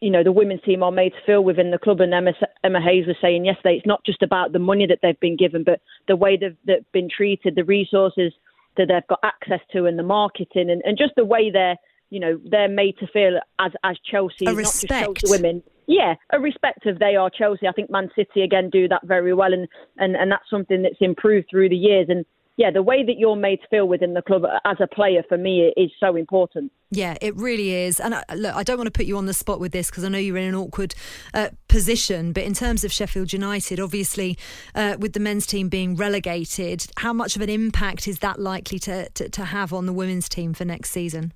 you 0.00 0.10
know, 0.10 0.22
the 0.22 0.32
women's 0.32 0.62
team 0.62 0.82
are 0.82 0.90
made 0.90 1.10
to 1.10 1.24
feel 1.24 1.44
within 1.44 1.70
the 1.70 1.78
club. 1.78 2.00
And 2.00 2.12
Emma, 2.12 2.32
Emma 2.64 2.80
Hayes 2.80 3.06
was 3.06 3.16
saying 3.20 3.44
yesterday, 3.44 3.76
it's 3.76 3.86
not 3.86 4.04
just 4.04 4.22
about 4.22 4.52
the 4.52 4.58
money 4.58 4.86
that 4.86 4.98
they've 5.02 5.20
been 5.20 5.36
given, 5.36 5.64
but 5.64 5.80
the 6.08 6.16
way 6.16 6.36
they've, 6.36 6.56
they've 6.66 6.92
been 6.92 7.08
treated, 7.08 7.54
the 7.54 7.64
resources 7.64 8.32
that 8.76 8.88
they've 8.88 9.06
got 9.08 9.20
access 9.22 9.60
to 9.72 9.86
and 9.86 9.98
the 9.98 10.02
marketing 10.02 10.70
and, 10.70 10.82
and 10.84 10.98
just 10.98 11.14
the 11.16 11.24
way 11.24 11.50
they're, 11.50 11.76
you 12.10 12.20
know, 12.20 12.40
they're 12.50 12.68
made 12.68 12.98
to 12.98 13.06
feel 13.06 13.38
as, 13.58 13.72
as 13.84 13.96
Chelsea, 14.08 14.44
not 14.44 14.56
just 14.56 14.86
Chelsea 14.86 15.30
women 15.30 15.62
yeah, 15.86 16.14
irrespective, 16.32 16.98
they 16.98 17.16
are 17.16 17.30
Chelsea. 17.30 17.66
I 17.68 17.72
think 17.72 17.90
Man 17.90 18.10
City 18.16 18.42
again 18.42 18.70
do 18.70 18.88
that 18.88 19.06
very 19.06 19.34
well, 19.34 19.52
and, 19.52 19.68
and, 19.98 20.16
and 20.16 20.30
that's 20.30 20.48
something 20.50 20.82
that's 20.82 20.96
improved 21.00 21.46
through 21.50 21.68
the 21.68 21.76
years. 21.76 22.06
And 22.08 22.24
yeah, 22.56 22.70
the 22.70 22.82
way 22.82 23.04
that 23.04 23.18
you're 23.18 23.36
made 23.36 23.60
to 23.60 23.68
feel 23.68 23.86
within 23.86 24.14
the 24.14 24.22
club 24.22 24.42
as 24.64 24.78
a 24.80 24.86
player 24.86 25.22
for 25.28 25.36
me 25.36 25.72
is 25.76 25.90
so 26.00 26.16
important. 26.16 26.72
Yeah, 26.90 27.16
it 27.20 27.36
really 27.36 27.70
is. 27.72 28.00
And 28.00 28.14
I, 28.14 28.24
look, 28.34 28.54
I 28.54 28.62
don't 28.62 28.78
want 28.78 28.86
to 28.86 28.92
put 28.92 29.06
you 29.06 29.18
on 29.18 29.26
the 29.26 29.34
spot 29.34 29.60
with 29.60 29.72
this 29.72 29.90
because 29.90 30.04
I 30.04 30.08
know 30.08 30.18
you're 30.18 30.38
in 30.38 30.48
an 30.48 30.54
awkward 30.54 30.94
uh, 31.34 31.50
position. 31.68 32.32
But 32.32 32.44
in 32.44 32.54
terms 32.54 32.82
of 32.82 32.92
Sheffield 32.92 33.32
United, 33.32 33.78
obviously, 33.78 34.38
uh, 34.74 34.96
with 34.98 35.12
the 35.12 35.20
men's 35.20 35.46
team 35.46 35.68
being 35.68 35.96
relegated, 35.96 36.86
how 36.96 37.12
much 37.12 37.36
of 37.36 37.42
an 37.42 37.50
impact 37.50 38.08
is 38.08 38.20
that 38.20 38.40
likely 38.40 38.78
to, 38.80 39.08
to, 39.10 39.28
to 39.28 39.44
have 39.44 39.74
on 39.74 39.84
the 39.84 39.92
women's 39.92 40.28
team 40.28 40.54
for 40.54 40.64
next 40.64 40.90
season? 40.90 41.34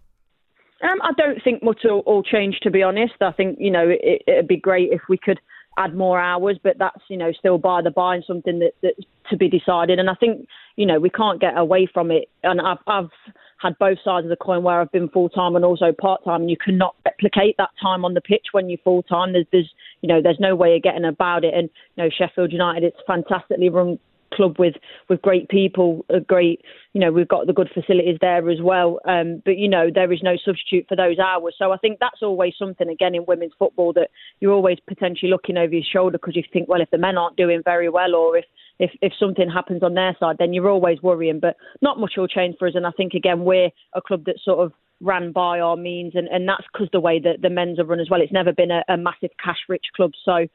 Um, 0.83 1.01
I 1.03 1.13
don't 1.17 1.43
think 1.43 1.63
much 1.63 1.81
will, 1.85 2.03
will 2.07 2.23
change, 2.23 2.59
to 2.63 2.71
be 2.71 2.83
honest. 2.83 3.15
I 3.21 3.33
think 3.33 3.59
you 3.61 3.71
know 3.71 3.89
it, 3.89 4.23
it'd 4.27 4.49
be 4.49 4.57
great 4.57 4.93
if 4.93 5.03
we 5.09 5.19
could 5.19 5.41
add 5.79 5.95
more 5.95 6.21
hours, 6.21 6.59
but 6.63 6.79
that's 6.79 7.03
you 7.09 7.17
know 7.17 7.33
still 7.33 7.59
by 7.59 7.83
the 7.83 7.91
by 7.91 8.17
and 8.17 8.25
something 8.27 8.59
that 8.61 8.73
that's 8.83 9.07
to 9.31 9.37
be 9.37 9.49
decided. 9.49 9.99
And 9.99 10.11
I 10.11 10.15
think 10.15 10.47
you 10.77 10.87
know 10.87 10.99
we 10.99 11.11
can't 11.11 11.41
get 11.41 11.57
away 11.57 11.87
from 11.93 12.11
it. 12.11 12.29
And 12.43 12.61
I've 12.61 12.79
I've 12.87 13.11
had 13.59 13.79
both 13.79 13.99
sides 14.03 14.25
of 14.25 14.31
the 14.31 14.37
coin 14.37 14.63
where 14.63 14.81
I've 14.81 14.91
been 14.91 15.09
full 15.11 15.29
time 15.29 15.55
and 15.55 15.65
also 15.65 15.93
part 15.93 16.25
time, 16.25 16.43
and 16.43 16.51
you 16.51 16.57
cannot 16.57 16.97
replicate 17.05 17.57
that 17.59 17.71
time 17.81 18.05
on 18.05 18.15
the 18.15 18.21
pitch 18.23 18.47
when 18.53 18.71
you're 18.71 18.79
full 18.83 19.03
time. 19.03 19.33
There's 19.33 19.47
there's 19.53 19.71
you 20.01 20.09
know 20.09 20.23
there's 20.23 20.41
no 20.41 20.55
way 20.55 20.77
of 20.77 20.83
getting 20.83 21.05
about 21.05 21.45
it. 21.45 21.55
And 21.55 21.69
you 21.97 22.05
know 22.05 22.11
Sheffield 22.11 22.53
United, 22.53 22.85
it's 22.85 23.01
fantastically 23.07 23.69
run 23.69 23.99
club 24.33 24.57
with 24.59 24.75
with 25.09 25.23
great 25.23 25.49
people, 25.49 26.05
a 26.09 26.21
great 26.21 26.63
you 26.93 27.01
know 27.01 27.13
we've 27.13 27.29
got 27.29 27.47
the 27.47 27.53
good 27.53 27.71
facilities 27.73 28.19
there 28.21 28.49
as 28.51 28.61
well. 28.63 29.01
Um, 29.07 29.43
but 29.45 29.59
you 29.59 29.69
know 29.69 29.89
there 29.93 30.13
is 30.13 30.21
no 30.23 30.37
substitute 30.45 30.87
for 30.89 30.97
those 30.97 31.19
hours. 31.19 31.55
So 31.59 31.73
I 31.73 31.77
think 31.77 31.99
that's 32.01 32.23
always 32.23 32.55
something 32.59 32.89
again 32.89 33.15
in 33.15 33.25
women's 33.27 33.53
football 33.59 33.93
that 33.95 34.11
you're 34.41 34.53
always 34.53 34.79
potentially 34.87 35.31
looking 35.31 35.57
over 35.57 35.75
your 35.75 35.85
shoulder 35.91 36.19
because 36.19 36.37
you 36.37 36.43
think 36.53 36.69
well 36.69 36.81
if 36.81 36.91
the 36.91 36.99
men 36.99 37.19
aren't 37.19 37.37
doing 37.37 37.63
very 37.65 37.89
well 37.89 38.15
or 38.15 38.37
if 38.37 38.45
if 38.79 38.91
if 39.03 39.13
something 39.19 39.49
happens 39.49 39.83
on 39.83 39.95
their 39.95 40.17
side 40.19 40.37
then 40.39 40.53
you're 40.53 40.71
always 40.71 41.03
worrying. 41.03 41.41
But 41.41 41.57
not 41.83 41.99
much 41.99 42.15
will 42.17 42.29
change 42.29 42.57
for 42.59 42.69
us. 42.69 42.75
And 42.75 42.87
I 42.87 42.93
think 42.93 43.15
again 43.15 43.45
we're 43.45 43.71
a 43.95 44.01
club 44.01 44.25
that 44.27 44.39
sort 44.45 44.65
of 44.65 44.73
ran 45.01 45.33
by 45.33 45.61
our 45.61 45.77
means, 45.77 46.13
and, 46.15 46.29
and 46.29 46.49
that's 46.49 46.65
because 46.73 46.89
the 46.93 47.01
way 47.01 47.19
that 47.19 47.43
the 47.43 47.51
men's 47.51 47.79
are 47.79 47.85
run 47.85 48.01
as 48.01 48.11
well. 48.11 48.21
It's 48.21 48.33
never 48.33 48.53
been 48.53 48.71
a, 48.71 48.85
a 48.89 48.97
massive 48.97 49.31
cash 49.43 49.59
rich 49.69 49.87
club. 49.97 50.13
So, 50.25 50.47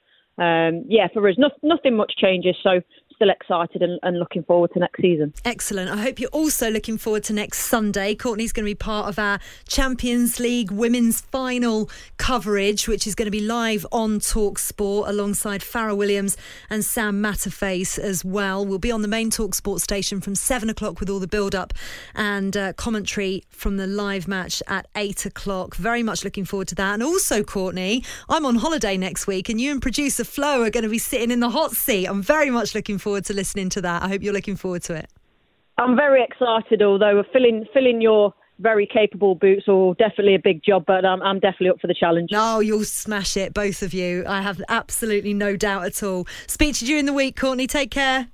um, 0.41 0.85
yeah, 0.87 1.07
for 1.13 1.27
us, 1.27 1.35
no, 1.37 1.49
nothing 1.63 1.95
much 1.95 2.13
changes. 2.17 2.55
So, 2.61 2.81
still 3.15 3.29
excited 3.29 3.81
and, 3.81 3.99
and, 4.03 4.19
looking 4.19 4.43
forward 4.43 4.71
to 4.73 4.79
next 4.79 5.01
season. 5.01 5.33
Excellent. 5.43 5.89
I 5.89 5.97
hope 5.97 6.19
you're 6.19 6.29
also 6.29 6.69
looking 6.69 6.97
forward 6.97 7.23
to 7.25 7.33
next 7.33 7.59
Sunday. 7.59 8.15
Courtney's 8.15 8.51
going 8.53 8.65
to 8.65 8.69
be 8.69 8.75
part 8.75 9.09
of 9.09 9.19
our 9.19 9.39
Champions 9.67 10.39
League 10.39 10.71
women's 10.71 11.21
final 11.21 11.89
coverage, 12.17 12.87
which 12.87 13.05
is 13.07 13.15
going 13.15 13.25
to 13.25 13.31
be 13.31 13.41
live 13.41 13.85
on 13.91 14.19
Talk 14.19 14.59
Sport 14.59 15.09
alongside 15.09 15.63
Fara 15.63 15.95
Williams 15.95 16.37
and 16.69 16.83
Sam 16.83 17.21
Matterface 17.21 17.97
as 17.97 18.23
well. 18.23 18.65
We'll 18.65 18.79
be 18.79 18.91
on 18.91 19.01
the 19.01 19.07
main 19.07 19.29
Talk 19.29 19.55
Sport 19.55 19.81
station 19.81 20.21
from 20.21 20.35
seven 20.35 20.69
o'clock 20.69 20.99
with 20.99 21.09
all 21.09 21.19
the 21.19 21.27
build 21.27 21.55
up 21.55 21.73
and 22.13 22.55
uh, 22.55 22.73
commentary 22.73 23.43
from 23.49 23.77
the 23.77 23.87
live 23.87 24.27
match 24.27 24.61
at 24.67 24.87
eight 24.95 25.25
o'clock. 25.25 25.75
Very 25.75 26.03
much 26.03 26.23
looking 26.23 26.45
forward 26.45 26.67
to 26.69 26.75
that. 26.75 26.93
And 26.93 27.03
also, 27.03 27.43
Courtney, 27.43 28.03
I'm 28.29 28.45
on 28.45 28.55
holiday 28.55 28.97
next 28.97 29.27
week 29.27 29.49
and 29.49 29.59
you 29.59 29.71
and 29.71 29.81
producer 29.81 30.23
Flo 30.23 30.63
are 30.63 30.69
going 30.69 30.83
to 30.83 30.89
be 30.89 30.97
sitting 30.97 31.31
in 31.31 31.39
the 31.39 31.49
hot 31.49 31.71
seat. 31.71 32.07
I'm 32.07 32.21
very 32.21 32.49
much 32.49 32.73
looking 32.75 32.97
forward 32.97 33.04
to 33.05 33.33
listening 33.33 33.69
to 33.69 33.81
that. 33.81 34.03
I 34.03 34.07
hope 34.07 34.21
you're 34.21 34.33
looking 34.33 34.55
forward 34.55 34.83
to 34.83 34.95
it. 34.95 35.09
I'm 35.77 35.95
very 35.95 36.23
excited, 36.23 36.81
although 36.81 37.23
filling 37.33 37.65
filling 37.73 38.01
your 38.01 38.33
very 38.59 38.87
capable 38.87 39.35
boots 39.35 39.67
or 39.67 39.95
definitely 39.95 40.35
a 40.35 40.39
big 40.39 40.63
job, 40.63 40.85
but 40.87 41.03
um, 41.03 41.21
I'm 41.21 41.39
definitely 41.39 41.69
up 41.69 41.81
for 41.81 41.87
the 41.87 41.93
challenge. 41.93 42.29
No, 42.31 42.59
you'll 42.59 42.85
smash 42.85 43.35
it, 43.35 43.53
both 43.53 43.81
of 43.81 43.93
you. 43.93 44.23
I 44.27 44.41
have 44.41 44.61
absolutely 44.69 45.33
no 45.33 45.57
doubt 45.57 45.85
at 45.85 46.03
all. 46.03 46.25
Speak 46.47 46.75
to 46.75 46.85
you 46.85 46.91
during 46.91 47.05
the 47.05 47.13
week, 47.13 47.35
Courtney. 47.35 47.67
Take 47.67 47.91
care. 47.91 48.29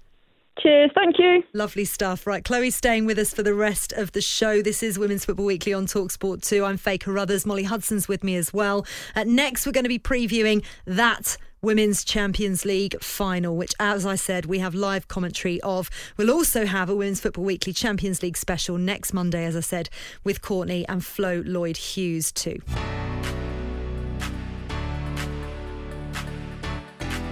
Cheers, 0.61 0.91
thank 0.93 1.17
you. 1.17 1.41
Lovely 1.53 1.86
stuff. 1.86 2.28
Right, 2.28 2.43
Chloe's 2.43 2.76
staying 2.76 3.05
with 3.05 3.17
us 3.17 3.34
for 3.34 3.41
the 3.41 3.53
rest 3.53 3.93
of 3.93 4.11
the 4.11 4.22
show. 4.22 4.61
This 4.61 4.84
is 4.84 4.99
Women's 4.99 5.26
Football 5.26 5.45
Weekly 5.45 5.74
on 5.74 5.88
Talksport 5.88 6.45
2. 6.47 6.63
I'm 6.65 6.78
Faye 6.78 6.99
Carruthers. 6.99 7.45
Molly 7.45 7.63
Hudson's 7.63 8.07
with 8.07 8.24
me 8.24 8.36
as 8.36 8.53
well. 8.53 8.86
Uh, 9.15 9.24
next, 9.26 9.65
we're 9.65 9.72
going 9.72 9.86
to 9.86 9.89
be 9.89 9.97
previewing 9.97 10.63
that 10.86 11.38
Women's 11.64 12.03
Champions 12.03 12.66
League 12.66 12.99
final, 13.03 13.55
which, 13.55 13.76
as 13.80 14.03
I 14.03 14.16
said, 14.16 14.47
we 14.47 14.57
have 14.57 14.74
live 14.74 15.07
commentary 15.07 15.62
of. 15.62 15.91
We'll 16.18 16.32
also 16.32 16.66
have 16.66 16.89
a 16.89 16.95
Women's 16.95 17.20
Football 17.20 17.43
Weekly 17.43 17.72
Champions 17.72 18.24
League 18.24 18.36
special 18.36 18.80
next 18.80 19.14
Monday, 19.14 19.45
as 19.45 19.55
I 19.55 19.59
said, 19.59 19.88
with 20.24 20.41
Courtney 20.41 20.88
and 20.88 21.05
Flo 21.05 21.43
Lloyd 21.45 21.78
Hughes, 21.78 22.32
too. 22.32 22.57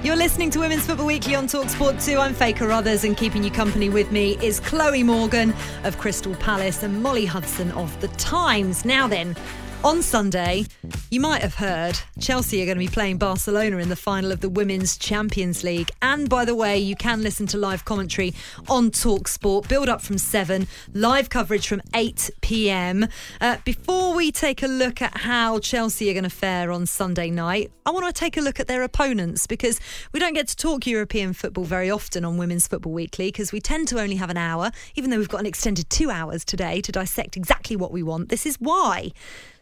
You're 0.04 0.16
listening 0.16 0.52
to 0.52 0.60
Women's 0.60 0.86
Football 0.86 1.08
Weekly 1.08 1.34
on 1.34 1.48
Talksport 1.48 2.06
2. 2.06 2.20
I'm 2.20 2.36
Faye 2.36 2.54
Carruthers, 2.54 3.06
and 3.06 3.18
keeping 3.18 3.44
you 3.44 3.50
company 3.50 3.90
with 3.90 4.12
me 4.12 4.38
is 4.44 4.60
Chloe 4.60 5.02
Morgan 5.02 5.56
of 5.86 5.98
Crystal 5.98 6.36
Palace 6.36 6.84
and 6.84 7.02
Molly 7.02 7.26
Hudson 7.26 7.72
of 7.72 8.00
The 8.00 8.10
Times. 8.10 8.86
Now 8.86 9.08
then, 9.08 9.36
on 9.84 10.02
Sunday, 10.02 10.66
you 11.10 11.22
might 11.22 11.42
have 11.42 11.56
heard 11.56 11.98
Chelsea 12.20 12.62
are 12.62 12.66
going 12.66 12.78
to 12.78 12.86
be 12.86 12.92
playing 12.92 13.18
Barcelona 13.18 13.78
in 13.78 13.88
the 13.88 13.96
final 13.96 14.32
of 14.32 14.42
the 14.42 14.50
Women's 14.50 14.98
Champions 14.98 15.64
League. 15.64 15.90
And 16.02 16.30
by 16.30 16.44
the 16.44 16.54
way, 16.54 16.78
you 16.78 16.98
can 16.98 17.24
listen 17.24 17.48
to 17.48 17.58
live 17.58 17.86
commentary 17.86 18.34
on 18.68 18.92
Talk 18.92 19.30
Sport. 19.30 19.70
Build 19.70 19.88
up 19.88 20.02
from 20.02 20.18
7, 20.18 20.68
live 20.94 21.30
coverage 21.30 21.68
from 21.68 21.82
8 21.96 22.30
pm. 22.42 23.08
Uh, 23.40 23.58
before 23.64 24.14
we 24.14 24.32
take 24.32 24.62
a 24.64 24.68
look 24.68 25.02
at 25.02 25.16
how 25.18 25.60
Chelsea 25.60 26.10
are 26.10 26.14
going 26.14 26.24
to 26.24 26.30
fare 26.30 26.72
on 26.72 26.86
Sunday 26.86 27.30
night, 27.30 27.72
I 27.86 27.92
want 27.92 28.06
to 28.06 28.14
take 28.14 28.36
a 28.36 28.42
look 28.42 28.60
at 28.60 28.68
their 28.68 28.84
opponents 28.84 29.48
because 29.48 29.80
we 30.12 30.20
don't 30.20 30.34
get 30.34 30.50
to 30.50 30.56
talk 30.58 30.86
European 30.88 31.32
football 31.32 31.64
very 31.64 31.90
often 31.90 32.26
on 32.26 32.38
Women's 32.38 32.68
Football 32.68 32.92
Weekly 32.92 33.30
because 33.30 33.54
we 33.54 33.62
tend 33.62 33.88
to 33.88 34.00
only 34.00 34.18
have 34.18 34.30
an 34.30 34.38
hour, 34.38 34.72
even 34.96 35.10
though 35.10 35.18
we've 35.18 35.30
got 35.30 35.40
an 35.40 35.46
extended 35.46 35.90
two 35.90 36.10
hours 36.10 36.44
today 36.44 36.82
to 36.82 36.92
dissect 36.92 37.38
exactly 37.38 37.78
what 37.78 37.94
we 37.94 38.04
want. 38.04 38.28
This 38.28 38.46
is 38.46 38.58
why 38.60 39.12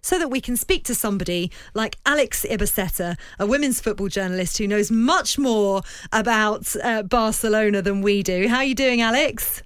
so 0.07 0.17
that 0.17 0.29
we 0.29 0.39
can 0.39 0.55
speak 0.55 0.85
to 0.85 0.95
somebody 0.95 1.51
like 1.73 1.97
Alex 2.05 2.45
Ibaseta, 2.49 3.17
a 3.39 3.45
women's 3.45 3.81
football 3.81 4.07
journalist 4.07 4.57
who 4.57 4.65
knows 4.65 4.89
much 4.89 5.37
more 5.37 5.81
about 6.13 6.73
uh, 6.81 7.03
Barcelona 7.03 7.81
than 7.81 8.01
we 8.01 8.23
do. 8.23 8.47
How 8.47 8.57
are 8.57 8.63
you 8.63 8.73
doing, 8.73 9.01
Alex? 9.01 9.63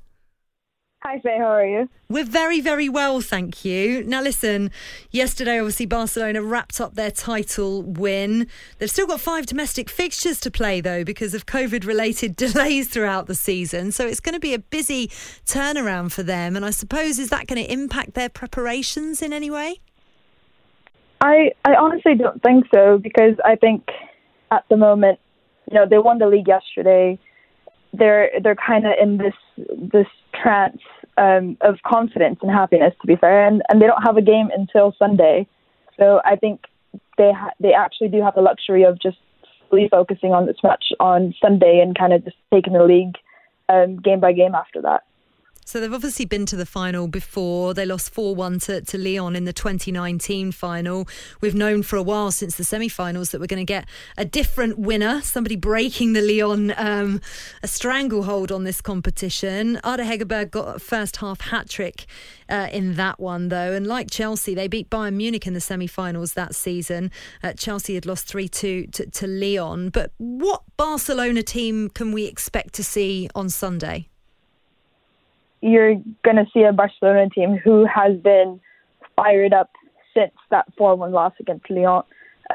Hi, 1.03 1.19
Faye. 1.19 1.37
How 1.37 1.45
are 1.45 1.65
you? 1.65 1.89
We're 2.09 2.23
very, 2.25 2.59
very 2.59 2.89
well, 2.89 3.21
thank 3.21 3.63
you. 3.63 4.03
Now, 4.03 4.23
listen, 4.23 4.71
yesterday, 5.11 5.59
obviously, 5.59 5.85
Barcelona 5.85 6.41
wrapped 6.41 6.81
up 6.81 6.95
their 6.95 7.11
title 7.11 7.83
win. 7.83 8.47
They've 8.79 8.89
still 8.89 9.07
got 9.07 9.21
five 9.21 9.45
domestic 9.45 9.91
fixtures 9.91 10.39
to 10.39 10.49
play, 10.49 10.81
though, 10.81 11.03
because 11.03 11.35
of 11.35 11.45
COVID 11.45 11.85
related 11.85 12.35
delays 12.45 12.87
throughout 12.87 13.27
the 13.27 13.35
season. 13.35 13.91
So 13.91 14.07
it's 14.07 14.19
going 14.19 14.33
to 14.33 14.39
be 14.39 14.55
a 14.55 14.59
busy 14.59 15.07
turnaround 15.45 16.11
for 16.11 16.23
them. 16.23 16.55
And 16.55 16.65
I 16.65 16.71
suppose, 16.71 17.19
is 17.19 17.29
that 17.29 17.45
going 17.45 17.63
to 17.63 17.71
impact 17.71 18.15
their 18.15 18.29
preparations 18.29 19.21
in 19.21 19.33
any 19.33 19.51
way? 19.51 19.81
I, 21.21 21.51
I 21.63 21.75
honestly 21.75 22.15
don't 22.15 22.41
think 22.41 22.65
so 22.73 22.97
because 22.97 23.35
I 23.45 23.55
think 23.55 23.87
at 24.51 24.65
the 24.69 24.77
moment, 24.77 25.19
you 25.69 25.75
know, 25.75 25.85
they 25.87 25.99
won 25.99 26.17
the 26.17 26.27
league 26.27 26.47
yesterday. 26.47 27.19
They're 27.93 28.31
they're 28.41 28.55
kind 28.55 28.85
of 28.85 28.93
in 29.01 29.17
this 29.17 29.33
this 29.57 30.07
trance 30.33 30.81
um, 31.17 31.57
of 31.61 31.75
confidence 31.85 32.39
and 32.41 32.49
happiness, 32.49 32.93
to 33.01 33.07
be 33.07 33.15
fair, 33.15 33.45
and 33.45 33.61
and 33.69 33.81
they 33.81 33.85
don't 33.85 34.01
have 34.01 34.17
a 34.17 34.21
game 34.21 34.49
until 34.55 34.95
Sunday, 34.97 35.47
so 35.97 36.21
I 36.25 36.35
think 36.35 36.61
they 37.17 37.31
ha- 37.31 37.53
they 37.59 37.73
actually 37.73 38.07
do 38.09 38.21
have 38.21 38.35
the 38.35 38.41
luxury 38.41 38.83
of 38.83 38.99
just 38.99 39.17
fully 39.69 39.87
focusing 39.89 40.33
on 40.33 40.47
this 40.47 40.57
match 40.63 40.85
on 40.99 41.33
Sunday 41.41 41.79
and 41.81 41.97
kind 41.97 42.13
of 42.13 42.23
just 42.23 42.37
taking 42.53 42.73
the 42.73 42.83
league 42.83 43.15
um, 43.69 43.97
game 43.97 44.19
by 44.19 44.33
game 44.33 44.55
after 44.55 44.81
that. 44.81 45.03
So 45.71 45.79
they've 45.79 45.93
obviously 45.93 46.25
been 46.25 46.45
to 46.47 46.57
the 46.57 46.65
final 46.65 47.07
before. 47.07 47.73
They 47.73 47.85
lost 47.85 48.13
4 48.13 48.35
1 48.35 48.59
to, 48.59 48.81
to 48.81 48.97
Lyon 48.97 49.37
in 49.37 49.45
the 49.45 49.53
2019 49.53 50.51
final. 50.51 51.07
We've 51.39 51.55
known 51.55 51.81
for 51.81 51.95
a 51.95 52.03
while 52.03 52.31
since 52.31 52.57
the 52.57 52.65
semi 52.65 52.89
finals 52.89 53.29
that 53.29 53.39
we're 53.39 53.47
going 53.47 53.65
to 53.65 53.73
get 53.73 53.87
a 54.17 54.25
different 54.25 54.77
winner, 54.77 55.21
somebody 55.21 55.55
breaking 55.55 56.11
the 56.11 56.21
Lyon 56.21 56.73
um, 56.75 57.21
a 57.63 57.69
stranglehold 57.69 58.51
on 58.51 58.65
this 58.65 58.81
competition. 58.81 59.77
Ada 59.77 60.03
Hegerberg 60.03 60.51
got 60.51 60.75
a 60.75 60.79
first 60.79 61.15
half 61.15 61.39
hat 61.39 61.69
trick 61.69 62.05
uh, 62.49 62.67
in 62.69 62.95
that 62.95 63.17
one, 63.17 63.47
though. 63.47 63.71
And 63.71 63.87
like 63.87 64.11
Chelsea, 64.11 64.53
they 64.53 64.67
beat 64.67 64.89
Bayern 64.89 65.13
Munich 65.13 65.47
in 65.47 65.53
the 65.53 65.61
semi 65.61 65.87
finals 65.87 66.33
that 66.33 66.53
season. 66.53 67.11
Uh, 67.41 67.53
Chelsea 67.53 67.95
had 67.95 68.05
lost 68.05 68.27
3 68.27 68.49
2 68.49 68.87
to, 68.87 69.25
Lyon. 69.25 69.89
But 69.89 70.11
what 70.17 70.63
Barcelona 70.75 71.43
team 71.43 71.87
can 71.87 72.11
we 72.11 72.25
expect 72.25 72.73
to 72.73 72.83
see 72.83 73.29
on 73.33 73.49
Sunday? 73.49 74.09
You're 75.61 75.95
going 76.23 76.37
to 76.37 76.45
see 76.53 76.63
a 76.63 76.73
Barcelona 76.73 77.29
team 77.29 77.57
who 77.63 77.85
has 77.85 78.17
been 78.17 78.59
fired 79.15 79.53
up 79.53 79.69
since 80.13 80.33
that 80.49 80.65
4 80.77 80.95
1 80.95 81.11
loss 81.11 81.33
against 81.39 81.69
Lyon. 81.69 82.03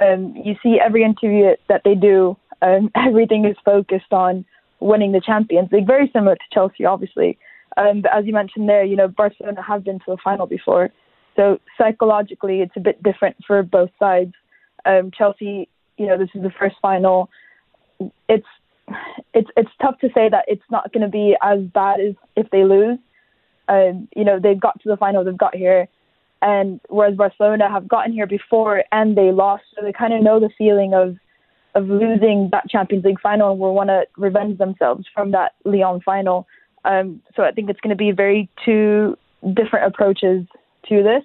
Um, 0.01 0.35
you 0.37 0.57
see 0.63 0.79
every 0.85 1.05
interview 1.05 1.55
that 1.69 1.83
they 1.85 1.95
do, 1.95 2.37
um, 2.63 2.91
everything 2.97 3.45
is 3.45 3.57
focused 3.65 4.13
on 4.13 4.45
winning 4.81 5.13
the 5.13 5.21
Champions 5.21 5.71
League, 5.73 5.87
very 5.87 6.11
similar 6.13 6.35
to 6.35 6.43
Chelsea, 6.53 6.85
obviously. 6.85 7.39
Um, 7.77 8.03
but 8.03 8.13
as 8.15 8.27
you 8.27 8.33
mentioned 8.33 8.69
there, 8.69 8.85
you 8.85 8.97
know, 8.97 9.09
Barcelona 9.09 9.63
have 9.63 9.85
been 9.85 9.99
to 10.01 10.05
the 10.09 10.17
final 10.23 10.47
before. 10.47 10.91
So 11.35 11.59
psychologically, 11.77 12.61
it's 12.61 12.77
a 12.77 12.81
bit 12.81 13.03
different 13.03 13.37
for 13.47 13.63
both 13.63 13.91
sides. 13.99 14.33
Um, 14.85 15.11
Chelsea, 15.17 15.69
you 15.99 16.07
know, 16.07 16.19
this 16.19 16.31
is 16.35 16.43
the 16.43 16.53
first 16.59 16.77
final. 16.81 17.29
It's 18.29 18.47
it's 19.35 19.49
it's 19.57 19.71
tough 19.81 19.99
to 20.01 20.09
say 20.15 20.29
that 20.29 20.45
it's 20.49 20.63
not 20.71 20.93
going 20.93 21.03
to 21.03 21.09
be 21.09 21.37
as 21.43 21.61
bad 21.75 22.01
as 22.01 22.15
if 22.37 22.51
they 22.51 22.65
lose. 22.65 22.99
Um, 23.69 24.09
you 24.15 24.25
know, 24.25 24.39
they've 24.41 24.61
got 24.61 24.81
to 24.83 24.89
the 24.89 24.97
final, 24.97 25.25
they've 25.25 25.37
got 25.37 25.55
here, 25.55 25.89
and 26.41 26.81
whereas 26.89 27.17
Barcelona 27.17 27.71
have 27.71 27.89
gotten 27.89 28.13
here 28.13 28.27
before 28.27 28.85
and 28.93 29.17
they 29.17 29.33
lost, 29.33 29.65
so 29.75 29.85
they 29.85 29.93
kind 29.93 30.15
of 30.15 30.23
know 30.23 30.41
the 30.41 30.51
feeling 30.57 30.95
of 30.95 31.17
of 31.75 31.89
losing 31.89 32.49
that 32.53 32.71
Champions 32.71 33.05
League 33.05 33.21
final 33.21 33.51
and 33.51 33.61
will 33.61 33.75
want 33.75 33.91
to 33.91 34.05
revenge 34.17 34.57
themselves 34.57 35.05
from 35.13 35.33
that 35.33 35.53
Lyon 35.65 36.01
final. 36.01 36.47
Um, 36.87 37.21
so 37.35 37.43
I 37.43 37.51
think 37.51 37.69
it's 37.69 37.81
going 37.81 37.91
to 37.91 37.97
be 37.97 38.13
very 38.13 38.49
two 38.65 39.19
different 39.53 39.87
approaches 39.87 40.47
to 40.89 41.03
this. 41.03 41.23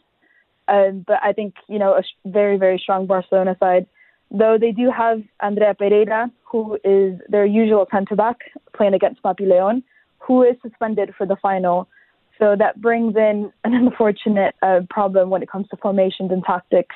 Um, 0.68 1.06
but 1.08 1.20
I 1.24 1.34
think 1.34 1.56
you 1.68 1.80
know 1.80 1.94
a 1.94 2.04
very 2.26 2.58
very 2.58 2.80
strong 2.80 3.06
Barcelona 3.06 3.56
side 3.60 3.86
though 4.32 4.58
they 4.60 4.72
do 4.72 4.90
have 4.90 5.22
Andrea 5.42 5.74
Pereira, 5.74 6.32
who 6.44 6.78
is 6.84 7.20
their 7.30 7.46
usual 7.46 7.88
centre 7.92 8.16
back 8.16 8.38
playing 8.76 8.94
against 8.94 9.22
Papillon, 9.22 9.84
who 10.20 10.44
is 10.44 10.56
suspended 10.62 11.14
for 11.18 11.26
the 11.28 11.36
final. 11.36 11.88
So 12.40 12.56
that 12.58 12.82
brings 12.82 13.16
in 13.16 13.52
an 13.64 13.74
unfortunate 13.74 14.56
uh, 14.62 14.82
problem 14.90 15.30
when 15.30 15.44
it 15.44 15.50
comes 15.50 15.68
to 15.70 15.78
formations 15.78 16.32
and 16.32 16.44
tactics. 16.44 16.96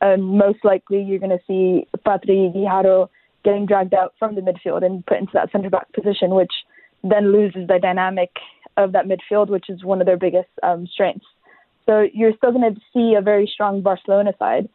Um, 0.00 0.36
most 0.36 0.58
likely, 0.64 1.02
you're 1.02 1.18
going 1.18 1.36
to 1.36 1.44
see 1.46 1.86
Patri 2.04 2.52
Guijarro 2.54 3.08
getting 3.44 3.66
dragged 3.66 3.94
out 3.94 4.14
from 4.18 4.34
the 4.34 4.40
midfield 4.40 4.84
and 4.84 5.04
put 5.06 5.18
into 5.18 5.32
that 5.34 5.50
centre 5.52 5.70
back 5.70 5.92
position, 5.92 6.30
which 6.34 6.52
then 7.02 7.32
loses 7.32 7.66
the 7.66 7.78
dynamic 7.80 8.30
of 8.76 8.92
that 8.92 9.06
midfield, 9.06 9.48
which 9.48 9.70
is 9.70 9.84
one 9.84 10.00
of 10.00 10.06
their 10.06 10.16
biggest 10.16 10.48
um, 10.62 10.86
strengths. 10.86 11.24
So 11.86 12.06
you're 12.12 12.32
still 12.36 12.52
going 12.52 12.74
to 12.74 12.80
see 12.92 13.14
a 13.14 13.22
very 13.22 13.50
strong 13.52 13.80
Barcelona 13.80 14.32
side 14.38 14.68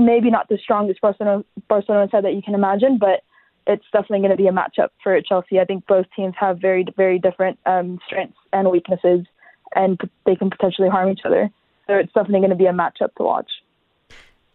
maybe 0.00 0.30
not 0.30 0.48
the 0.48 0.58
strongest 0.58 1.00
Barcelona 1.00 1.44
Barcelona 1.68 2.08
side 2.10 2.24
that 2.24 2.34
you 2.34 2.42
can 2.42 2.54
imagine, 2.54 2.98
but 2.98 3.22
it's 3.66 3.84
definitely 3.92 4.20
going 4.20 4.30
to 4.30 4.36
be 4.36 4.48
a 4.48 4.52
matchup 4.52 4.88
for 5.02 5.20
Chelsea. 5.20 5.60
I 5.60 5.64
think 5.64 5.86
both 5.86 6.06
teams 6.16 6.34
have 6.38 6.58
very 6.58 6.84
very 6.96 7.18
different 7.18 7.58
um, 7.66 7.98
strengths 8.06 8.38
and 8.52 8.70
weaknesses, 8.70 9.26
and 9.74 10.00
they 10.26 10.36
can 10.36 10.50
potentially 10.50 10.88
harm 10.88 11.10
each 11.10 11.20
other. 11.24 11.50
So 11.86 11.94
it's 11.94 12.12
definitely 12.12 12.40
going 12.40 12.50
to 12.50 12.56
be 12.56 12.66
a 12.66 12.72
matchup 12.72 13.14
to 13.16 13.22
watch. 13.22 13.50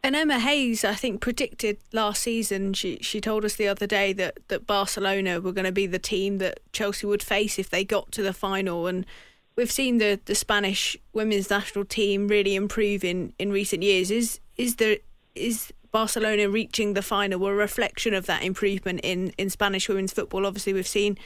And 0.06 0.16
Emma 0.16 0.39
Hayes, 0.39 0.86
I 0.86 0.93
think, 0.93 1.20
predicted 1.20 1.78
last 1.91 2.22
season. 2.22 2.74
She 2.74 3.00
she 3.02 3.20
told 3.20 3.43
us 3.43 3.56
the 3.56 3.68
other 3.68 3.88
day 3.88 4.14
that, 4.14 4.38
that 4.50 4.68
Barcelona 4.68 5.41
were 5.41 5.52
going 5.52 5.66
to 5.66 5.72
be 5.72 5.88
the 5.88 6.00
team 6.00 6.38
that 6.38 6.60
Chelsea 6.72 7.08
would 7.08 7.24
face 7.24 7.58
if 7.58 7.72
they 7.72 7.84
got 7.84 8.12
to 8.12 8.22
the 8.22 8.32
final. 8.32 8.86
And 8.86 9.06
we've 9.56 9.72
seen 9.72 9.98
the, 9.98 10.20
the 10.26 10.36
Spanish 10.36 10.96
women's 11.14 11.50
national 11.50 11.86
team 11.86 12.28
really 12.28 12.56
improve 12.56 13.04
in, 13.04 13.34
in 13.39 13.52
recent 13.52 13.82
years. 13.82 14.12
Is 14.12 14.39
is 14.58 14.76
there 14.76 14.98
is 15.36 15.71
Barcelona 15.91 16.49
reaching 16.49 16.93
the 16.93 17.01
final 17.01 17.45
a 17.45 17.53
reflection 17.53 18.13
of 18.13 18.25
that 18.25 18.43
improvement 18.43 19.01
in, 19.03 19.29
in 19.38 19.49
Spanish 19.49 19.88
women's 19.88 20.13
football? 20.13 20.45
Obviously, 20.45 20.73
we've 20.73 20.88
seen 20.88 21.17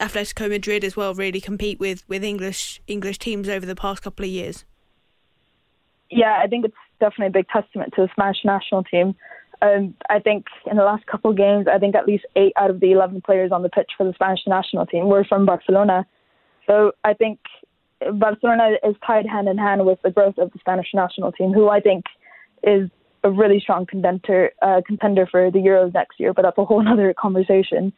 Atletico 0.00 0.48
Madrid 0.48 0.84
as 0.84 0.96
well 0.96 1.14
really 1.14 1.40
compete 1.40 1.78
with, 1.80 2.08
with 2.08 2.24
English 2.24 2.80
English 2.86 3.18
teams 3.18 3.48
over 3.48 3.64
the 3.64 3.76
past 3.76 4.02
couple 4.02 4.24
of 4.24 4.30
years. 4.30 4.64
Yeah, 6.10 6.38
I 6.42 6.46
think 6.46 6.64
it's 6.64 6.74
definitely 7.00 7.26
a 7.26 7.42
big 7.42 7.48
testament 7.48 7.92
to 7.96 8.02
the 8.02 8.08
Spanish 8.12 8.44
national 8.44 8.84
team. 8.84 9.14
Um, 9.62 9.94
I 10.10 10.18
think 10.18 10.46
in 10.70 10.76
the 10.76 10.84
last 10.84 11.06
couple 11.06 11.30
of 11.30 11.36
games, 11.36 11.66
I 11.72 11.78
think 11.78 11.94
at 11.94 12.06
least 12.06 12.26
eight 12.36 12.52
out 12.56 12.70
of 12.70 12.80
the 12.80 12.92
11 12.92 13.22
players 13.22 13.52
on 13.52 13.62
the 13.62 13.70
pitch 13.70 13.90
for 13.96 14.04
the 14.04 14.12
Spanish 14.12 14.40
national 14.46 14.86
team 14.86 15.06
were 15.06 15.24
from 15.24 15.46
Barcelona. 15.46 16.06
So 16.66 16.92
I 17.04 17.14
think 17.14 17.38
Barcelona 18.12 18.76
is 18.86 18.94
tied 19.06 19.26
hand 19.26 19.48
in 19.48 19.56
hand 19.56 19.86
with 19.86 20.00
the 20.02 20.10
growth 20.10 20.36
of 20.38 20.52
the 20.52 20.58
Spanish 20.58 20.88
national 20.92 21.32
team, 21.32 21.52
who 21.52 21.68
I 21.68 21.80
think 21.80 22.04
is 22.62 22.90
a 23.24 23.30
really 23.30 23.60
strong 23.60 23.86
contender 23.86 24.50
uh, 24.62 24.80
contender 24.86 25.26
for 25.26 25.50
the 25.50 25.58
Euros 25.58 25.94
next 25.94 26.20
year, 26.20 26.32
but 26.32 26.42
that's 26.42 26.58
a 26.58 26.64
whole 26.64 26.86
other 26.92 27.14
conversation. 27.14 27.92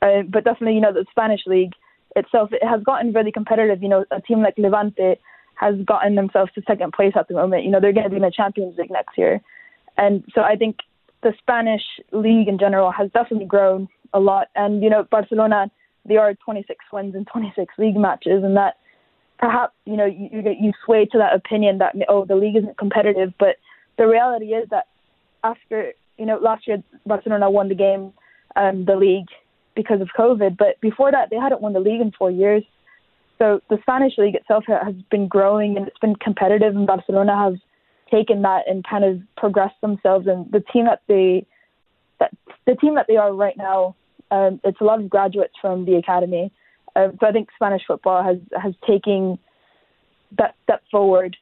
Uh, 0.00 0.22
but 0.28 0.44
definitely, 0.44 0.74
you 0.74 0.80
know, 0.80 0.92
the 0.92 1.06
Spanish 1.10 1.42
league 1.46 1.72
itself 2.16 2.50
it 2.52 2.66
has 2.66 2.82
gotten 2.82 3.12
really 3.12 3.32
competitive. 3.32 3.82
You 3.82 3.88
know, 3.88 4.04
a 4.10 4.20
team 4.20 4.42
like 4.42 4.54
Levante 4.58 5.16
has 5.54 5.74
gotten 5.84 6.14
themselves 6.14 6.50
to 6.54 6.62
second 6.66 6.92
place 6.92 7.12
at 7.16 7.28
the 7.28 7.34
moment. 7.34 7.64
You 7.64 7.70
know, 7.70 7.80
they're 7.80 7.92
going 7.92 8.04
to 8.04 8.10
be 8.10 8.16
in 8.16 8.22
the 8.22 8.32
Champions 8.34 8.76
League 8.78 8.90
next 8.90 9.16
year, 9.16 9.40
and 9.96 10.24
so 10.34 10.42
I 10.42 10.56
think 10.56 10.78
the 11.22 11.32
Spanish 11.38 11.82
league 12.10 12.48
in 12.48 12.58
general 12.58 12.90
has 12.90 13.10
definitely 13.12 13.46
grown 13.46 13.88
a 14.12 14.20
lot. 14.20 14.48
And 14.56 14.82
you 14.82 14.90
know, 14.90 15.06
Barcelona 15.10 15.70
they 16.04 16.16
are 16.16 16.34
26 16.34 16.84
wins 16.92 17.14
in 17.14 17.24
26 17.26 17.74
league 17.78 17.96
matches, 17.96 18.42
and 18.42 18.56
that 18.56 18.76
perhaps 19.38 19.74
you 19.84 19.96
know 19.96 20.06
you 20.06 20.42
you 20.60 20.72
sway 20.84 21.06
to 21.06 21.18
that 21.18 21.34
opinion 21.34 21.78
that 21.78 21.94
oh 22.08 22.24
the 22.24 22.36
league 22.36 22.56
isn't 22.56 22.78
competitive, 22.78 23.32
but 23.38 23.56
the 24.02 24.08
reality 24.08 24.46
is 24.46 24.68
that 24.70 24.86
after 25.44 25.92
you 26.18 26.26
know 26.26 26.36
last 26.38 26.66
year 26.66 26.82
Barcelona 27.06 27.48
won 27.48 27.68
the 27.68 27.76
game, 27.76 28.12
um, 28.56 28.84
the 28.84 28.96
league 28.96 29.28
because 29.76 30.00
of 30.00 30.08
COVID, 30.18 30.56
but 30.58 30.80
before 30.80 31.12
that 31.12 31.30
they 31.30 31.36
hadn't 31.36 31.62
won 31.62 31.72
the 31.72 31.80
league 31.80 32.00
in 32.00 32.10
four 32.18 32.30
years. 32.30 32.64
So 33.38 33.60
the 33.70 33.78
Spanish 33.82 34.14
league 34.18 34.34
itself 34.34 34.64
has 34.66 34.94
been 35.08 35.28
growing 35.28 35.76
and 35.76 35.86
it's 35.86 35.98
been 35.98 36.16
competitive, 36.16 36.74
and 36.74 36.84
Barcelona 36.84 37.36
have 37.44 37.54
taken 38.10 38.42
that 38.42 38.62
and 38.66 38.84
kind 38.84 39.04
of 39.04 39.20
progressed 39.36 39.80
themselves. 39.80 40.26
And 40.26 40.50
the 40.50 40.64
team 40.72 40.86
that 40.86 41.02
they 41.06 41.46
that 42.18 42.32
the 42.66 42.74
team 42.74 42.96
that 42.96 43.06
they 43.06 43.16
are 43.16 43.32
right 43.32 43.56
now, 43.56 43.94
um, 44.32 44.60
it's 44.64 44.80
a 44.80 44.84
lot 44.84 45.00
of 45.00 45.08
graduates 45.08 45.54
from 45.60 45.84
the 45.84 45.94
academy. 45.94 46.50
Um, 46.96 47.16
so 47.20 47.26
I 47.28 47.30
think 47.30 47.50
Spanish 47.54 47.82
football 47.86 48.24
has 48.24 48.38
has 48.60 48.74
taken 48.84 49.38
that 50.38 50.56
step 50.64 50.82
forward 50.90 51.36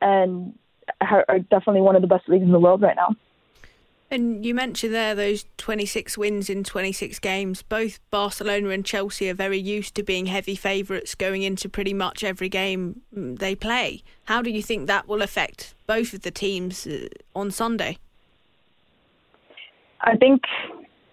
and 0.00 0.54
are 1.00 1.38
definitely 1.50 1.80
one 1.80 1.96
of 1.96 2.02
the 2.02 2.08
best 2.08 2.28
leagues 2.28 2.44
in 2.44 2.52
the 2.52 2.60
world 2.60 2.82
right 2.82 2.96
now. 2.96 3.14
And 4.08 4.46
you 4.46 4.54
mentioned 4.54 4.94
there 4.94 5.16
those 5.16 5.46
26 5.56 6.16
wins 6.16 6.48
in 6.48 6.62
26 6.62 7.18
games. 7.18 7.62
Both 7.62 7.98
Barcelona 8.10 8.68
and 8.68 8.84
Chelsea 8.84 9.28
are 9.28 9.34
very 9.34 9.58
used 9.58 9.96
to 9.96 10.04
being 10.04 10.26
heavy 10.26 10.54
favourites 10.54 11.16
going 11.16 11.42
into 11.42 11.68
pretty 11.68 11.92
much 11.92 12.22
every 12.22 12.48
game 12.48 13.00
mm, 13.14 13.36
they 13.36 13.56
play. 13.56 14.02
How 14.26 14.42
do 14.42 14.50
you 14.50 14.62
think 14.62 14.86
that 14.86 15.08
will 15.08 15.22
affect 15.22 15.74
both 15.86 16.14
of 16.14 16.22
the 16.22 16.30
teams 16.30 16.86
uh, 16.86 17.08
on 17.34 17.50
Sunday? 17.50 17.98
I 20.02 20.16
think 20.16 20.42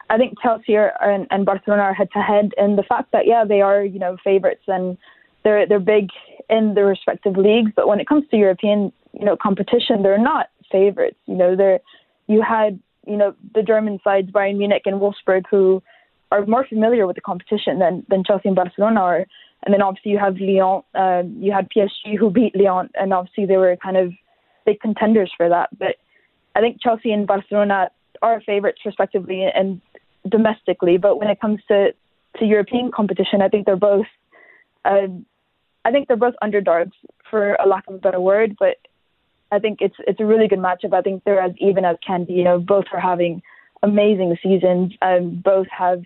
I 0.09 0.17
think 0.17 0.39
Chelsea 0.39 0.75
are, 0.75 0.93
and, 1.01 1.25
and 1.31 1.45
Barcelona 1.45 1.83
are 1.83 1.93
head 1.93 2.09
to 2.13 2.19
head, 2.19 2.51
and 2.57 2.77
the 2.77 2.83
fact 2.83 3.11
that 3.13 3.25
yeah 3.25 3.43
they 3.43 3.61
are 3.61 3.83
you 3.83 3.97
know 3.97 4.17
favourites 4.23 4.63
and 4.67 4.97
they're 5.43 5.65
they're 5.65 5.79
big 5.79 6.09
in 6.49 6.75
their 6.75 6.85
respective 6.85 7.37
leagues, 7.37 7.71
but 7.75 7.87
when 7.87 7.99
it 7.99 8.07
comes 8.07 8.27
to 8.29 8.37
European, 8.37 8.93
you 9.13 9.25
know, 9.25 9.37
competition, 9.37 10.03
they're 10.03 10.17
not 10.17 10.47
favorites. 10.71 11.17
You 11.25 11.35
know, 11.35 11.55
they're 11.55 11.79
you 12.27 12.41
had 12.41 12.79
you 13.05 13.17
know 13.17 13.35
the 13.53 13.63
German 13.63 13.99
sides, 14.03 14.31
Bayern 14.31 14.57
Munich 14.57 14.83
and 14.85 14.99
Wolfsburg, 14.99 15.43
who 15.49 15.81
are 16.31 16.45
more 16.45 16.65
familiar 16.67 17.05
with 17.05 17.15
the 17.15 17.21
competition 17.21 17.79
than 17.79 18.05
than 18.09 18.23
Chelsea 18.23 18.49
and 18.49 18.55
Barcelona 18.55 18.99
are. 19.01 19.25
And 19.65 19.73
then 19.73 19.81
obviously 19.81 20.11
you 20.11 20.19
have 20.19 20.35
Lyon, 20.39 20.83
um, 20.93 21.37
you 21.39 21.53
had 21.53 21.69
PSG 21.69 22.17
who 22.19 22.29
beat 22.29 22.55
Lyon, 22.55 22.89
and 22.95 23.13
obviously 23.13 23.45
they 23.45 23.55
were 23.55 23.77
kind 23.77 23.95
of 23.95 24.11
big 24.65 24.79
contenders 24.81 25.31
for 25.37 25.47
that. 25.47 25.69
But 25.77 25.95
I 26.55 26.59
think 26.59 26.81
Chelsea 26.81 27.11
and 27.11 27.25
Barcelona 27.25 27.89
are 28.21 28.41
favourites 28.41 28.81
respectively 28.85 29.43
and 29.43 29.81
domestically. 30.27 30.97
But 30.97 31.17
when 31.17 31.29
it 31.29 31.39
comes 31.39 31.59
to 31.69 31.93
to 32.39 32.45
European 32.45 32.91
competition, 32.91 33.41
I 33.41 33.49
think 33.49 33.65
they're 33.65 33.75
both. 33.75 34.07
Um, 34.85 35.25
I 35.85 35.91
think 35.91 36.07
they're 36.07 36.17
both 36.17 36.35
underdogs, 36.41 36.95
for 37.29 37.55
a 37.55 37.67
lack 37.67 37.87
of 37.87 37.95
a 37.95 37.97
better 37.97 38.19
word. 38.19 38.55
But 38.57 38.77
I 39.53 39.59
think 39.59 39.79
it's 39.81 39.95
it's 40.07 40.19
a 40.19 40.25
really 40.25 40.47
good 40.47 40.59
matchup. 40.59 40.93
I 40.93 41.01
think 41.01 41.23
they're 41.23 41.41
as 41.41 41.51
even 41.59 41.85
as 41.85 41.97
can 42.05 42.25
be. 42.25 42.33
You 42.33 42.43
know, 42.43 42.59
both 42.59 42.85
are 42.91 42.99
having 42.99 43.41
amazing 43.83 44.35
seasons. 44.41 44.93
Um, 45.01 45.41
both 45.43 45.67
have 45.67 46.01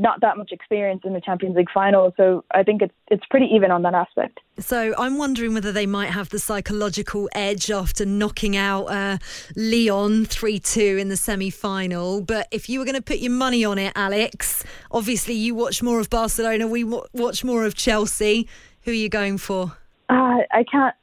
not 0.00 0.20
that 0.20 0.38
much 0.38 0.52
experience 0.52 1.02
in 1.04 1.12
the 1.12 1.20
Champions 1.20 1.56
League 1.56 1.70
final, 1.74 2.14
so 2.16 2.44
I 2.52 2.62
think 2.62 2.80
it's 2.80 2.94
it's 3.08 3.24
pretty 3.28 3.46
even 3.52 3.70
on 3.70 3.82
that 3.82 3.92
aspect. 3.94 4.40
So 4.58 4.94
I'm 4.96 5.18
wondering 5.18 5.52
whether 5.52 5.70
they 5.70 5.86
might 5.86 6.10
have 6.10 6.30
the 6.30 6.38
psychological 6.38 7.28
edge 7.34 7.70
after 7.70 8.06
knocking 8.06 8.56
out 8.56 8.84
uh, 8.86 9.18
Lyon 9.54 10.24
three 10.24 10.58
two 10.58 10.96
in 10.98 11.08
the 11.08 11.16
semi 11.16 11.50
final. 11.50 12.22
But 12.22 12.48
if 12.50 12.70
you 12.70 12.78
were 12.78 12.86
going 12.86 12.94
to 12.94 13.02
put 13.02 13.18
your 13.18 13.32
money 13.32 13.64
on 13.66 13.76
it, 13.76 13.92
Alex, 13.96 14.64
obviously 14.90 15.34
you 15.34 15.54
watch 15.54 15.82
more 15.82 16.00
of 16.00 16.08
Barcelona, 16.08 16.66
we 16.66 16.84
watch 16.84 17.44
more 17.44 17.66
of 17.66 17.74
Chelsea. 17.74 18.48
Who 18.82 18.92
are 18.92 18.94
you 18.94 19.10
going 19.10 19.36
for? 19.36 19.76
Uh, 20.08 20.38
I 20.50 20.64
can't. 20.70 20.94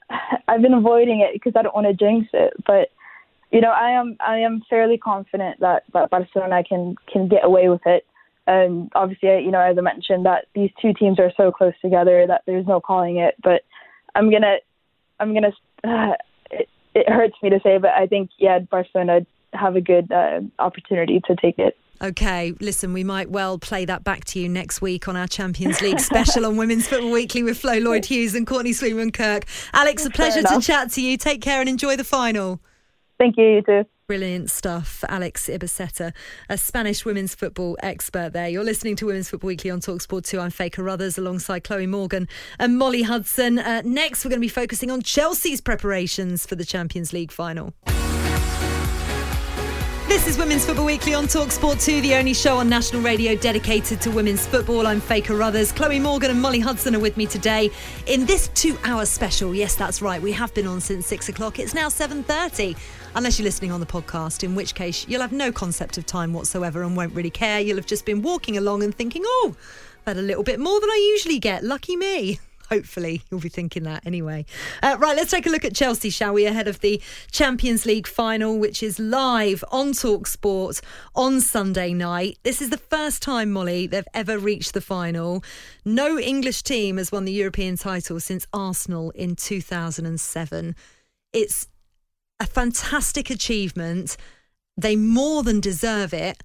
I've 0.47 0.61
been 0.61 0.73
avoiding 0.73 1.21
it 1.21 1.33
because 1.33 1.53
I 1.55 1.61
don't 1.61 1.75
want 1.75 1.87
to 1.87 1.93
jinx 1.93 2.27
it, 2.33 2.53
but 2.65 2.89
you 3.51 3.61
know, 3.61 3.71
I 3.71 3.91
am 3.91 4.17
I 4.19 4.39
am 4.39 4.63
fairly 4.69 4.97
confident 4.97 5.59
that, 5.59 5.83
that 5.93 6.09
Barcelona 6.09 6.63
can 6.63 6.95
can 7.11 7.27
get 7.27 7.45
away 7.45 7.69
with 7.69 7.81
it. 7.85 8.05
And 8.47 8.91
obviously, 8.93 9.43
you 9.43 9.51
know, 9.51 9.59
as 9.59 9.77
I 9.77 9.81
mentioned, 9.81 10.25
that 10.25 10.45
these 10.53 10.69
two 10.81 10.93
teams 10.93 11.19
are 11.19 11.31
so 11.35 11.51
close 11.51 11.73
together 11.81 12.25
that 12.27 12.41
there's 12.45 12.67
no 12.67 12.79
calling 12.79 13.17
it. 13.17 13.35
But 13.43 13.61
I'm 14.13 14.31
gonna, 14.31 14.57
I'm 15.19 15.33
gonna. 15.33 15.53
Uh, 15.83 16.13
it, 16.51 16.69
it 16.93 17.09
hurts 17.09 17.35
me 17.41 17.49
to 17.49 17.59
say, 17.63 17.77
but 17.77 17.91
I 17.91 18.07
think 18.07 18.29
yeah, 18.37 18.59
Barcelona 18.59 19.25
have 19.55 19.75
a 19.75 19.81
good 19.81 20.11
uh, 20.11 20.41
opportunity 20.59 21.21
to 21.27 21.35
take 21.35 21.59
it. 21.59 21.77
Okay, 22.01 22.53
listen, 22.59 22.91
we 22.91 23.03
might 23.03 23.29
well 23.31 23.57
play 23.57 23.85
that 23.85 24.03
back 24.03 24.25
to 24.25 24.39
you 24.39 24.49
next 24.49 24.81
week 24.81 25.07
on 25.07 25.15
our 25.15 25.27
Champions 25.27 25.81
League 25.81 25.99
special 25.99 26.45
on 26.45 26.57
Women's 26.57 26.87
Football 26.87 27.11
Weekly 27.11 27.41
with 27.41 27.57
Flo 27.57 27.77
Lloyd 27.77 28.05
Hughes 28.05 28.35
and 28.35 28.45
Courtney 28.45 28.73
Sweetman 28.73 29.11
Kirk. 29.11 29.45
Alex, 29.73 30.05
a 30.05 30.09
pleasure 30.09 30.43
to 30.43 30.59
chat 30.59 30.91
to 30.91 31.01
you. 31.01 31.17
Take 31.17 31.41
care 31.41 31.61
and 31.61 31.69
enjoy 31.69 31.95
the 31.95 32.03
final. 32.03 32.59
Thank 33.17 33.37
you, 33.37 33.45
you 33.45 33.61
too. 33.61 33.85
Brilliant 34.07 34.51
stuff. 34.51 35.03
Alex 35.09 35.47
Ibaceta, 35.47 36.13
a 36.47 36.57
Spanish 36.57 37.05
women's 37.05 37.33
football 37.33 37.75
expert 37.81 38.33
there. 38.33 38.47
You're 38.49 38.63
listening 38.63 38.95
to 38.97 39.07
Women's 39.07 39.29
Football 39.29 39.47
Weekly 39.47 39.71
on 39.71 39.79
Talksport 39.79 40.25
2. 40.25 40.39
I'm 40.39 40.51
Faye 40.51 40.69
Carruthers 40.69 41.17
alongside 41.17 41.63
Chloe 41.63 41.87
Morgan 41.87 42.27
and 42.59 42.77
Molly 42.77 43.01
Hudson. 43.01 43.57
Uh, 43.57 43.81
next, 43.83 44.23
we're 44.23 44.29
going 44.29 44.41
to 44.41 44.45
be 44.45 44.49
focusing 44.49 44.91
on 44.91 45.01
Chelsea's 45.01 45.61
preparations 45.61 46.45
for 46.45 46.55
the 46.55 46.65
Champions 46.65 47.13
League 47.13 47.31
final. 47.31 47.73
This 50.15 50.27
is 50.27 50.37
Women's 50.37 50.65
Football 50.65 50.85
Weekly 50.85 51.13
on 51.13 51.25
Talksport 51.25 51.83
2, 51.83 51.99
the 51.99 52.15
only 52.15 52.33
show 52.33 52.55
on 52.55 52.69
national 52.69 53.01
radio 53.01 53.35
dedicated 53.35 53.99
to 53.99 54.09
women's 54.09 54.47
football. 54.47 54.87
I'm 54.87 55.01
Faye 55.01 55.19
Carruthers. 55.19 55.73
Chloe 55.73 55.99
Morgan 55.99 56.31
and 56.31 56.41
Molly 56.41 56.61
Hudson 56.61 56.95
are 56.95 57.01
with 57.01 57.17
me 57.17 57.25
today 57.25 57.69
in 58.07 58.25
this 58.25 58.47
two-hour 58.55 59.07
special. 59.07 59.53
Yes, 59.53 59.75
that's 59.75 60.01
right. 60.01 60.21
We 60.21 60.31
have 60.31 60.53
been 60.53 60.67
on 60.67 60.79
since 60.79 61.05
six 61.05 61.27
o'clock. 61.27 61.59
It's 61.59 61.73
now 61.73 61.89
7.30 61.89 62.77
unless 63.15 63.37
you're 63.37 63.43
listening 63.43 63.73
on 63.73 63.81
the 63.81 63.85
podcast, 63.85 64.45
in 64.45 64.55
which 64.55 64.73
case 64.73 65.05
you'll 65.09 65.19
have 65.19 65.33
no 65.33 65.51
concept 65.51 65.97
of 65.97 66.05
time 66.05 66.31
whatsoever 66.31 66.83
and 66.83 66.95
won't 66.95 67.13
really 67.13 67.29
care. 67.29 67.59
You'll 67.59 67.75
have 67.75 67.85
just 67.85 68.05
been 68.05 68.21
walking 68.21 68.55
along 68.55 68.83
and 68.83 68.95
thinking, 68.95 69.23
oh, 69.25 69.53
I've 70.07 70.15
had 70.15 70.17
a 70.17 70.25
little 70.25 70.43
bit 70.43 70.61
more 70.61 70.79
than 70.79 70.89
I 70.89 71.09
usually 71.11 71.39
get. 71.39 71.61
Lucky 71.61 71.97
me. 71.97 72.39
Hopefully, 72.69 73.21
you'll 73.29 73.39
be 73.39 73.49
thinking 73.49 73.83
that 73.83 74.05
anyway. 74.05 74.45
Uh, 74.81 74.97
right, 74.99 75.15
let's 75.15 75.31
take 75.31 75.45
a 75.45 75.49
look 75.49 75.65
at 75.65 75.75
Chelsea, 75.75 76.09
shall 76.09 76.33
we? 76.33 76.45
Ahead 76.45 76.67
of 76.67 76.79
the 76.79 77.01
Champions 77.31 77.85
League 77.85 78.07
final, 78.07 78.57
which 78.57 78.81
is 78.81 78.97
live 78.99 79.63
on 79.71 79.93
Talk 79.93 80.25
Sport 80.27 80.81
on 81.15 81.41
Sunday 81.41 81.93
night. 81.93 82.39
This 82.43 82.61
is 82.61 82.69
the 82.69 82.77
first 82.77 83.21
time, 83.21 83.51
Molly, 83.51 83.85
they've 83.85 84.07
ever 84.13 84.37
reached 84.37 84.73
the 84.73 84.81
final. 84.81 85.43
No 85.83 86.17
English 86.17 86.63
team 86.63 86.97
has 86.97 87.11
won 87.11 87.25
the 87.25 87.31
European 87.31 87.77
title 87.77 88.19
since 88.19 88.47
Arsenal 88.51 89.11
in 89.11 89.35
2007. 89.35 90.75
It's 91.33 91.67
a 92.39 92.47
fantastic 92.47 93.29
achievement. 93.29 94.17
They 94.75 94.95
more 94.95 95.43
than 95.43 95.59
deserve 95.59 96.13
it. 96.13 96.43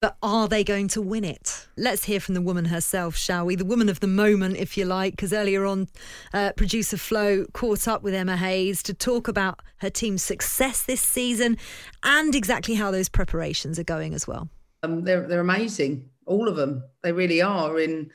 But 0.00 0.16
are 0.22 0.48
they 0.48 0.64
going 0.64 0.88
to 0.88 1.02
win 1.02 1.24
it? 1.24 1.68
Let's 1.76 2.04
hear 2.04 2.20
from 2.20 2.34
the 2.34 2.40
woman 2.40 2.64
herself, 2.64 3.16
shall 3.16 3.44
we? 3.44 3.54
The 3.54 3.66
woman 3.66 3.90
of 3.90 4.00
the 4.00 4.06
moment, 4.06 4.56
if 4.56 4.78
you 4.78 4.86
like, 4.86 5.12
because 5.12 5.34
earlier 5.34 5.66
on, 5.66 5.88
uh, 6.32 6.52
producer 6.56 6.96
Flo 6.96 7.44
caught 7.52 7.86
up 7.86 8.02
with 8.02 8.14
Emma 8.14 8.38
Hayes 8.38 8.82
to 8.84 8.94
talk 8.94 9.28
about 9.28 9.60
her 9.78 9.90
team's 9.90 10.22
success 10.22 10.82
this 10.84 11.02
season 11.02 11.58
and 12.02 12.34
exactly 12.34 12.76
how 12.76 12.90
those 12.90 13.10
preparations 13.10 13.78
are 13.78 13.84
going 13.84 14.14
as 14.14 14.26
well. 14.26 14.48
Um, 14.82 15.04
they're 15.04 15.28
they're 15.28 15.40
amazing, 15.40 16.08
all 16.24 16.48
of 16.48 16.56
them. 16.56 16.82
They 17.02 17.12
really 17.12 17.42
are. 17.42 17.78
In 17.78 18.10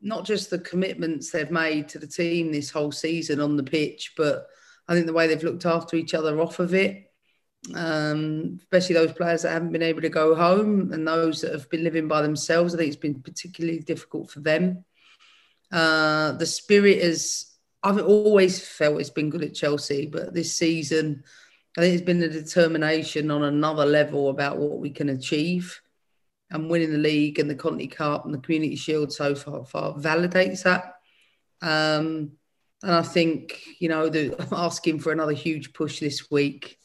not 0.00 0.24
just 0.24 0.50
the 0.50 0.60
commitments 0.60 1.32
they've 1.32 1.50
made 1.50 1.88
to 1.88 1.98
the 1.98 2.06
team 2.06 2.52
this 2.52 2.70
whole 2.70 2.92
season 2.92 3.40
on 3.40 3.56
the 3.56 3.64
pitch, 3.64 4.12
but 4.16 4.46
I 4.86 4.94
think 4.94 5.06
the 5.06 5.12
way 5.12 5.26
they've 5.26 5.42
looked 5.42 5.66
after 5.66 5.96
each 5.96 6.14
other 6.14 6.40
off 6.40 6.60
of 6.60 6.72
it, 6.72 7.10
um, 7.72 8.58
especially 8.60 8.94
those 8.94 9.12
players 9.12 9.42
that 9.42 9.52
haven't 9.52 9.72
been 9.72 9.82
able 9.82 10.02
to 10.02 10.08
go 10.08 10.34
home 10.34 10.92
and 10.92 11.06
those 11.06 11.40
that 11.40 11.52
have 11.52 11.70
been 11.70 11.84
living 11.84 12.08
by 12.08 12.20
themselves, 12.20 12.74
I 12.74 12.78
think 12.78 12.88
it's 12.88 12.96
been 12.96 13.22
particularly 13.22 13.78
difficult 13.78 14.30
for 14.30 14.40
them. 14.40 14.84
Uh, 15.72 16.32
the 16.32 16.46
spirit 16.46 16.98
is, 16.98 17.46
I've 17.82 18.02
always 18.02 18.66
felt 18.66 19.00
it's 19.00 19.10
been 19.10 19.30
good 19.30 19.42
at 19.42 19.54
Chelsea, 19.54 20.06
but 20.06 20.34
this 20.34 20.54
season, 20.54 21.24
I 21.76 21.80
think 21.80 21.94
it's 21.94 22.04
been 22.04 22.22
a 22.22 22.28
determination 22.28 23.30
on 23.30 23.42
another 23.42 23.86
level 23.86 24.28
about 24.28 24.58
what 24.58 24.78
we 24.78 24.90
can 24.90 25.08
achieve. 25.08 25.80
And 26.50 26.70
winning 26.70 26.92
the 26.92 26.98
league 26.98 27.38
and 27.40 27.50
the 27.50 27.54
Conti 27.54 27.88
Cup 27.88 28.26
and 28.26 28.32
the 28.32 28.38
Community 28.38 28.76
Shield 28.76 29.12
so 29.12 29.34
far, 29.34 29.64
far 29.64 29.94
validates 29.94 30.62
that. 30.62 30.96
Um, 31.62 32.32
and 32.82 32.92
I 32.92 33.02
think, 33.02 33.60
you 33.80 33.88
know, 33.88 34.08
the, 34.08 34.36
asking 34.52 35.00
for 35.00 35.10
another 35.10 35.32
huge 35.32 35.72
push 35.72 35.98
this 35.98 36.30
week 36.30 36.78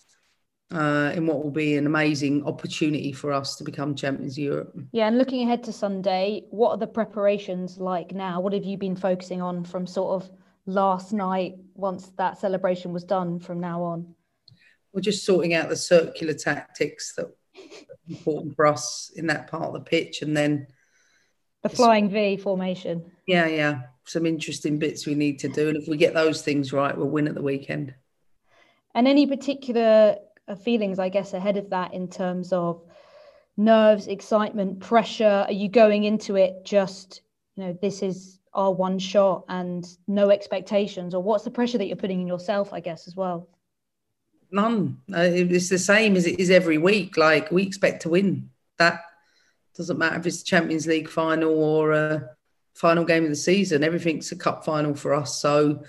uh, 0.72 1.12
in 1.16 1.26
what 1.26 1.44
will 1.44 1.52
be 1.52 1.76
an 1.76 1.86
amazing 1.86 2.46
opportunity 2.46 3.12
for 3.12 3.32
us 3.32 3.56
to 3.56 3.64
become 3.64 3.96
champions 3.96 4.34
of 4.34 4.44
Europe. 4.44 4.80
Yeah, 4.92 5.08
and 5.08 5.18
looking 5.18 5.44
ahead 5.44 5.64
to 5.64 5.74
Sunday, 5.74 6.44
what 6.52 6.72
are 6.72 6.78
the 6.78 6.88
preparations 6.88 7.78
like 7.78 8.14
now? 8.14 8.40
What 8.40 8.54
have 8.54 8.64
you 8.64 8.78
been 8.78 8.96
focusing 8.96 9.42
on 9.42 9.64
from 9.64 9.88
sort 9.88 10.22
of 10.22 10.30
last 10.66 11.14
night 11.14 11.56
once 11.74 12.12
that 12.18 12.38
celebration 12.38 12.94
was 12.94 13.04
done 13.04 13.40
from 13.40 13.60
now 13.60 13.82
on? 13.82 14.14
We're 14.94 15.02
just 15.02 15.26
sorting 15.26 15.54
out 15.54 15.70
the 15.70 15.76
circular 15.76 16.34
tactics 16.34 17.16
that 17.16 17.26
are 17.26 17.34
important 18.08 18.56
for 18.56 18.68
us 18.68 19.12
in 19.16 19.28
that 19.28 19.50
part 19.50 19.66
of 19.66 19.74
the 19.74 19.82
pitch 19.82 20.22
and 20.22 20.36
then 20.36 20.68
the 21.62 21.70
flying 21.70 22.10
V 22.10 22.38
formation. 22.38 23.12
Yeah, 23.28 23.48
yeah 23.48 23.82
some 24.10 24.26
interesting 24.26 24.80
bits 24.80 25.06
we 25.06 25.16
need 25.16 25.40
to 25.40 25.48
do. 25.48 25.68
And 25.68 25.78
if 25.78 25.88
we 25.88 25.96
get 25.96 26.14
those 26.14 26.42
things 26.42 26.74
right, 26.74 26.98
we'll 26.98 27.08
win 27.08 27.28
at 27.28 27.36
the 27.36 27.42
weekend. 27.42 27.94
And 28.96 29.08
any 29.08 29.28
particular 29.28 30.16
feelings, 30.56 31.00
I 31.00 31.10
guess, 31.10 31.34
ahead 31.34 31.58
of 31.58 31.70
that 31.70 31.94
in 31.94 32.08
terms 32.08 32.54
of 32.54 32.82
nerves, 33.58 34.08
excitement, 34.08 34.80
pressure? 34.80 35.46
Are 35.48 35.52
you 35.52 35.70
going 35.70 36.04
into 36.04 36.36
it 36.36 36.66
just, 36.66 37.22
you 37.56 37.66
know, 37.66 37.78
this 37.82 38.02
is 38.02 38.40
our 38.54 38.72
one 38.72 39.00
shot 39.00 39.46
and 39.50 39.86
no 40.08 40.30
expectations? 40.30 41.14
Or 41.14 41.22
what's 41.22 41.44
the 41.44 41.52
pressure 41.52 41.78
that 41.78 41.86
you're 41.86 41.98
putting 41.98 42.22
in 42.22 42.28
yourself, 42.28 42.74
I 42.74 42.80
guess, 42.80 43.08
as 43.08 43.16
well? 43.16 43.50
None. 44.52 45.00
Uh, 45.14 45.22
it's 45.22 45.70
the 45.70 45.78
same 45.78 46.16
as 46.16 46.26
it 46.26 46.40
is 46.40 46.50
every 46.50 46.78
week. 46.78 47.18
Like 47.18 47.52
we 47.52 47.64
expect 47.64 48.02
to 48.04 48.10
win. 48.10 48.50
That 48.78 49.02
doesn't 49.76 50.00
matter 50.00 50.18
if 50.18 50.26
it's 50.26 50.40
the 50.40 50.46
Champions 50.46 50.88
League 50.88 51.10
final 51.10 51.62
or 51.62 51.92
a 51.92 52.30
final 52.74 53.06
game 53.06 53.24
of 53.24 53.30
the 53.30 53.36
season. 53.36 53.84
Everything's 53.84 54.32
a 54.32 54.36
cup 54.36 54.66
final 54.66 54.96
for 54.96 55.14
us. 55.14 55.40
So 55.40 55.84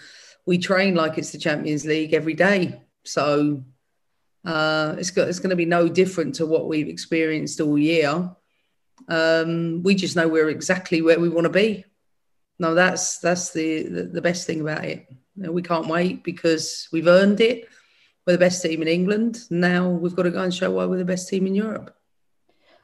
we 0.45 0.59
train 0.59 0.95
like 0.95 1.17
it's 1.17 1.33
the 1.33 1.39
Champions 1.39 1.87
League 1.87 2.13
every 2.13 2.35
day. 2.35 2.83
So 3.05 3.63
uh, 4.45 4.97
it's 4.99 5.11
got, 5.11 5.29
it's 5.29 5.39
going 5.39 5.51
to 5.51 5.57
be 5.57 5.67
no 5.67 5.89
different 5.89 6.35
to 6.37 6.47
what 6.47 6.69
we've 6.69 6.89
experienced 6.89 7.61
all 7.61 7.79
year. 7.79 8.31
Um, 9.09 9.83
we 9.83 9.95
just 9.95 10.17
know 10.17 10.29
we're 10.29 10.51
exactly 10.51 11.03
where 11.03 11.21
we 11.21 11.29
want 11.29 11.45
to 11.45 11.51
be. 11.51 11.85
No, 12.59 12.75
that's 12.75 13.19
that's 13.19 13.53
the, 13.53 13.85
the, 13.85 14.03
the 14.05 14.23
best 14.23 14.47
thing 14.47 14.61
about 14.61 14.85
it. 14.85 15.07
We 15.37 15.63
can't 15.63 15.87
wait 15.87 16.23
because 16.23 16.89
we've 16.93 17.07
earned 17.07 17.41
it. 17.41 17.69
We're 18.27 18.35
the 18.35 18.39
best 18.39 18.63
team 18.63 18.83
in 18.83 18.89
England. 18.89 19.41
Now 19.51 19.89
we've 19.89 20.15
got 20.15 20.25
to 20.25 20.31
go 20.31 20.43
and 20.43 20.53
show 20.53 20.71
why 20.71 20.85
we're 20.85 20.99
the 20.99 21.05
best 21.05 21.29
team 21.29 21.47
in 21.47 21.55
Europe. 21.55 21.97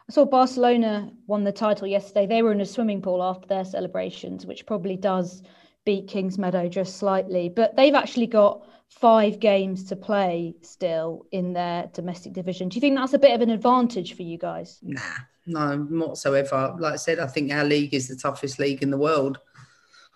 I 0.08 0.12
saw 0.12 0.24
Barcelona 0.24 1.12
won 1.26 1.44
the 1.44 1.52
title 1.52 1.86
yesterday. 1.86 2.26
They 2.26 2.42
were 2.42 2.52
in 2.52 2.60
a 2.60 2.66
swimming 2.66 3.02
pool 3.02 3.22
after 3.22 3.46
their 3.46 3.64
celebrations, 3.64 4.46
which 4.46 4.64
probably 4.64 4.96
does 4.96 5.42
beat 5.84 6.08
Kingsmeadow 6.08 6.70
just 6.70 6.96
slightly, 6.96 7.48
but 7.48 7.76
they've 7.76 7.94
actually 7.94 8.26
got 8.26 8.66
five 8.90 9.38
games 9.40 9.84
to 9.84 9.96
play 9.96 10.54
still 10.62 11.26
in 11.32 11.52
their 11.52 11.90
domestic 11.92 12.32
division. 12.32 12.68
Do 12.68 12.76
you 12.76 12.80
think 12.80 12.96
that's 12.96 13.12
a 13.12 13.18
bit 13.18 13.34
of 13.34 13.40
an 13.42 13.50
advantage 13.50 14.14
for 14.14 14.22
you 14.22 14.38
guys? 14.38 14.78
Nah, 14.82 15.00
no, 15.46 15.76
not 15.76 16.08
whatsoever. 16.08 16.74
Like 16.78 16.94
I 16.94 16.96
said, 16.96 17.18
I 17.18 17.26
think 17.26 17.52
our 17.52 17.64
league 17.64 17.94
is 17.94 18.08
the 18.08 18.16
toughest 18.16 18.58
league 18.58 18.82
in 18.82 18.90
the 18.90 18.98
world. 18.98 19.38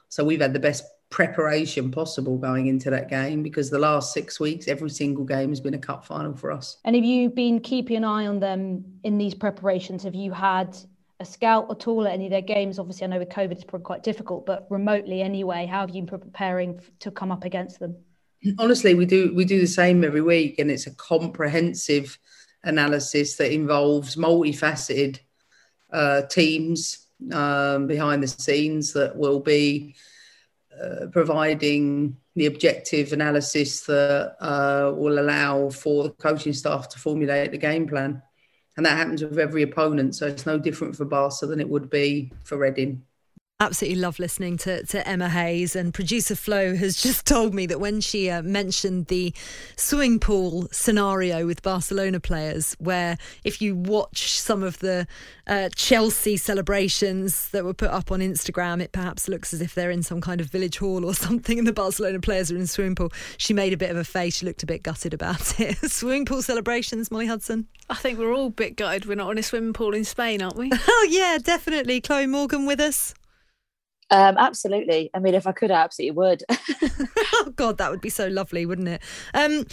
So 0.08 0.24
we've 0.24 0.40
had 0.40 0.52
the 0.52 0.60
best 0.60 0.84
preparation 1.10 1.90
possible 1.90 2.38
going 2.38 2.68
into 2.68 2.88
that 2.88 3.08
game 3.08 3.42
because 3.42 3.68
the 3.68 3.78
last 3.78 4.12
six 4.12 4.40
weeks, 4.40 4.68
every 4.68 4.90
single 4.90 5.24
game 5.24 5.50
has 5.50 5.60
been 5.60 5.74
a 5.74 5.78
cup 5.78 6.04
final 6.04 6.34
for 6.34 6.50
us. 6.50 6.78
And 6.84 6.94
have 6.96 7.04
you 7.04 7.28
been 7.28 7.60
keeping 7.60 7.96
an 7.96 8.04
eye 8.04 8.26
on 8.26 8.40
them 8.40 8.84
in 9.04 9.18
these 9.18 9.34
preparations? 9.34 10.04
Have 10.04 10.14
you 10.14 10.32
had 10.32 10.76
a 11.18 11.24
scout 11.24 11.66
at 11.70 11.86
all 11.86 12.06
at 12.06 12.14
any 12.14 12.26
of 12.26 12.30
their 12.30 12.40
games? 12.40 12.78
Obviously, 12.78 13.04
I 13.04 13.08
know 13.08 13.18
with 13.18 13.28
COVID 13.28 13.52
it's 13.52 13.64
probably 13.64 13.84
quite 13.84 14.02
difficult, 14.02 14.46
but 14.46 14.66
remotely 14.70 15.20
anyway, 15.20 15.66
how 15.66 15.80
have 15.80 15.90
you 15.90 16.02
been 16.02 16.20
preparing 16.20 16.80
to 17.00 17.10
come 17.10 17.30
up 17.30 17.44
against 17.44 17.78
them? 17.80 17.96
Honestly, 18.58 18.94
we 18.94 19.04
do 19.04 19.34
we 19.34 19.44
do 19.44 19.60
the 19.60 19.66
same 19.66 20.02
every 20.02 20.22
week, 20.22 20.58
and 20.58 20.70
it's 20.70 20.86
a 20.86 20.94
comprehensive 20.94 22.18
analysis 22.64 23.36
that 23.36 23.52
involves 23.52 24.16
multifaceted 24.16 25.18
uh, 25.92 26.22
teams 26.22 27.06
um, 27.32 27.86
behind 27.86 28.22
the 28.22 28.28
scenes 28.28 28.92
that 28.92 29.14
will 29.16 29.40
be 29.40 29.94
uh, 30.82 31.06
providing 31.12 32.16
the 32.36 32.46
objective 32.46 33.12
analysis 33.12 33.82
that 33.82 34.36
uh, 34.40 34.92
will 34.94 35.18
allow 35.18 35.68
for 35.68 36.04
the 36.04 36.10
coaching 36.10 36.52
staff 36.52 36.88
to 36.88 36.98
formulate 36.98 37.50
the 37.50 37.58
game 37.58 37.86
plan. 37.86 38.22
And 38.76 38.86
that 38.86 38.96
happens 38.96 39.22
with 39.22 39.38
every 39.38 39.62
opponent. 39.62 40.14
So 40.14 40.26
it's 40.26 40.46
no 40.46 40.58
different 40.58 40.96
for 40.96 41.04
Barca 41.04 41.46
than 41.46 41.60
it 41.60 41.68
would 41.68 41.90
be 41.90 42.32
for 42.44 42.56
Reading. 42.56 43.02
Absolutely 43.62 44.00
love 44.00 44.18
listening 44.18 44.56
to, 44.56 44.84
to 44.86 45.06
Emma 45.06 45.28
Hayes. 45.28 45.76
And 45.76 45.92
producer 45.92 46.34
Flo 46.34 46.74
has 46.74 46.96
just 47.02 47.26
told 47.26 47.52
me 47.52 47.66
that 47.66 47.78
when 47.78 48.00
she 48.00 48.30
uh, 48.30 48.40
mentioned 48.40 49.06
the 49.08 49.34
swimming 49.76 50.18
pool 50.18 50.66
scenario 50.72 51.46
with 51.46 51.60
Barcelona 51.62 52.20
players, 52.20 52.74
where 52.78 53.18
if 53.44 53.60
you 53.60 53.76
watch 53.76 54.40
some 54.40 54.62
of 54.62 54.78
the 54.78 55.06
uh, 55.46 55.68
Chelsea 55.76 56.38
celebrations 56.38 57.50
that 57.50 57.64
were 57.64 57.74
put 57.74 57.90
up 57.90 58.10
on 58.10 58.20
Instagram, 58.20 58.80
it 58.80 58.92
perhaps 58.92 59.28
looks 59.28 59.52
as 59.52 59.60
if 59.60 59.74
they're 59.74 59.90
in 59.90 60.02
some 60.02 60.22
kind 60.22 60.40
of 60.40 60.46
village 60.46 60.78
hall 60.78 61.04
or 61.04 61.12
something, 61.26 61.58
and 61.58 61.68
the 61.68 61.72
Barcelona 61.72 62.18
players 62.18 62.50
are 62.50 62.56
in 62.56 62.62
a 62.62 62.66
swimming 62.66 62.94
pool. 62.94 63.12
She 63.36 63.52
made 63.52 63.74
a 63.74 63.76
bit 63.76 63.90
of 63.90 63.98
a 63.98 64.04
face. 64.04 64.36
She 64.38 64.46
looked 64.46 64.62
a 64.62 64.66
bit 64.66 64.82
gutted 64.82 65.12
about 65.12 65.60
it. 65.60 65.76
swimming 65.90 66.24
pool 66.24 66.40
celebrations, 66.40 67.10
Molly 67.10 67.26
Hudson? 67.26 67.66
I 67.90 67.94
think 67.96 68.18
we're 68.18 68.32
all 68.32 68.46
a 68.46 68.50
bit 68.50 68.76
gutted 68.76 69.04
we're 69.04 69.16
not 69.16 69.30
in 69.32 69.38
a 69.38 69.42
swimming 69.42 69.74
pool 69.74 69.94
in 69.94 70.04
Spain, 70.04 70.40
aren't 70.40 70.56
we? 70.56 70.70
oh, 70.72 71.08
yeah, 71.10 71.36
definitely. 71.42 72.00
Chloe 72.00 72.26
Morgan 72.26 72.64
with 72.64 72.80
us. 72.80 73.12
Um, 74.10 74.36
absolutely. 74.38 75.10
I 75.14 75.20
mean, 75.20 75.34
if 75.34 75.46
I 75.46 75.52
could, 75.52 75.70
I 75.70 75.82
absolutely 75.82 76.16
would. 76.16 76.42
oh 76.50 77.52
God, 77.54 77.78
that 77.78 77.90
would 77.90 78.00
be 78.00 78.10
so 78.10 78.26
lovely, 78.26 78.66
wouldn't 78.66 78.88
it? 78.88 79.02
Um, 79.34 79.66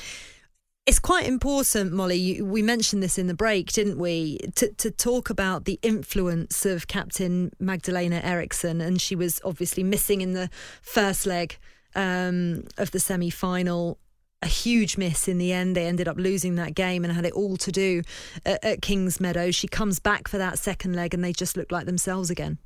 it's 0.85 0.99
quite 0.99 1.25
important, 1.25 1.91
Molly. 1.91 2.41
We 2.41 2.61
mentioned 2.61 3.03
this 3.03 3.17
in 3.17 3.27
the 3.27 3.33
break, 3.33 3.73
didn't 3.73 3.97
we? 3.97 4.37
To, 4.55 4.71
to 4.73 4.89
talk 4.89 5.29
about 5.29 5.65
the 5.65 5.79
influence 5.81 6.65
of 6.65 6.87
Captain 6.87 7.51
Magdalena 7.59 8.21
Eriksson, 8.23 8.79
and 8.79 9.01
she 9.01 9.15
was 9.15 9.41
obviously 9.43 9.83
missing 9.83 10.21
in 10.21 10.33
the 10.33 10.49
first 10.81 11.25
leg 11.25 11.57
um, 11.93 12.63
of 12.77 12.91
the 12.91 12.99
semi 12.99 13.29
final 13.29 13.99
a 14.43 14.47
huge 14.47 14.97
miss 14.97 15.27
in 15.27 15.39
the 15.39 15.51
end. 15.51 15.75
They 15.75 15.87
ended 15.87 16.07
up 16.07 16.17
losing 16.17 16.55
that 16.55 16.75
game 16.75 17.03
and 17.03 17.11
had 17.11 17.25
it 17.25 17.33
all 17.33 17.57
to 17.57 17.71
do 17.71 18.03
at, 18.45 18.63
at 18.63 18.81
Kingsmeadow. 18.81 19.53
She 19.53 19.67
comes 19.67 19.99
back 19.99 20.27
for 20.27 20.37
that 20.37 20.59
second 20.59 20.95
leg 20.95 21.13
and 21.13 21.23
they 21.23 21.33
just 21.33 21.57
look 21.57 21.71
like 21.71 21.85
themselves 21.85 22.29
again. 22.29 22.59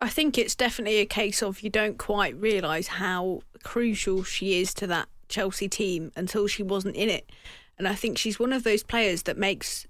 I 0.00 0.08
think 0.08 0.38
it's 0.38 0.54
definitely 0.54 0.98
a 0.98 1.06
case 1.06 1.42
of 1.42 1.60
you 1.60 1.70
don't 1.70 1.98
quite 1.98 2.34
realise 2.36 2.88
how 2.88 3.42
crucial 3.62 4.22
she 4.22 4.60
is 4.60 4.72
to 4.74 4.86
that 4.86 5.08
Chelsea 5.28 5.68
team 5.68 6.10
until 6.16 6.46
she 6.46 6.62
wasn't 6.62 6.96
in 6.96 7.10
it. 7.10 7.30
And 7.76 7.86
I 7.86 7.94
think 7.94 8.16
she's 8.16 8.38
one 8.38 8.52
of 8.52 8.64
those 8.64 8.82
players 8.82 9.24
that 9.24 9.36
makes 9.36 9.86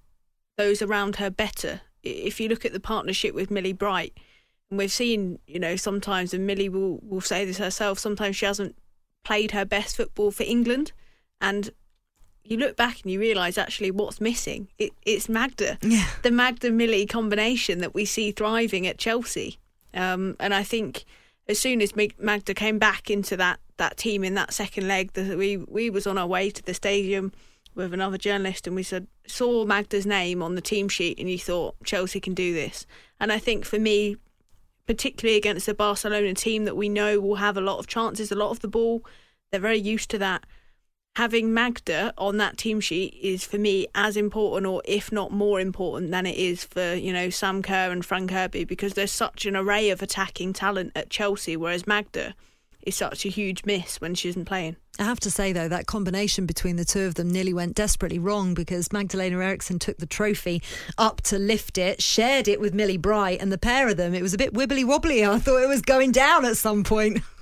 those 0.58 0.82
around 0.82 1.16
her 1.16 1.30
better. 1.30 1.82
If 2.02 2.40
you 2.40 2.48
look 2.48 2.64
at 2.64 2.72
the 2.72 2.80
partnership 2.80 3.34
with 3.34 3.50
Millie 3.50 3.72
Bright, 3.72 4.18
and 4.68 4.78
we've 4.78 4.92
seen, 4.92 5.38
you 5.46 5.60
know, 5.60 5.76
sometimes, 5.76 6.34
and 6.34 6.46
Millie 6.46 6.68
will, 6.68 6.98
will 7.02 7.20
say 7.20 7.44
this 7.44 7.58
herself, 7.58 7.98
sometimes 7.98 8.36
she 8.36 8.46
hasn't 8.46 8.76
played 9.24 9.52
her 9.52 9.64
best 9.64 9.96
football 9.96 10.30
for 10.30 10.42
England. 10.42 10.92
And 11.40 11.70
you 12.42 12.56
look 12.56 12.76
back 12.76 13.02
and 13.02 13.12
you 13.12 13.20
realise 13.20 13.58
actually 13.58 13.92
what's 13.92 14.20
missing. 14.20 14.68
It, 14.78 14.92
it's 15.02 15.28
Magda, 15.28 15.78
yeah. 15.82 16.08
the 16.22 16.32
Magda 16.32 16.70
Millie 16.70 17.06
combination 17.06 17.78
that 17.78 17.94
we 17.94 18.04
see 18.04 18.32
thriving 18.32 18.88
at 18.88 18.98
Chelsea. 18.98 19.59
Um, 19.94 20.36
and 20.38 20.54
I 20.54 20.62
think 20.62 21.04
as 21.48 21.58
soon 21.58 21.82
as 21.82 21.94
Magda 21.96 22.54
came 22.54 22.78
back 22.78 23.10
into 23.10 23.36
that, 23.36 23.60
that 23.76 23.96
team 23.96 24.24
in 24.24 24.34
that 24.34 24.52
second 24.52 24.86
leg, 24.86 25.12
that 25.14 25.36
we 25.36 25.56
we 25.56 25.90
was 25.90 26.06
on 26.06 26.18
our 26.18 26.26
way 26.26 26.50
to 26.50 26.62
the 26.62 26.74
stadium 26.74 27.32
with 27.74 27.94
another 27.94 28.18
journalist, 28.18 28.66
and 28.66 28.76
we 28.76 28.82
said 28.82 29.06
saw 29.26 29.64
Magda's 29.64 30.06
name 30.06 30.42
on 30.42 30.54
the 30.54 30.60
team 30.60 30.88
sheet, 30.88 31.18
and 31.18 31.30
you 31.30 31.38
thought 31.38 31.74
Chelsea 31.84 32.20
can 32.20 32.34
do 32.34 32.54
this. 32.54 32.86
And 33.18 33.32
I 33.32 33.38
think 33.38 33.64
for 33.64 33.78
me, 33.78 34.16
particularly 34.86 35.36
against 35.36 35.68
a 35.68 35.74
Barcelona 35.74 36.34
team 36.34 36.64
that 36.64 36.76
we 36.76 36.88
know 36.88 37.20
will 37.20 37.36
have 37.36 37.56
a 37.56 37.60
lot 37.60 37.78
of 37.78 37.86
chances, 37.86 38.30
a 38.30 38.36
lot 38.36 38.50
of 38.50 38.60
the 38.60 38.68
ball, 38.68 39.04
they're 39.50 39.60
very 39.60 39.78
used 39.78 40.10
to 40.10 40.18
that 40.18 40.44
having 41.16 41.52
Magda 41.52 42.14
on 42.16 42.36
that 42.38 42.56
team 42.56 42.80
sheet 42.80 43.18
is 43.20 43.44
for 43.44 43.58
me 43.58 43.86
as 43.94 44.16
important 44.16 44.66
or 44.66 44.82
if 44.84 45.10
not 45.10 45.32
more 45.32 45.60
important 45.60 46.10
than 46.10 46.26
it 46.26 46.36
is 46.36 46.64
for, 46.64 46.94
you 46.94 47.12
know, 47.12 47.30
Sam 47.30 47.62
Kerr 47.62 47.90
and 47.90 48.04
Fran 48.04 48.28
Kirby 48.28 48.64
because 48.64 48.94
there's 48.94 49.12
such 49.12 49.46
an 49.46 49.56
array 49.56 49.90
of 49.90 50.02
attacking 50.02 50.52
talent 50.52 50.92
at 50.94 51.10
Chelsea, 51.10 51.56
whereas 51.56 51.86
Magda 51.86 52.34
is 52.82 52.96
such 52.96 53.26
a 53.26 53.28
huge 53.28 53.64
miss 53.64 54.00
when 54.00 54.14
she 54.14 54.28
isn't 54.30 54.46
playing. 54.46 54.76
I 54.98 55.04
have 55.04 55.20
to 55.20 55.30
say, 55.30 55.52
though, 55.52 55.68
that 55.68 55.86
combination 55.86 56.46
between 56.46 56.76
the 56.76 56.84
two 56.84 57.02
of 57.02 57.14
them 57.14 57.30
nearly 57.30 57.52
went 57.52 57.74
desperately 57.74 58.18
wrong 58.18 58.54
because 58.54 58.92
Magdalena 58.92 59.42
Eriksson 59.42 59.78
took 59.78 59.98
the 59.98 60.06
trophy 60.06 60.62
up 60.98 61.20
to 61.22 61.38
lift 61.38 61.78
it, 61.78 62.02
shared 62.02 62.48
it 62.48 62.60
with 62.60 62.74
Millie 62.74 62.96
Bright, 62.96 63.40
and 63.40 63.52
the 63.52 63.58
pair 63.58 63.88
of 63.88 63.96
them, 63.96 64.14
it 64.14 64.22
was 64.22 64.34
a 64.34 64.38
bit 64.38 64.54
wibbly 64.54 64.84
wobbly. 64.84 65.24
I 65.24 65.38
thought 65.38 65.62
it 65.62 65.68
was 65.68 65.82
going 65.82 66.12
down 66.12 66.44
at 66.44 66.56
some 66.56 66.84
point. 66.84 67.20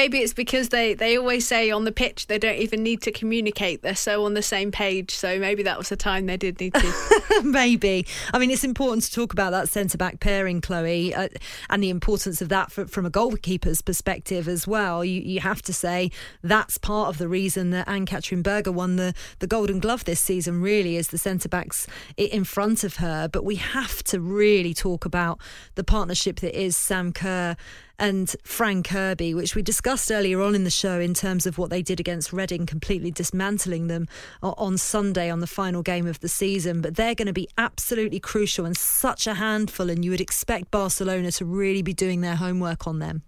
Maybe 0.00 0.20
it's 0.20 0.32
because 0.32 0.70
they, 0.70 0.94
they 0.94 1.18
always 1.18 1.46
say 1.46 1.70
on 1.70 1.84
the 1.84 1.92
pitch 1.92 2.26
they 2.26 2.38
don't 2.38 2.56
even 2.56 2.82
need 2.82 3.02
to 3.02 3.12
communicate. 3.12 3.82
They're 3.82 3.94
so 3.94 4.24
on 4.24 4.32
the 4.32 4.40
same 4.40 4.72
page. 4.72 5.10
So 5.10 5.38
maybe 5.38 5.62
that 5.64 5.76
was 5.76 5.90
the 5.90 5.96
time 5.96 6.24
they 6.24 6.38
did 6.38 6.58
need 6.58 6.72
to. 6.72 7.42
maybe. 7.44 8.06
I 8.32 8.38
mean, 8.38 8.50
it's 8.50 8.64
important 8.64 9.04
to 9.04 9.12
talk 9.12 9.34
about 9.34 9.50
that 9.50 9.68
centre 9.68 9.98
back 9.98 10.18
pairing, 10.18 10.62
Chloe, 10.62 11.14
uh, 11.14 11.28
and 11.68 11.82
the 11.82 11.90
importance 11.90 12.40
of 12.40 12.48
that 12.48 12.72
for, 12.72 12.86
from 12.86 13.04
a 13.04 13.10
goalkeeper's 13.10 13.82
perspective 13.82 14.48
as 14.48 14.66
well. 14.66 15.04
You, 15.04 15.20
you 15.20 15.40
have 15.40 15.60
to 15.60 15.72
say 15.74 16.10
that's 16.42 16.78
part 16.78 17.10
of 17.10 17.18
the 17.18 17.28
reason 17.28 17.68
that 17.72 17.86
Ann-Katrin 17.86 18.40
Berger 18.40 18.72
won 18.72 18.96
the, 18.96 19.12
the 19.40 19.46
Golden 19.46 19.80
Glove 19.80 20.06
this 20.06 20.20
season, 20.20 20.62
really, 20.62 20.96
is 20.96 21.08
the 21.08 21.18
centre 21.18 21.50
backs 21.50 21.86
in 22.16 22.44
front 22.44 22.84
of 22.84 22.96
her. 22.96 23.28
But 23.28 23.44
we 23.44 23.56
have 23.56 24.02
to 24.04 24.18
really 24.18 24.72
talk 24.72 25.04
about 25.04 25.38
the 25.74 25.84
partnership 25.84 26.40
that 26.40 26.58
is 26.58 26.74
Sam 26.74 27.12
Kerr 27.12 27.54
and 28.00 28.34
Fran 28.42 28.82
Kirby, 28.82 29.34
which 29.34 29.54
we 29.54 29.62
discussed 29.62 30.10
earlier 30.10 30.40
on 30.40 30.54
in 30.54 30.64
the 30.64 30.70
show 30.70 30.98
in 30.98 31.14
terms 31.14 31.46
of 31.46 31.58
what 31.58 31.70
they 31.70 31.82
did 31.82 32.00
against 32.00 32.32
Reading, 32.32 32.66
completely 32.66 33.10
dismantling 33.10 33.86
them 33.86 34.08
uh, 34.42 34.54
on 34.56 34.78
Sunday 34.78 35.30
on 35.30 35.40
the 35.40 35.46
final 35.46 35.82
game 35.82 36.06
of 36.06 36.18
the 36.20 36.28
season. 36.28 36.80
But 36.80 36.96
they're 36.96 37.14
going 37.14 37.26
to 37.26 37.32
be 37.32 37.48
absolutely 37.58 38.18
crucial 38.18 38.64
and 38.64 38.76
such 38.76 39.26
a 39.26 39.34
handful, 39.34 39.90
and 39.90 40.04
you 40.04 40.10
would 40.10 40.20
expect 40.20 40.70
Barcelona 40.70 41.30
to 41.32 41.44
really 41.44 41.82
be 41.82 41.92
doing 41.92 42.22
their 42.22 42.36
homework 42.36 42.86
on 42.86 42.98
them. 42.98 43.22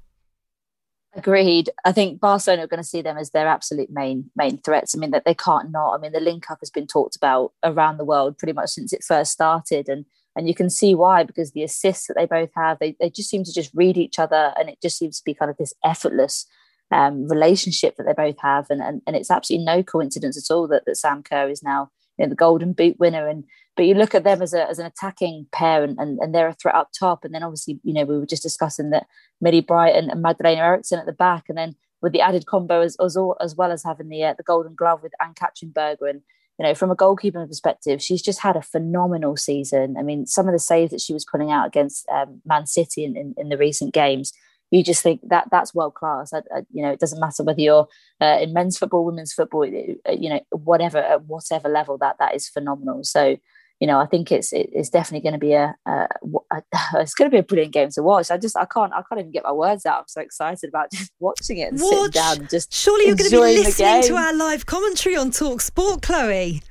Agreed. 1.15 1.69
I 1.85 1.93
think 1.93 2.20
Barcelona 2.20 2.65
are 2.65 2.69
going 2.69 2.82
to 2.82 2.89
see 2.89 3.03
them 3.03 3.19
as 3.19 3.31
their 3.31 3.47
absolute 3.47 3.90
main 3.90 4.31
main 4.35 4.57
threats. 4.57 4.97
I 4.97 4.99
mean 4.99 5.11
that 5.11 5.27
they 5.27 5.35
can't 5.35 5.70
not. 5.70 5.93
I 5.93 5.99
mean 5.99 6.12
the 6.12 6.20
link 6.20 6.51
up 6.51 6.61
has 6.61 6.70
been 6.70 6.86
talked 6.86 7.16
about 7.16 7.53
around 7.62 7.99
the 7.99 8.05
world 8.05 8.39
pretty 8.39 8.55
much 8.55 8.70
since 8.70 8.94
it 8.94 9.05
first 9.05 9.32
started, 9.32 9.90
and 9.90 10.07
and 10.36 10.48
you 10.48 10.54
can 10.54 10.70
see 10.70 10.94
why 10.94 11.22
because 11.22 11.52
the 11.52 11.62
assists 11.62 12.06
that 12.06 12.14
they 12.16 12.26
both 12.26 12.50
have 12.56 12.78
they, 12.78 12.96
they 13.00 13.10
just 13.10 13.30
seem 13.30 13.44
to 13.44 13.52
just 13.52 13.70
read 13.74 13.96
each 13.96 14.18
other 14.18 14.52
and 14.59 14.68
it 14.68 14.78
just 14.82 14.98
seems 14.98 15.18
to 15.18 15.24
be 15.24 15.34
kind 15.34 15.50
of 15.50 15.56
this 15.56 15.74
effortless 15.84 16.46
um, 16.90 17.26
relationship 17.28 17.96
that 17.96 18.04
they 18.04 18.12
both 18.12 18.38
have 18.40 18.66
and, 18.70 18.82
and 18.82 19.02
and 19.06 19.16
it's 19.16 19.30
absolutely 19.30 19.64
no 19.64 19.82
coincidence 19.82 20.36
at 20.36 20.54
all 20.54 20.68
that, 20.68 20.84
that 20.86 20.96
Sam 20.96 21.22
Kerr 21.22 21.48
is 21.48 21.62
now 21.62 21.90
you 22.18 22.24
know, 22.24 22.28
the 22.28 22.36
golden 22.36 22.72
boot 22.72 22.98
winner 22.98 23.26
and 23.28 23.44
but 23.74 23.86
you 23.86 23.94
look 23.94 24.14
at 24.14 24.24
them 24.24 24.42
as, 24.42 24.52
a, 24.52 24.68
as 24.68 24.78
an 24.78 24.84
attacking 24.84 25.46
pair 25.50 25.82
and, 25.82 25.98
and, 25.98 26.18
and 26.18 26.34
they're 26.34 26.48
a 26.48 26.52
threat 26.52 26.74
up 26.74 26.90
top 26.98 27.24
and 27.24 27.34
then 27.34 27.42
obviously 27.42 27.80
you 27.82 27.94
know 27.94 28.04
we 28.04 28.18
were 28.18 28.26
just 28.26 28.42
discussing 28.42 28.90
that 28.90 29.06
Millie 29.40 29.60
Bright 29.60 29.96
and, 29.96 30.20
Magdalena 30.20 30.60
Eriksson 30.60 30.98
at 30.98 31.06
the 31.06 31.12
back 31.12 31.44
and 31.48 31.56
then 31.56 31.74
with 32.02 32.12
the 32.12 32.20
added 32.20 32.46
combo 32.46 32.82
as, 32.82 32.96
as, 33.02 33.16
as 33.40 33.56
well 33.56 33.72
as 33.72 33.84
having 33.84 34.09
the 34.09 34.24
uh, 34.24 34.34
the 34.36 34.42
golden 34.42 34.74
glove 34.74 35.02
with 35.02 35.12
Ann-Katrin 35.22 35.72
Berger 35.72 36.06
and 36.06 36.22
you 36.62 36.68
know, 36.68 36.74
from 36.76 36.93
a 36.93 36.97
goalkeeping 36.97 37.48
perspective, 37.48 38.01
she's 38.01 38.22
just 38.22 38.39
had 38.39 38.55
a 38.55 38.62
phenomenal 38.62 39.36
season. 39.36 39.97
I 39.98 40.02
mean, 40.02 40.26
some 40.26 40.47
of 40.47 40.52
the 40.52 40.60
saves 40.60 40.93
that 40.93 41.01
she 41.01 41.12
was 41.12 41.24
putting 41.24 41.51
out 41.51 41.66
against 41.66 42.09
um, 42.09 42.40
Man 42.47 42.68
City 42.68 43.05
in, 43.05 43.16
in, 43.16 43.34
in, 43.36 43.48
the 43.48 43.59
recent 43.59 43.93
games, 43.93 44.32
you 44.70 44.84
just 44.84 45.02
think 45.02 45.22
that 45.28 45.48
that's 45.51 45.74
world 45.74 45.94
class. 45.94 46.30
You 46.72 46.84
know, 46.84 46.93
it 46.93 47.01
doesn't 47.01 47.18
matter 47.18 47.43
whether 47.43 47.60
you're 47.60 47.89
uh, 48.20 48.39
in 48.40 48.52
men's 48.52 48.78
football, 48.78 49.05
women's 49.05 49.32
football, 49.32 49.66
you 49.66 49.98
know, 50.06 50.40
whatever 50.51 50.98
at 50.98 51.24
whatever 51.24 51.68
level 51.68 51.98
that 51.98 52.18
that 52.20 52.36
is 52.36 52.48
phenomenal. 52.48 53.02
So, 53.02 53.36
you 53.82 53.88
know, 53.88 53.98
I 53.98 54.06
think 54.06 54.30
it's 54.30 54.52
it, 54.52 54.70
it's 54.72 54.90
definitely 54.90 55.28
going 55.28 55.32
to 55.32 55.44
be 55.44 55.54
a, 55.54 55.74
a, 55.86 56.06
a 56.52 56.62
it's 57.00 57.14
going 57.14 57.28
to 57.28 57.34
be 57.34 57.40
a 57.40 57.42
brilliant 57.42 57.74
game 57.74 57.88
to 57.90 58.02
watch. 58.04 58.30
I 58.30 58.38
just 58.38 58.56
I 58.56 58.64
can't 58.64 58.92
I 58.92 59.02
can't 59.09 59.18
even 59.18 59.32
get 59.32 59.42
my 59.42 59.50
words 59.50 59.84
out. 59.84 59.98
I'm 59.98 60.04
so 60.06 60.20
excited 60.20 60.68
about 60.68 60.92
just 60.92 61.10
watching 61.18 61.59
it 61.59 61.72
and 61.72 61.80
Watch. 61.80 61.90
sitting 61.90 62.10
down 62.10 62.38
and 62.38 62.48
just 62.48 62.72
Surely 62.72 63.06
you're 63.06 63.16
going 63.16 63.28
to 63.28 63.36
be 63.36 63.64
listening 63.64 64.04
to 64.04 64.14
our 64.14 64.34
live 64.34 64.66
commentary 64.66 65.16
on 65.16 65.32
Talk 65.32 65.60
Sport, 65.60 66.00
Chloe. 66.00 66.62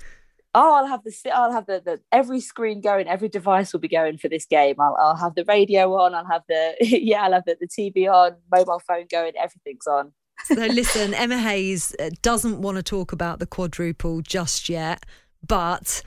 Oh, 0.55 0.75
I'll 0.75 0.87
have 0.87 1.03
the 1.03 1.13
I'll 1.33 1.51
have 1.51 1.65
the, 1.65 1.81
the 1.83 1.99
every 2.13 2.39
screen 2.39 2.79
going, 2.79 3.09
every 3.09 3.27
device 3.27 3.73
will 3.73 3.81
be 3.81 3.89
going 3.89 4.17
for 4.17 4.29
this 4.29 4.45
game. 4.45 4.75
I'll, 4.79 4.95
I'll 4.97 5.17
have 5.17 5.35
the 5.35 5.43
radio 5.43 5.93
on, 5.95 6.15
I'll 6.15 6.31
have 6.31 6.43
the 6.47 6.77
yeah, 6.79 7.23
I'll 7.23 7.33
have 7.33 7.43
the, 7.45 7.57
the 7.59 7.67
TV 7.67 8.09
on, 8.09 8.37
mobile 8.49 8.81
phone 8.87 9.07
going, 9.11 9.33
everything's 9.37 9.85
on. 9.85 10.13
So 10.45 10.55
listen, 10.55 11.13
Emma 11.13 11.39
Hayes 11.39 11.93
uh, 11.99 12.11
doesn't 12.21 12.61
want 12.61 12.77
to 12.77 12.83
talk 12.83 13.11
about 13.11 13.39
the 13.39 13.45
quadruple 13.45 14.21
just 14.21 14.69
yet, 14.69 15.05
but 15.45 16.03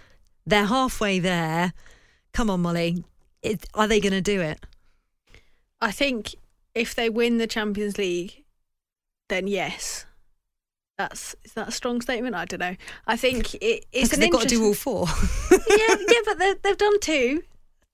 they're 0.46 0.66
halfway 0.66 1.18
there. 1.18 1.72
Come 2.32 2.50
on, 2.50 2.62
Molly. 2.62 3.04
It, 3.42 3.64
are 3.74 3.86
they 3.86 4.00
going 4.00 4.12
to 4.12 4.20
do 4.20 4.40
it? 4.40 4.64
I 5.80 5.90
think 5.90 6.34
if 6.74 6.94
they 6.94 7.10
win 7.10 7.38
the 7.38 7.46
Champions 7.46 7.98
League, 7.98 8.44
then 9.28 9.46
yes. 9.46 10.06
That's 10.96 11.34
is 11.44 11.52
that 11.54 11.68
a 11.68 11.72
strong 11.72 12.00
statement? 12.00 12.36
I 12.36 12.44
don't 12.44 12.60
know. 12.60 12.76
I 13.06 13.16
think 13.16 13.54
it, 13.56 13.84
it's 13.92 14.10
Because 14.10 14.12
an 14.14 14.20
they've 14.20 14.30
got 14.32 14.42
to 14.42 14.48
do 14.48 14.64
all 14.64 14.74
four. 14.74 15.06
yeah, 15.50 15.58
yeah, 16.08 16.20
but 16.24 16.38
they- 16.38 16.54
they've 16.62 16.78
done 16.78 17.00
two, 17.00 17.42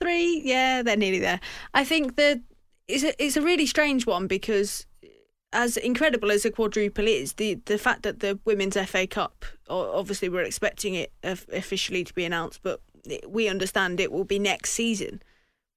three. 0.00 0.42
Yeah, 0.44 0.82
they're 0.82 0.96
nearly 0.96 1.18
there. 1.18 1.40
I 1.72 1.84
think 1.84 2.16
that 2.16 2.40
it's 2.88 3.02
a, 3.04 3.22
it's 3.22 3.36
a 3.36 3.42
really 3.42 3.66
strange 3.66 4.04
one 4.06 4.26
because, 4.26 4.84
as 5.52 5.76
incredible 5.76 6.30
as 6.30 6.44
a 6.44 6.50
quadruple 6.50 7.06
is, 7.06 7.34
the 7.34 7.54
the 7.64 7.78
fact 7.78 8.02
that 8.02 8.20
the 8.20 8.38
women's 8.44 8.76
FA 8.76 9.06
Cup, 9.06 9.44
obviously 9.68 10.28
we're 10.28 10.42
expecting 10.42 10.94
it 10.94 11.12
officially 11.22 12.04
to 12.04 12.14
be 12.14 12.24
announced, 12.24 12.60
but 12.62 12.80
we 13.26 13.48
understand 13.48 14.00
it 14.00 14.12
will 14.12 14.24
be 14.24 14.38
next 14.38 14.70
season, 14.70 15.22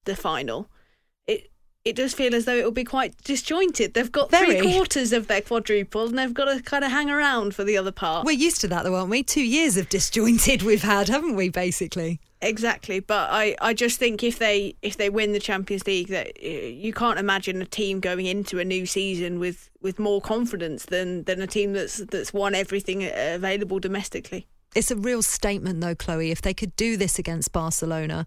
the 0.06 0.16
final. 0.16 0.70
It 1.28 1.50
it 1.86 1.95
does 1.95 2.14
feel 2.14 2.34
as 2.34 2.45
though 2.45 2.56
it 2.56 2.64
will 2.64 2.72
be 2.72 2.84
quite 2.84 3.18
disjointed. 3.24 3.94
They've 3.94 4.12
got 4.12 4.32
Very. 4.32 4.60
three 4.60 4.74
quarters 4.74 5.12
of 5.12 5.28
their 5.28 5.41
quadruple, 5.41 6.08
and 6.08 6.18
they've 6.18 6.34
got 6.34 6.45
to 6.45 6.62
kind 6.62 6.84
of 6.84 6.91
hang 6.91 7.10
around 7.10 7.56
for 7.56 7.64
the 7.64 7.78
other 7.78 7.91
part. 7.91 8.26
We're 8.26 8.32
used 8.32 8.62
to 8.62 8.68
that, 8.70 8.84
though, 8.84 8.95
aren't 8.95 9.10
we? 9.10 9.24
Two 9.24 9.44
years 9.44 9.76
of 9.76 9.90
disjointed 9.90 10.62
we've 10.62 10.84
had, 10.84 11.10
haven't 11.10 11.36
we? 11.36 11.50
Basically. 11.50 12.20
Exactly, 12.44 12.99
but 12.99 13.30
I, 13.32 13.56
I 13.61 13.74
just 13.74 13.99
think 13.99 14.22
if 14.22 14.38
they 14.38 14.76
if 14.82 14.98
they 14.98 15.10
win 15.10 15.32
the 15.32 15.40
Champions 15.40 15.88
League, 15.88 16.10
that 16.10 16.34
uh, 16.44 16.48
you 16.48 16.91
can't 16.91 17.18
imagine 17.18 17.61
a 17.61 17.65
team 17.65 18.02
going 18.02 18.26
into 18.26 18.60
a 18.60 18.65
new 18.65 18.86
season 18.86 19.40
with, 19.40 19.70
with 19.82 19.98
more 19.98 20.20
confidence 20.20 20.86
than, 20.86 21.24
than 21.24 21.41
a 21.41 21.48
team 21.48 21.72
that's 21.72 21.98
that's 21.98 22.34
won 22.34 22.53
everything 22.53 23.10
available 23.15 23.80
domestically. 23.80 24.45
It's 24.76 24.91
a 24.91 24.95
real 24.95 25.22
statement, 25.22 25.82
though, 25.82 25.95
Chloe. 25.95 26.32
If 26.32 26.41
they 26.41 26.53
could 26.53 26.76
do 26.76 26.98
this 26.98 27.20
against 27.20 27.52
Barcelona, 27.52 28.26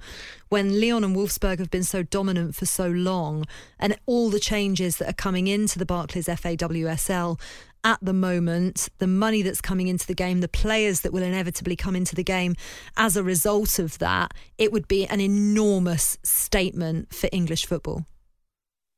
when 0.49 0.81
Lyon 0.81 1.03
and 1.03 1.15
Wolfsburg 1.15 1.59
have 1.59 1.71
been 1.71 1.83
so 1.83 2.03
dominant 2.05 2.55
for 2.55 2.67
so 2.67 2.89
long, 2.89 3.45
and 3.79 3.99
all 4.07 4.31
the 4.31 4.41
changes 4.41 4.97
that 4.99 5.11
are 5.11 5.15
coming 5.15 5.49
into 5.49 5.79
the 5.79 5.87
Barclays 5.87 6.27
FAWSL 6.29 7.39
at 7.87 8.01
the 8.03 8.13
moment, 8.13 8.89
the 8.99 9.07
money 9.07 9.43
that's 9.43 9.61
coming 9.61 9.87
into 9.87 10.09
the 10.09 10.15
game, 10.15 10.41
the 10.41 10.49
players 10.49 11.03
that 11.03 11.13
will 11.13 11.23
inevitably 11.23 11.77
come 11.77 11.95
into 11.95 12.17
the 12.17 12.25
game 12.25 12.57
as 12.97 13.17
a 13.17 13.23
result 13.23 13.79
of 13.79 13.99
that, 13.99 14.35
it 14.59 14.73
would 14.73 14.89
be 14.89 15.07
an 15.07 15.21
enormous 15.21 16.19
statement 16.25 17.15
for 17.15 17.29
English 17.31 17.65
football. 17.65 18.05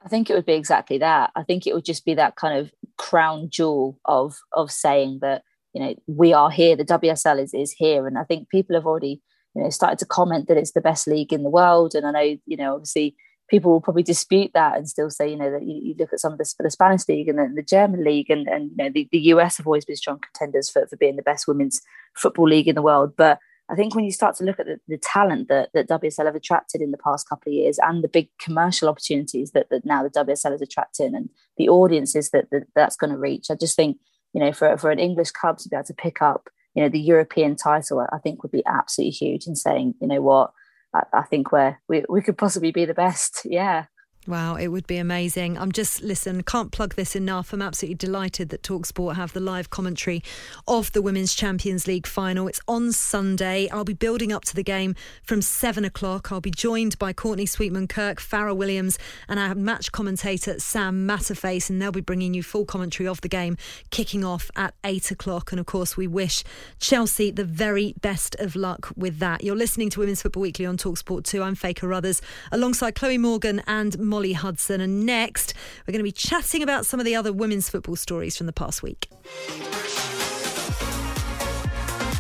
I 0.03 0.09
think 0.09 0.31
it 0.31 0.35
would 0.35 0.47
be 0.47 0.55
exactly 0.55 0.97
that. 0.99 1.31
I 1.37 1.43
think 1.43 1.67
it 1.67 1.75
would 1.75 1.85
just 1.85 2.07
be 2.07 2.15
that 2.15 2.37
kind 2.37 2.59
of 2.59 2.73
crown 2.97 3.51
jewel 3.51 3.99
of 4.07 4.37
of 4.55 4.71
saying 4.71 5.19
that 5.21 5.43
you 5.75 5.83
know 5.83 5.95
we 6.07 6.33
are 6.33 6.51
here. 6.51 6.75
The 6.75 6.87
WSL 6.87 7.43
is 7.43 7.53
is 7.53 7.73
here, 7.73 8.07
and 8.07 8.17
I 8.17 8.25
think 8.25 8.49
people 8.49 8.75
have 8.75 8.87
already 8.87 9.21
you 9.55 9.63
know 9.63 9.69
started 9.69 9.99
to 9.99 10.07
comment 10.07 10.49
that 10.49 10.57
it's 10.57 10.73
the 10.73 10.81
best 10.81 11.07
league 11.07 11.33
in 11.33 11.43
the 11.43 11.51
world. 11.51 11.95
And 11.95 12.07
I 12.07 12.13
know 12.13 12.37
you 12.47 12.57
know 12.57 12.75
obviously 12.77 13.17
people 13.49 13.71
will 13.71 13.81
probably 13.81 14.03
dispute 14.03 14.51
that 14.55 14.77
and 14.77 14.89
still 14.89 15.11
say 15.11 15.29
you 15.29 15.37
know 15.37 15.51
that 15.51 15.67
you, 15.67 15.81
you 15.83 15.95
look 15.99 16.13
at 16.13 16.21
some 16.21 16.33
of 16.33 16.39
the, 16.39 16.55
the 16.61 16.71
Spanish 16.71 17.09
league 17.09 17.29
and 17.29 17.39
the, 17.39 17.51
the 17.55 17.63
German 17.63 18.05
league, 18.05 18.31
and 18.31 18.47
and 18.49 18.71
you 18.71 18.77
know 18.77 18.91
the, 18.91 19.09
the 19.13 19.19
US 19.19 19.57
have 19.57 19.67
always 19.67 19.85
been 19.85 19.97
strong 19.97 20.21
contenders 20.21 20.71
for 20.71 20.87
for 20.87 20.97
being 20.97 21.17
the 21.17 21.23
best 21.23 21.49
women's 21.49 21.81
football 22.15 22.49
league 22.49 22.69
in 22.69 22.75
the 22.75 22.83
world, 22.83 23.15
but 23.17 23.39
I 23.71 23.75
think 23.75 23.95
when 23.95 24.05
you 24.05 24.13
start 24.13 24.35
to 24.37 24.45
look 24.45 24.59
at 24.59 24.67
the, 24.67 24.81
the 24.89 24.97
talent 24.97 25.49
that, 25.49 25.71
that 25.75 25.89
WSL 25.89 26.25
have 26.25 26.35
attracted 26.35 26.81
in 26.81 26.91
the 26.91 26.99
past 26.99 27.29
couple 27.29 27.51
of 27.51 27.55
years 27.55 27.79
and 27.83 28.03
the 28.03 28.09
big 28.09 28.31
commercial 28.41 28.89
opportunities 28.89 29.51
that, 29.51 29.69
that 29.71 29.85
now 29.85 30.03
the 30.03 30.11
WSL 30.11 30.55
is 30.55 30.63
attracting 30.63 31.15
and 31.15 31.29
the 31.59 31.69
audiences 31.69 32.31
that, 32.31 32.51
that 32.51 32.67
that's 32.75 32.97
going 32.97 33.13
to 33.13 33.19
reach, 33.19 33.51
I 33.51 33.57
just 33.57 33.77
think, 33.77 33.99
you 34.33 34.41
know, 34.41 34.53
for, 34.53 34.77
for 34.79 34.91
an 34.91 34.99
English 34.99 35.33
club 35.33 35.59
to 35.59 35.69
be 35.69 35.77
able 35.77 35.85
to 35.85 35.95
pick 35.95 36.23
up, 36.23 36.49
you 36.75 36.83
know, 36.83 36.89
the 36.89 37.01
European 37.01 37.57
title, 37.57 38.07
I 38.11 38.19
think 38.19 38.43
would 38.43 38.53
be 38.53 38.65
absolutely 38.67 39.11
huge 39.11 39.47
in 39.47 39.55
saying, 39.55 39.95
you 40.01 40.09
know 40.09 40.23
what, 40.23 40.53
I, 40.95 41.03
I 41.13 41.23
think 41.23 41.53
we're, 41.53 41.79
we, 41.89 42.05
we 42.09 42.23
could 42.23 42.39
possibly 42.39 42.73
be 42.73 42.85
the 42.85 42.95
best. 42.95 43.43
Yeah. 43.45 43.87
Wow, 44.29 44.57
it 44.57 44.69
would 44.69 44.87
be 44.87 44.99
amazing. 44.99 45.57
I'm 45.57 45.73
just, 45.73 46.03
listen, 46.03 46.43
can't 46.43 46.71
plug 46.71 46.97
this 46.97 47.17
enough. 47.17 47.55
I'm 47.55 47.63
absolutely 47.63 47.95
delighted 47.95 48.51
that 48.51 48.63
Talksport 48.63 49.17
have 49.17 49.33
the 49.33 49.41
live 49.41 49.71
commentary 49.71 50.23
of 50.67 50.93
the 50.93 51.01
Women's 51.01 51.35
Champions 51.35 51.87
League 51.87 52.07
final. 52.07 52.47
It's 52.47 52.61
on 52.69 52.93
Sunday. 52.93 53.71
I'll 53.71 53.85
be 53.85 53.95
building 53.95 54.31
up 54.31 54.45
to 54.45 54.55
the 54.55 54.63
game 54.63 54.95
from 55.23 55.41
seven 55.41 55.83
o'clock. 55.83 56.31
I'll 56.31 56.43
be 56.43 56.51
joined 56.51 56.99
by 56.99 57.15
Courtney 57.15 57.47
Sweetman 57.47 57.89
Kirk, 57.89 58.21
Fara 58.21 58.55
Williams, 58.55 58.99
and 59.29 59.41
our 59.41 59.55
match 59.55 59.93
commentator, 59.93 60.61
Sam 60.61 61.09
Matterface, 61.09 61.71
and 61.71 61.81
they'll 61.81 61.91
be 61.91 62.03
bringing 62.03 62.35
you 62.35 62.43
full 62.43 62.67
commentary 62.67 63.09
of 63.09 63.23
the 63.23 63.31
game 63.31 63.57
kicking 63.91 64.27
off 64.27 64.51
at 64.55 64.75
eight 64.85 65.11
o'clock. 65.11 65.53
And 65.53 65.59
of 65.59 65.65
course, 65.65 65.97
we 65.97 66.07
wish 66.07 66.45
Chelsea 66.79 67.31
the 67.31 67.45
very 67.45 67.95
best 68.03 68.35
of 68.41 68.55
luck 68.55 68.93
with 68.95 69.21
that. 69.21 69.43
You're 69.43 69.57
listening 69.57 69.89
to 69.89 70.01
Women's 70.01 70.21
Football 70.21 70.43
Weekly 70.43 70.67
on 70.67 70.77
Talksport 70.77 71.25
2. 71.25 71.43
I'm 71.43 71.55
Faye 71.55 71.73
Carruthers 71.73 72.21
alongside 72.53 72.95
Chloe 72.95 73.17
Morgan 73.17 73.63
and 73.67 73.99
Molly 74.19 74.33
Hudson. 74.33 74.81
And 74.81 75.07
next, 75.07 75.55
we're 75.87 75.93
going 75.93 76.01
to 76.01 76.03
be 76.03 76.11
chatting 76.11 76.61
about 76.61 76.85
some 76.85 76.99
of 76.99 77.07
the 77.07 77.15
other 77.15 77.33
women's 77.33 77.71
football 77.71 77.95
stories 77.95 78.37
from 78.37 78.47
the 78.47 78.53
past 78.53 78.83
week. 78.83 79.09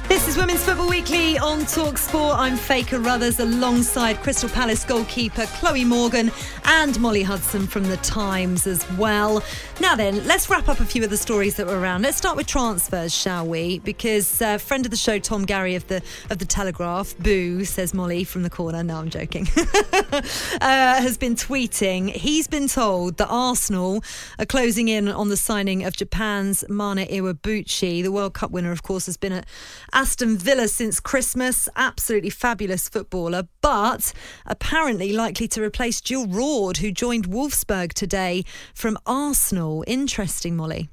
This 0.06 0.28
is 0.28 0.36
Women's 0.36 0.64
Football 0.64 0.88
Weekly 0.88 1.38
on 1.38 1.66
Talk 1.66 1.98
Sport. 1.98 2.36
I'm 2.38 2.56
Faye 2.56 2.84
Carruthers 2.84 3.40
alongside 3.40 4.22
Crystal 4.22 4.48
Palace 4.48 4.84
goalkeeper 4.84 5.44
Chloe 5.56 5.84
Morgan 5.84 6.30
and 6.64 6.98
Molly 7.00 7.24
Hudson 7.24 7.66
from 7.66 7.82
The 7.82 7.96
Times 7.96 8.68
as 8.68 8.88
well. 8.92 9.42
Now 9.80 9.94
then, 9.94 10.26
let's 10.26 10.50
wrap 10.50 10.68
up 10.68 10.80
a 10.80 10.84
few 10.84 11.04
of 11.04 11.10
the 11.10 11.16
stories 11.16 11.54
that 11.54 11.66
were 11.66 11.78
around. 11.78 12.02
Let's 12.02 12.16
start 12.16 12.36
with 12.36 12.48
transfers, 12.48 13.14
shall 13.14 13.46
we? 13.46 13.78
Because 13.78 14.42
uh, 14.42 14.58
friend 14.58 14.84
of 14.84 14.90
the 14.90 14.96
show, 14.96 15.20
Tom 15.20 15.44
Garry 15.44 15.76
of 15.76 15.86
the 15.86 16.02
of 16.30 16.38
the 16.38 16.44
Telegraph, 16.44 17.16
boo, 17.18 17.64
says 17.64 17.94
Molly 17.94 18.24
from 18.24 18.42
the 18.42 18.50
corner. 18.50 18.82
No, 18.82 18.96
I'm 18.96 19.08
joking. 19.08 19.46
uh, 19.56 20.20
has 20.60 21.16
been 21.16 21.36
tweeting. 21.36 22.10
He's 22.10 22.48
been 22.48 22.66
told 22.66 23.18
that 23.18 23.28
Arsenal 23.28 24.02
are 24.40 24.46
closing 24.46 24.88
in 24.88 25.06
on 25.06 25.28
the 25.28 25.36
signing 25.36 25.84
of 25.84 25.96
Japan's 25.96 26.64
Mana 26.68 27.06
Iwabuchi. 27.06 28.02
The 28.02 28.10
World 28.10 28.34
Cup 28.34 28.50
winner, 28.50 28.72
of 28.72 28.82
course, 28.82 29.06
has 29.06 29.16
been 29.16 29.32
at 29.32 29.46
Aston 29.92 30.36
Villa 30.38 30.66
since 30.66 30.98
Christmas. 30.98 31.68
Absolutely 31.76 32.30
fabulous 32.30 32.88
footballer, 32.88 33.46
but 33.60 34.12
apparently 34.44 35.12
likely 35.12 35.46
to 35.48 35.62
replace 35.62 36.00
Jill 36.00 36.26
Roord, 36.26 36.78
who 36.78 36.90
joined 36.90 37.28
Wolfsburg 37.28 37.92
today 37.92 38.44
from 38.74 38.98
Arsenal. 39.06 39.67
Interesting, 39.86 40.56
Molly. 40.56 40.88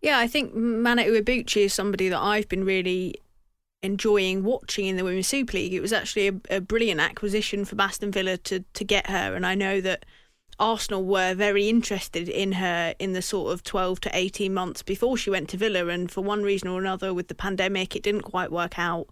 Yeah, 0.00 0.18
I 0.18 0.26
think 0.26 0.54
Mana 0.54 1.02
Iwabuchi 1.02 1.64
is 1.64 1.74
somebody 1.74 2.08
that 2.08 2.20
I've 2.20 2.48
been 2.48 2.64
really 2.64 3.16
enjoying 3.82 4.44
watching 4.44 4.86
in 4.86 4.96
the 4.96 5.04
Women's 5.04 5.26
Super 5.26 5.56
League. 5.56 5.74
It 5.74 5.80
was 5.80 5.92
actually 5.92 6.28
a, 6.28 6.34
a 6.50 6.60
brilliant 6.60 7.00
acquisition 7.00 7.64
for 7.64 7.80
Aston 7.80 8.12
Villa 8.12 8.36
to 8.38 8.64
to 8.74 8.84
get 8.84 9.08
her, 9.08 9.34
and 9.34 9.44
I 9.44 9.54
know 9.54 9.80
that 9.80 10.04
Arsenal 10.58 11.04
were 11.04 11.34
very 11.34 11.68
interested 11.68 12.28
in 12.28 12.52
her 12.52 12.94
in 12.98 13.12
the 13.12 13.22
sort 13.22 13.52
of 13.52 13.62
12 13.62 14.00
to 14.02 14.10
18 14.12 14.52
months 14.52 14.82
before 14.82 15.16
she 15.16 15.30
went 15.30 15.48
to 15.50 15.56
Villa, 15.56 15.86
and 15.86 16.10
for 16.10 16.22
one 16.22 16.42
reason 16.42 16.68
or 16.68 16.80
another, 16.80 17.14
with 17.14 17.28
the 17.28 17.34
pandemic, 17.34 17.94
it 17.94 18.02
didn't 18.02 18.22
quite 18.22 18.50
work 18.50 18.78
out 18.78 19.08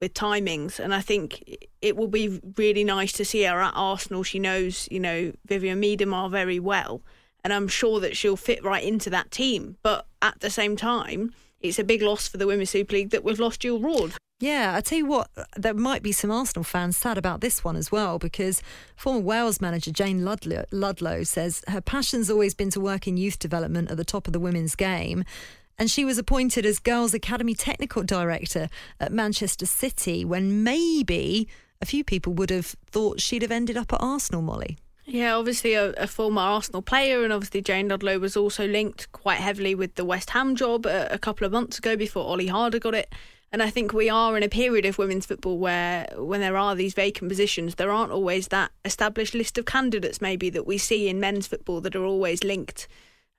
with 0.00 0.14
timings. 0.14 0.80
And 0.80 0.94
I 0.94 1.00
think 1.00 1.68
it 1.80 1.96
will 1.96 2.08
be 2.08 2.40
really 2.56 2.84
nice 2.84 3.12
to 3.12 3.24
see 3.24 3.42
her 3.44 3.60
at 3.60 3.72
Arsenal. 3.76 4.22
She 4.22 4.38
knows, 4.38 4.88
you 4.90 4.98
know, 4.98 5.32
Vivianne 5.46 5.78
Miedema 5.80 6.30
very 6.30 6.58
well, 6.58 7.02
and 7.44 7.52
I'm 7.52 7.68
sure 7.68 8.00
that 8.00 8.16
she'll 8.16 8.36
fit 8.36 8.64
right 8.64 8.84
into 8.84 9.10
that 9.10 9.30
team. 9.30 9.76
But 9.82 10.06
at 10.22 10.40
the 10.40 10.50
same 10.50 10.76
time, 10.76 11.32
it's 11.60 11.78
a 11.78 11.84
big 11.84 12.02
loss 12.02 12.28
for 12.28 12.36
the 12.36 12.46
Women's 12.46 12.70
Super 12.70 12.94
League 12.94 13.10
that 13.10 13.24
we've 13.24 13.40
lost 13.40 13.60
Jill 13.60 13.80
Roord. 13.80 14.14
Yeah, 14.40 14.74
I 14.74 14.80
tell 14.80 14.96
you 14.96 15.04
what, 15.04 15.28
there 15.54 15.74
might 15.74 16.02
be 16.02 16.12
some 16.12 16.30
Arsenal 16.30 16.64
fans 16.64 16.96
sad 16.96 17.18
about 17.18 17.42
this 17.42 17.62
one 17.62 17.76
as 17.76 17.92
well 17.92 18.18
because 18.18 18.62
former 18.96 19.20
Wales 19.20 19.60
manager 19.60 19.90
Jayne 19.90 20.24
Ludlow, 20.24 20.64
Ludlow 20.70 21.24
says 21.24 21.62
her 21.68 21.82
passion's 21.82 22.30
always 22.30 22.54
been 22.54 22.70
to 22.70 22.80
work 22.80 23.06
in 23.06 23.18
youth 23.18 23.38
development 23.38 23.90
at 23.90 23.98
the 23.98 24.04
top 24.04 24.26
of 24.26 24.32
the 24.32 24.40
women's 24.40 24.74
game. 24.74 25.24
And 25.76 25.90
she 25.90 26.06
was 26.06 26.16
appointed 26.16 26.64
as 26.64 26.78
Girls 26.78 27.12
Academy 27.12 27.54
Technical 27.54 28.02
Director 28.02 28.70
at 28.98 29.12
Manchester 29.12 29.66
City 29.66 30.24
when 30.24 30.64
maybe 30.64 31.46
a 31.82 31.86
few 31.86 32.02
people 32.02 32.32
would 32.34 32.50
have 32.50 32.74
thought 32.90 33.20
she'd 33.20 33.42
have 33.42 33.50
ended 33.50 33.76
up 33.76 33.92
at 33.92 34.00
Arsenal, 34.00 34.42
Molly. 34.42 34.78
Yeah, 35.12 35.34
obviously 35.34 35.74
a, 35.74 35.90
a, 35.94 36.06
former 36.06 36.40
Arsenal 36.40 36.82
player, 36.82 37.24
and 37.24 37.32
obviously 37.32 37.62
Jayne 37.62 37.88
Ludlow 37.88 38.20
was 38.20 38.36
also 38.36 38.68
linked 38.68 39.10
quite 39.10 39.38
heavily 39.38 39.74
with 39.74 39.96
the 39.96 40.04
West 40.04 40.30
Ham 40.30 40.54
job 40.54 40.86
a, 40.86 41.12
a 41.12 41.18
couple 41.18 41.44
of 41.44 41.52
months 41.52 41.78
ago 41.78 41.96
before 41.96 42.24
Olli 42.24 42.46
Harder 42.46 42.78
got 42.78 42.94
it. 42.94 43.12
And 43.50 43.60
I 43.60 43.70
think 43.70 43.92
we 43.92 44.08
are 44.08 44.36
in 44.36 44.44
a 44.44 44.48
period 44.48 44.86
of 44.86 44.98
women's 44.98 45.26
football 45.26 45.58
where, 45.58 46.06
when 46.16 46.40
there 46.40 46.56
are 46.56 46.76
these 46.76 46.94
vacant 46.94 47.28
positions, 47.28 47.74
there 47.74 47.90
aren't 47.90 48.12
always 48.12 48.46
that 48.48 48.70
established 48.84 49.34
list 49.34 49.58
of 49.58 49.64
candidates, 49.64 50.20
maybe 50.20 50.48
that 50.50 50.64
we 50.64 50.78
see 50.78 51.08
in 51.08 51.18
men's 51.18 51.48
football 51.48 51.80
that 51.80 51.96
are 51.96 52.04
always 52.04 52.44
linked 52.44 52.86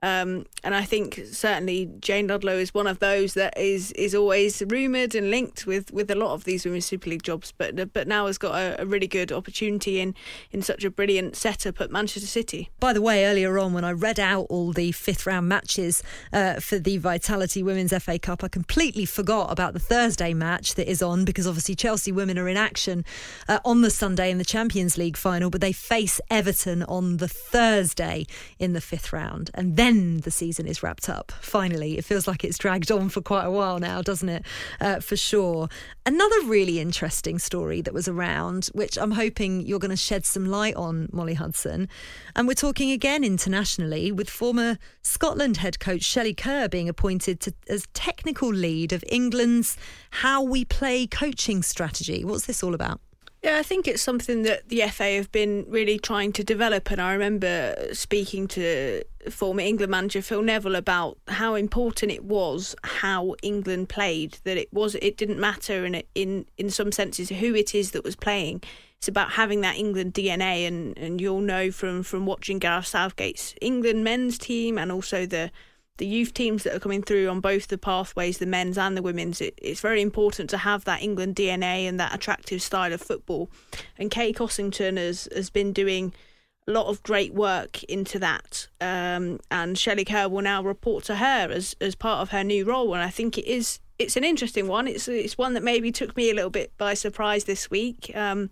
um, 0.04 0.46
and 0.64 0.74
I 0.74 0.84
think 0.84 1.22
certainly 1.32 1.92
Jayne 2.00 2.28
Ludlow 2.28 2.58
is 2.58 2.74
one 2.74 2.88
of 2.88 3.00
those 3.00 3.36
that 3.36 3.56
is 3.58 3.92
is 3.92 4.16
always 4.16 4.64
rumoured 4.68 5.14
and 5.14 5.30
linked 5.30 5.68
with, 5.68 5.92
with 5.92 6.10
a 6.10 6.16
lot 6.16 6.34
of 6.34 6.44
these 6.44 6.66
Women's 6.66 6.86
Super 6.86 7.12
League 7.12 7.22
jobs, 7.22 7.54
but 7.56 7.94
but 7.94 8.08
now 8.08 8.26
has 8.26 8.40
got 8.40 8.56
a, 8.56 8.82
a, 8.82 8.86
really 8.86 9.08
good 9.08 9.32
opportunity 9.32 10.00
in, 10.00 10.16
in 10.52 10.64
such 10.64 10.84
a 10.84 10.90
brilliant 10.90 11.36
setup 11.36 11.80
at 11.82 11.92
Manchester 11.92 12.28
City. 12.28 12.70
By 12.80 12.94
the 12.94 13.02
way, 13.02 13.26
earlier 13.26 13.60
on 13.60 13.74
when 13.74 13.86
I 13.86 13.92
read 13.92 14.20
out 14.20 14.48
all 14.50 14.72
the 14.74 14.92
fifth 14.92 15.28
round 15.28 15.48
matches 15.48 16.02
uh, 16.34 16.60
for 16.60 16.80
the 16.80 16.98
Vitality 16.98 17.62
Women's 17.62 17.94
FA 18.04 18.18
Cup, 18.18 18.44
I 18.44 18.48
completely 18.48 19.06
forgot 19.06 19.52
about 19.52 19.74
the 19.74 19.80
Thursday 19.80 20.34
match 20.34 20.74
that 20.76 20.90
is 20.90 21.04
on 21.04 21.26
because 21.26 21.46
obviously 21.46 21.76
Chelsea 21.76 22.12
women 22.12 22.40
are 22.40 22.50
in 22.50 22.58
action 22.58 23.06
uh, 23.48 23.60
on 23.64 23.82
the 23.82 23.92
Sunday 23.92 24.32
in 24.32 24.40
the 24.40 24.46
Champions 24.46 24.98
League 24.98 25.18
final, 25.18 25.52
but 25.52 25.62
they 25.62 25.74
face 25.74 26.20
Everton 26.32 26.82
on 26.84 27.18
the 27.18 27.28
Thursday 27.28 28.26
in 28.58 28.74
the 28.74 28.82
fifth 28.82 29.14
round, 29.14 29.52
and 29.54 29.78
then 29.78 29.91
when 29.92 30.18
the 30.22 30.32
season 30.32 30.68
is 30.68 30.82
wrapped 30.82 31.10
up. 31.10 31.32
Finally, 31.42 31.98
it 31.98 32.06
feels 32.06 32.28
like 32.28 32.44
it's 32.46 32.58
dragged 32.58 32.92
on 32.92 33.10
for 33.10 33.22
quite 33.22 33.44
a 33.44 33.52
while 33.52 33.78
now, 33.78 34.02
doesn't 34.02 34.30
it? 34.30 34.46
Uh, 34.80 35.00
for 35.02 35.18
sure. 35.18 35.68
Another 36.06 36.44
really 36.46 36.80
interesting 36.80 37.38
story 37.38 37.82
that 37.82 37.94
was 37.94 38.08
around, 38.08 38.70
which 38.74 38.98
I'm 38.98 39.12
hoping 39.12 39.66
you're 39.66 39.80
going 39.80 39.92
to 39.92 39.98
shed 39.98 40.26
some 40.26 40.46
light 40.46 40.76
on, 40.76 41.10
Molly 41.12 41.34
Hudson. 41.34 41.90
And 42.36 42.48
we're 42.48 42.54
talking 42.54 42.92
again 42.92 43.24
internationally 43.26 44.12
with 44.14 44.30
former 44.30 44.78
Scotland 45.02 45.58
head 45.58 45.80
coach 45.80 46.04
Shelley 46.04 46.34
Kerr 46.34 46.70
being 46.70 46.88
appointed 46.88 47.42
to, 47.42 47.54
as 47.68 47.86
technical 47.94 48.50
lead 48.50 48.94
of 48.94 49.04
England's 49.10 49.78
How 50.12 50.42
We 50.42 50.64
Play 50.64 51.06
coaching 51.06 51.62
strategy. 51.64 52.24
What's 52.24 52.46
this 52.46 52.64
all 52.64 52.74
about? 52.74 53.02
Yeah, 53.44 53.58
I 53.58 53.64
think 53.64 53.88
it's 53.88 54.04
something 54.04 54.44
that 54.44 54.70
the 54.70 54.82
FA 54.90 55.16
have 55.16 55.32
been 55.32 55.66
really 55.68 55.98
trying 55.98 56.32
to 56.34 56.44
develop. 56.44 56.92
And 56.92 57.02
I 57.02 57.12
remember 57.14 57.76
speaking 57.92 58.48
to 58.50 59.02
former 59.30 59.62
England 59.62 59.92
manager 59.92 60.22
Phil 60.22 60.42
Neville 60.42 60.76
about 60.76 61.18
how 61.28 61.56
important 61.56 62.12
it 62.12 62.24
was 62.24 62.76
how 62.84 63.36
England 63.42 63.90
played. 63.90 64.38
That 64.44 64.58
it 64.58 64.72
was 64.74 64.96
it 64.96 65.18
didn't 65.18 65.40
matter 65.40 65.86
in 65.86 66.02
in 66.16 66.46
in 66.58 66.70
some 66.70 66.92
senses 66.92 67.30
who 67.30 67.56
it 67.56 67.76
is 67.76 67.92
that 67.92 68.04
was 68.04 68.16
playing. 68.16 68.64
It's 68.98 69.08
about 69.08 69.32
having 69.32 69.62
that 69.62 69.78
England 69.78 70.14
DNA, 70.14 70.68
and 70.68 70.98
and 70.98 71.20
you'll 71.20 71.42
know 71.42 71.72
from 71.72 72.04
from 72.04 72.26
watching 72.26 72.60
Gareth 72.60 72.88
Southgate's 72.88 73.56
England 73.62 74.04
men's 74.04 74.38
team 74.38 74.78
and 74.78 74.92
also 74.92 75.26
the 75.26 75.52
the 75.98 76.08
youth 76.08 76.34
teams 76.34 76.64
that 76.64 76.76
are 76.76 76.80
coming 76.80 77.04
through 77.04 77.30
on 77.30 77.40
both 77.40 77.68
the 77.68 77.78
pathways, 77.78 78.40
the 78.40 78.46
men's 78.48 78.76
and 78.76 78.98
the 78.98 79.04
women's, 79.04 79.40
it, 79.40 79.54
it's 79.62 79.82
very 79.82 80.02
important 80.02 80.50
to 80.50 80.58
have 80.58 80.84
that 80.86 81.00
England 81.00 81.36
DNA 81.36 81.88
and 81.88 82.00
that 82.00 82.16
attractive 82.16 82.60
style 82.60 82.92
of 82.92 83.00
football. 83.00 83.52
And 84.00 84.10
Kay 84.10 84.34
Cossington 84.34 84.98
has, 84.98 85.28
has 85.32 85.52
been 85.52 85.74
doing 85.74 86.12
lot 86.72 86.88
of 86.88 87.04
great 87.04 87.34
work 87.34 87.84
into 87.84 88.18
that. 88.20 88.68
Um, 88.80 89.40
and 89.50 89.78
Shelley 89.78 90.06
Kerr 90.06 90.30
will 90.30 90.42
now 90.42 90.64
report 90.64 91.04
to 91.06 91.16
her 91.16 91.50
as, 91.52 91.76
as 91.80 91.96
part 91.96 92.22
of 92.22 92.30
her 92.30 92.44
new 92.44 92.66
role. 92.66 92.94
And 92.94 93.04
I 93.04 93.10
think 93.10 93.38
it 93.38 93.46
is 93.46 93.80
it's 94.00 94.18
an 94.18 94.24
interesting 94.24 94.68
one. 94.68 94.88
It's 94.88 95.08
it's 95.08 95.38
one 95.38 95.54
that 95.54 95.64
maybe 95.64 95.92
took 95.92 96.18
me 96.18 96.32
a 96.32 96.34
little 96.34 96.50
bit 96.50 96.72
by 96.78 96.94
surprise 96.96 97.44
this 97.44 97.70
week. 97.70 98.12
Um, 98.16 98.50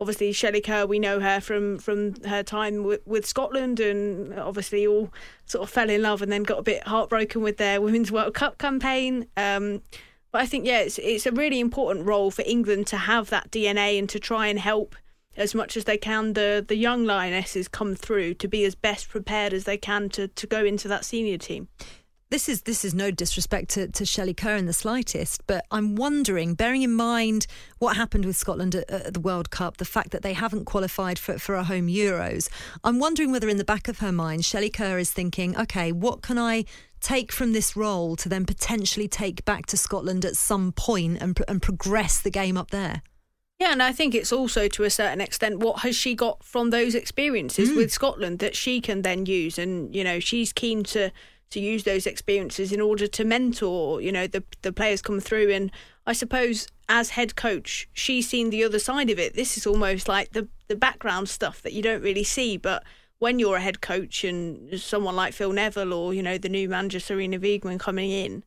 obviously 0.00 0.32
Shelley 0.32 0.60
Kerr, 0.60 0.86
we 0.86 0.98
know 0.98 1.20
her 1.20 1.40
from 1.40 1.78
from 1.78 2.14
her 2.24 2.42
time 2.42 2.84
with, 2.84 3.06
with, 3.06 3.26
Scotland, 3.26 3.80
and 3.80 4.38
obviously 4.38 4.86
all 4.86 5.12
sort 5.46 5.62
of 5.62 5.70
fell 5.70 5.90
in 5.90 6.02
love 6.02 6.22
and 6.22 6.30
then 6.30 6.42
got 6.42 6.58
a 6.58 6.62
bit 6.62 6.86
heartbroken 6.86 7.42
with 7.42 7.56
their 7.56 7.80
Women's 7.80 8.12
World 8.12 8.34
Cup 8.34 8.58
campaign. 8.58 9.26
Um, 9.36 9.82
but 10.30 10.42
I 10.42 10.46
think 10.46 10.66
yeah, 10.66 10.80
it's 10.80 10.98
it's 10.98 11.26
a 11.26 11.32
really 11.32 11.60
important 11.60 12.06
role 12.06 12.30
for 12.30 12.42
England 12.46 12.86
to 12.88 12.96
have 12.96 13.30
that 13.30 13.50
DNA 13.50 13.98
and 13.98 14.08
to 14.10 14.20
try 14.20 14.48
and 14.48 14.58
help 14.58 14.94
as 15.38 15.54
much 15.54 15.76
as 15.76 15.84
they 15.84 15.96
can 15.96 16.34
the 16.34 16.64
the 16.66 16.76
young 16.76 17.04
lionesses 17.04 17.68
come 17.68 17.94
through 17.94 18.34
to 18.34 18.48
be 18.48 18.64
as 18.64 18.74
best 18.74 19.08
prepared 19.08 19.52
as 19.52 19.64
they 19.64 19.76
can 19.76 20.08
to 20.08 20.28
to 20.28 20.46
go 20.46 20.64
into 20.64 20.88
that 20.88 21.04
senior 21.04 21.38
team 21.38 21.68
this 22.30 22.46
is 22.46 22.62
this 22.62 22.84
is 22.84 22.92
no 22.92 23.10
disrespect 23.10 23.70
to, 23.70 23.88
to 23.88 24.04
Shelley 24.04 24.34
Kerr 24.34 24.56
in 24.56 24.66
the 24.66 24.74
slightest, 24.74 25.46
but 25.46 25.64
I'm 25.70 25.96
wondering, 25.96 26.52
bearing 26.52 26.82
in 26.82 26.92
mind 26.92 27.46
what 27.78 27.96
happened 27.96 28.26
with 28.26 28.36
Scotland 28.36 28.74
at, 28.74 28.90
at, 28.90 29.14
the 29.14 29.20
World 29.20 29.50
Cup, 29.50 29.78
the 29.78 29.86
fact 29.86 30.10
that 30.10 30.20
they 30.20 30.34
haven't 30.34 30.66
qualified 30.66 31.18
for, 31.18 31.38
for 31.38 31.54
a 31.54 31.64
home 31.64 31.86
Euros, 31.86 32.50
I'm 32.84 32.98
wondering 32.98 33.32
whether 33.32 33.48
in 33.48 33.56
the 33.56 33.64
back 33.64 33.88
of 33.88 34.00
her 34.00 34.12
mind, 34.12 34.44
Shelley 34.44 34.68
Kerr 34.68 34.98
is 34.98 35.10
thinking, 35.10 35.56
okay, 35.56 35.90
what 35.90 36.20
can 36.20 36.36
I 36.36 36.66
take 37.00 37.32
from 37.32 37.54
this 37.54 37.74
role 37.74 38.14
to 38.16 38.28
then 38.28 38.44
potentially 38.44 39.08
take 39.08 39.44
back 39.46 39.64
to 39.66 39.78
Scotland 39.78 40.26
at 40.26 40.36
some 40.36 40.72
point 40.72 41.22
and, 41.22 41.40
and 41.48 41.62
progress 41.62 42.20
the 42.20 42.30
game 42.30 42.58
up 42.58 42.70
there? 42.70 43.00
Yeah, 43.58 43.72
and 43.72 43.82
I 43.82 43.92
think 43.92 44.14
it's 44.14 44.32
also 44.32 44.68
to 44.68 44.84
a 44.84 44.90
certain 44.90 45.20
extent 45.20 45.58
what 45.58 45.80
has 45.80 45.96
she 45.96 46.14
got 46.14 46.44
from 46.44 46.70
those 46.70 46.94
experiences 46.94 47.70
mm. 47.70 47.76
with 47.76 47.92
Scotland 47.92 48.38
that 48.38 48.54
she 48.54 48.80
can 48.80 49.02
then 49.02 49.26
use, 49.26 49.58
and 49.58 49.94
you 49.94 50.04
know 50.04 50.20
she's 50.20 50.52
keen 50.52 50.84
to 50.84 51.10
to 51.50 51.60
use 51.60 51.84
those 51.84 52.06
experiences 52.06 52.72
in 52.72 52.80
order 52.80 53.06
to 53.06 53.24
mentor, 53.24 54.00
you 54.00 54.12
know, 54.12 54.26
the 54.26 54.44
the 54.62 54.72
players 54.72 55.02
come 55.02 55.20
through. 55.20 55.50
And 55.50 55.72
I 56.06 56.12
suppose 56.12 56.68
as 56.88 57.10
head 57.10 57.36
coach, 57.36 57.88
she's 57.92 58.28
seen 58.28 58.50
the 58.50 58.64
other 58.64 58.78
side 58.78 59.10
of 59.10 59.18
it. 59.18 59.34
This 59.34 59.56
is 59.56 59.66
almost 59.66 60.08
like 60.08 60.32
the 60.32 60.48
the 60.68 60.76
background 60.76 61.28
stuff 61.28 61.62
that 61.62 61.72
you 61.72 61.82
don't 61.82 62.02
really 62.02 62.24
see, 62.24 62.56
but 62.56 62.84
when 63.18 63.38
you're 63.38 63.56
a 63.56 63.60
head 63.60 63.80
coach 63.80 64.22
and 64.22 64.78
someone 64.80 65.16
like 65.16 65.32
Phil 65.32 65.52
Neville 65.52 65.92
or 65.92 66.14
you 66.14 66.22
know 66.22 66.38
the 66.38 66.48
new 66.48 66.68
manager 66.68 66.98
Sarina 66.98 67.40
Wiegman 67.40 67.80
coming 67.80 68.10
in, 68.10 68.44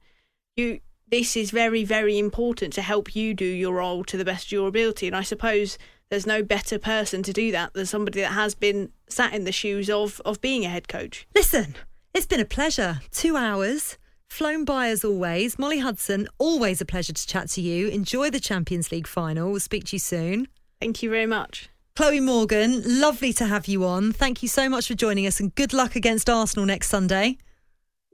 you 0.56 0.80
this 1.12 1.36
is 1.36 1.52
very 1.52 1.84
very 1.84 2.18
important 2.18 2.74
to 2.74 2.82
help 2.82 3.16
you 3.16 3.34
do 3.34 3.46
your 3.46 3.76
role 3.76 4.04
to 4.06 4.18
the 4.18 4.26
best 4.26 4.48
of 4.48 4.52
your 4.54 4.68
ability. 4.68 5.08
And 5.08 5.16
I 5.16 5.24
suppose 5.24 5.78
there's 6.10 6.26
no 6.26 6.42
better 6.42 6.80
person 6.80 7.22
to 7.24 7.34
do 7.34 7.52
that 7.52 7.74
than 7.74 7.86
somebody 7.86 8.22
that 8.22 8.34
has 8.34 8.56
been 8.56 8.92
sat 9.08 9.34
in 9.34 9.44
the 9.44 9.52
shoes 9.52 9.90
of 9.90 10.22
of 10.26 10.42
being 10.42 10.66
a 10.66 10.70
head 10.70 10.88
coach. 10.88 11.28
Listen, 11.36 11.76
it's 12.14 12.26
been 12.26 12.40
a 12.40 12.46
pleasure. 12.46 13.02
Two 13.12 13.38
hours. 13.38 13.98
Flown 14.30 14.64
by 14.64 14.88
as 14.88 15.04
always. 15.04 15.60
Molly 15.60 15.80
Hudson, 15.80 16.26
always 16.38 16.80
a 16.80 16.86
pleasure 16.86 17.12
to 17.12 17.28
chat 17.28 17.50
to 17.50 17.62
you. 17.62 17.90
Enjoy 17.90 18.30
the 18.30 18.40
Champions 18.40 18.90
League 18.90 19.08
final. 19.08 19.52
We'll 19.52 19.60
speak 19.60 19.84
to 19.88 19.98
you 19.98 20.00
soon. 20.00 20.48
Thank 20.80 21.04
you 21.04 21.10
very 21.10 21.26
much. 21.26 21.70
Chloe 21.98 22.22
Morgan, 22.22 22.82
lovely 22.86 23.34
to 23.34 23.46
have 23.46 23.68
you 23.68 23.84
on. 23.84 24.14
Thank 24.14 24.42
you 24.42 24.48
so 24.48 24.70
much 24.70 24.88
for 24.88 24.94
joining 24.94 25.28
us 25.28 25.42
and 25.42 25.54
good 25.54 25.74
luck 25.74 25.98
against 25.98 26.30
Arsenal 26.30 26.66
next 26.66 26.88
Sunday. 26.88 27.38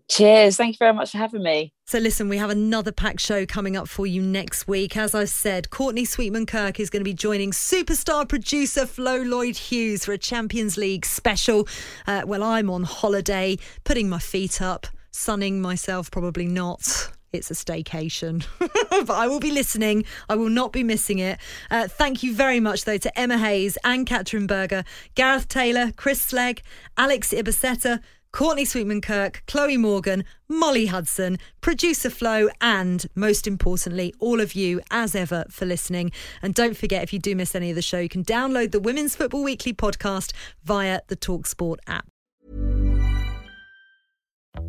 Cheers. 0.09 0.55
Thank 0.55 0.75
you 0.75 0.77
very 0.79 0.93
much 0.93 1.11
for 1.11 1.17
having 1.17 1.43
me. 1.43 1.73
So, 1.85 1.99
listen, 1.99 2.29
we 2.29 2.37
have 2.37 2.49
another 2.49 2.91
packed 2.91 3.19
show 3.19 3.45
coming 3.45 3.75
up 3.75 3.89
for 3.89 4.07
you 4.07 4.21
next 4.21 4.67
week. 4.67 4.95
As 4.95 5.13
I 5.13 5.25
said, 5.25 5.69
Courtney 5.69 6.05
Sweetman 6.05 6.45
Kirk 6.45 6.79
is 6.79 6.89
going 6.89 7.01
to 7.01 7.09
be 7.09 7.13
joining 7.13 7.51
superstar 7.51 8.27
producer 8.27 8.85
Flo 8.85 9.17
Lloyd 9.17 9.57
Hughes 9.57 10.05
for 10.05 10.13
a 10.13 10.17
Champions 10.17 10.77
League 10.77 11.05
special. 11.05 11.67
Uh, 12.05 12.23
well, 12.25 12.43
I'm 12.43 12.69
on 12.69 12.83
holiday, 12.83 13.57
putting 13.83 14.07
my 14.07 14.19
feet 14.19 14.61
up, 14.61 14.87
sunning 15.11 15.61
myself, 15.61 16.09
probably 16.09 16.45
not 16.45 17.11
it's 17.33 17.51
a 17.51 17.53
staycation. 17.53 18.45
but 18.59 19.09
I 19.09 19.27
will 19.27 19.39
be 19.39 19.51
listening. 19.51 20.05
I 20.29 20.35
will 20.35 20.49
not 20.49 20.71
be 20.71 20.83
missing 20.83 21.19
it. 21.19 21.39
Uh, 21.69 21.87
thank 21.87 22.23
you 22.23 22.33
very 22.33 22.59
much, 22.59 22.85
though, 22.85 22.97
to 22.97 23.19
Emma 23.19 23.37
Hayes 23.37 23.77
and 23.83 24.05
Katrin 24.05 24.47
Berger, 24.47 24.83
Gareth 25.15 25.47
Taylor, 25.47 25.91
Chris 25.95 26.21
Slegg, 26.21 26.61
Alex 26.97 27.33
Ibaseta, 27.33 28.01
Courtney 28.31 28.65
Sweetman 28.65 29.01
Kirk, 29.01 29.43
Chloe 29.47 29.77
Morgan, 29.77 30.23
Molly 30.47 30.87
Hudson, 30.87 31.37
producer 31.61 32.09
Flo, 32.09 32.49
and 32.61 33.05
most 33.15 33.47
importantly, 33.47 34.13
all 34.19 34.39
of 34.39 34.53
you, 34.53 34.81
as 34.91 35.15
ever, 35.15 35.45
for 35.49 35.65
listening. 35.65 36.11
And 36.41 36.53
don't 36.53 36.77
forget, 36.77 37.03
if 37.03 37.13
you 37.13 37.19
do 37.19 37.35
miss 37.35 37.55
any 37.55 37.69
of 37.69 37.75
the 37.75 37.81
show, 37.81 37.99
you 37.99 38.09
can 38.09 38.23
download 38.23 38.71
the 38.71 38.79
Women's 38.79 39.15
Football 39.15 39.43
Weekly 39.43 39.73
podcast 39.73 40.33
via 40.63 41.01
the 41.07 41.15
Talksport 41.15 41.77
app. 41.87 42.07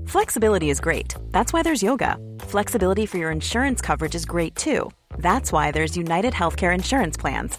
Flexibility 0.07 0.71
is 0.71 0.81
great. 0.81 1.15
That's 1.31 1.53
why 1.53 1.63
there's 1.63 1.83
yoga. 1.83 2.17
Flexibility 2.41 3.07
for 3.07 3.19
your 3.19 3.31
insurance 3.31 3.81
coverage 3.81 4.15
is 4.15 4.25
great 4.25 4.55
too. 4.57 4.91
That's 5.19 5.53
why 5.53 5.71
there's 5.71 5.97
United 5.97 6.33
Healthcare 6.33 6.75
Insurance 6.75 7.17
Plans. 7.17 7.59